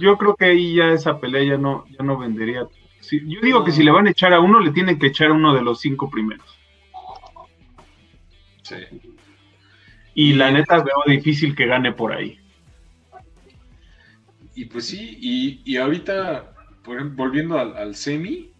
yo 0.00 0.18
creo 0.18 0.34
que 0.34 0.46
ahí 0.46 0.74
ya 0.74 0.86
esa 0.88 1.20
pelea 1.20 1.44
ya 1.44 1.56
no, 1.56 1.84
ya 1.96 2.04
no 2.04 2.18
vendería. 2.18 2.66
Sí, 2.98 3.20
yo 3.24 3.38
digo 3.42 3.62
que 3.62 3.70
si 3.70 3.84
le 3.84 3.92
van 3.92 4.08
a 4.08 4.10
echar 4.10 4.32
a 4.32 4.40
uno, 4.40 4.58
le 4.58 4.72
tienen 4.72 4.98
que 4.98 5.06
echar 5.06 5.28
a 5.28 5.34
uno 5.34 5.54
de 5.54 5.62
los 5.62 5.78
cinco 5.78 6.10
primeros. 6.10 6.58
Sí. 8.62 8.74
Y 10.16 10.32
la 10.32 10.50
neta 10.50 10.82
veo 10.82 11.04
difícil 11.06 11.54
que 11.54 11.66
gane 11.66 11.92
por 11.92 12.12
ahí. 12.12 12.41
Y 14.54 14.66
pues 14.66 14.86
sí, 14.86 15.16
y, 15.20 15.62
y 15.64 15.76
ahorita, 15.76 16.54
por 16.84 16.96
ejemplo, 16.96 17.24
volviendo 17.24 17.58
al, 17.58 17.76
al 17.76 17.94
semi, 17.94 18.52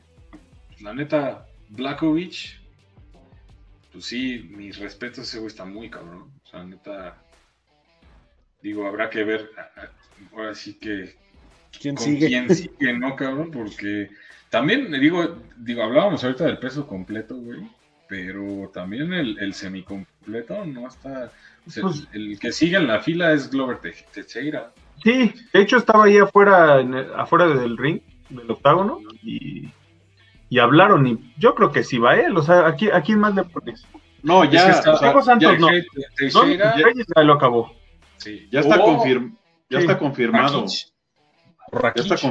la 0.81 0.95
neta, 0.95 1.47
Blackovich, 1.71 2.61
pues 3.93 4.07
sí, 4.07 4.49
mis 4.57 4.79
respetos, 4.79 5.29
ese 5.29 5.39
güey 5.39 5.49
está 5.49 5.65
muy 5.65 5.91
cabrón. 5.91 6.31
O 6.45 6.49
sea, 6.49 6.65
neta, 6.65 7.23
digo, 8.63 8.87
habrá 8.87 9.11
que 9.11 9.25
ver, 9.25 9.51
ahora 10.33 10.55
sí 10.55 10.75
que 10.75 11.15
¿Quién 11.81 11.95
con 11.97 12.05
sigue? 12.05 12.27
quién 12.29 12.55
sigue, 12.55 12.93
¿no, 12.95 13.15
cabrón? 13.17 13.51
Porque 13.51 14.11
también, 14.51 14.91
digo, 14.99 15.39
digo, 15.57 15.83
hablábamos 15.83 16.23
ahorita 16.25 16.45
del 16.45 16.59
peso 16.59 16.87
completo, 16.87 17.37
güey, 17.37 17.61
pero 18.09 18.71
también 18.73 19.13
el, 19.13 19.39
el 19.39 19.53
semicompleto 19.55 20.65
no 20.65 20.89
está... 20.89 21.31
o 21.67 21.71
sea, 21.71 21.83
Pues- 21.83 22.07
el 22.13 22.39
que 22.39 22.53
sigue 22.53 22.77
en 22.77 22.87
la 22.87 23.01
fila 23.01 23.33
es 23.33 23.51
Glover 23.51 23.79
Te- 23.79 24.07
Teixeira. 24.13 24.73
Sí, 25.05 25.35
de 25.53 25.61
hecho 25.61 25.77
estaba 25.79 26.05
ahí 26.05 26.19
afuera, 26.19 26.81
en 26.81 26.95
el- 26.95 27.13
afuera 27.15 27.47
del 27.49 27.77
ring, 27.77 28.01
del 28.31 28.51
octágono, 28.51 28.99
y, 29.23 29.69
y 30.49 30.59
hablaron, 30.59 31.07
y 31.07 31.33
yo 31.39 31.55
creo 31.55 31.73
que 31.73 31.83
sí 31.83 31.99
va 31.99 32.17
él, 32.17 32.37
o 32.37 32.43
sea, 32.43 32.67
¿a 32.69 32.75
quién, 32.77 32.95
a 32.95 33.03
quién 33.03 33.19
más 33.19 33.35
le 33.35 33.45
pones? 33.45 33.85
No, 34.23 34.45
Es 34.45 34.51
ya, 34.51 34.65
que 34.67 34.71
está- 34.73 34.91
o 34.93 34.97
sea, 34.97 35.09
Thiago 35.09 35.23
Santos 35.23 35.53
ya, 35.55 35.59
no. 35.59 35.67
Te- 35.67 35.81
No, 35.83 35.85
Teixeira, 36.17 36.73
Reyes 36.77 37.07
ya 37.17 37.23
lo 37.23 37.33
acabó. 37.35 37.73
sí. 38.19 38.49
ya 38.53 38.61
está, 38.61 38.77
O 38.77 38.87
confirm- 38.99 39.37
ya 39.69 39.79
sí, 39.79 39.85
está 39.85 39.99
confirmado. 39.99 40.65
Rakic. 41.73 42.05
Ya 42.05 42.15
está, 42.15 42.31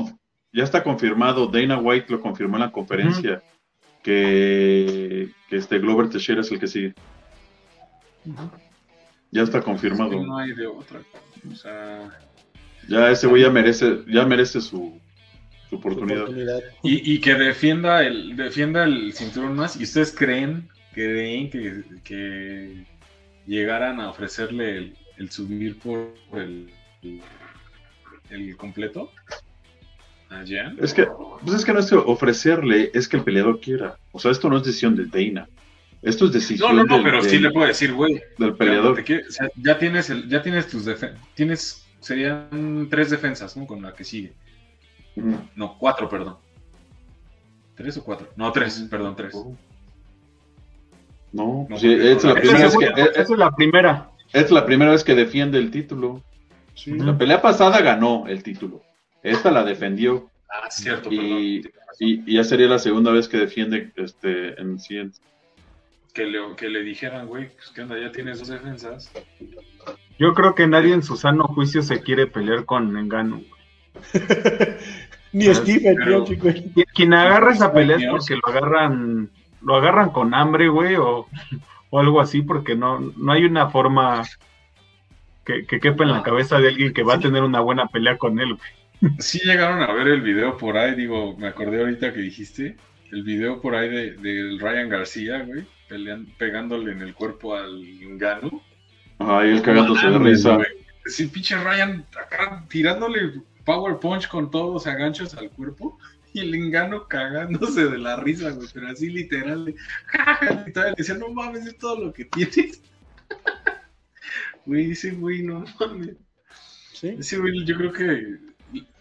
ya 0.54 0.64
está 0.64 0.84
confirmado. 0.84 1.48
Dana 1.48 1.78
White 1.80 2.06
lo 2.14 2.22
confirmó 2.22 2.56
en 2.58 2.62
la 2.62 2.72
conferencia. 2.72 3.42
Que, 4.04 5.30
que 5.50 5.58
este 5.58 5.78
Glover 5.80 6.10
Teixeira 6.10 6.42
es 6.42 6.52
el 6.52 6.60
que 6.60 6.68
sigue. 6.68 6.94
Ya 9.32 9.44
está 9.44 9.60
Es 9.60 9.66
confirmado. 9.66 10.10
que 10.12 10.18
no 10.20 10.38
hay 10.38 10.54
de 10.54 10.68
otra. 10.68 11.02
O 11.52 11.56
sea, 11.56 12.10
Ya 12.88 13.10
ese 13.12 13.28
güey 13.28 13.44
ya 13.44 13.50
merece, 13.50 14.00
ya 14.08 14.26
merece 14.26 14.60
su, 14.62 15.00
su 15.70 15.76
oportunidad. 15.76 16.24
Oportunidad. 16.24 16.60
y, 16.84 17.14
y 17.14 17.20
que 17.22 17.36
defienda 17.36 18.04
el, 18.06 18.36
defienda 18.36 18.84
el 18.84 19.14
cinturón 19.14 19.56
más. 19.56 19.80
¿Y 19.80 19.84
ustedes 19.84 20.14
creen, 20.16 20.68
creen 20.94 21.50
que, 21.50 21.84
que 22.04 22.86
llegaran 23.48 24.00
a 24.02 24.10
ofrecerle 24.10 24.78
el, 24.78 24.98
el 25.18 25.30
subir 25.32 25.78
por 25.80 26.14
el, 26.34 26.70
el, 27.04 27.22
el 28.30 28.58
completo? 28.58 29.12
Es 30.80 30.94
que, 30.94 31.08
pues 31.44 31.58
es 31.58 31.66
que 31.66 31.74
no 31.74 31.80
es 31.80 31.90
que 31.90 31.96
ofrecerle, 31.96 32.90
es 32.94 33.10
que 33.10 33.18
el 33.18 33.24
peleador 33.24 33.60
quiera. 33.60 33.98
O 34.14 34.20
sea, 34.20 34.32
esto 34.32 34.50
no 34.50 34.58
es 34.58 34.64
decisión 34.64 34.96
de 34.96 35.06
Dana. 35.06 35.48
Esto 36.02 36.26
es 36.26 36.32
No, 36.32 36.34
decisión 36.34 36.76
no, 36.78 36.84
no, 36.86 36.96
del, 36.96 37.04
pero 37.04 37.22
sí 37.22 37.32
del- 37.32 37.44
le 37.44 37.52
puedo 37.52 37.68
decir, 37.68 37.92
güey. 37.94 38.22
del 38.38 38.56
peleador. 38.56 39.04
Te 39.04 39.18
o 39.28 39.30
sea, 39.32 39.50
ya 39.58 39.78
tienes 39.78 40.10
el, 40.10 40.30
ya 40.30 40.42
tienes 40.42 40.68
tus 40.70 40.86
defensas. 40.86 41.20
Tienes, 41.36 41.86
serían 42.02 42.88
tres 42.90 43.10
defensas, 43.10 43.56
¿no? 43.56 43.66
Con 43.66 43.82
la 43.82 43.94
que 43.94 44.04
sigue. 44.04 44.34
Mm. 45.16 45.36
No, 45.56 45.78
cuatro, 45.78 46.10
perdón. 46.10 46.38
¿Tres 47.76 47.96
o 47.98 48.04
cuatro? 48.04 48.28
No, 48.36 48.52
tres, 48.52 48.86
perdón, 48.90 49.16
tres. 49.16 49.34
No, 49.34 49.58
No, 51.32 51.66
pues, 51.70 51.82
sí, 51.82 51.88
porque- 51.88 52.12
es 52.12 52.24
la 52.26 52.34
primera 52.36 52.60
vez 52.66 52.78
que, 52.78 53.22
es, 53.22 53.30
la 53.30 53.52
primera. 53.52 54.10
es 54.34 54.52
la 54.52 54.66
primera 54.66 54.92
vez 54.92 55.04
que 55.04 55.16
defiende 55.16 55.58
el 55.58 55.72
título. 55.72 56.22
Sí. 56.76 56.92
La 56.98 57.18
pelea 57.18 57.42
pasada 57.42 57.82
ganó 57.82 58.28
el 58.28 58.44
título. 58.44 58.84
Esta 59.24 59.52
la 59.52 59.64
defendió 59.64 60.30
Ah, 60.50 60.70
cierto, 60.70 61.10
y, 61.12 61.62
perdón. 61.62 61.78
y, 62.00 62.32
y 62.32 62.36
ya 62.36 62.44
sería 62.44 62.68
la 62.68 62.80
segunda 62.80 63.12
vez 63.12 63.30
que 63.30 63.38
defiende 63.38 63.92
este 63.96 64.60
en 64.60 64.80
100. 64.80 65.14
Que 66.14 66.26
le, 66.26 66.40
que 66.58 66.68
le 66.70 66.82
dijeran, 66.84 67.28
güey, 67.28 67.48
pues 67.50 67.70
qué 67.74 67.82
onda, 67.84 67.98
ya 67.98 68.12
tienes 68.12 68.40
dos 68.40 68.50
defensas. 68.50 69.10
Yo 70.20 70.34
creo 70.34 70.54
que 70.56 70.68
nadie 70.68 70.94
en 70.94 71.04
su 71.04 71.16
sano 71.18 71.46
juicio 71.46 71.82
se 71.82 72.02
quiere 72.02 72.28
pelear 72.28 72.66
con 72.66 72.96
Engano. 72.98 73.42
Ni 75.34 75.48
Ah, 75.48 75.54
Stephen, 75.56 75.96
pero- 75.98 76.20
Miocic, 76.20 76.42
güey. 76.42 76.86
Quien- 76.94 77.14
agarra 77.14 77.54
esa 77.54 77.72
pelea 77.74 77.98
es 77.98 78.06
porque 78.08 78.36
lo 78.36 78.48
agarran, 78.48 79.30
lo 79.62 79.76
agarran 79.76 80.10
con 80.10 80.34
hambre, 80.34 80.68
güey, 80.68 80.96
o, 80.96 81.28
o 81.90 82.00
algo 82.00 82.20
así, 82.20 82.42
porque 82.42 82.76
no, 82.76 83.00
no 83.00 83.32
hay 83.32 83.46
una 83.46 83.70
forma 83.70 84.24
que, 85.46 85.66
que 85.66 85.80
quepa 85.80 86.04
en 86.04 86.12
la 86.12 86.24
cabeza 86.24 86.60
de 86.60 86.68
alguien 86.68 86.94
que 86.94 87.04
va 87.04 87.16
a 87.16 87.20
tener 87.20 87.44
una 87.44 87.62
buena 87.62 87.88
pelea 87.88 88.18
con 88.18 88.40
él, 88.40 88.56
güey. 88.56 89.12
Sí 89.20 89.40
llegaron 89.44 89.82
a 89.82 89.92
ver 89.94 90.08
el 90.10 90.22
video 90.22 90.58
por 90.58 90.78
ahí, 90.78 90.94
digo, 90.96 91.36
me 91.38 91.48
acordé 91.48 91.80
ahorita 91.82 92.14
que 92.14 92.20
dijiste, 92.20 92.76
el 93.12 93.24
video 93.24 93.60
por 93.62 93.74
ahí 93.76 93.90
de, 93.90 94.12
del 94.18 94.60
Ryan 94.60 94.90
García, 94.90 95.44
güey, 95.44 95.64
pegándole 96.38 96.92
en 96.92 97.02
el 97.02 97.14
cuerpo 97.16 97.56
al 97.56 97.82
Ganu. 99.22 99.32
Ay, 99.40 99.50
él 99.52 99.62
cagándose 99.62 100.08
de 100.08 100.20
risa. 100.20 100.56
güey. 100.56 100.68
Sí, 101.06 101.28
pinche 101.28 101.56
Ryan 101.58 102.06
acá 102.24 102.64
tirándole 102.70 103.42
power 103.66 104.00
punch 104.00 104.28
con 104.28 104.52
todos 104.52 104.88
a 104.88 104.96
ganchos 104.96 105.34
al 105.36 105.50
cuerpo 105.52 105.98
y 106.34 106.40
el 106.40 106.56
engano 106.56 107.08
cagándose 107.08 107.86
de 107.86 107.98
la 107.98 108.16
risa, 108.18 108.52
güey, 108.52 108.68
pero 108.74 108.88
así 108.88 109.10
literal. 109.10 109.66
de, 109.66 109.72
y 110.68 110.72
todavía 110.72 110.92
le 110.92 110.96
decía, 110.98 111.16
no 111.16 111.30
mames, 111.30 111.66
es 111.66 111.78
todo 111.78 112.06
lo 112.06 112.14
que 112.14 112.26
tienes. 112.26 112.82
Güey, 114.64 114.86
dice, 114.86 115.10
güey, 115.12 115.42
no 115.42 115.66
mames. 115.80 116.16
Sí. 116.94 117.16
Ese 117.20 117.40
güey, 117.40 117.66
yo 117.66 117.76
creo 117.78 117.92
que 117.92 118.38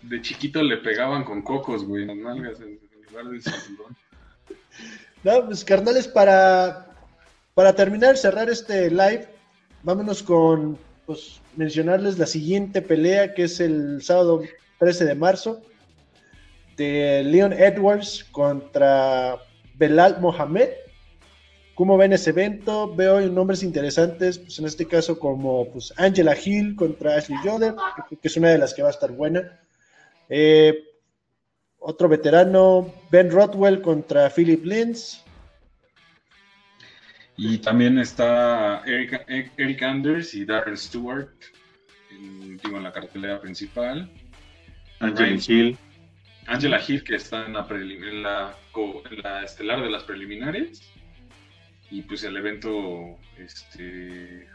de 0.02 0.22
chiquito 0.22 0.62
le 0.62 0.78
pegaban 0.78 1.22
con 1.22 1.42
cocos, 1.42 1.84
güey, 1.84 2.04
en 2.04 2.08
las 2.08 2.16
nalgas 2.16 2.60
en 2.60 2.68
en 2.68 3.06
lugar 3.10 3.26
del 3.26 3.42
cinturón. 3.42 3.96
No, 5.22 5.44
pues 5.46 5.64
carnales, 5.64 6.08
para, 6.08 6.94
para 7.54 7.74
terminar, 7.74 8.16
cerrar 8.16 8.48
este 8.48 8.90
live, 8.90 9.28
vámonos 9.82 10.22
con 10.22 10.78
pues, 11.06 11.40
mencionarles 11.56 12.18
la 12.18 12.26
siguiente 12.26 12.82
pelea, 12.82 13.34
que 13.34 13.44
es 13.44 13.60
el 13.60 14.02
sábado 14.02 14.42
13 14.78 15.04
de 15.04 15.14
marzo, 15.14 15.62
de 16.76 17.22
Leon 17.24 17.52
Edwards 17.52 18.24
contra 18.30 19.38
Belal 19.74 20.20
Mohamed. 20.20 20.68
¿Cómo 21.74 21.96
ven 21.96 22.12
ese 22.12 22.30
evento? 22.30 22.94
Veo 22.94 23.20
nombres 23.28 23.62
interesantes, 23.62 24.38
pues 24.38 24.58
en 24.58 24.66
este 24.66 24.86
caso 24.86 25.18
como 25.18 25.66
pues, 25.68 25.92
Angela 25.96 26.36
Hill 26.36 26.76
contra 26.76 27.16
Ashley 27.16 27.38
Yoder, 27.44 27.74
que 28.08 28.28
es 28.28 28.36
una 28.36 28.50
de 28.50 28.58
las 28.58 28.74
que 28.74 28.82
va 28.82 28.88
a 28.88 28.92
estar 28.92 29.12
buena. 29.12 29.60
Eh, 30.28 30.84
otro 31.78 32.08
veterano, 32.08 32.92
Ben 33.10 33.30
Rothwell 33.30 33.80
contra 33.80 34.30
Philip 34.30 34.64
Linz. 34.64 35.24
Y 37.42 37.56
también 37.56 37.98
está 37.98 38.82
Eric, 38.84 39.24
Eric 39.56 39.82
Anders 39.82 40.34
y 40.34 40.44
Darren 40.44 40.76
Stewart 40.76 41.30
en, 42.10 42.60
en 42.62 42.82
la 42.82 42.92
cartelera 42.92 43.40
principal. 43.40 44.10
Angela 44.98 45.40
Hill. 45.48 45.78
Angela 46.48 46.78
Hill, 46.86 47.02
que 47.02 47.14
está 47.14 47.46
en 47.46 47.54
la, 47.54 47.66
en 47.70 48.22
la, 48.22 49.42
estelar 49.42 49.82
de 49.82 49.88
las 49.88 50.02
preliminares. 50.02 50.92
Y 51.90 52.02
pues 52.02 52.24
el 52.24 52.36
evento, 52.36 53.16
este... 53.38 54.46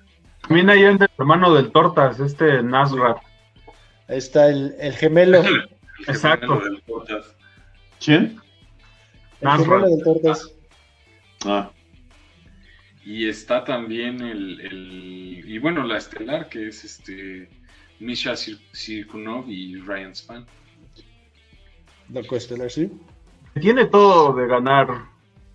También 0.42 0.70
hay 0.70 0.84
el 0.84 1.00
hermano 1.18 1.56
del 1.56 1.72
Tortas, 1.72 2.20
este 2.20 2.62
Nasrat. 2.62 3.18
Ahí 4.08 4.20
está 4.20 4.48
el, 4.48 4.76
el 4.80 4.94
gemelo. 4.94 5.42
Exacto. 6.08 6.62
¿Quién? 8.00 8.40
El 9.42 9.50
gemelo 9.50 9.90
del 9.90 10.04
Tortas. 10.04 10.54
Ah. 11.46 11.72
Y 13.06 13.30
está 13.30 13.64
también 13.64 14.20
el, 14.22 14.60
el, 14.62 15.44
y 15.48 15.60
bueno, 15.60 15.84
la 15.84 15.98
estelar 15.98 16.50
que 16.50 16.68
es 16.68 16.84
este 16.84 17.48
Misha 18.00 18.36
Sirkunov 18.36 19.48
y 19.48 19.76
Ryan 19.76 20.16
Span. 20.16 20.46
La 22.12 22.24
coestelar, 22.24 22.72
sí. 22.72 22.92
Tiene 23.62 23.86
todo 23.86 24.34
de 24.34 24.48
ganar 24.48 24.88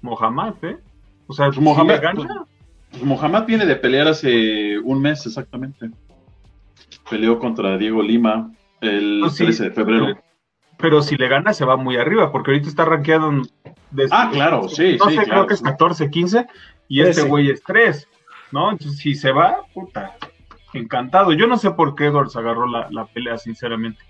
Mohamed, 0.01 0.55
¿eh? 0.62 0.78
O 1.27 1.32
sea, 1.32 1.51
Mohamed 1.51 2.01
gana. 2.01 2.47
Pues, 2.90 3.02
Mohamed 3.02 3.44
viene 3.47 3.66
de 3.66 3.77
pelear 3.77 4.09
hace 4.09 4.78
un 4.78 5.02
mes 5.02 5.27
exactamente. 5.27 5.90
Peleó 7.09 7.39
contra 7.39 7.77
Diego 7.77 8.02
Lima 8.02 8.52
el 8.81 9.20
13 9.20 9.44
pues 9.44 9.59
de 9.59 9.70
febrero. 9.70 10.18
Pero 10.78 11.02
si 11.02 11.16
le 11.16 11.28
gana 11.28 11.52
se 11.52 11.64
va 11.64 11.77
muy 11.77 11.97
arriba, 11.97 12.32
porque 12.32 12.52
ahorita 12.52 12.68
está 12.68 12.85
rankeado 12.85 13.31
en... 13.31 13.43
ah, 14.10 14.31
claro, 14.32 14.68
sí, 14.68 14.97
no 14.98 15.10
sí, 15.10 15.16
sé, 15.16 15.24
claro. 15.24 15.31
creo 15.31 15.47
que 15.47 15.55
es 15.55 15.62
14, 15.62 16.10
15, 16.10 16.47
y 16.91 17.03
este 17.03 17.23
güey 17.23 17.51
es 17.51 17.62
3, 17.62 18.09
¿no? 18.51 18.73
Entonces, 18.73 18.99
si 18.99 19.15
se 19.15 19.31
va, 19.31 19.65
puta, 19.73 20.17
encantado. 20.75 21.33
Yo 21.33 21.47
no 21.47 21.57
sé 21.57 21.71
por 21.71 21.95
qué 21.95 22.07
Edwards 22.07 22.35
agarró 22.35 22.67
la, 22.67 22.89
la 22.91 23.07
pelea, 23.07 23.39
sinceramente. 23.39 24.03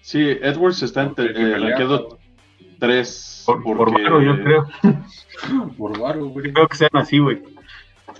Sí, 0.00 0.20
Edwards 0.42 0.82
está 0.82 1.04
en 1.04 1.14
eh, 1.18 1.56
rankeado 1.56 2.18
3. 2.80 3.44
Por, 3.46 3.62
porque... 3.62 3.76
por 3.76 4.02
varo, 4.02 4.22
yo 4.22 4.42
creo. 4.42 4.68
por 5.78 5.98
varo, 6.00 6.26
güey. 6.26 6.52
Creo 6.52 6.66
que 6.66 6.76
sean 6.76 6.90
así, 6.94 7.18
güey. 7.18 7.40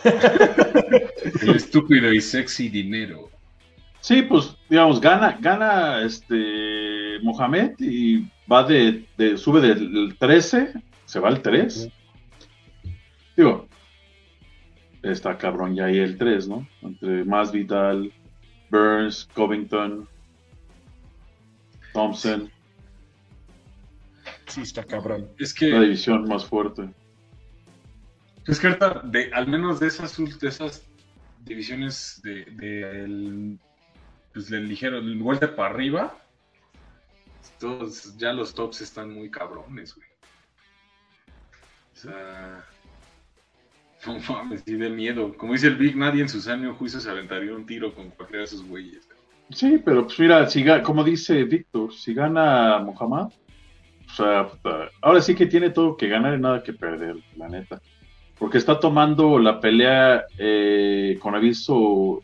El 1.42 1.56
estúpido 1.56 2.12
y 2.12 2.20
sexy 2.20 2.68
dinero. 2.68 3.28
Sí, 3.98 4.22
pues, 4.22 4.56
digamos, 4.70 5.00
gana, 5.00 5.36
gana 5.40 6.02
este 6.02 7.18
Mohamed 7.24 7.72
y 7.80 8.28
va 8.50 8.62
de, 8.62 9.04
de 9.16 9.36
sube 9.36 9.60
del 9.60 10.16
13, 10.16 10.74
se 11.06 11.18
va 11.18 11.26
al 11.26 11.42
3. 11.42 11.88
Digo, 13.36 13.66
está 15.12 15.36
cabrón 15.38 15.74
ya 15.74 15.86
ahí 15.86 15.98
el 15.98 16.18
3, 16.18 16.48
¿no? 16.48 16.68
Entre 16.82 17.24
más 17.24 17.52
Vidal, 17.52 18.12
Burns, 18.70 19.28
Covington, 19.34 20.08
Thompson. 21.92 22.50
Sí, 24.46 24.62
está 24.62 24.84
cabrón. 24.84 25.28
Es 25.38 25.52
que. 25.52 25.68
La 25.68 25.80
división 25.80 26.28
más 26.28 26.44
fuerte. 26.44 26.88
Es 28.46 28.60
que 28.60 28.68
ahorita, 28.68 29.02
de, 29.04 29.30
al 29.32 29.48
menos 29.48 29.80
de 29.80 29.88
esas, 29.88 30.16
de 30.16 30.48
esas 30.48 30.86
divisiones 31.44 32.20
de, 32.22 32.44
de 32.44 33.04
el, 33.04 33.58
pues 34.32 34.48
del 34.48 34.68
ligero, 34.68 35.02
del 35.02 35.18
vuelta 35.18 35.56
para 35.56 35.74
arriba, 35.74 36.16
todos, 37.58 38.16
ya 38.16 38.32
los 38.32 38.54
tops 38.54 38.82
están 38.82 39.12
muy 39.12 39.30
cabrones, 39.30 39.94
güey. 39.94 40.08
O 41.92 41.96
sea. 41.96 42.64
No 44.06 44.18
mames, 44.28 44.62
sí 44.64 44.74
de 44.74 44.90
miedo. 44.90 45.34
Como 45.36 45.52
dice 45.52 45.68
el 45.68 45.76
Big, 45.76 45.96
nadie 45.96 46.22
en 46.22 46.28
su 46.28 46.40
sano 46.40 46.74
juicio 46.74 47.00
se 47.00 47.10
aventaría 47.10 47.54
un 47.54 47.66
tiro 47.66 47.94
con 47.94 48.10
cualquiera 48.10 48.40
de 48.40 48.44
esos 48.44 48.64
güeyes. 48.66 49.08
Sí, 49.50 49.80
pero 49.84 50.04
pues 50.04 50.18
mira, 50.18 50.48
si, 50.48 50.64
como 50.82 51.04
dice 51.04 51.44
Víctor, 51.44 51.92
si 51.92 52.14
gana 52.14 52.78
Muhammad, 52.78 53.28
o 54.06 54.12
sea, 54.12 54.48
ahora 55.02 55.20
sí 55.20 55.34
que 55.34 55.46
tiene 55.46 55.70
todo 55.70 55.96
que 55.96 56.08
ganar 56.08 56.36
y 56.36 56.40
nada 56.40 56.62
que 56.62 56.72
perder, 56.72 57.16
la 57.36 57.48
neta. 57.48 57.80
Porque 58.38 58.58
está 58.58 58.78
tomando 58.78 59.38
la 59.38 59.60
pelea 59.60 60.24
eh, 60.38 61.18
con 61.20 61.34
aviso 61.34 62.20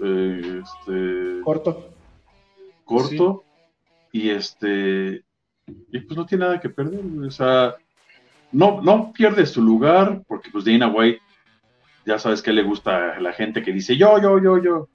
eh, 0.00 0.62
este, 0.62 1.40
corto. 1.42 1.90
Corto. 2.84 3.44
Sí. 4.12 4.18
Y 4.18 4.30
este. 4.30 5.24
Y 5.66 5.98
pues 6.00 6.16
no 6.16 6.24
tiene 6.24 6.44
nada 6.44 6.60
que 6.60 6.70
perder. 6.70 7.00
O 7.26 7.30
sea, 7.30 7.74
no, 8.52 8.80
no 8.80 9.12
pierde 9.12 9.44
su 9.44 9.60
lugar, 9.60 10.22
porque 10.28 10.50
pues 10.50 10.64
Dana 10.64 10.88
White, 10.88 11.20
ya 12.06 12.18
sabes 12.20 12.40
que 12.40 12.52
le 12.52 12.62
gusta 12.62 13.16
a 13.16 13.20
la 13.20 13.32
gente 13.32 13.62
que 13.62 13.72
dice 13.72 13.96
yo, 13.96 14.20
yo, 14.22 14.40
yo, 14.40 14.62
yo, 14.62 14.88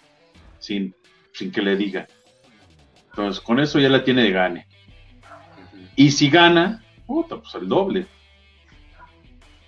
sin, 0.59 0.95
sin 1.33 1.51
que 1.51 1.61
le 1.61 1.75
diga. 1.75 2.07
Entonces, 3.09 3.43
con 3.43 3.59
eso 3.59 3.77
ya 3.79 3.89
la 3.89 4.03
tiene 4.05 4.23
de 4.23 4.31
gane. 4.31 4.67
Y 5.97 6.11
si 6.11 6.29
gana, 6.29 6.83
puta, 7.05 7.41
pues 7.41 7.53
el 7.55 7.67
doble. 7.67 8.07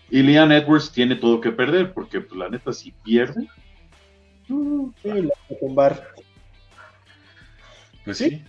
Y 0.09 0.23
Leon 0.23 0.53
Edwards 0.53 0.91
tiene 0.91 1.15
todo 1.15 1.41
que 1.41 1.51
perder, 1.51 1.93
porque 1.93 2.21
pues 2.21 2.37
la 2.37 2.47
neta, 2.47 2.71
si 2.71 2.91
pierde, 2.91 3.47
uh, 4.47 4.91
sí, 5.01 5.09
la 5.09 5.27
va 5.27 5.55
a 5.55 5.59
tumbar. 5.59 6.07
Pues 8.05 8.19
sí. 8.19 8.41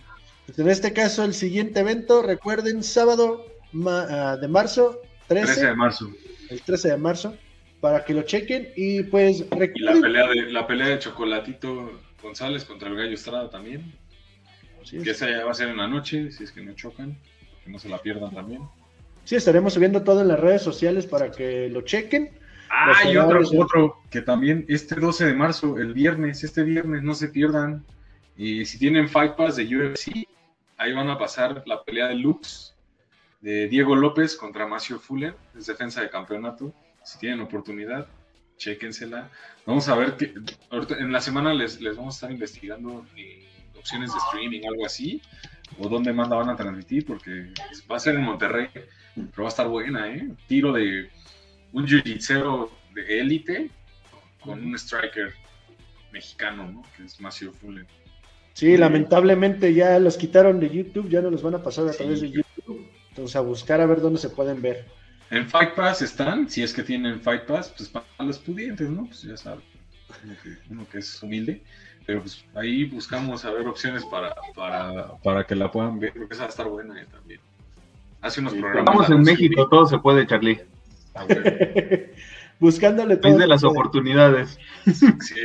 Pues 0.45 0.59
en 0.59 0.69
este 0.69 0.93
caso, 0.93 1.25
el 1.25 1.33
siguiente 1.33 1.81
evento, 1.81 2.21
recuerden, 2.21 2.81
sábado 2.83 3.45
ma 3.73 4.35
uh, 4.35 4.39
de 4.39 4.47
marzo, 4.47 5.01
13, 5.27 5.45
13, 5.45 5.65
de 5.65 5.75
marzo. 5.75 6.11
El 6.49 6.61
13 6.61 6.89
de 6.89 6.97
marzo, 6.97 7.35
para 7.85 8.03
que 8.03 8.15
lo 8.15 8.23
chequen. 8.23 8.69
Y 8.75 9.03
pues 9.03 9.41
recuerden. 9.51 9.73
Y 9.75 9.81
la 9.81 9.93
pelea 10.01 10.27
de, 10.27 10.51
la 10.51 10.65
pelea 10.65 10.87
de 10.87 10.97
Chocolatito 10.97 12.01
González 12.19 12.65
contra 12.65 12.89
el 12.89 12.95
Gallo 12.95 13.13
Estrada 13.13 13.47
también. 13.47 13.93
Sí, 14.83 15.03
que 15.03 15.11
esa 15.11 15.29
ya 15.29 15.45
va 15.45 15.51
a 15.51 15.53
ser 15.53 15.69
en 15.69 15.77
la 15.77 15.87
noche, 15.87 16.31
si 16.31 16.45
es 16.45 16.51
que 16.51 16.63
no 16.63 16.73
chocan, 16.73 17.15
que 17.63 17.69
no 17.69 17.77
se 17.77 17.87
la 17.87 17.99
pierdan 17.99 18.33
también. 18.33 18.63
Sí, 19.23 19.35
estaremos 19.35 19.75
subiendo 19.75 20.01
todo 20.01 20.21
en 20.21 20.29
las 20.29 20.39
redes 20.39 20.63
sociales 20.63 21.05
para 21.05 21.29
que 21.29 21.69
lo 21.69 21.81
chequen. 21.81 22.31
Ah, 22.71 23.07
y 23.07 23.17
otro, 23.17 23.41
otro, 23.55 24.01
que 24.09 24.21
también 24.21 24.65
este 24.67 24.95
12 24.95 25.25
de 25.27 25.33
marzo, 25.35 25.77
el 25.77 25.93
viernes, 25.93 26.43
este 26.43 26.63
viernes, 26.63 27.03
no 27.03 27.13
se 27.13 27.27
pierdan. 27.27 27.85
Y 28.35 28.65
si 28.65 28.79
tienen 28.79 29.07
Fight 29.07 29.35
Pass 29.35 29.57
de 29.57 29.63
UFC, 29.65 30.27
ahí 30.77 30.91
van 30.91 31.11
a 31.11 31.19
pasar 31.19 31.61
la 31.67 31.83
pelea 31.83 32.07
de 32.07 32.15
Lux 32.15 32.73
de 33.41 33.67
Diego 33.67 33.95
López 33.95 34.35
contra 34.35 34.65
Macio 34.65 34.97
Fuller, 34.99 35.35
es 35.55 35.67
defensa 35.67 36.01
de 36.01 36.09
campeonato. 36.09 36.73
Si 37.05 37.19
tienen 37.19 37.39
oportunidad, 37.41 38.07
chéquensela. 38.57 39.29
Vamos 39.65 39.87
a 39.87 39.95
ver 39.95 40.17
que 40.17 40.33
en 40.97 41.11
la 41.11 41.21
semana 41.21 41.53
les, 41.53 41.79
les 41.79 41.95
vamos 41.95 42.15
a 42.15 42.17
estar 42.17 42.31
investigando 42.31 43.05
eh, 43.15 43.45
opciones 43.77 44.11
de 44.11 44.17
streaming, 44.17 44.67
algo 44.67 44.85
así, 44.85 45.21
o 45.77 45.87
dónde 45.87 46.11
más 46.13 46.29
la 46.29 46.37
van 46.37 46.49
a 46.49 46.55
transmitir, 46.55 47.05
porque 47.05 47.53
va 47.89 47.97
a 47.97 47.99
ser 47.99 48.15
en 48.15 48.23
Monterrey, 48.23 48.69
pero 49.13 49.43
va 49.43 49.45
a 49.45 49.49
estar 49.49 49.67
buena, 49.67 50.11
¿eh? 50.11 50.29
Tiro 50.47 50.73
de 50.73 51.09
un 51.73 51.85
jiu-jitsu 51.85 52.69
de 52.95 53.19
élite 53.19 53.69
con 54.41 54.63
un 54.65 54.75
striker 54.75 55.33
mexicano, 56.11 56.71
¿no? 56.71 56.83
Que 56.97 57.03
es 57.03 57.21
Macio 57.21 57.53
Fuller. 57.53 57.85
Sí, 58.53 58.77
lamentablemente 58.77 59.73
ya 59.73 59.99
los 59.99 60.17
quitaron 60.17 60.59
de 60.59 60.69
YouTube, 60.69 61.09
ya 61.09 61.21
no 61.21 61.29
los 61.29 61.43
van 61.43 61.55
a 61.55 61.61
pasar 61.61 61.87
a 61.87 61.91
sí. 61.91 61.97
través 61.99 62.21
de 62.21 62.31
YouTube. 62.31 62.89
Entonces 63.09 63.35
a 63.35 63.41
buscar 63.41 63.81
a 63.81 63.85
ver 63.85 64.01
dónde 64.01 64.19
se 64.19 64.29
pueden 64.29 64.61
ver. 64.61 64.85
En 65.31 65.47
Fight 65.47 65.73
Pass 65.73 66.01
están, 66.01 66.49
si 66.49 66.63
es 66.63 66.73
que 66.73 66.83
tienen 66.83 67.19
Fight 67.19 67.43
Pass, 67.43 67.73
pues 67.75 67.89
para 67.89 68.05
los 68.19 68.39
pudientes, 68.39 68.89
¿no? 68.89 69.05
Pues 69.05 69.23
ya 69.23 69.35
saben, 69.37 69.63
uno 70.23 70.35
que, 70.43 70.57
uno 70.69 70.87
que 70.89 70.99
es 70.99 71.23
humilde. 71.23 71.63
Pero 72.05 72.21
pues 72.21 72.45
ahí 72.53 72.85
buscamos 72.85 73.43
a 73.45 73.51
ver 73.51 73.67
opciones 73.67 74.05
para, 74.05 74.35
para, 74.55 75.17
para 75.23 75.43
que 75.43 75.55
la 75.55 75.71
puedan 75.71 75.99
ver, 75.99 76.13
porque 76.13 76.35
esa 76.35 76.43
va 76.43 76.47
a 76.47 76.51
estar 76.51 76.67
buena 76.67 77.01
eh, 77.01 77.07
también. 77.11 77.39
Hace 78.21 78.41
unos 78.41 78.53
sí, 78.53 78.59
programas. 78.59 78.93
Estamos 78.93 79.09
en 79.09 79.21
México, 79.23 79.67
todo 79.67 79.87
se 79.87 79.97
puede, 79.97 80.27
Charlie. 80.27 80.61
Buscándole 82.59 83.17
país 83.17 83.37
de 83.37 83.47
las 83.47 83.63
oportunidades. 83.63 84.59
Sí, 84.85 85.35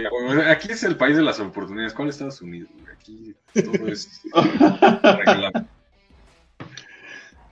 aquí 0.47 0.70
es 0.70 0.85
el 0.85 0.97
país 0.97 1.16
de 1.16 1.23
las 1.23 1.40
oportunidades. 1.40 1.93
¿Cuál 1.94 2.09
es 2.09 2.15
Estados 2.16 2.40
Unidos? 2.43 2.70
Aquí 2.93 3.35
todo 3.52 3.89
es 3.89 4.23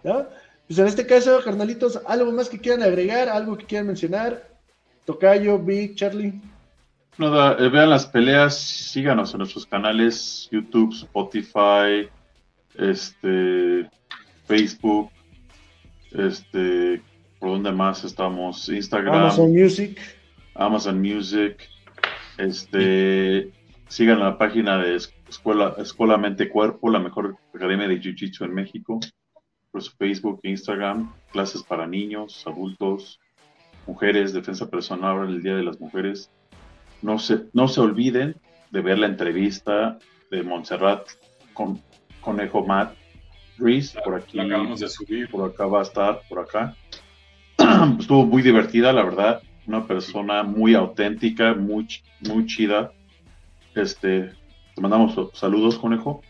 ¿No? 0.05 0.29
Pues 0.69 0.79
en 0.79 0.87
este 0.87 1.07
caso, 1.07 1.41
carnalitos, 1.43 1.99
algo 2.07 2.31
más 2.31 2.51
que 2.51 2.59
quieran 2.59 2.83
agregar, 2.83 3.31
algo 3.31 3.57
que 3.57 3.65
quieran 3.65 3.87
mencionar. 3.87 4.47
Tocayo, 5.07 5.59
Big, 5.59 5.95
Charlie. 5.95 6.35
Nada, 7.17 7.57
eh, 7.59 7.71
vean 7.71 7.89
las 7.89 8.05
peleas, 8.07 8.59
síganos 8.59 9.33
en 9.33 9.39
nuestros 9.39 9.65
canales, 9.65 10.47
YouTube, 10.53 10.93
Spotify, 10.93 12.09
este, 12.77 13.89
Facebook, 14.45 15.11
este, 16.13 17.03
¿por 17.41 17.49
dónde 17.49 17.73
más 17.73 18.05
estamos? 18.05 18.69
Instagram. 18.69 19.15
Amazon 19.15 19.51
Music. 19.51 19.99
Amazon 20.55 21.01
Music. 21.01 21.67
Este, 22.37 23.51
sigan 23.89 24.21
la 24.21 24.37
página 24.37 24.77
de 24.79 24.97
Escuela, 25.29 25.75
Escuela 25.79 26.19
Mente 26.19 26.51
Cuerpo, 26.51 26.91
la 26.91 26.99
mejor 26.99 27.37
academia 27.55 27.89
de 27.89 28.01
Jiu-Jitsu 28.01 28.45
en 28.45 28.55
México. 28.55 29.01
Por 29.71 29.83
su 29.83 29.93
Facebook 29.97 30.41
e 30.43 30.51
Instagram, 30.51 31.13
clases 31.33 31.63
para 31.63 31.87
niños, 31.87 32.45
adultos, 32.47 33.21
mujeres, 33.87 34.33
defensa 34.33 34.69
personal, 34.69 35.29
el 35.29 35.43
Día 35.43 35.57
de 35.57 35.65
las 35.65 35.81
Mujeres. 35.81 36.31
No 37.03 37.19
se, 37.19 37.47
no 37.53 37.69
se 37.69 37.81
olviden 37.81 38.37
de 38.71 38.81
ver 38.81 38.99
la 38.99 39.07
entrevista 39.07 39.99
de 40.31 40.43
Montserrat 40.43 41.09
con 41.53 41.81
Conejo 42.21 42.65
Matt 42.65 42.95
Reese, 43.59 43.99
por 44.05 44.15
aquí. 44.15 44.39
acabamos 44.39 44.81
de 44.81 44.89
subir. 44.89 45.29
Por 45.29 45.49
acá 45.49 45.67
va 45.67 45.81
a 45.81 45.83
estar, 45.83 46.21
por 46.29 46.41
acá. 46.41 46.77
Estuvo 47.99 48.25
muy 48.25 48.43
divertida, 48.43 48.93
la 48.93 49.03
verdad. 49.03 49.43
Una 49.67 49.87
persona 49.87 50.43
muy 50.43 50.75
auténtica, 50.75 51.55
muy, 51.55 51.89
muy 52.21 52.47
chida. 52.47 52.93
Este, 53.75 54.33
te 54.75 54.81
mandamos 54.81 55.15
saludos, 55.35 55.79
Conejo, 55.79 56.23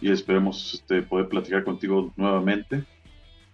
y 0.00 0.10
esperemos 0.10 0.74
este, 0.74 1.02
poder 1.02 1.28
platicar 1.28 1.64
contigo 1.64 2.12
nuevamente. 2.16 2.84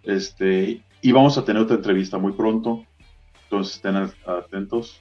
Este, 0.03 0.83
y 1.03 1.13
vamos 1.13 1.37
a 1.39 1.45
tener 1.45 1.63
otra 1.63 1.77
entrevista 1.77 2.19
muy 2.19 2.33
pronto, 2.33 2.85
entonces 3.45 3.77
estén 3.77 3.97
atentos. 3.97 5.01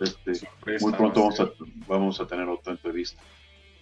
Este, 0.00 0.46
muy 0.80 0.92
pronto 0.92 1.20
vamos 1.20 1.40
a, 1.40 1.50
vamos 1.86 2.20
a 2.20 2.26
tener 2.26 2.48
otra 2.48 2.72
entrevista. 2.72 3.20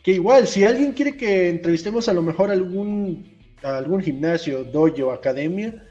Que 0.02 0.12
igual, 0.12 0.46
si 0.46 0.64
alguien 0.64 0.92
quiere 0.92 1.16
que 1.16 1.48
entrevistemos 1.48 2.08
a 2.08 2.14
lo 2.14 2.22
mejor 2.22 2.50
algún, 2.50 3.36
algún 3.62 4.00
gimnasio, 4.00 4.64
dojo, 4.64 5.12
academia, 5.12 5.82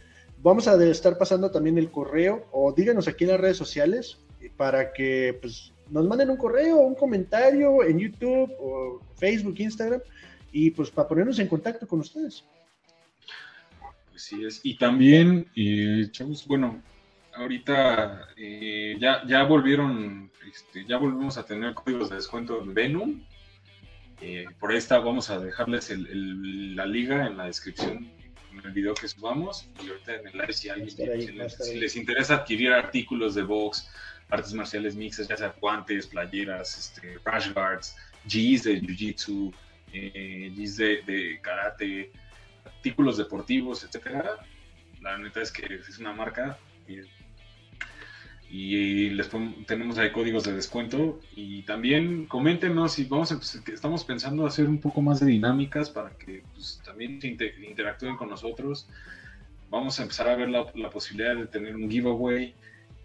vamos 0.42 0.68
a 0.68 0.82
estar 0.86 1.18
pasando 1.18 1.52
también 1.52 1.78
el 1.78 1.92
correo 1.92 2.46
o 2.52 2.72
díganos 2.72 3.08
aquí 3.08 3.26
en 3.26 3.32
las 3.32 3.40
redes 3.40 3.58
sociales 3.58 4.18
para 4.58 4.94
que 4.94 5.38
pues, 5.42 5.74
nos 5.90 6.08
manden 6.08 6.30
un 6.30 6.38
correo, 6.38 6.78
un 6.78 6.96
comentario 6.96 7.84
en 7.84 8.00
YouTube 8.00 8.52
o 8.60 9.02
Facebook, 9.16 9.56
Instagram 9.58 10.02
y 10.56 10.72
pues 10.72 10.90
para 10.90 11.10
ponernos 11.10 11.38
en 11.40 11.50
contacto 11.50 11.86
con 11.86 12.00
ustedes. 12.00 12.46
Así 14.16 14.46
es. 14.46 14.62
Y 14.64 14.78
también, 14.78 15.52
eh, 15.54 16.08
chavos, 16.12 16.48
bueno, 16.48 16.82
ahorita 17.34 18.30
eh, 18.38 18.96
ya, 18.98 19.28
ya 19.28 19.44
volvieron, 19.44 20.32
este, 20.50 20.86
ya 20.86 20.96
volvimos 20.96 21.38
a 21.38 21.46
tener 21.46 21.74
códigos 21.74 22.10
de 22.10 22.16
descuento 22.16 22.62
en 22.62 22.74
Venom. 22.74 23.22
Eh, 24.22 24.46
por 24.58 24.72
ahí 24.72 24.78
está, 24.78 25.00
vamos 25.00 25.30
a 25.30 25.40
dejarles 25.40 25.94
la 25.94 26.86
liga 26.86 27.28
en 27.28 27.36
la 27.36 27.48
descripción 27.48 28.10
en 28.54 28.66
el 28.66 28.72
video 28.72 28.94
que 28.94 29.10
subamos. 29.10 29.68
Y 29.84 29.90
ahorita 29.90 30.16
en 30.16 30.28
el 30.28 30.38
live, 30.38 30.54
si 30.54 30.70
alguien 30.70 30.90
si, 30.90 31.76
les, 31.76 31.98
interesa 31.98 32.36
adquirir 32.36 32.72
artículos 32.72 33.36
de 33.36 33.44
box, 33.44 33.90
artes 34.30 34.54
marciales 34.54 34.96
mixtas, 34.96 35.28
ya 35.28 35.36
sea 35.36 35.54
guantes, 35.60 36.08
playeras, 36.08 36.78
este, 36.78 37.18
rash 37.26 37.52
guards, 37.52 37.98
G's 38.24 38.64
de 38.64 38.82
jiu-jitsu, 38.82 39.54
eh, 39.96 40.52
de, 40.56 41.02
de 41.06 41.40
karate, 41.42 42.12
artículos 42.66 43.18
deportivos, 43.18 43.84
etcétera. 43.84 44.36
La 45.02 45.18
neta 45.18 45.42
es 45.42 45.52
que 45.52 45.76
es 45.76 46.00
una 46.00 46.14
marca 46.14 46.58
y 48.58 49.10
les 49.10 49.30
tenemos 49.66 49.98
ahí 49.98 50.12
códigos 50.12 50.44
de 50.44 50.54
descuento. 50.54 51.20
Y 51.36 51.64
también 51.64 52.26
coméntenos 52.26 52.94
si 52.94 53.06
vamos 53.06 53.32
a, 53.32 53.40
estamos 53.72 54.04
pensando 54.04 54.46
hacer 54.46 54.68
un 54.68 54.80
poco 54.80 55.02
más 55.02 55.20
de 55.20 55.28
dinámicas 55.28 55.90
para 55.90 56.12
que 56.12 56.44
pues, 56.54 56.82
también 56.86 57.20
interactúen 57.68 58.16
con 58.16 58.30
nosotros. 58.30 58.88
Vamos 59.70 60.00
a 60.00 60.04
empezar 60.04 60.30
a 60.30 60.36
ver 60.36 60.50
la, 60.50 60.90
posibilidad 60.90 61.36
de 61.36 61.48
tener 61.48 61.76
un 61.76 61.90
giveaway 61.90 62.54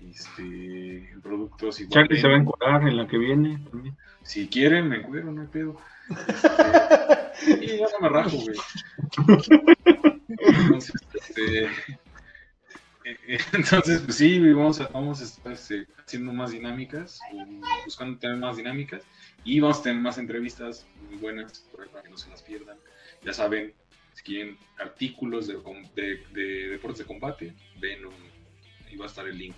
este, 0.08 1.10
en 1.10 1.20
productos 1.20 1.80
igual 1.80 1.92
Charlie 2.06 2.20
se 2.20 2.28
va 2.28 2.34
a 2.34 2.38
encuadrar 2.38 2.88
en 2.88 2.96
la 2.96 3.06
que 3.06 3.18
viene 3.18 3.58
también. 3.70 3.94
si 4.22 4.48
quieren 4.48 4.88
me 4.88 4.96
encuentro 4.96 5.30
no 5.30 5.42
hay 5.42 5.48
pedo 5.48 5.76
y 7.60 7.78
ya 7.78 7.86
no 7.92 8.00
me 8.00 8.08
rajo 8.08 8.36
güey 8.36 8.58
entonces 10.38 10.94
este 11.14 11.68
Entonces, 13.52 14.02
pues 14.02 14.16
sí, 14.16 14.38
vamos 14.52 14.80
a, 14.80 14.88
vamos 14.88 15.20
estar 15.20 15.52
este, 15.52 15.86
haciendo 16.04 16.32
más 16.32 16.52
dinámicas, 16.52 17.20
buscando 17.84 18.18
tener 18.18 18.36
más 18.36 18.56
dinámicas 18.56 19.02
y 19.44 19.60
vamos 19.60 19.80
a 19.80 19.82
tener 19.82 20.00
más 20.00 20.18
entrevistas 20.18 20.86
muy 21.08 21.18
buenas 21.18 21.66
para 21.92 22.02
que 22.02 22.10
no 22.10 22.16
se 22.16 22.30
las 22.30 22.42
pierdan. 22.42 22.76
Ya 23.24 23.32
saben, 23.32 23.72
si 24.14 24.22
quieren 24.22 24.58
artículos 24.78 25.46
de, 25.46 25.56
deportes 26.34 26.98
de 26.98 27.04
combate, 27.04 27.54
ven, 27.80 28.00
ahí 28.86 28.96
va 28.96 29.06
a 29.06 29.08
estar 29.08 29.26
el 29.26 29.38
link. 29.38 29.56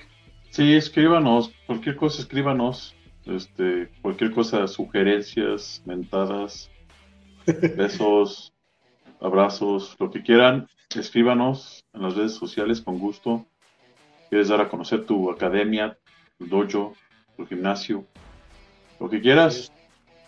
Sí, 0.50 0.74
escríbanos, 0.74 1.52
cualquier 1.66 1.96
cosa 1.96 2.20
escríbanos, 2.20 2.94
este, 3.26 3.90
cualquier 4.02 4.32
cosa, 4.32 4.66
sugerencias, 4.66 5.82
mentadas, 5.84 6.70
besos, 7.76 8.52
abrazos, 9.20 9.96
lo 9.98 10.10
que 10.10 10.22
quieran, 10.22 10.68
escríbanos 10.94 11.84
en 11.92 12.02
las 12.02 12.16
redes 12.16 12.34
sociales 12.34 12.80
con 12.80 12.98
gusto. 12.98 13.46
Quieres 14.28 14.48
dar 14.48 14.60
a 14.60 14.68
conocer 14.68 15.04
tu 15.04 15.30
academia, 15.30 15.98
tu 16.38 16.46
dojo, 16.46 16.94
tu 17.36 17.46
gimnasio, 17.46 18.06
lo 18.98 19.08
que 19.08 19.20
quieras, 19.20 19.72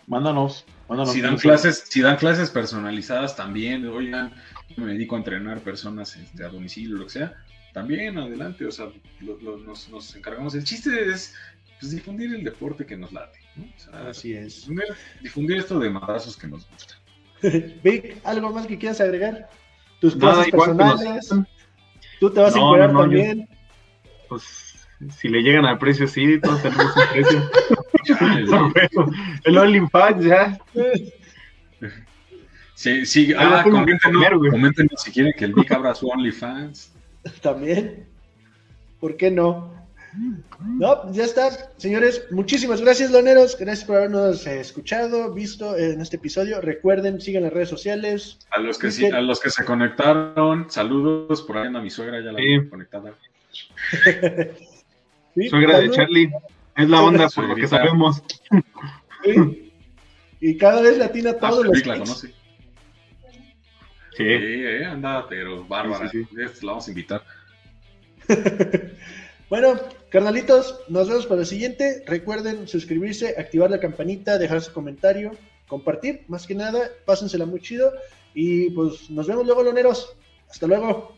mándanos. 0.07 0.65
mándanos 0.87 1.13
si 1.13 1.21
dan 1.21 1.37
clases, 1.37 1.85
si 1.89 2.01
dan 2.01 2.17
clases 2.17 2.51
personalizadas 2.51 3.35
también, 3.35 3.87
oigan, 3.87 4.33
me 4.77 4.85
dedico 4.85 5.15
a 5.15 5.19
entrenar 5.19 5.61
personas 5.61 6.15
este, 6.15 6.43
a 6.43 6.49
domicilio, 6.49 6.97
lo 6.97 7.05
que 7.05 7.11
sea, 7.11 7.33
también 7.73 8.17
adelante, 8.17 8.65
o 8.65 8.71
sea, 8.71 8.87
nos, 9.19 10.15
encargamos. 10.15 10.55
El 10.55 10.63
chiste 10.63 11.11
es 11.11 11.35
pues, 11.85 11.95
difundir 11.95 12.33
el 12.33 12.43
deporte 12.43 12.85
que 12.85 12.97
nos 12.97 13.11
late, 13.11 13.39
Así 13.91 14.33
es. 14.33 14.67
Difundir, 15.21 15.57
esto 15.57 15.79
de 15.79 15.89
madrazos 15.89 16.35
que 16.37 16.47
nos 16.47 16.67
gusta. 16.69 16.95
Vic, 17.83 18.17
¿algo 18.23 18.51
más 18.51 18.67
que 18.67 18.77
quieras 18.77 19.01
agregar? 19.01 19.49
tus 19.99 20.15
cosas 20.15 20.47
personales. 20.49 21.33
Tú 22.19 22.29
te 22.29 22.39
vas 22.39 22.55
a 22.55 22.57
encuadrar 22.57 22.93
también. 22.93 23.47
pues 24.29 24.87
si 25.19 25.27
le 25.27 25.41
llegan 25.41 25.65
al 25.65 25.77
precio, 25.77 26.07
sí, 26.07 26.39
todos 26.39 26.61
tenemos 26.61 26.85
un 26.95 28.73
precio. 28.73 29.11
el 29.43 29.57
OnlyFans 29.57 30.25
ya. 30.25 30.57
Sí, 32.75 33.05
sí, 33.05 33.33
ah, 33.37 33.63
coméntenos, 33.63 35.01
si 35.01 35.11
quieren 35.11 35.33
que 35.37 35.45
el 35.45 35.53
Vic 35.53 35.71
abra 35.71 35.95
su 35.95 36.07
OnlyFans. 36.07 36.93
También. 37.41 38.07
¿Por 38.99 39.17
qué 39.17 39.31
no? 39.31 39.73
No, 40.59 41.11
ya 41.11 41.23
está. 41.23 41.49
Señores, 41.77 42.25
muchísimas 42.31 42.81
gracias, 42.81 43.11
loneros. 43.11 43.57
Gracias 43.57 43.85
por 43.85 43.97
habernos 43.97 44.45
eh, 44.47 44.59
escuchado, 44.59 45.33
visto 45.33 45.77
en 45.77 46.01
este 46.01 46.15
episodio. 46.17 46.61
Recuerden, 46.61 47.19
sigan 47.19 47.43
las 47.43 47.53
redes 47.53 47.69
sociales. 47.69 48.39
A 48.51 48.59
los 48.59 48.77
que 48.77 48.91
sí, 48.91 49.05
a 49.07 49.21
los 49.21 49.39
que 49.39 49.49
se 49.49 49.65
conectaron, 49.65 50.69
saludos. 50.69 51.41
Por 51.41 51.57
ahí 51.57 51.67
a 51.67 51.79
mi 51.79 51.89
suegra, 51.89 52.21
ya 52.21 52.31
la 52.31 52.39
sí. 52.39 52.69
conectada. 52.69 53.13
suegra 55.49 55.79
de 55.79 55.89
Charlie. 55.91 56.31
Es 56.77 56.89
la 56.89 57.01
onda, 57.01 57.29
por 57.29 57.45
lo 57.45 57.55
que 57.55 57.67
sabemos. 57.67 58.23
Y 60.39 60.57
cada 60.57 60.81
vez 60.81 60.97
latina 60.97 61.31
ah, 61.31 61.49
todos 61.49 61.65
los. 61.65 61.85
La 61.85 61.99
conoce. 61.99 62.27
Sí, 64.17 64.23
eh, 64.23 64.85
anda, 64.85 65.27
pero 65.27 65.65
bárbara. 65.65 66.09
la 66.31 66.51
vamos 66.63 66.87
a 66.87 66.91
invitar. 66.91 67.23
Bueno, 69.47 69.79
carnalitos, 70.15 70.79
nos 70.87 71.09
vemos 71.09 71.25
para 71.25 71.41
el 71.41 71.45
siguiente. 71.45 72.01
Recuerden 72.07 72.69
suscribirse, 72.69 73.35
activar 73.37 73.69
la 73.69 73.81
campanita, 73.81 74.37
dejar 74.37 74.61
su 74.61 74.71
comentario, 74.71 75.33
compartir, 75.67 76.23
más 76.29 76.47
que 76.47 76.55
nada, 76.55 76.89
pásensela 77.05 77.45
muy 77.45 77.59
chido. 77.59 77.91
Y 78.33 78.69
pues 78.69 79.09
nos 79.09 79.27
vemos 79.27 79.45
luego, 79.45 79.61
loneros. 79.61 80.15
Hasta 80.49 80.67
luego. 80.67 81.13